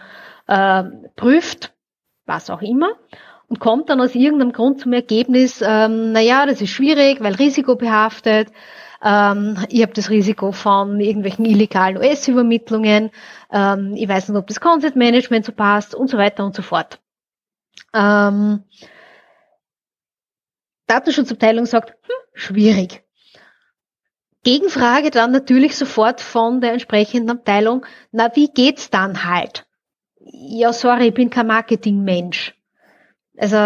äh, 0.46 0.84
prüft, 1.16 1.72
was 2.26 2.50
auch 2.50 2.62
immer, 2.62 2.90
und 3.48 3.60
kommt 3.60 3.90
dann 3.90 4.00
aus 4.00 4.14
irgendeinem 4.14 4.52
Grund 4.52 4.80
zum 4.80 4.92
Ergebnis, 4.92 5.62
ähm, 5.66 6.12
naja, 6.12 6.46
das 6.46 6.62
ist 6.62 6.70
schwierig, 6.70 7.20
weil 7.20 7.34
risikobehaftet, 7.34 8.48
ähm, 9.02 9.58
ich 9.68 9.82
habe 9.82 9.92
das 9.92 10.10
Risiko 10.10 10.52
von 10.52 11.00
irgendwelchen 11.00 11.44
illegalen 11.44 11.98
US-Übermittlungen. 11.98 13.10
Ähm, 13.50 13.94
ich 13.96 14.08
weiß 14.08 14.28
nicht, 14.28 14.38
ob 14.38 14.46
das 14.46 14.60
Content 14.60 14.96
Management 14.96 15.44
so 15.44 15.52
passt 15.52 15.94
und 15.94 16.08
so 16.08 16.18
weiter 16.18 16.44
und 16.44 16.54
so 16.54 16.62
fort. 16.62 17.00
Ähm, 17.92 18.62
Datenschutzabteilung 20.94 21.66
sagt, 21.66 21.90
hm, 21.90 22.14
schwierig. 22.34 23.02
Gegenfrage 24.44 25.10
dann 25.10 25.30
natürlich 25.30 25.76
sofort 25.76 26.20
von 26.20 26.60
der 26.60 26.72
entsprechenden 26.72 27.30
Abteilung, 27.30 27.86
na, 28.10 28.34
wie 28.34 28.48
geht's 28.48 28.90
dann 28.90 29.24
halt? 29.24 29.66
Ja, 30.18 30.72
sorry, 30.72 31.08
ich 31.08 31.14
bin 31.14 31.30
kein 31.30 31.46
Marketingmensch. 31.46 32.54
Also, 33.36 33.56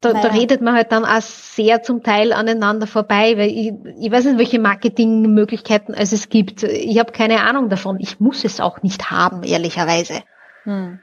da, 0.00 0.14
da 0.14 0.28
redet 0.28 0.60
man 0.62 0.74
halt 0.74 0.90
dann 0.90 1.04
auch 1.04 1.20
sehr 1.20 1.82
zum 1.82 2.02
Teil 2.02 2.32
aneinander 2.32 2.88
vorbei, 2.88 3.38
weil 3.38 3.50
ich, 3.50 3.72
ich 4.00 4.10
weiß 4.10 4.24
nicht, 4.24 4.38
welche 4.38 4.58
Marketingmöglichkeiten 4.58 5.94
es 5.94 6.12
es 6.12 6.28
gibt. 6.28 6.64
Ich 6.64 6.98
habe 6.98 7.12
keine 7.12 7.42
Ahnung 7.42 7.68
davon. 7.68 8.00
Ich 8.00 8.18
muss 8.18 8.44
es 8.44 8.60
auch 8.60 8.82
nicht 8.82 9.10
haben, 9.10 9.44
ehrlicherweise. 9.44 10.22
Hm. 10.64 11.00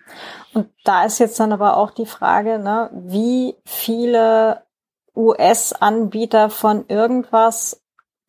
Und 0.53 0.69
da 0.84 1.06
ist 1.06 1.19
jetzt 1.19 1.40
dann 1.40 1.52
aber 1.52 1.77
auch 1.77 1.91
die 1.91 2.06
Frage, 2.06 2.60
ne, 2.60 2.90
wie 2.94 3.56
viele 3.65 4.64
US-Anbieter 5.15 6.49
von 6.49 6.86
irgendwas 6.88 7.81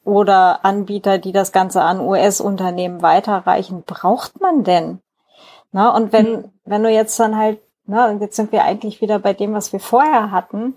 oder 0.04 0.64
Anbieter, 0.64 1.18
die 1.18 1.32
das 1.32 1.52
Ganze 1.52 1.82
an 1.82 2.00
US-Unternehmen 2.00 3.02
weiterreichen, 3.02 3.84
braucht 3.84 4.40
man 4.40 4.64
denn? 4.64 5.00
Na, 5.72 5.94
und 5.94 6.12
wenn, 6.12 6.26
hm. 6.26 6.52
wenn 6.64 6.82
du 6.82 6.90
jetzt 6.90 7.18
dann 7.20 7.36
halt 7.36 7.60
Ne? 7.90 8.08
Und 8.08 8.20
jetzt 8.20 8.36
sind 8.36 8.52
wir 8.52 8.62
eigentlich 8.62 9.00
wieder 9.00 9.18
bei 9.18 9.32
dem, 9.32 9.52
was 9.52 9.72
wir 9.72 9.80
vorher 9.80 10.30
hatten, 10.30 10.76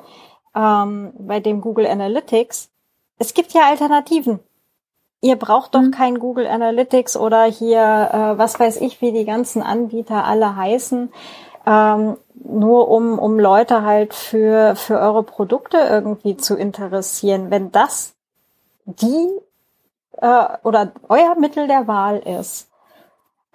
ähm, 0.56 1.14
bei 1.20 1.40
dem 1.40 1.62
Google 1.62 1.86
Analytics. 1.86 2.72
Es 3.20 3.36
gibt 3.36 3.54
ja 3.54 3.68
Alternativen. 3.70 4.40
Ihr 5.24 5.38
braucht 5.38 5.74
doch 5.74 5.82
mhm. 5.82 5.92
kein 5.92 6.20
Google 6.20 6.48
Analytics 6.48 7.16
oder 7.16 7.46
hier, 7.46 7.80
äh, 7.80 8.38
was 8.38 8.60
weiß 8.60 8.82
ich, 8.82 9.00
wie 9.00 9.14
die 9.14 9.24
ganzen 9.24 9.64
Anbieter 9.64 10.26
alle 10.26 10.58
heißen, 10.58 11.14
ähm, 11.66 12.18
nur 12.34 12.90
um, 12.90 13.18
um 13.20 13.40
Leute 13.40 13.84
halt 13.84 14.14
für, 14.14 14.76
für 14.76 15.00
eure 15.00 15.24
Produkte 15.24 15.78
irgendwie 15.78 16.36
zu 16.36 16.58
interessieren. 16.58 17.52
Wenn 17.52 17.72
das 17.72 18.16
die 18.84 19.30
äh, 20.18 20.46
oder 20.62 20.92
euer 21.08 21.36
Mittel 21.40 21.68
der 21.68 21.88
Wahl 21.88 22.18
ist, 22.20 22.68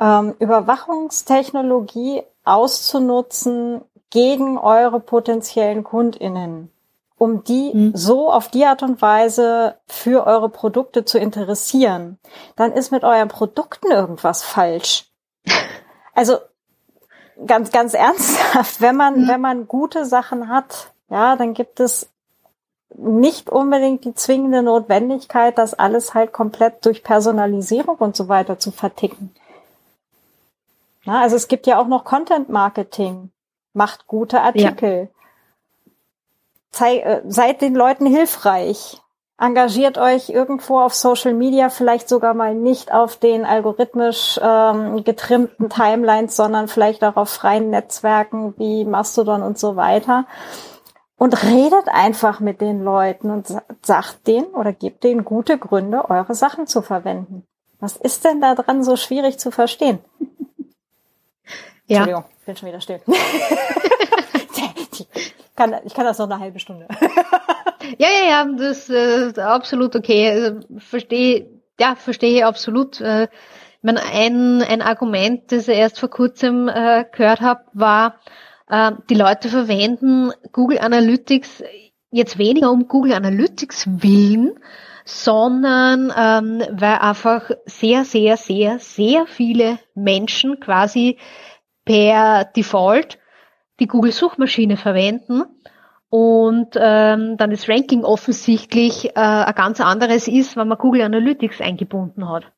ähm, 0.00 0.34
Überwachungstechnologie 0.38 2.22
auszunutzen 2.44 3.82
gegen 4.08 4.56
eure 4.56 5.00
potenziellen 5.00 5.84
KundInnen, 5.84 6.72
um 7.18 7.44
die 7.44 7.72
mhm. 7.74 7.92
so 7.94 8.32
auf 8.32 8.48
die 8.48 8.64
Art 8.64 8.82
und 8.82 9.02
Weise 9.02 9.76
für 9.86 10.26
eure 10.26 10.48
Produkte 10.48 11.04
zu 11.04 11.18
interessieren, 11.18 12.18
dann 12.56 12.72
ist 12.72 12.92
mit 12.92 13.04
euren 13.04 13.28
Produkten 13.28 13.90
irgendwas 13.90 14.42
falsch. 14.42 15.06
Also 16.14 16.38
ganz, 17.46 17.70
ganz 17.70 17.94
ernsthaft, 17.94 18.80
wenn 18.80 18.96
man, 18.96 19.20
mhm. 19.20 19.28
wenn 19.28 19.40
man 19.40 19.68
gute 19.68 20.04
Sachen 20.04 20.48
hat, 20.48 20.92
ja, 21.08 21.36
dann 21.36 21.54
gibt 21.54 21.78
es 21.78 22.10
nicht 22.96 23.50
unbedingt 23.50 24.04
die 24.04 24.14
zwingende 24.14 24.64
Notwendigkeit, 24.64 25.56
das 25.56 25.74
alles 25.74 26.14
halt 26.14 26.32
komplett 26.32 26.84
durch 26.84 27.04
Personalisierung 27.04 27.96
und 27.98 28.16
so 28.16 28.28
weiter 28.28 28.58
zu 28.58 28.72
verticken. 28.72 29.32
Na, 31.04 31.22
also 31.22 31.36
es 31.36 31.46
gibt 31.48 31.66
ja 31.66 31.80
auch 31.80 31.86
noch 31.86 32.04
Content 32.04 32.48
Marketing. 32.48 33.30
Macht 33.72 34.06
gute 34.06 34.40
Artikel. 34.40 35.08
Ja. 35.12 35.17
Zei 36.70 36.98
äh, 36.98 37.22
seid 37.26 37.62
den 37.62 37.74
Leuten 37.74 38.06
hilfreich. 38.06 39.00
Engagiert 39.40 39.98
euch 39.98 40.30
irgendwo 40.30 40.80
auf 40.80 40.94
Social 40.94 41.32
Media, 41.32 41.68
vielleicht 41.68 42.08
sogar 42.08 42.34
mal 42.34 42.56
nicht 42.56 42.92
auf 42.92 43.16
den 43.16 43.44
algorithmisch 43.44 44.40
ähm, 44.42 45.04
getrimmten 45.04 45.70
Timelines, 45.70 46.34
sondern 46.34 46.66
vielleicht 46.66 47.04
auch 47.04 47.14
auf 47.14 47.30
freien 47.30 47.70
Netzwerken 47.70 48.54
wie 48.58 48.84
Mastodon 48.84 49.42
und 49.42 49.56
so 49.56 49.76
weiter. 49.76 50.26
Und 51.16 51.40
redet 51.44 51.88
einfach 51.88 52.40
mit 52.40 52.60
den 52.60 52.82
Leuten 52.82 53.30
und 53.30 53.46
sagt 53.82 54.26
denen 54.26 54.46
oder 54.46 54.72
gebt 54.72 55.04
denen 55.04 55.24
gute 55.24 55.56
Gründe, 55.56 56.10
eure 56.10 56.34
Sachen 56.34 56.66
zu 56.66 56.82
verwenden. 56.82 57.44
Was 57.78 57.96
ist 57.96 58.24
denn 58.24 58.40
da 58.40 58.56
dran 58.56 58.82
so 58.82 58.96
schwierig 58.96 59.38
zu 59.38 59.52
verstehen? 59.52 60.00
Ja. 61.86 61.98
Entschuldigung, 61.98 62.24
ich 62.40 62.44
bin 62.44 62.56
schon 62.56 62.68
wieder 62.68 62.80
still. 62.80 63.00
ich, 65.58 65.70
kann, 65.70 65.80
ich 65.84 65.94
kann 65.94 66.04
das 66.04 66.18
noch 66.18 66.30
eine 66.30 66.38
halbe 66.38 66.60
Stunde. 66.60 66.86
ja, 67.98 68.08
ja, 68.08 68.28
ja, 68.30 68.44
das 68.44 68.88
ist 68.88 69.38
absolut 69.38 69.96
okay. 69.96 70.30
Also, 70.30 70.60
verstehe, 70.78 71.50
ja, 71.80 71.96
verstehe 71.96 72.46
absolut. 72.46 73.00
Äh, 73.00 73.24
ich 73.24 73.82
meine, 73.82 74.00
ein, 74.02 74.62
ein 74.62 74.82
Argument, 74.82 75.50
das 75.50 75.68
ich 75.68 75.76
erst 75.76 75.98
vor 75.98 76.10
kurzem 76.10 76.68
äh, 76.68 77.04
gehört 77.10 77.40
habe, 77.40 77.62
war, 77.72 78.20
äh, 78.68 78.92
die 79.10 79.14
Leute 79.14 79.48
verwenden 79.48 80.32
Google 80.52 80.78
Analytics 80.78 81.64
jetzt 82.10 82.38
weniger 82.38 82.70
um 82.70 82.88
Google 82.88 83.12
Analytics 83.12 83.86
willen, 84.02 84.58
sondern 85.04 86.12
ähm, 86.16 86.62
weil 86.70 86.98
einfach 86.98 87.50
sehr, 87.66 88.04
sehr, 88.04 88.36
sehr, 88.36 88.78
sehr 88.78 89.26
viele 89.26 89.78
Menschen 89.94 90.60
quasi 90.60 91.18
per 91.84 92.44
Default 92.44 93.17
die 93.80 93.86
Google-Suchmaschine 93.86 94.76
verwenden 94.76 95.44
und 96.10 96.74
ähm, 96.76 97.36
dann 97.36 97.50
das 97.50 97.68
Ranking 97.68 98.04
offensichtlich 98.04 99.10
äh, 99.10 99.20
ein 99.20 99.54
ganz 99.54 99.80
anderes 99.80 100.26
ist, 100.26 100.56
wenn 100.56 100.68
man 100.68 100.78
Google 100.78 101.02
Analytics 101.02 101.60
eingebunden 101.60 102.28
hat. 102.28 102.50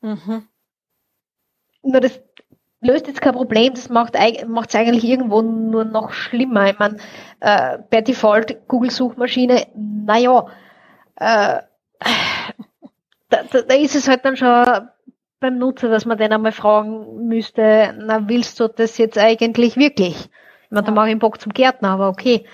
Mhm. 0.00 0.46
Nur 1.82 2.00
das 2.00 2.20
löst 2.80 3.06
jetzt 3.08 3.20
kein 3.20 3.34
Problem, 3.34 3.74
das 3.74 3.88
macht 3.88 4.14
es 4.14 4.74
eigentlich 4.74 5.04
irgendwo 5.04 5.42
nur 5.42 5.84
noch 5.84 6.12
schlimmer. 6.12 6.70
Ich 6.70 6.78
meine, 6.78 6.96
äh, 7.40 7.78
per 7.78 8.02
Default 8.02 8.68
Google-Suchmaschine, 8.68 9.66
naja, 9.74 10.46
äh, 11.16 11.60
da, 13.28 13.42
da, 13.50 13.62
da 13.62 13.74
ist 13.74 13.94
es 13.94 14.08
halt 14.08 14.24
dann 14.24 14.36
schon 14.36 14.88
beim 15.40 15.58
Nutzer, 15.58 15.88
dass 15.88 16.04
man 16.04 16.18
den 16.18 16.32
einmal 16.32 16.52
fragen 16.52 17.26
müsste, 17.26 17.94
na, 17.98 18.28
willst 18.28 18.60
du 18.60 18.68
das 18.68 18.98
jetzt 18.98 19.18
eigentlich 19.18 19.76
wirklich? 19.76 20.16
Ich 20.16 20.70
meine, 20.70 20.82
ja. 20.82 20.86
da 20.86 20.92
mache 20.92 21.06
ich 21.06 21.12
einen 21.12 21.20
Bock 21.20 21.40
zum 21.40 21.52
Gärtner, 21.52 21.90
aber 21.90 22.08
okay. 22.08 22.44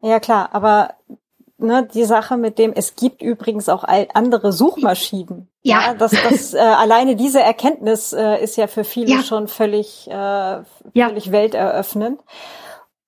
Ja, 0.00 0.18
klar, 0.20 0.50
aber 0.52 0.94
ne, 1.58 1.88
die 1.92 2.04
Sache 2.04 2.36
mit 2.36 2.58
dem, 2.58 2.72
es 2.72 2.96
gibt 2.96 3.22
übrigens 3.22 3.68
auch 3.68 3.84
andere 3.84 4.52
Suchmaschinen. 4.52 5.48
Ja. 5.62 5.80
ja 5.80 5.94
das, 5.94 6.12
das, 6.12 6.54
äh, 6.54 6.58
alleine 6.58 7.16
diese 7.16 7.40
Erkenntnis 7.40 8.12
äh, 8.12 8.42
ist 8.42 8.56
ja 8.56 8.66
für 8.66 8.84
viele 8.84 9.16
ja. 9.16 9.22
schon 9.22 9.48
völlig, 9.48 10.08
äh, 10.08 10.62
völlig 10.94 11.26
ja. 11.26 11.32
welteröffnend. 11.32 12.20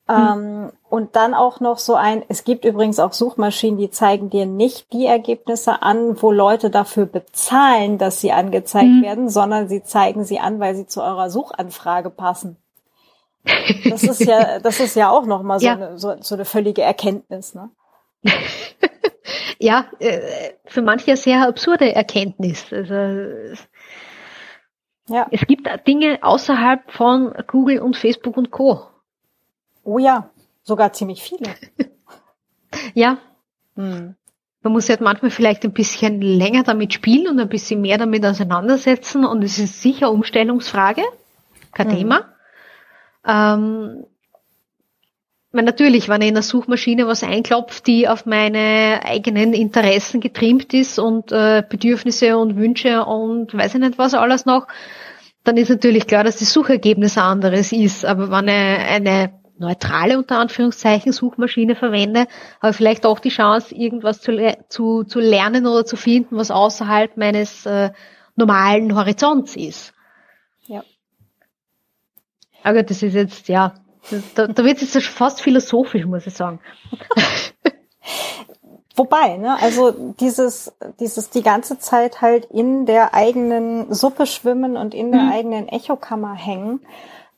Hm. 0.06 0.16
Ähm, 0.16 0.72
und 0.90 1.16
dann 1.16 1.35
auch 1.35 1.60
noch 1.60 1.78
so 1.78 1.94
ein, 1.94 2.22
es 2.28 2.44
gibt 2.44 2.64
übrigens 2.64 3.01
auch 3.01 3.12
Suchmaschinen, 3.12 3.78
die 3.78 3.90
zeigen 3.90 4.31
dir 4.31 4.47
nicht 4.47 4.93
die 4.93 5.06
Ergebnisse 5.06 5.82
an, 5.82 6.20
wo 6.22 6.31
Leute 6.31 6.70
dafür 6.70 7.06
bezahlen, 7.06 7.98
dass 7.98 8.20
sie 8.20 8.31
angezeigt 8.31 8.86
mhm. 8.86 9.02
werden, 9.02 9.28
sondern 9.28 9.68
sie 9.68 9.82
zeigen 9.82 10.24
sie 10.24 10.39
an, 10.39 10.60
weil 10.60 10.74
sie 10.74 10.86
zu 10.86 11.02
eurer 11.02 11.31
Suchanfrage 11.31 12.10
passen. 12.10 12.59
Das 13.89 14.02
ist 14.02 14.20
ja, 14.24 14.59
das 14.62 14.78
ist 14.78 14.94
ja 14.94 15.10
auch 15.10 15.26
nochmal 15.26 15.59
so, 15.59 15.66
ja. 15.66 15.72
eine, 15.72 15.98
so, 15.98 16.14
so 16.20 16.35
eine 16.35 16.44
völlige 16.44 16.82
Erkenntnis, 16.82 17.55
ne? 17.55 17.70
ja, 19.59 19.86
äh, 19.98 20.52
für 20.64 20.82
manche 20.82 21.16
sehr 21.16 21.47
absurde 21.48 21.94
Erkenntnis. 21.94 22.66
Also, 22.70 22.94
ja. 25.09 25.26
Es 25.31 25.47
gibt 25.47 25.68
Dinge 25.86 26.18
außerhalb 26.22 26.90
von 26.90 27.35
Google 27.47 27.81
und 27.81 27.97
Facebook 27.97 28.36
und 28.36 28.51
Co. 28.51 28.93
Oh 29.85 29.98
ja, 29.98 30.31
sogar 30.62 30.93
ziemlich 30.93 31.23
viele. 31.23 31.55
ja. 32.94 33.19
Hm. 33.77 34.15
Man 34.62 34.73
muss 34.73 34.89
halt 34.89 35.02
manchmal 35.02 35.31
vielleicht 35.31 35.65
ein 35.65 35.74
bisschen 35.74 36.23
länger 36.23 36.62
damit 36.62 36.94
spielen 36.94 37.28
und 37.28 37.39
ein 37.39 37.51
bisschen 37.51 37.82
mehr 37.82 37.98
damit 37.98 38.24
auseinandersetzen 38.24 39.27
und 39.27 39.44
es 39.44 39.59
ist 39.59 39.82
sicher 39.82 40.11
Umstellungsfrage, 40.11 41.02
kein 41.73 41.89
mhm. 41.89 41.97
Thema. 41.97 42.35
Ähm, 43.27 44.06
weil 45.55 45.65
natürlich, 45.65 46.09
wenn 46.09 46.23
ich 46.23 46.28
in 46.28 46.35
der 46.35 46.43
Suchmaschine 46.43 47.06
was 47.06 47.23
einklopft, 47.23 47.86
die 47.86 48.09
auf 48.09 48.27
meine 48.27 49.02
eigenen 49.05 49.52
Interessen 49.52 50.20
getrimmt 50.20 50.74
ist 50.74 50.98
und 50.98 51.31
äh, 51.31 51.62
Bedürfnisse 51.69 52.39
und 52.39 52.56
Wünsche 52.56 53.05
und 53.05 53.55
weiß 53.55 53.74
ich 53.74 53.81
nicht 53.81 53.97
was 53.97 54.15
alles 54.15 54.47
noch, 54.47 54.66
dann 55.44 55.56
ist 55.56 55.69
natürlich 55.69 56.09
klar, 56.09 56.24
dass 56.24 56.39
das 56.39 56.52
Suchergebnis 56.52 57.19
ein 57.19 57.24
anderes 57.24 57.70
ist. 57.70 58.05
Aber 58.05 58.32
wenn 58.32 58.48
ich 58.48 58.90
eine 58.90 59.43
neutrale 59.59 60.18
unter 60.18 60.39
Anführungszeichen 60.39 61.12
Suchmaschine 61.12 61.76
verwende, 61.76 62.26
habe 62.60 62.70
ich 62.70 62.76
vielleicht 62.76 63.06
auch 63.06 63.20
die 63.20 63.28
Chance, 63.28 63.74
irgendwas 63.74 64.20
zu, 64.20 64.32
zu, 64.68 65.05
zu 65.05 65.20
lernen 65.20 65.66
oder 65.66 65.85
zu 65.85 65.97
finden, 65.97 66.36
was 66.36 66.51
außerhalb 66.51 67.16
meines 67.16 67.64
äh, 67.66 67.90
normalen 68.36 68.94
Horizonts 68.97 69.56
ist. 69.56 69.94
Ja. 70.66 70.82
Aber 72.62 72.82
das 72.82 73.02
ist 73.02 73.14
jetzt, 73.14 73.48
ja, 73.48 73.74
da, 74.35 74.47
da 74.48 74.64
wird 74.64 74.82
es 74.82 74.94
jetzt 74.94 75.06
fast 75.06 75.40
philosophisch, 75.40 76.05
muss 76.05 76.26
ich 76.26 76.35
sagen. 76.35 76.60
Wobei, 78.97 79.39
ne, 79.39 79.60
also 79.60 80.14
dieses, 80.20 80.72
dieses 81.01 81.31
die 81.31 81.43
ganze 81.43 81.78
Zeit 81.81 82.20
halt 82.20 82.44
in 82.47 82.86
der 82.86 83.12
eigenen 83.12 83.93
Suppe 83.93 84.24
schwimmen 84.26 84.76
und 84.76 84.94
in 84.94 85.10
der 85.10 85.22
mhm. 85.22 85.32
eigenen 85.32 85.68
Echokammer 85.68 86.35
hängen, 86.35 86.81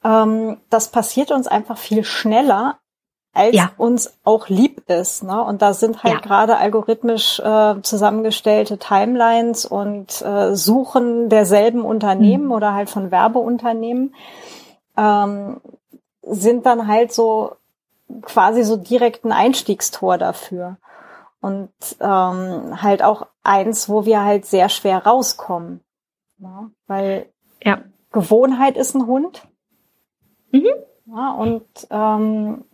ähm, 0.07 0.59
das 0.71 0.89
passiert 0.89 1.31
uns 1.31 1.49
einfach 1.49 1.79
viel 1.79 2.05
schneller, 2.05 2.79
als 3.33 3.55
ja. 3.55 3.71
uns 3.77 4.19
auch 4.25 4.49
lieb 4.49 4.89
ist. 4.89 5.23
Ne? 5.23 5.43
Und 5.43 5.61
da 5.61 5.75
sind 5.75 6.03
halt 6.03 6.15
ja. 6.15 6.21
gerade 6.21 6.57
algorithmisch 6.57 7.39
äh, 7.41 7.75
zusammengestellte 7.83 8.79
Timelines 8.79 9.67
und 9.67 10.23
äh, 10.23 10.55
Suchen 10.55 11.29
derselben 11.29 11.85
Unternehmen 11.85 12.47
mhm. 12.47 12.53
oder 12.53 12.73
halt 12.73 12.89
von 12.89 13.11
Werbeunternehmen 13.11 14.15
ähm, 14.97 15.61
sind 16.23 16.65
dann 16.65 16.87
halt 16.87 17.13
so 17.13 17.57
quasi 18.23 18.63
so 18.63 18.77
direkt 18.77 19.25
ein 19.25 19.33
Einstiegstor 19.33 20.17
dafür. 20.17 20.79
Und 21.43 21.71
ähm, 22.01 22.83
halt 22.83 23.03
auch 23.03 23.27
eins, 23.43 23.89
wo 23.89 24.07
wir 24.07 24.25
halt 24.25 24.47
sehr 24.47 24.69
schwer 24.69 25.05
rauskommen. 25.05 25.81
Ja, 26.39 26.71
weil 26.87 27.27
ja. 27.63 27.79
Gewohnheit 28.13 28.77
ist 28.77 28.95
ein 28.95 29.07
Hund. 29.07 29.47
Mhm. 30.51 30.69
Ja, 31.07 31.33
und, 31.33 31.65
ähm, 31.91 32.65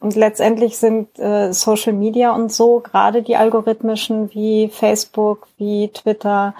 und 0.00 0.16
letztendlich 0.16 0.78
sind 0.78 1.18
äh, 1.18 1.52
Social 1.52 1.92
Media 1.92 2.34
und 2.34 2.52
so, 2.52 2.80
gerade 2.80 3.22
die 3.22 3.36
algorithmischen 3.36 4.32
wie 4.32 4.68
Facebook, 4.68 5.48
wie 5.56 5.88
Twitter, 5.88 6.54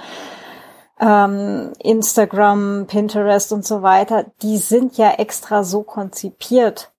ähm, 1.00 1.72
Instagram, 1.78 2.86
Pinterest 2.86 3.52
und 3.52 3.64
so 3.64 3.82
weiter, 3.82 4.26
die 4.42 4.58
sind 4.58 4.98
ja 4.98 5.12
extra 5.12 5.64
so 5.64 5.82
konzipiert, 5.82 6.90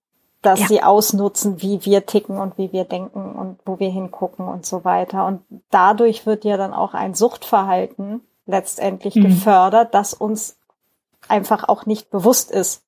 dass 0.42 0.60
ja. 0.60 0.66
sie 0.66 0.82
ausnutzen, 0.82 1.62
wie 1.62 1.84
wir 1.84 2.04
ticken 2.04 2.38
und 2.38 2.58
wie 2.58 2.72
wir 2.72 2.84
denken 2.84 3.36
und 3.36 3.60
wo 3.64 3.78
wir 3.78 3.90
hingucken 3.90 4.48
und 4.48 4.66
so 4.66 4.84
weiter. 4.84 5.24
Und 5.26 5.42
dadurch 5.70 6.26
wird 6.26 6.44
ja 6.44 6.56
dann 6.56 6.74
auch 6.74 6.94
ein 6.94 7.14
Suchtverhalten 7.14 8.20
letztendlich 8.46 9.14
mhm. 9.14 9.24
gefördert, 9.24 9.94
das 9.94 10.14
uns 10.14 10.56
einfach 11.28 11.68
auch 11.68 11.86
nicht 11.86 12.10
bewusst 12.10 12.50
ist. 12.50 12.82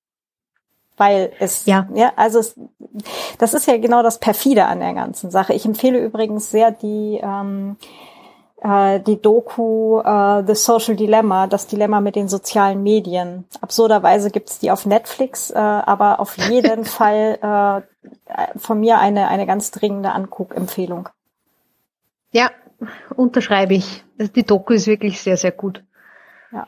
Weil 0.97 1.33
es, 1.41 1.67
ja, 1.67 1.89
ja 1.95 2.13
also 2.17 2.39
es, 2.39 2.59
das 3.39 3.55
ist 3.55 3.67
ja 3.67 3.77
genau 3.79 4.03
das 4.03 4.19
perfide 4.19 4.67
an 4.67 4.81
der 4.81 4.95
ganzen 4.95 5.31
Sache. 5.31 5.53
Ich 5.53 5.65
empfehle 5.65 5.99
übrigens 5.99 6.51
sehr 6.51 6.71
die, 6.71 7.21
ähm, 7.23 7.77
äh, 8.63 9.01
die 9.01 9.21
Doku 9.21 10.01
äh, 10.01 10.45
The 10.47 10.55
Social 10.55 10.97
Dilemma, 10.97 11.47
das 11.49 11.67
Dilemma 11.67 12.01
mit 12.01 12.17
den 12.17 12.29
sozialen 12.29 12.83
Medien. 12.83 13.45
Absurderweise 13.61 14.31
gibt's 14.31 14.59
die 14.59 14.71
auf 14.71 14.87
Netflix, 14.87 15.51
äh, 15.51 15.59
aber 15.59 16.21
auf 16.21 16.39
jeden 16.39 16.85
Fall 16.85 17.39
äh, 17.43 18.59
von 18.59 18.81
mir 18.81 18.99
eine, 18.99 19.29
eine 19.29 19.47
ganz 19.47 19.71
dringende 19.73 20.13
Anguckempfehlung. 20.13 21.09
Ja, 22.31 22.51
unterschreibe 23.17 23.75
ich. 23.75 24.05
Also 24.19 24.33
die 24.33 24.45
Doku 24.45 24.73
ist 24.73 24.87
wirklich 24.87 25.21
sehr, 25.21 25.37
sehr 25.37 25.53
gut. 25.53 25.83
Ja. 26.53 26.67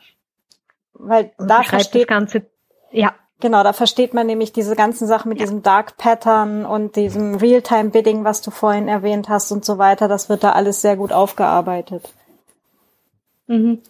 Weil 0.94 1.32
da 1.38 1.62
versteht, 1.62 2.02
das 2.02 2.08
Ganze, 2.08 2.46
ja. 2.90 3.14
Genau, 3.40 3.62
da 3.62 3.74
versteht 3.74 4.14
man 4.14 4.26
nämlich 4.26 4.52
diese 4.52 4.74
ganzen 4.74 5.06
Sachen 5.06 5.28
mit 5.28 5.38
ja. 5.38 5.44
diesem 5.44 5.62
Dark 5.62 5.98
Pattern 5.98 6.64
und 6.64 6.96
diesem 6.96 7.34
Realtime 7.34 7.90
Bidding, 7.90 8.24
was 8.24 8.40
du 8.40 8.50
vorhin 8.50 8.88
erwähnt 8.88 9.28
hast 9.28 9.52
und 9.52 9.64
so 9.64 9.76
weiter. 9.76 10.08
Das 10.08 10.28
wird 10.30 10.42
da 10.42 10.52
alles 10.52 10.80
sehr 10.80 10.96
gut 10.96 11.12
aufgearbeitet. 11.12 12.08
Mhm. 13.46 13.82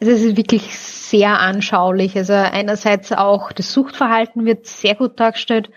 Also 0.00 0.12
es 0.12 0.22
ist 0.22 0.36
wirklich 0.36 0.78
sehr 0.78 1.38
anschaulich. 1.40 2.16
Also 2.16 2.32
einerseits 2.32 3.12
auch 3.12 3.52
das 3.52 3.72
Suchtverhalten 3.72 4.46
wird 4.46 4.66
sehr 4.66 4.94
gut 4.94 5.20
dargestellt. 5.20 5.70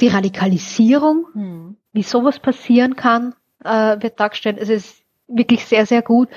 Die 0.00 0.08
Radikalisierung, 0.08 1.26
mhm. 1.34 1.76
wie 1.92 2.02
sowas 2.02 2.38
passieren 2.38 2.96
kann, 2.96 3.34
äh, 3.62 4.00
wird 4.00 4.18
dargestellt. 4.18 4.56
Es 4.58 4.70
ist 4.70 5.02
wirklich 5.28 5.66
sehr, 5.66 5.84
sehr 5.84 6.02
gut. 6.02 6.28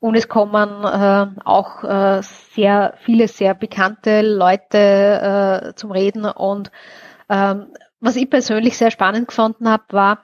Und 0.00 0.14
es 0.14 0.28
kommen 0.28 0.84
äh, 0.84 1.26
auch 1.44 1.82
äh, 1.82 2.22
sehr 2.22 2.94
viele 3.00 3.26
sehr 3.26 3.54
bekannte 3.54 4.22
Leute 4.22 5.72
äh, 5.72 5.74
zum 5.74 5.90
Reden. 5.90 6.24
Und 6.24 6.70
ähm, 7.28 7.66
was 8.00 8.14
ich 8.14 8.30
persönlich 8.30 8.76
sehr 8.76 8.92
spannend 8.92 9.28
gefunden 9.28 9.68
habe, 9.68 9.84
war, 9.90 10.22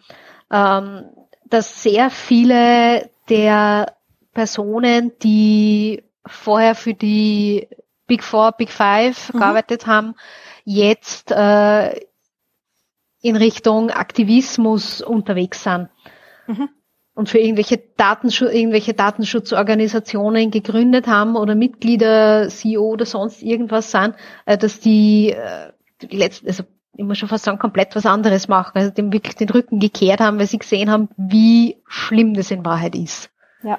ähm, 0.51 1.07
dass 1.47 1.83
sehr 1.83 2.11
viele 2.11 3.11
der 3.29 3.97
Personen, 4.33 5.13
die 5.23 6.05
vorher 6.25 6.77
für 6.77 6.95
die 6.95 7.69
Big 8.07 8.23
Four, 8.23 8.53
Big 8.53 8.71
Five 8.71 9.33
mhm. 9.33 9.39
gearbeitet 9.39 9.87
haben, 9.89 10.15
jetzt 10.65 11.33
äh, 11.33 11.99
in 13.23 13.37
Richtung 13.37 13.91
Aktivismus 13.91 15.01
unterwegs 15.03 15.65
sind. 15.65 15.89
Mhm 16.47 16.69
und 17.15 17.29
für 17.29 17.39
irgendwelche 17.39 17.79
Datenschutz, 17.97 18.53
irgendwelche 18.53 18.93
Datenschutzorganisationen 18.93 20.51
gegründet 20.51 21.07
haben 21.07 21.37
oder 21.37 21.55
Mitglieder, 21.55 22.49
CEO 22.49 22.83
oder 22.83 23.07
sonst 23.07 23.43
irgendwas 23.43 23.91
sind, 23.91 24.15
äh, 24.47 24.59
dass 24.59 24.81
die, 24.81 25.31
äh, 25.31 25.73
die 26.03 26.17
letzten, 26.17 26.49
also 26.49 26.65
ich 26.97 27.05
muss 27.05 27.19
schon 27.19 27.29
fast 27.29 27.45
sagen, 27.45 27.59
komplett 27.59 27.95
was 27.97 28.07
anderes 28.07 28.49
machen, 28.49 28.73
also 28.75 28.91
dem 28.91 29.13
wirklich 29.13 29.35
den 29.37 29.51
Rücken 29.51 29.81
gekehrt 29.81 30.21
haben, 30.21 30.39
weil 30.39 30.47
sie 30.47 30.59
gesehen 30.59 30.91
haben, 30.91 31.09
wie 31.17 31.83
schlimm 31.87 32.35
das 32.35 32.51
in 32.51 32.65
Wahrheit 32.65 32.95
ist. 32.95 33.31
Ja. 33.63 33.79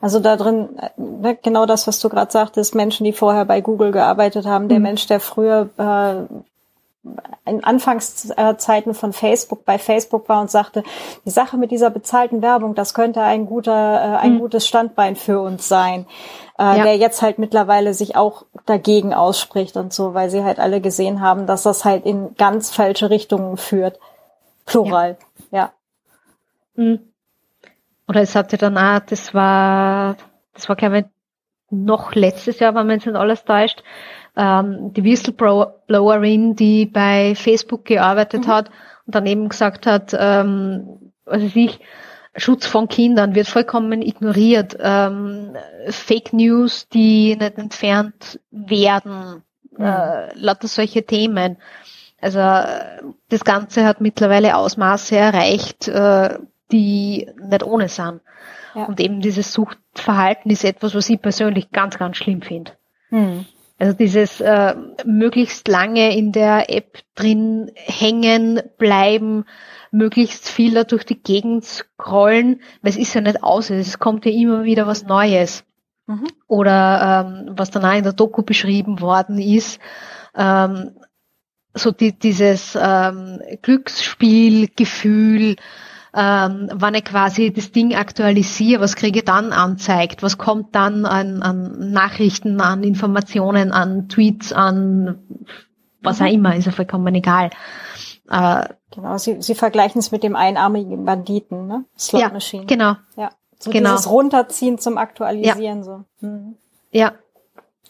Also 0.00 0.20
da 0.20 0.36
drin, 0.36 0.78
äh, 1.22 1.36
genau 1.42 1.66
das, 1.66 1.86
was 1.86 2.00
du 2.00 2.08
gerade 2.08 2.32
sagtest, 2.32 2.74
Menschen, 2.74 3.04
die 3.04 3.12
vorher 3.12 3.44
bei 3.44 3.60
Google 3.60 3.92
gearbeitet 3.92 4.46
haben, 4.46 4.68
der 4.68 4.78
mhm. 4.78 4.84
Mensch, 4.84 5.06
der 5.06 5.20
früher 5.20 5.68
äh, 5.76 6.34
in 7.44 7.62
Anfangszeiten 7.62 8.94
von 8.94 9.12
Facebook 9.12 9.64
bei 9.64 9.78
Facebook 9.78 10.28
war 10.28 10.40
und 10.40 10.50
sagte, 10.50 10.82
die 11.24 11.30
Sache 11.30 11.56
mit 11.56 11.70
dieser 11.70 11.90
bezahlten 11.90 12.42
Werbung, 12.42 12.74
das 12.74 12.94
könnte 12.94 13.22
ein 13.22 13.46
guter, 13.46 13.72
äh, 13.72 14.16
ein 14.16 14.34
mhm. 14.34 14.38
gutes 14.40 14.66
Standbein 14.66 15.16
für 15.16 15.40
uns 15.40 15.68
sein, 15.68 16.06
äh, 16.58 16.78
ja. 16.78 16.82
der 16.84 16.96
jetzt 16.96 17.22
halt 17.22 17.38
mittlerweile 17.38 17.94
sich 17.94 18.16
auch 18.16 18.44
dagegen 18.66 19.14
ausspricht 19.14 19.76
und 19.76 19.92
so, 19.92 20.14
weil 20.14 20.30
sie 20.30 20.42
halt 20.42 20.58
alle 20.58 20.80
gesehen 20.80 21.20
haben, 21.20 21.46
dass 21.46 21.62
das 21.62 21.84
halt 21.84 22.04
in 22.04 22.34
ganz 22.36 22.70
falsche 22.70 23.10
Richtungen 23.10 23.56
führt. 23.56 23.98
Plural, 24.64 25.16
ja. 25.50 25.70
ja. 26.76 26.84
Mhm. 26.84 27.00
Oder 28.08 28.22
es 28.22 28.34
hatte 28.34 28.56
dann 28.56 28.76
auch, 28.78 29.00
das 29.00 29.34
war, 29.34 30.16
das 30.54 30.68
war 30.68 30.76
glaube 30.76 30.98
ich 30.98 31.04
noch 31.70 32.14
letztes 32.14 32.60
Jahr, 32.60 32.74
wenn 32.74 32.86
man 32.86 32.98
es 32.98 33.06
nicht 33.06 33.16
alles 33.16 33.44
täuscht, 33.44 33.82
ähm, 34.36 34.92
die 34.92 35.04
Whistleblowerin, 35.04 36.56
die 36.56 36.86
bei 36.86 37.34
Facebook 37.34 37.84
gearbeitet 37.84 38.46
mhm. 38.46 38.50
hat 38.50 38.68
und 39.06 39.14
daneben 39.14 39.48
gesagt 39.48 39.86
hat, 39.86 40.14
ähm, 40.18 41.12
also 41.24 41.48
sich, 41.48 41.80
Schutz 42.38 42.66
von 42.66 42.88
Kindern 42.88 43.34
wird 43.34 43.48
vollkommen 43.48 44.02
ignoriert. 44.02 44.76
Ähm, 44.78 45.56
Fake 45.88 46.34
News, 46.34 46.86
die 46.88 47.34
nicht 47.34 47.56
entfernt 47.56 48.40
werden, 48.50 49.42
mhm. 49.70 49.84
äh, 49.84 50.34
lauter 50.34 50.68
solche 50.68 51.04
Themen. 51.04 51.56
Also 52.20 52.38
das 53.28 53.44
Ganze 53.44 53.84
hat 53.84 54.00
mittlerweile 54.00 54.56
Ausmaße 54.56 55.16
erreicht, 55.16 55.88
äh, 55.88 56.38
die 56.72 57.28
nicht 57.40 57.62
ohne 57.62 57.88
sind. 57.88 58.20
Ja. 58.74 58.84
Und 58.84 59.00
eben 59.00 59.20
dieses 59.20 59.52
Suchtverhalten 59.52 60.50
ist 60.50 60.64
etwas, 60.64 60.94
was 60.94 61.08
ich 61.08 61.20
persönlich 61.20 61.70
ganz, 61.70 61.96
ganz 61.98 62.18
schlimm 62.18 62.42
finde. 62.42 62.72
Mhm. 63.10 63.46
Also 63.78 63.92
dieses 63.92 64.40
äh, 64.40 64.74
möglichst 65.04 65.68
lange 65.68 66.16
in 66.16 66.32
der 66.32 66.70
App 66.70 66.98
drin 67.14 67.70
hängen 67.74 68.62
bleiben, 68.78 69.44
möglichst 69.90 70.48
viel 70.48 70.74
da 70.74 70.84
durch 70.84 71.04
die 71.04 71.22
Gegend 71.22 71.64
scrollen, 71.64 72.62
weil 72.80 72.90
es 72.90 72.96
ist 72.96 73.14
ja 73.14 73.20
nicht 73.20 73.42
aus, 73.42 73.70
es 73.70 73.98
kommt 73.98 74.24
ja 74.24 74.32
immer 74.32 74.64
wieder 74.64 74.86
was 74.86 75.04
Neues. 75.04 75.64
Mhm. 76.06 76.26
Oder 76.46 77.26
ähm, 77.26 77.52
was 77.56 77.70
dann 77.70 77.84
auch 77.84 77.96
in 77.96 78.04
der 78.04 78.12
Doku 78.12 78.42
beschrieben 78.42 79.00
worden 79.00 79.38
ist, 79.38 79.80
ähm, 80.36 80.92
so 81.74 81.90
die, 81.90 82.18
dieses 82.18 82.78
ähm, 82.80 83.40
Glücksspielgefühl, 83.62 85.56
ähm, 86.16 86.70
wann 86.72 86.94
ich 86.94 87.04
quasi 87.04 87.52
das 87.52 87.72
Ding 87.72 87.94
aktualisiere, 87.94 88.80
was 88.80 88.96
kriege 88.96 89.18
ich 89.18 89.24
dann 89.26 89.52
anzeigt, 89.52 90.22
was 90.22 90.38
kommt 90.38 90.74
dann 90.74 91.04
an, 91.04 91.42
an 91.42 91.92
Nachrichten, 91.92 92.60
an 92.60 92.82
Informationen, 92.82 93.70
an 93.70 94.08
Tweets, 94.08 94.52
an 94.52 95.18
was 96.02 96.20
auch 96.20 96.26
mhm. 96.26 96.32
immer, 96.32 96.56
ist 96.56 96.64
ja 96.64 96.72
vollkommen 96.72 97.14
egal. 97.14 97.50
Äh, 98.30 98.68
genau, 98.94 99.18
Sie, 99.18 99.42
Sie 99.42 99.54
vergleichen 99.54 99.98
es 99.98 100.10
mit 100.10 100.22
dem 100.22 100.36
einarmigen 100.36 101.04
Banditen, 101.04 101.66
ne? 101.66 101.84
Slot 101.98 102.22
ja, 102.22 102.28
Machine. 102.30 102.64
Genau. 102.66 102.94
Ja. 103.16 103.30
So 103.58 103.70
genau. 103.70 103.92
dieses 103.92 104.10
Runterziehen 104.10 104.78
zum 104.78 104.98
Aktualisieren, 104.98 105.78
ja. 105.78 105.82
so. 105.82 106.04
Mhm. 106.20 106.56
Ja, 106.92 107.12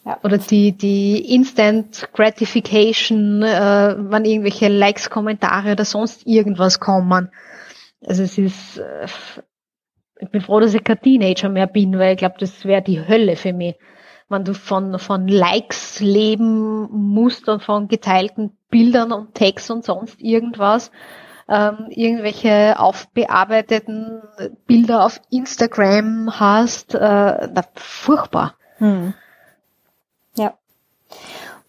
ja. 0.05 0.19
Oder 0.23 0.39
die, 0.39 0.71
die 0.71 1.35
Instant 1.35 2.09
Gratification, 2.13 3.43
äh, 3.43 3.97
wann 3.99 4.25
irgendwelche 4.25 4.69
Likes, 4.69 5.11
Kommentare 5.11 5.73
oder 5.73 5.85
sonst 5.85 6.27
irgendwas 6.27 6.79
kommen. 6.79 7.31
Also 8.05 8.23
es 8.23 8.39
ist, 8.39 8.79
äh, 8.79 9.07
ich 10.19 10.31
bin 10.31 10.41
froh, 10.41 10.61
dass 10.61 10.75
ich 10.75 10.85
kein 10.85 11.01
Teenager 11.01 11.49
mehr 11.49 11.67
bin, 11.67 11.99
weil 11.99 12.13
ich 12.13 12.19
glaube, 12.19 12.37
das 12.39 12.65
wäre 12.65 12.83
die 12.83 13.07
Hölle 13.07 13.37
für 13.37 13.53
mich. 13.53 13.77
Wenn 14.29 14.45
du 14.45 14.55
von, 14.55 14.99
von 14.99 15.29
Likes 15.29 16.01
leben 16.01 16.89
musst 16.91 17.49
und 17.49 17.63
von 17.63 17.87
geteilten 17.87 18.57
Bildern 18.71 19.13
und 19.13 19.35
Text 19.35 19.71
und 19.71 19.85
sonst 19.85 20.21
irgendwas, 20.21 20.91
ähm, 21.49 21.87
irgendwelche 21.91 22.79
aufbearbeiteten 22.79 24.23
Bilder 24.67 25.05
auf 25.05 25.21
Instagram 25.31 26.41
hast, 26.41 26.95
äh, 26.95 26.99
na, 26.99 27.65
furchtbar. 27.75 28.57
Hm. 28.79 29.15
Ja. 30.35 30.55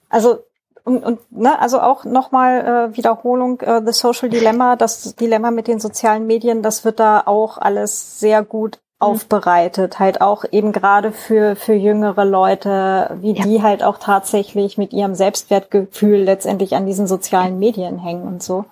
Also 0.10 0.47
und, 0.88 1.04
und 1.04 1.32
ne, 1.32 1.60
also 1.60 1.82
auch 1.82 2.06
nochmal 2.06 2.92
äh, 2.94 2.98
Wiederholung, 2.98 3.60
äh, 3.60 3.82
The 3.86 3.92
Social 3.92 4.30
Dilemma, 4.30 4.78
das 4.78 5.16
Dilemma 5.16 5.52
mit 5.52 5.68
den 5.68 5.80
sozialen 5.80 6.26
Medien, 6.26 6.64
das 6.64 6.86
wird 6.86 7.02
da 7.02 7.24
auch 7.26 7.58
alles 7.58 8.22
sehr 8.22 8.42
gut 8.42 8.80
mhm. 9.00 9.08
aufbereitet, 9.08 10.00
halt 10.00 10.22
auch 10.22 10.46
eben 10.50 10.72
gerade 10.72 11.12
für, 11.12 11.58
für 11.58 11.74
jüngere 11.74 12.24
Leute, 12.24 13.18
wie 13.20 13.34
ja. 13.34 13.44
die 13.44 13.62
halt 13.62 13.84
auch 13.84 13.98
tatsächlich 13.98 14.78
mit 14.78 14.94
ihrem 14.94 15.14
Selbstwertgefühl 15.14 16.20
letztendlich 16.20 16.76
an 16.76 16.86
diesen 16.86 17.06
sozialen 17.06 17.60
Medien 17.60 18.00
hängen 18.00 18.24
und 18.24 18.42
so. 18.42 18.64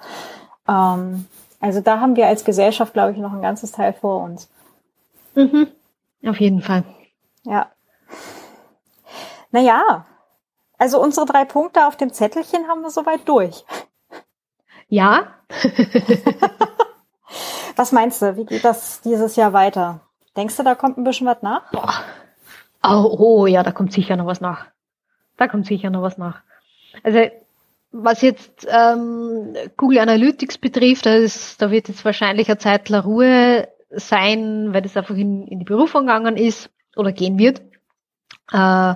Ähm, 0.69 1.25
also 1.59 1.81
da 1.81 1.99
haben 1.99 2.15
wir 2.15 2.27
als 2.27 2.45
Gesellschaft, 2.45 2.93
glaube 2.93 3.11
ich, 3.11 3.17
noch 3.17 3.33
ein 3.33 3.41
ganzes 3.41 3.73
Teil 3.73 3.91
vor 3.91 4.23
uns. 4.23 4.49
Mhm. 5.35 5.67
Auf 6.25 6.39
jeden 6.39 6.61
Fall. 6.61 6.85
Ja. 7.43 7.67
Naja, 9.51 10.05
also 10.77 11.01
unsere 11.01 11.25
drei 11.25 11.45
Punkte 11.45 11.87
auf 11.87 11.97
dem 11.97 12.11
Zettelchen 12.11 12.67
haben 12.67 12.81
wir 12.81 12.89
soweit 12.89 13.27
durch. 13.27 13.65
Ja. 14.87 15.27
was 17.75 17.91
meinst 17.91 18.21
du? 18.21 18.37
Wie 18.37 18.45
geht 18.45 18.65
das 18.65 19.01
dieses 19.01 19.35
Jahr 19.35 19.53
weiter? 19.53 20.01
Denkst 20.35 20.57
du, 20.57 20.63
da 20.63 20.75
kommt 20.75 20.97
ein 20.97 21.03
bisschen 21.03 21.27
was 21.27 21.41
nach? 21.41 21.63
Oh, 22.83 23.17
oh 23.17 23.47
ja, 23.47 23.63
da 23.63 23.71
kommt 23.71 23.93
sicher 23.93 24.15
noch 24.15 24.27
was 24.27 24.41
nach. 24.41 24.65
Da 25.37 25.47
kommt 25.47 25.65
sicher 25.65 25.89
noch 25.89 26.01
was 26.01 26.17
nach. 26.17 26.41
Also 27.03 27.19
was 27.91 28.21
jetzt 28.21 28.67
ähm, 28.69 29.55
Google 29.77 29.99
Analytics 29.99 30.57
betrifft, 30.57 31.05
da, 31.05 31.15
ist, 31.15 31.61
da 31.61 31.71
wird 31.71 31.87
jetzt 31.87 32.03
wahrscheinlich 32.03 32.49
eine 32.49 32.57
Zeit 32.57 32.89
der 32.89 33.01
Ruhe 33.01 33.69
sein, 33.89 34.73
weil 34.73 34.81
das 34.81 34.97
einfach 34.97 35.15
in, 35.15 35.47
in 35.47 35.59
die 35.59 35.65
Berufung 35.65 36.01
gegangen 36.01 36.35
ist 36.35 36.69
oder 36.97 37.13
gehen 37.13 37.39
wird. 37.39 37.61
Äh, 38.51 38.95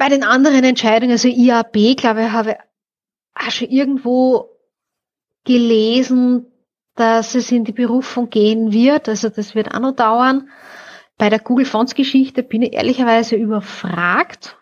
bei 0.00 0.08
den 0.08 0.24
anderen 0.24 0.64
Entscheidungen, 0.64 1.12
also 1.12 1.28
IAB, 1.28 1.94
glaube 1.94 2.22
ich, 2.22 2.32
habe 2.32 2.56
ich 3.46 3.54
schon 3.54 3.68
irgendwo 3.68 4.48
gelesen, 5.44 6.46
dass 6.94 7.34
es 7.34 7.52
in 7.52 7.64
die 7.64 7.72
Berufung 7.72 8.30
gehen 8.30 8.72
wird. 8.72 9.10
Also 9.10 9.28
das 9.28 9.54
wird 9.54 9.74
auch 9.74 9.80
noch 9.80 9.94
dauern. 9.94 10.48
Bei 11.18 11.28
der 11.28 11.38
Google 11.38 11.66
Fonts 11.66 11.94
Geschichte 11.94 12.42
bin 12.42 12.62
ich 12.62 12.72
ehrlicherweise 12.72 13.36
überfragt, 13.36 14.56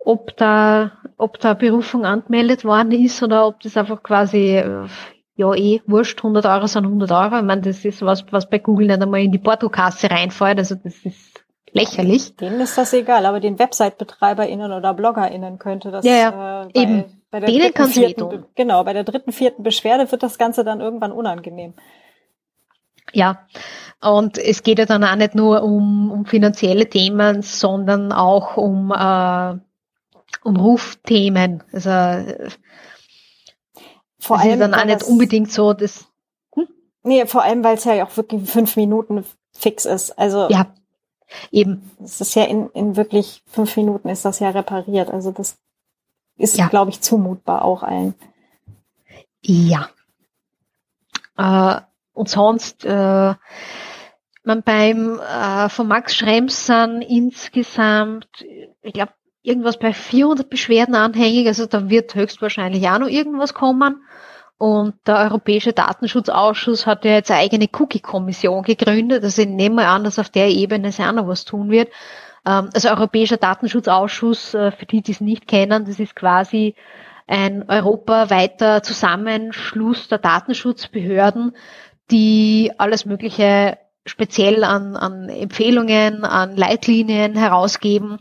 ob 0.00 0.36
da, 0.38 0.98
ob 1.16 1.38
da 1.38 1.54
Berufung 1.54 2.04
angemeldet 2.04 2.64
worden 2.64 2.90
ist 2.90 3.22
oder 3.22 3.46
ob 3.46 3.60
das 3.60 3.76
einfach 3.76 4.02
quasi, 4.02 4.56
äh, 4.56 4.88
ja 5.36 5.54
eh, 5.54 5.82
wurscht, 5.86 6.18
100 6.18 6.46
Euro 6.46 6.66
sind 6.66 6.84
100 6.84 7.12
Euro. 7.12 7.36
Ich 7.36 7.44
meine, 7.44 7.62
das 7.62 7.84
ist 7.84 8.02
was, 8.02 8.24
was 8.32 8.50
bei 8.50 8.58
Google 8.58 8.88
nicht 8.88 9.00
einmal 9.00 9.22
in 9.22 9.30
die 9.30 9.38
Portokasse 9.38 10.10
reinfällt, 10.10 10.58
also 10.58 10.74
das 10.74 10.96
ist 11.04 11.43
lächerlich. 11.74 12.36
Denen 12.36 12.60
ist 12.60 12.78
das 12.78 12.92
egal, 12.92 13.26
aber 13.26 13.40
den 13.40 13.58
Website-BetreiberInnen 13.58 14.72
oder 14.72 14.94
BloggerInnen 14.94 15.58
könnte 15.58 15.90
das, 15.90 16.04
ja, 16.04 16.14
ja. 16.14 16.62
Äh, 16.62 16.68
bei, 16.72 16.80
eben. 16.80 17.04
Bei 17.30 17.40
der 17.40 17.48
Denen 17.48 17.74
kann 17.74 17.90
vierten, 17.90 18.46
Genau, 18.54 18.84
bei 18.84 18.92
der 18.92 19.04
dritten, 19.04 19.32
vierten 19.32 19.64
Beschwerde 19.64 20.10
wird 20.10 20.22
das 20.22 20.38
Ganze 20.38 20.64
dann 20.64 20.80
irgendwann 20.80 21.12
unangenehm. 21.12 21.74
Ja, 23.12 23.46
und 24.00 24.38
es 24.38 24.62
geht 24.62 24.78
ja 24.78 24.86
dann 24.86 25.04
auch 25.04 25.16
nicht 25.16 25.34
nur 25.34 25.62
um, 25.62 26.10
um 26.10 26.26
finanzielle 26.26 26.88
Themen, 26.88 27.42
sondern 27.42 28.12
auch 28.12 28.56
um 28.56 28.90
uh, 28.90 29.58
um 30.44 30.56
Rufthemen. 30.56 31.64
Also 31.72 31.90
vor 34.18 34.38
allem 34.38 34.52
ist 34.52 34.60
dann 34.60 34.74
auch 34.74 34.84
nicht 34.84 35.02
unbedingt 35.02 35.50
so, 35.50 35.72
dass 35.72 36.06
hm? 36.54 36.68
Nee, 37.02 37.26
vor 37.26 37.42
allem, 37.42 37.64
weil 37.64 37.76
es 37.76 37.84
ja 37.84 38.04
auch 38.04 38.16
wirklich 38.16 38.48
fünf 38.48 38.76
Minuten 38.76 39.24
fix 39.52 39.86
ist. 39.86 40.18
Also 40.18 40.48
ja, 40.50 40.66
eben. 41.50 41.90
Es 42.02 42.20
ist 42.20 42.34
ja 42.34 42.44
in, 42.44 42.68
in 42.70 42.96
wirklich 42.96 43.42
fünf 43.46 43.76
Minuten 43.76 44.08
ist 44.08 44.24
das 44.24 44.40
ja 44.40 44.50
repariert. 44.50 45.10
Also 45.10 45.30
das 45.30 45.56
ist, 46.36 46.56
ja. 46.56 46.68
glaube 46.68 46.90
ich, 46.90 47.00
zumutbar 47.00 47.64
auch 47.64 47.82
allen. 47.82 48.14
Ja. 49.42 49.88
Äh, 51.36 51.80
und 52.12 52.28
sonst, 52.28 52.84
äh, 52.84 53.34
man 54.44 54.62
beim 54.62 55.18
äh, 55.18 55.68
von 55.68 55.88
Max 55.88 56.14
Schrems 56.14 56.66
sind 56.66 57.02
insgesamt, 57.02 58.28
ich 58.82 58.92
glaube, 58.92 59.12
irgendwas 59.42 59.78
bei 59.78 59.92
400 59.92 60.48
Beschwerden 60.48 60.94
anhängig, 60.94 61.46
also 61.46 61.66
da 61.66 61.90
wird 61.90 62.14
höchstwahrscheinlich 62.14 62.88
auch 62.88 62.98
noch 62.98 63.08
irgendwas 63.08 63.54
kommen. 63.54 64.02
Und 64.56 64.94
der 65.06 65.18
Europäische 65.18 65.72
Datenschutzausschuss 65.72 66.86
hat 66.86 67.04
ja 67.04 67.12
jetzt 67.12 67.30
eine 67.30 67.40
eigene 67.40 67.68
Cookie-Kommission 67.72 68.62
gegründet. 68.62 69.24
Also 69.24 69.42
ich 69.42 69.48
nehme 69.48 69.76
mal 69.76 69.86
an, 69.86 70.04
dass 70.04 70.18
auf 70.18 70.30
der 70.30 70.48
Ebene 70.48 70.90
auch 70.90 71.12
noch 71.12 71.26
was 71.26 71.44
tun 71.44 71.70
wird. 71.70 71.88
Ähm, 72.46 72.70
also 72.72 72.88
Europäischer 72.88 73.36
Datenschutzausschuss, 73.36 74.54
äh, 74.54 74.70
für 74.70 74.86
die, 74.86 75.02
die 75.02 75.12
es 75.12 75.20
nicht 75.20 75.48
kennen, 75.48 75.84
das 75.84 75.98
ist 75.98 76.14
quasi 76.14 76.74
ein 77.26 77.68
europaweiter 77.68 78.82
Zusammenschluss 78.82 80.08
der 80.08 80.18
Datenschutzbehörden, 80.18 81.56
die 82.10 82.70
alles 82.76 83.06
Mögliche 83.06 83.78
speziell 84.04 84.62
an, 84.62 84.94
an 84.94 85.30
Empfehlungen, 85.30 86.24
an 86.24 86.54
Leitlinien 86.56 87.34
herausgeben 87.34 88.18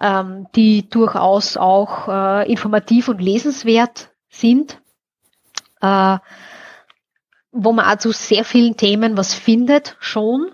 ähm, 0.00 0.46
die 0.54 0.88
durchaus 0.88 1.56
auch 1.56 2.08
äh, 2.08 2.50
informativ 2.50 3.08
und 3.08 3.20
lesenswert 3.20 4.10
sind, 4.28 4.80
äh, 5.80 6.18
wo 7.52 7.72
man 7.72 7.86
auch 7.86 7.98
zu 7.98 8.12
sehr 8.12 8.44
vielen 8.44 8.76
Themen 8.76 9.16
was 9.16 9.34
findet 9.34 9.96
schon. 10.00 10.52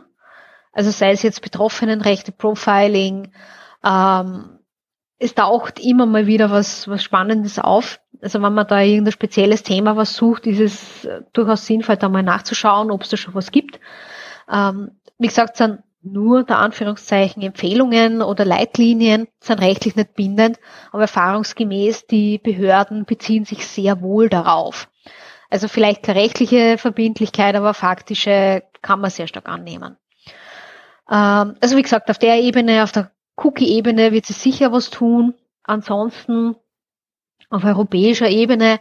Also 0.73 0.91
sei 0.91 1.11
es 1.13 1.23
jetzt 1.23 1.43
Betroffenenrechte, 1.43 2.33
Profiling, 2.33 3.33
ähm, 3.85 4.59
es 5.19 5.35
taucht 5.35 5.79
immer 5.79 6.07
mal 6.07 6.27
wieder 6.27 6.51
was, 6.51 6.89
was 6.89 7.03
Spannendes 7.03 7.59
auf. 7.59 8.01
Also 8.21 8.43
wenn 8.43 8.53
man 8.53 8.67
da 8.67 8.81
irgendein 8.81 9.13
spezielles 9.13 9.63
Thema 9.63 9.97
was 9.97 10.15
sucht, 10.17 10.47
ist 10.47 10.61
es 10.61 11.09
durchaus 11.33 11.67
sinnvoll, 11.67 11.97
da 11.97 12.09
mal 12.09 12.23
nachzuschauen, 12.23 12.91
ob 12.91 13.03
es 13.03 13.09
da 13.09 13.17
schon 13.17 13.35
was 13.35 13.53
gibt. 13.53 13.79
Ähm, 14.51 14.93
wie 15.19 15.29
gesagt, 15.29 15.57
sind 15.57 15.81
nur 16.03 16.43
der 16.43 16.59
Anführungszeichen 16.59 17.43
Empfehlungen 17.43 18.23
oder 18.23 18.45
Leitlinien 18.45 19.29
sind 19.39 19.61
rechtlich 19.61 19.95
nicht 19.95 20.15
bindend, 20.15 20.59
aber 20.91 21.03
erfahrungsgemäß 21.03 22.07
die 22.09 22.39
Behörden 22.39 23.05
beziehen 23.05 23.45
sich 23.45 23.67
sehr 23.67 24.01
wohl 24.01 24.29
darauf. 24.29 24.89
Also 25.53 25.69
vielleicht 25.69 26.03
keine 26.03 26.21
rechtliche 26.21 26.79
Verbindlichkeit, 26.79 27.55
aber 27.55 27.75
faktische 27.75 28.63
kann 28.81 29.01
man 29.01 29.11
sehr 29.11 29.27
stark 29.27 29.49
annehmen. 29.49 29.97
Ähm, 31.11 31.55
also 31.61 31.77
wie 31.77 31.83
gesagt, 31.83 32.11
auf 32.11 32.19
der 32.19 32.41
Ebene, 32.41 32.83
auf 32.83 32.93
der 32.93 33.11
Cookie-Ebene 33.37 34.13
wird 34.13 34.27
sich 34.27 34.37
sicher 34.37 34.73
was 34.73 34.91
tun. 34.91 35.35
Ansonsten 35.63 36.57
auf 37.51 37.65
europäischer 37.65 38.29
Ebene 38.29 38.81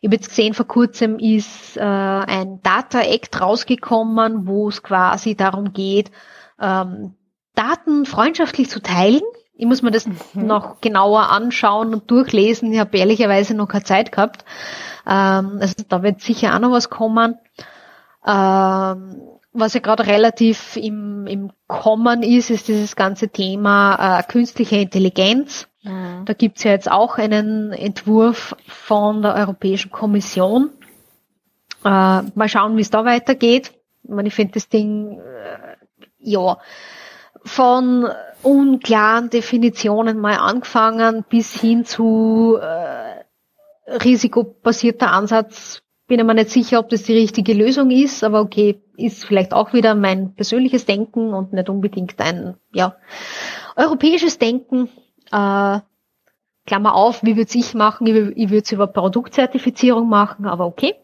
ich 0.00 0.06
habe 0.06 0.16
jetzt 0.16 0.28
gesehen, 0.28 0.54
vor 0.54 0.68
kurzem 0.68 1.18
ist 1.18 1.76
äh, 1.76 1.80
ein 1.80 2.60
Data 2.62 3.00
Act 3.00 3.40
rausgekommen, 3.40 4.46
wo 4.46 4.68
es 4.68 4.82
quasi 4.82 5.34
darum 5.34 5.72
geht, 5.72 6.12
ähm, 6.60 7.14
Daten 7.54 8.06
freundschaftlich 8.06 8.70
zu 8.70 8.80
teilen. 8.80 9.22
Ich 9.58 9.66
muss 9.66 9.82
mir 9.82 9.90
das 9.90 10.06
mhm. 10.06 10.14
noch 10.34 10.80
genauer 10.80 11.30
anschauen 11.30 11.92
und 11.92 12.10
durchlesen. 12.10 12.72
Ich 12.72 12.78
habe 12.78 12.96
ehrlicherweise 12.96 13.54
noch 13.54 13.66
keine 13.66 13.82
Zeit 13.82 14.12
gehabt. 14.12 14.44
Ähm, 15.04 15.58
also 15.60 15.74
da 15.88 16.02
wird 16.04 16.20
sicher 16.20 16.54
auch 16.54 16.60
noch 16.60 16.70
was 16.70 16.88
kommen. 16.88 17.36
Ähm, 18.24 19.20
was 19.52 19.74
ja 19.74 19.80
gerade 19.80 20.06
relativ 20.06 20.76
im, 20.76 21.26
im 21.26 21.50
Kommen 21.66 22.22
ist, 22.22 22.50
ist 22.50 22.68
dieses 22.68 22.94
ganze 22.94 23.30
Thema 23.30 24.20
äh, 24.20 24.22
künstliche 24.22 24.76
Intelligenz. 24.76 25.66
Mhm. 25.82 26.24
Da 26.24 26.34
gibt's 26.34 26.62
ja 26.62 26.70
jetzt 26.70 26.88
auch 26.88 27.18
einen 27.18 27.72
Entwurf 27.72 28.54
von 28.68 29.22
der 29.22 29.34
Europäischen 29.34 29.90
Kommission. 29.90 30.70
Äh, 31.84 32.22
mal 32.22 32.48
schauen, 32.48 32.76
wie 32.76 32.82
es 32.82 32.90
da 32.90 33.04
weitergeht. 33.04 33.72
Ich, 34.04 34.10
meine, 34.10 34.28
ich 34.28 34.34
finde 34.34 34.52
das 34.54 34.68
Ding 34.68 35.18
äh, 35.18 35.76
ja, 36.20 36.58
von 37.44 38.08
unklaren 38.42 39.30
Definitionen 39.30 40.18
mal 40.18 40.36
angefangen 40.36 41.24
bis 41.28 41.60
hin 41.60 41.84
zu 41.84 42.58
äh, 42.60 43.24
risikobasierter 43.92 45.10
Ansatz. 45.10 45.82
Bin 46.06 46.24
mir 46.24 46.34
nicht 46.34 46.50
sicher, 46.50 46.78
ob 46.78 46.88
das 46.88 47.02
die 47.02 47.16
richtige 47.16 47.52
Lösung 47.52 47.90
ist, 47.90 48.24
aber 48.24 48.40
okay, 48.40 48.80
ist 48.96 49.24
vielleicht 49.24 49.52
auch 49.52 49.72
wieder 49.72 49.94
mein 49.94 50.34
persönliches 50.34 50.86
Denken 50.86 51.34
und 51.34 51.52
nicht 51.52 51.68
unbedingt 51.68 52.18
ein 52.18 52.56
ja 52.72 52.96
europäisches 53.76 54.38
Denken. 54.38 54.88
Äh, 55.30 55.80
Klammer 56.66 56.94
auf, 56.94 57.22
wie 57.22 57.36
würde 57.36 57.50
ich 57.54 57.74
machen? 57.74 58.06
Ich, 58.06 58.14
ich 58.36 58.50
würde 58.50 58.62
es 58.62 58.72
über 58.72 58.86
Produktzertifizierung 58.86 60.08
machen, 60.08 60.46
aber 60.46 60.66
okay. 60.66 60.94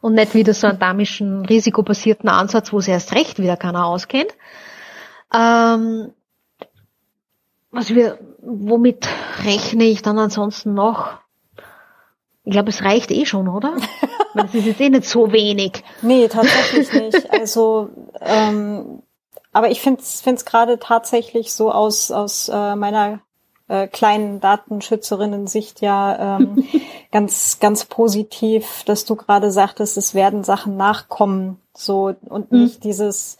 Und 0.00 0.14
nicht 0.14 0.34
wieder 0.34 0.54
so 0.54 0.66
einen 0.66 0.78
damischen 0.78 1.44
risikobasierten 1.46 2.28
Ansatz, 2.28 2.72
wo 2.72 2.78
es 2.78 2.88
erst 2.88 3.14
recht 3.14 3.38
wieder 3.38 3.56
keiner 3.56 3.86
auskennt. 3.86 4.32
Ähm, 5.32 6.12
was 7.70 7.94
wir, 7.94 8.18
womit 8.40 9.08
rechne 9.44 9.84
ich 9.84 10.02
dann 10.02 10.18
ansonsten 10.18 10.74
noch? 10.74 11.18
Ich 12.44 12.52
glaube, 12.52 12.70
es 12.70 12.82
reicht 12.82 13.10
eh 13.10 13.26
schon, 13.26 13.48
oder? 13.48 13.76
das 14.34 14.54
ist 14.54 14.64
jetzt 14.64 14.80
eh 14.80 14.88
nicht 14.88 15.08
so 15.08 15.32
wenig. 15.32 15.84
Nee, 16.00 16.28
tatsächlich 16.28 16.92
nicht. 16.92 17.30
Also, 17.30 17.90
ähm, 18.20 19.02
aber 19.52 19.70
ich 19.70 19.80
finde 19.80 20.00
es 20.00 20.44
gerade 20.44 20.78
tatsächlich 20.78 21.52
so 21.52 21.70
aus, 21.70 22.10
aus 22.10 22.48
äh, 22.48 22.74
meiner 22.74 23.20
äh, 23.68 23.86
kleinen 23.86 24.40
Datenschützerinnen-Sicht 24.40 25.82
ja 25.82 26.38
ähm, 26.38 26.64
ganz, 27.12 27.58
ganz 27.60 27.84
positiv, 27.84 28.82
dass 28.86 29.04
du 29.04 29.14
gerade 29.14 29.50
sagtest, 29.50 29.98
es 29.98 30.14
werden 30.14 30.42
Sachen 30.42 30.76
nachkommen, 30.76 31.60
so 31.74 32.14
und 32.28 32.50
mhm. 32.50 32.62
nicht 32.62 32.84
dieses 32.84 33.36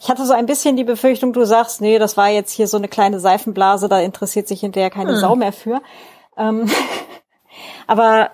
ich 0.00 0.08
hatte 0.08 0.26
so 0.26 0.32
ein 0.32 0.46
bisschen 0.46 0.76
die 0.76 0.84
Befürchtung, 0.84 1.32
du 1.32 1.44
sagst, 1.44 1.80
nee, 1.80 1.98
das 1.98 2.16
war 2.16 2.28
jetzt 2.28 2.52
hier 2.52 2.68
so 2.68 2.76
eine 2.76 2.88
kleine 2.88 3.20
Seifenblase, 3.20 3.88
da 3.88 4.00
interessiert 4.00 4.48
sich 4.48 4.60
hinterher 4.60 4.90
keine 4.90 5.12
hm. 5.12 5.18
Sau 5.18 5.36
mehr 5.36 5.52
für. 5.52 5.80
Ähm, 6.36 6.70
aber 7.86 8.30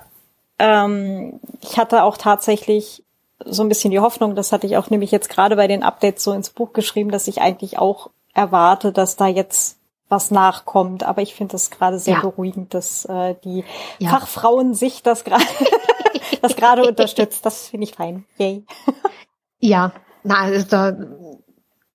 ähm, 0.59 1.41
ich 1.61 1.79
hatte 1.79 2.03
auch 2.03 2.17
tatsächlich 2.17 3.05
so 3.45 3.63
ein 3.63 3.69
bisschen 3.69 3.91
die 3.91 4.01
Hoffnung, 4.01 4.35
das 4.35 4.53
hatte 4.53 4.67
ich 4.67 4.77
auch 4.77 4.91
nämlich 4.91 5.11
jetzt 5.11 5.29
gerade 5.29 5.57
bei 5.57 5.67
den 5.67 5.83
Updates 5.83 6.23
so 6.23 6.33
ins 6.33 6.51
Buch 6.51 6.73
geschrieben, 6.73 7.11
dass 7.11 7.27
ich 7.29 7.41
eigentlich 7.41 7.79
auch 7.79 8.11
erwarte, 8.35 8.93
dass 8.93 9.17
da 9.17 9.27
jetzt 9.27 9.79
was 10.09 10.31
nachkommt. 10.31 11.03
Aber 11.03 11.23
ich 11.23 11.35
finde 11.35 11.53
das 11.53 11.71
gerade 11.71 11.99
sehr 11.99 12.15
ja. 12.15 12.21
beruhigend, 12.21 12.75
dass 12.75 13.05
äh, 13.07 13.35
die 13.45 13.65
ja. 13.99 14.11
Fachfrauen 14.11 14.75
sich 14.75 15.03
das 15.03 15.25
gerade 15.25 15.45
das 16.43 16.55
gerade 16.55 16.87
unterstützt. 16.87 17.45
Das 17.45 17.69
finde 17.69 17.85
ich 17.85 17.95
fein. 17.95 18.25
Yay. 18.39 18.65
ja, 19.59 19.93
na, 20.23 20.37
also 20.37 20.67
da, 20.69 20.93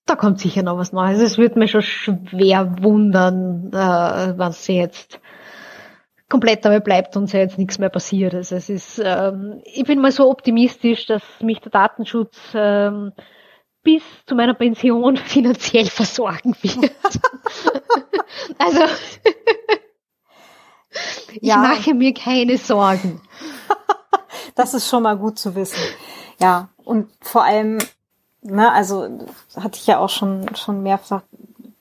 da 0.08 0.16
kommt 0.16 0.40
sicher 0.40 0.64
noch 0.64 0.78
was 0.78 0.94
Neues. 0.94 1.20
Es 1.20 1.38
wird 1.38 1.56
mir 1.56 1.68
schon 1.68 1.82
schwer 1.82 2.82
wundern, 2.82 3.72
äh, 3.74 4.38
was 4.38 4.66
sie 4.66 4.78
jetzt 4.78 5.20
komplett 6.30 6.66
dabei 6.66 6.80
bleibt 6.80 7.16
und 7.16 7.32
ja 7.32 7.40
jetzt 7.40 7.58
nichts 7.58 7.80
mehr 7.80 7.90
passiert. 7.90 8.34
Also 8.34 8.56
es 8.56 8.70
ist, 8.70 9.02
ähm, 9.04 9.62
ich 9.64 9.86
bin 9.86 10.02
mal 10.02 10.12
so 10.12 10.30
optimistisch, 10.30 11.06
dass 11.06 11.24
mich 11.42 11.60
der 11.60 11.72
Datenschutz 11.72 12.38
ähm, 12.54 13.14
bis 13.84 14.04
zu 14.26 14.36
meiner 14.36 14.54
Pension 14.54 15.18
finanziell 15.18 15.86
versorgen 15.86 16.56
wird. 16.62 16.92
also 18.58 18.82
ich 21.34 21.48
ja. 21.48 21.58
mache 21.58 21.94
mir 21.94 22.14
keine 22.14 22.58
Sorgen. 22.58 23.22
das 24.56 24.74
ist 24.74 24.90
schon 24.90 25.04
mal 25.04 25.18
gut 25.18 25.40
zu 25.40 25.56
wissen. 25.56 25.82
Ja, 26.40 26.70
und 26.84 27.10
vor 27.22 27.44
allem, 27.44 27.80
ne, 28.42 28.72
also 28.72 29.08
hatte 29.56 29.78
ich 29.78 29.88
ja 29.88 30.00
auch 30.00 30.10
schon 30.10 30.56
schon 30.56 30.84
mehrfach 30.84 31.22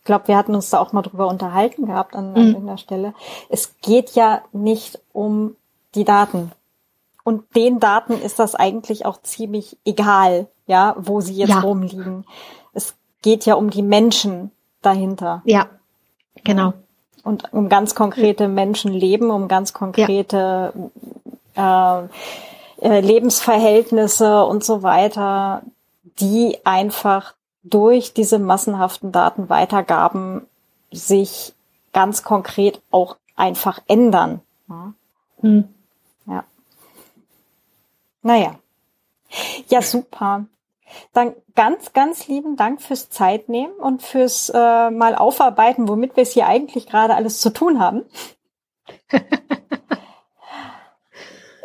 glaube, 0.06 0.28
wir 0.28 0.36
hatten 0.38 0.54
uns 0.54 0.70
da 0.70 0.80
auch 0.80 0.92
mal 0.92 1.02
drüber 1.02 1.28
unterhalten 1.28 1.86
gehabt 1.86 2.16
an, 2.16 2.34
an 2.34 2.40
mhm. 2.40 2.48
irgendeiner 2.48 2.78
Stelle. 2.78 3.12
Es 3.50 3.74
geht 3.82 4.12
ja 4.12 4.40
nicht 4.52 4.98
um 5.12 5.54
die 5.94 6.04
Daten. 6.04 6.52
Und 7.24 7.54
den 7.54 7.80
Daten 7.80 8.14
ist 8.14 8.38
das 8.38 8.54
eigentlich 8.54 9.04
auch 9.04 9.20
ziemlich 9.20 9.76
egal, 9.84 10.46
ja, 10.66 10.94
wo 10.96 11.20
sie 11.20 11.34
jetzt 11.34 11.50
ja. 11.50 11.60
rumliegen. 11.60 12.24
Es 12.72 12.94
geht 13.20 13.44
ja 13.44 13.54
um 13.54 13.68
die 13.68 13.82
Menschen 13.82 14.52
dahinter. 14.80 15.42
Ja, 15.44 15.66
genau. 16.44 16.72
Und 17.24 17.52
um 17.52 17.68
ganz 17.68 17.96
konkrete 17.96 18.46
Menschenleben, 18.46 19.30
um 19.30 19.48
ganz 19.48 19.72
konkrete 19.72 20.72
ja. 21.56 22.02
äh, 22.02 22.08
äh, 22.80 23.00
Lebensverhältnisse 23.00 24.44
und 24.44 24.62
so 24.62 24.84
weiter, 24.84 25.62
die 26.18 26.58
einfach 26.64 27.34
durch 27.62 28.12
diese 28.14 28.38
massenhaften 28.38 29.12
Datenweitergaben 29.12 30.46
sich 30.92 31.54
ganz 31.92 32.22
konkret 32.22 32.80
auch 32.90 33.16
einfach 33.34 33.80
ändern. 33.88 34.40
Ja. 34.68 34.92
Hm. 35.40 35.68
ja. 36.26 36.44
Naja. 38.22 38.58
Ja, 39.68 39.82
super. 39.82 40.46
Dann 41.12 41.34
ganz, 41.54 41.92
ganz 41.92 42.28
lieben 42.28 42.56
Dank 42.56 42.80
fürs 42.80 43.10
Zeitnehmen 43.10 43.74
und 43.74 44.02
fürs 44.02 44.50
äh, 44.50 44.90
mal 44.90 45.14
aufarbeiten, 45.16 45.88
womit 45.88 46.16
wir 46.16 46.22
es 46.22 46.32
hier 46.32 46.46
eigentlich 46.46 46.86
gerade 46.86 47.14
alles 47.14 47.40
zu 47.40 47.52
tun 47.52 47.80
haben. 47.80 48.02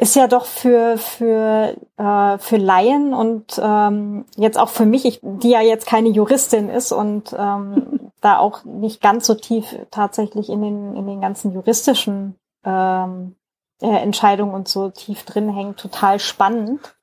ist 0.01 0.15
ja 0.15 0.27
doch 0.27 0.45
für 0.45 0.97
für 0.97 1.75
äh, 1.97 2.37
für 2.39 2.57
Laien 2.57 3.13
und 3.13 3.61
ähm, 3.63 4.25
jetzt 4.35 4.57
auch 4.57 4.69
für 4.69 4.87
mich, 4.87 5.05
ich, 5.05 5.19
die 5.21 5.51
ja 5.51 5.61
jetzt 5.61 5.85
keine 5.85 6.09
Juristin 6.09 6.69
ist 6.69 6.91
und 6.91 7.35
ähm, 7.37 8.11
da 8.21 8.39
auch 8.39 8.63
nicht 8.65 8.99
ganz 8.99 9.27
so 9.27 9.35
tief 9.35 9.77
tatsächlich 9.91 10.49
in 10.49 10.63
den 10.63 10.95
in 10.95 11.05
den 11.05 11.21
ganzen 11.21 11.53
juristischen 11.53 12.35
ähm, 12.65 13.35
äh, 13.79 13.95
Entscheidungen 13.95 14.55
und 14.55 14.67
so 14.67 14.89
tief 14.89 15.23
drin 15.23 15.53
hängt, 15.53 15.79
total 15.79 16.19
spannend. 16.19 16.95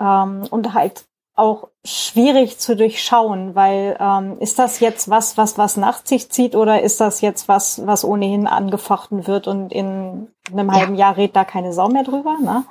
Ähm, 0.00 0.42
und 0.50 0.74
halt 0.74 1.04
auch 1.38 1.68
schwierig 1.84 2.58
zu 2.58 2.76
durchschauen, 2.76 3.54
weil 3.54 3.96
ähm, 4.00 4.38
ist 4.40 4.58
das 4.58 4.80
jetzt 4.80 5.08
was, 5.08 5.36
was 5.36 5.56
was 5.56 5.76
nach 5.76 6.04
sich 6.04 6.30
zieht 6.30 6.56
oder 6.56 6.82
ist 6.82 7.00
das 7.00 7.20
jetzt 7.20 7.48
was, 7.48 7.86
was 7.86 8.04
ohnehin 8.04 8.46
angefochten 8.46 9.26
wird 9.26 9.46
und 9.46 9.72
in 9.72 10.28
einem 10.52 10.72
halben 10.72 10.94
Jahr 10.96 11.16
redet 11.16 11.36
da 11.36 11.44
keine 11.44 11.72
Sau 11.72 11.88
mehr 11.88 12.02
drüber? 12.02 12.36
Ne? 12.42 12.64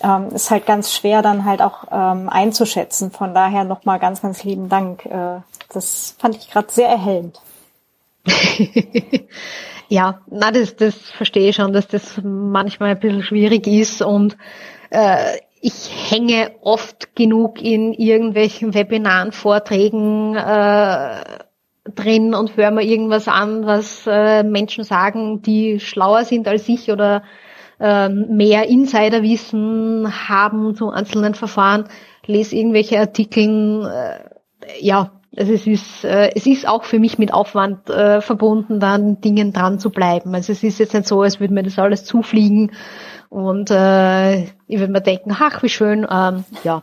Ähm, 0.00 0.28
ist 0.28 0.50
halt 0.50 0.64
ganz 0.64 0.94
schwer 0.94 1.22
dann 1.22 1.44
halt 1.44 1.60
auch 1.60 1.84
ähm, 1.90 2.28
einzuschätzen. 2.28 3.10
Von 3.10 3.34
daher 3.34 3.64
nochmal 3.64 3.98
ganz, 3.98 4.22
ganz 4.22 4.44
lieben 4.44 4.68
Dank. 4.68 5.04
Äh, 5.04 5.40
das 5.72 6.14
fand 6.18 6.36
ich 6.36 6.50
gerade 6.50 6.70
sehr 6.70 6.88
erhellend. 6.88 7.40
ja, 9.88 10.20
na 10.28 10.52
das, 10.52 10.76
das 10.76 10.94
verstehe 10.94 11.48
ich 11.48 11.56
schon, 11.56 11.72
dass 11.72 11.88
das 11.88 12.20
manchmal 12.22 12.90
ein 12.90 13.00
bisschen 13.00 13.22
schwierig 13.24 13.66
ist 13.66 14.02
und 14.02 14.36
äh, 14.90 15.38
ich 15.60 16.10
hänge 16.10 16.52
oft 16.62 17.14
genug 17.14 17.60
in 17.62 17.92
irgendwelchen 17.92 18.74
Webinaren, 18.74 19.32
Vorträgen 19.32 20.36
äh, 20.36 21.20
drin 21.94 22.34
und 22.34 22.56
höre 22.56 22.70
mir 22.70 22.82
irgendwas 22.82 23.28
an, 23.28 23.66
was 23.66 24.06
äh, 24.06 24.42
Menschen 24.42 24.84
sagen, 24.84 25.42
die 25.42 25.80
schlauer 25.80 26.24
sind 26.24 26.46
als 26.46 26.68
ich 26.68 26.90
oder 26.90 27.22
äh, 27.80 28.08
mehr 28.08 28.68
Insiderwissen 28.68 30.28
haben 30.28 30.74
zu 30.74 30.90
einzelnen 30.90 31.34
Verfahren, 31.34 31.88
lese 32.26 32.56
irgendwelche 32.56 32.98
Artikeln. 32.98 33.84
Äh, 33.84 34.18
ja, 34.80 35.12
also 35.36 35.52
es 35.52 35.66
ist, 35.66 36.04
äh, 36.04 36.30
es 36.34 36.46
ist 36.46 36.66
auch 36.66 36.84
für 36.84 36.98
mich 36.98 37.18
mit 37.18 37.32
Aufwand 37.32 37.88
äh, 37.90 38.20
verbunden, 38.20 38.80
dann 38.80 39.20
Dingen 39.20 39.52
dran 39.52 39.78
zu 39.78 39.90
bleiben. 39.90 40.34
Also 40.34 40.52
es 40.52 40.62
ist 40.62 40.78
jetzt 40.78 40.94
nicht 40.94 41.06
so, 41.06 41.22
als 41.22 41.38
würde 41.38 41.54
mir 41.54 41.62
das 41.62 41.78
alles 41.78 42.04
zufliegen 42.04 42.72
und 43.28 43.70
äh, 43.70 44.42
ich 44.44 44.78
würde 44.78 44.92
mir 44.92 45.00
denken, 45.00 45.36
ach, 45.38 45.62
wie 45.62 45.68
schön. 45.68 46.06
Ähm, 46.10 46.44
ja, 46.64 46.82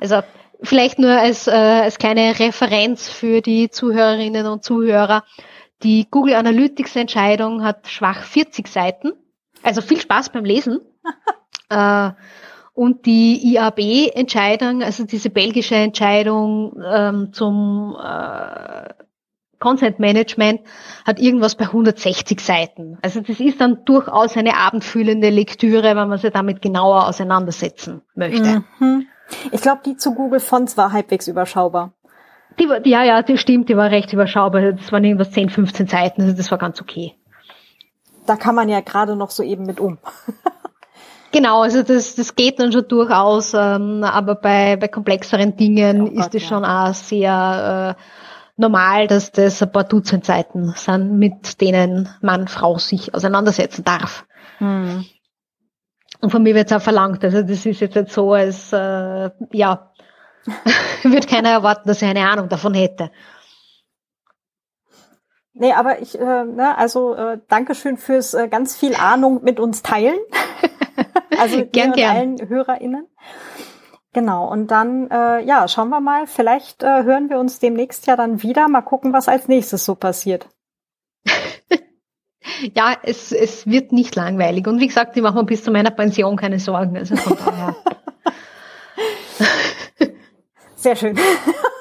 also 0.00 0.20
vielleicht 0.62 0.98
nur 0.98 1.10
als, 1.10 1.46
äh, 1.46 1.50
als 1.50 1.98
kleine 1.98 2.38
Referenz 2.38 3.08
für 3.08 3.40
die 3.40 3.70
Zuhörerinnen 3.70 4.46
und 4.46 4.64
Zuhörer. 4.64 5.24
Die 5.82 6.06
Google 6.10 6.34
Analytics 6.34 6.96
Entscheidung 6.96 7.62
hat 7.64 7.88
schwach 7.88 8.22
40 8.22 8.68
Seiten. 8.68 9.12
Also 9.62 9.80
viel 9.80 10.00
Spaß 10.00 10.30
beim 10.30 10.44
Lesen. 10.44 10.80
äh, 11.68 12.10
und 12.74 13.04
die 13.04 13.54
IAB-Entscheidung, 13.54 14.82
also 14.82 15.04
diese 15.04 15.28
belgische 15.28 15.74
Entscheidung 15.74 16.82
ähm, 16.82 17.32
zum 17.32 17.96
äh, 18.02 18.88
Content 19.62 20.00
Management 20.00 20.60
hat 21.06 21.20
irgendwas 21.20 21.54
bei 21.54 21.66
160 21.66 22.40
Seiten. 22.40 22.98
Also 23.00 23.20
das 23.20 23.38
ist 23.38 23.60
dann 23.60 23.84
durchaus 23.84 24.36
eine 24.36 24.56
abendfüllende 24.56 25.30
Lektüre, 25.30 25.94
wenn 25.94 26.08
man 26.08 26.18
sich 26.18 26.32
damit 26.32 26.60
genauer 26.60 27.06
auseinandersetzen 27.06 28.02
möchte. 28.16 28.64
Mhm. 28.80 29.06
Ich 29.52 29.62
glaube, 29.62 29.82
die 29.86 29.96
zu 29.96 30.14
Google 30.14 30.40
Fonts 30.40 30.76
war 30.76 30.92
halbwegs 30.92 31.28
überschaubar. 31.28 31.92
Die, 32.58 32.68
ja, 32.90 33.04
ja, 33.04 33.22
die 33.22 33.38
stimmt, 33.38 33.68
die 33.68 33.76
war 33.76 33.90
recht 33.90 34.12
überschaubar. 34.12 34.72
Das 34.72 34.90
waren 34.90 35.04
irgendwas 35.04 35.30
10, 35.30 35.48
15 35.48 35.86
Seiten, 35.86 36.22
also 36.22 36.36
das 36.36 36.50
war 36.50 36.58
ganz 36.58 36.80
okay. 36.80 37.14
Da 38.26 38.36
kann 38.36 38.56
man 38.56 38.68
ja 38.68 38.80
gerade 38.80 39.14
noch 39.14 39.30
so 39.30 39.44
eben 39.44 39.64
mit 39.64 39.78
um. 39.78 39.98
Genau, 41.32 41.62
also 41.62 41.82
das, 41.82 42.14
das 42.14 42.36
geht 42.36 42.60
dann 42.60 42.72
schon 42.72 42.86
durchaus, 42.86 43.54
ähm, 43.54 44.04
aber 44.04 44.34
bei, 44.34 44.76
bei 44.76 44.86
komplexeren 44.88 45.56
Dingen 45.56 46.02
oh 46.02 46.04
Gott, 46.10 46.26
ist 46.26 46.34
es 46.34 46.42
ja. 46.42 46.48
schon 46.48 46.64
auch 46.66 46.92
sehr 46.92 47.96
äh, 47.98 48.02
normal, 48.62 49.06
dass 49.06 49.32
das 49.32 49.62
ein 49.62 49.70
paar 49.70 49.84
Dutzend 49.84 50.24
Seiten 50.24 50.72
sind, 50.76 51.18
mit 51.18 51.60
denen 51.60 52.08
Mann, 52.22 52.48
Frau 52.48 52.78
sich 52.78 53.14
auseinandersetzen 53.14 53.84
darf. 53.84 54.24
Hm. 54.58 55.04
Und 56.20 56.30
von 56.30 56.42
mir 56.42 56.54
wird 56.54 56.70
es 56.70 56.76
auch 56.76 56.82
verlangt. 56.82 57.22
Also 57.24 57.42
das 57.42 57.66
ist 57.66 57.80
jetzt 57.80 57.96
nicht 57.96 58.10
so, 58.10 58.32
als 58.32 58.72
äh, 58.72 59.30
ja, 59.50 59.92
wird 61.02 61.28
keiner 61.28 61.50
erwarten, 61.50 61.88
dass 61.88 62.00
ich 62.00 62.08
eine 62.08 62.28
Ahnung 62.28 62.48
davon 62.48 62.74
hätte. 62.74 63.10
Nee, 65.54 65.72
aber 65.72 66.00
ich, 66.00 66.18
äh, 66.18 66.44
ne, 66.44 66.78
also 66.78 67.14
äh, 67.14 67.38
Dankeschön 67.48 67.98
fürs 67.98 68.32
äh, 68.32 68.48
ganz 68.48 68.76
viel 68.76 68.94
Ahnung 68.94 69.42
mit 69.42 69.60
uns 69.60 69.82
teilen. 69.82 70.18
also 71.38 71.66
gern, 71.66 71.92
gern. 71.92 72.16
allen 72.16 72.48
HörerInnen. 72.48 73.06
Genau, 74.14 74.46
und 74.50 74.70
dann, 74.70 75.10
äh, 75.10 75.42
ja, 75.42 75.66
schauen 75.68 75.88
wir 75.88 76.00
mal, 76.00 76.26
vielleicht 76.26 76.82
äh, 76.82 77.02
hören 77.04 77.30
wir 77.30 77.38
uns 77.38 77.60
demnächst 77.60 78.06
ja 78.06 78.14
dann 78.14 78.42
wieder, 78.42 78.68
mal 78.68 78.82
gucken, 78.82 79.14
was 79.14 79.26
als 79.26 79.48
nächstes 79.48 79.86
so 79.86 79.94
passiert. 79.94 80.48
ja, 82.74 82.94
es, 83.02 83.32
es 83.32 83.66
wird 83.66 83.92
nicht 83.92 84.14
langweilig. 84.14 84.66
Und 84.66 84.80
wie 84.80 84.88
gesagt, 84.88 85.16
ich 85.16 85.22
mache 85.22 85.36
mir 85.36 85.44
bis 85.44 85.64
zu 85.64 85.70
meiner 85.70 85.90
Pension 85.90 86.36
keine 86.36 86.58
Sorgen. 86.58 86.96
Also 86.98 87.16
von 87.16 87.38
daher. 87.38 87.76
Sehr 90.76 90.96
schön. 90.96 91.18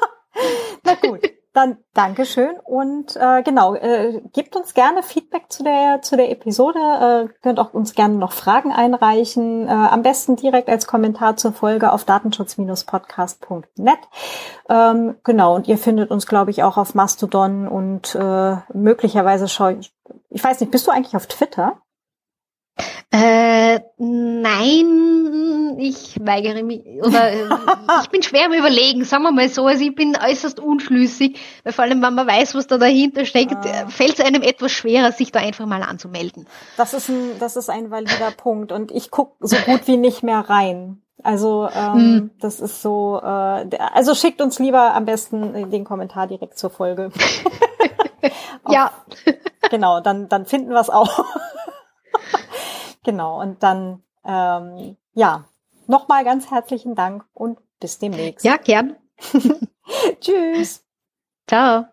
Na 0.84 0.94
gut. 0.96 1.22
Dann 1.54 1.78
Dankeschön 1.94 2.56
und 2.64 3.18
äh, 3.18 3.44
genau, 3.44 3.76
äh, 3.76 4.22
gebt 4.32 4.56
uns 4.56 4.74
gerne 4.74 5.04
Feedback 5.04 5.52
zu 5.52 5.64
der 5.64 6.02
zu 6.02 6.16
der 6.16 6.32
Episode. 6.32 6.80
Äh, 6.80 7.28
könnt 7.42 7.60
auch 7.60 7.74
uns 7.74 7.94
gerne 7.94 8.16
noch 8.16 8.32
Fragen 8.32 8.72
einreichen. 8.72 9.68
Äh, 9.68 9.72
am 9.72 10.02
besten 10.02 10.38
direkt 10.38 10.70
als 10.70 10.88
Kommentar 10.88 11.36
zur 11.36 11.52
Folge 11.52 11.92
auf 11.92 12.06
datenschutz-podcast.net. 12.06 14.00
Ähm, 14.70 15.16
genau, 15.26 15.56
und 15.56 15.68
ihr 15.68 15.78
findet 15.78 16.10
uns, 16.10 16.26
glaube 16.26 16.52
ich, 16.52 16.64
auch 16.64 16.78
auf 16.78 16.96
Mastodon 16.96 17.68
und 17.68 18.16
äh, 18.16 18.56
möglicherweise 18.74 19.50
schau 19.50 19.68
ich. 19.70 19.94
Ich 20.30 20.42
weiß 20.42 20.62
nicht, 20.62 20.72
bist 20.72 20.88
du 20.88 20.92
eigentlich 20.92 21.18
auf 21.18 21.28
Twitter? 21.28 21.82
Äh, 23.14 23.82
nein, 23.98 25.78
ich 25.80 26.16
weigere 26.26 26.64
mich, 26.64 26.82
oder 27.02 27.34
ich 28.04 28.10
bin 28.10 28.24
schwer 28.24 28.46
am 28.46 28.54
Überlegen, 28.54 29.04
sagen 29.04 29.24
wir 29.24 29.32
mal 29.32 29.50
so, 29.50 29.66
also 29.66 29.84
ich 29.84 29.94
bin 29.94 30.16
äußerst 30.16 30.62
unschlüssig, 30.62 31.38
weil 31.64 31.74
vor 31.74 31.84
allem, 31.84 32.02
wenn 32.02 32.14
man 32.14 32.26
weiß, 32.26 32.56
was 32.56 32.68
da 32.68 32.78
dahinter 32.78 33.26
steckt, 33.26 33.66
ah. 33.66 33.88
fällt 33.88 34.20
es 34.20 34.26
einem 34.26 34.42
etwas 34.42 34.72
schwerer, 34.72 35.12
sich 35.12 35.32
da 35.34 35.40
einfach 35.40 35.66
mal 35.66 35.84
anzumelden. 35.84 36.48
Das 36.78 36.94
ist 36.94 37.10
ein, 37.10 37.38
das 37.40 37.58
ist 37.58 37.70
ein 37.70 37.92
valider 37.92 38.32
Punkt 38.32 38.72
und 38.72 38.92
ich 38.92 39.12
guck 39.12 39.36
so 39.42 39.58
gut 39.58 39.88
wie 39.88 39.98
nicht 39.98 40.24
mehr 40.24 40.40
rein. 40.40 41.02
Also 41.24 41.70
ähm, 41.74 41.94
hm. 41.94 42.32
das 42.40 42.60
ist 42.60 42.82
so, 42.82 43.20
äh, 43.22 43.78
also 43.94 44.16
schickt 44.16 44.42
uns 44.42 44.58
lieber 44.58 44.96
am 44.96 45.06
besten 45.06 45.70
den 45.70 45.84
Kommentar 45.84 46.28
direkt 46.28 46.58
zur 46.58 46.70
Folge. 46.70 47.12
ja. 48.70 48.92
genau, 49.70 50.00
dann, 50.00 50.30
dann 50.30 50.46
finden 50.46 50.72
wir 50.72 50.80
es 50.80 50.90
auch. 50.90 51.26
Genau, 53.04 53.42
und 53.42 53.64
dann, 53.64 54.04
ähm, 54.24 54.98
ja, 55.14 55.46
nochmal 55.88 56.24
ganz 56.24 56.52
herzlichen 56.52 56.96
Dank 56.96 57.26
und 57.34 57.60
bis 57.80 58.00
demnächst. 58.00 58.46
Ja, 58.46 58.58
gern. 58.58 58.96
Tschüss. 60.22 60.86
Ciao. 61.48 61.86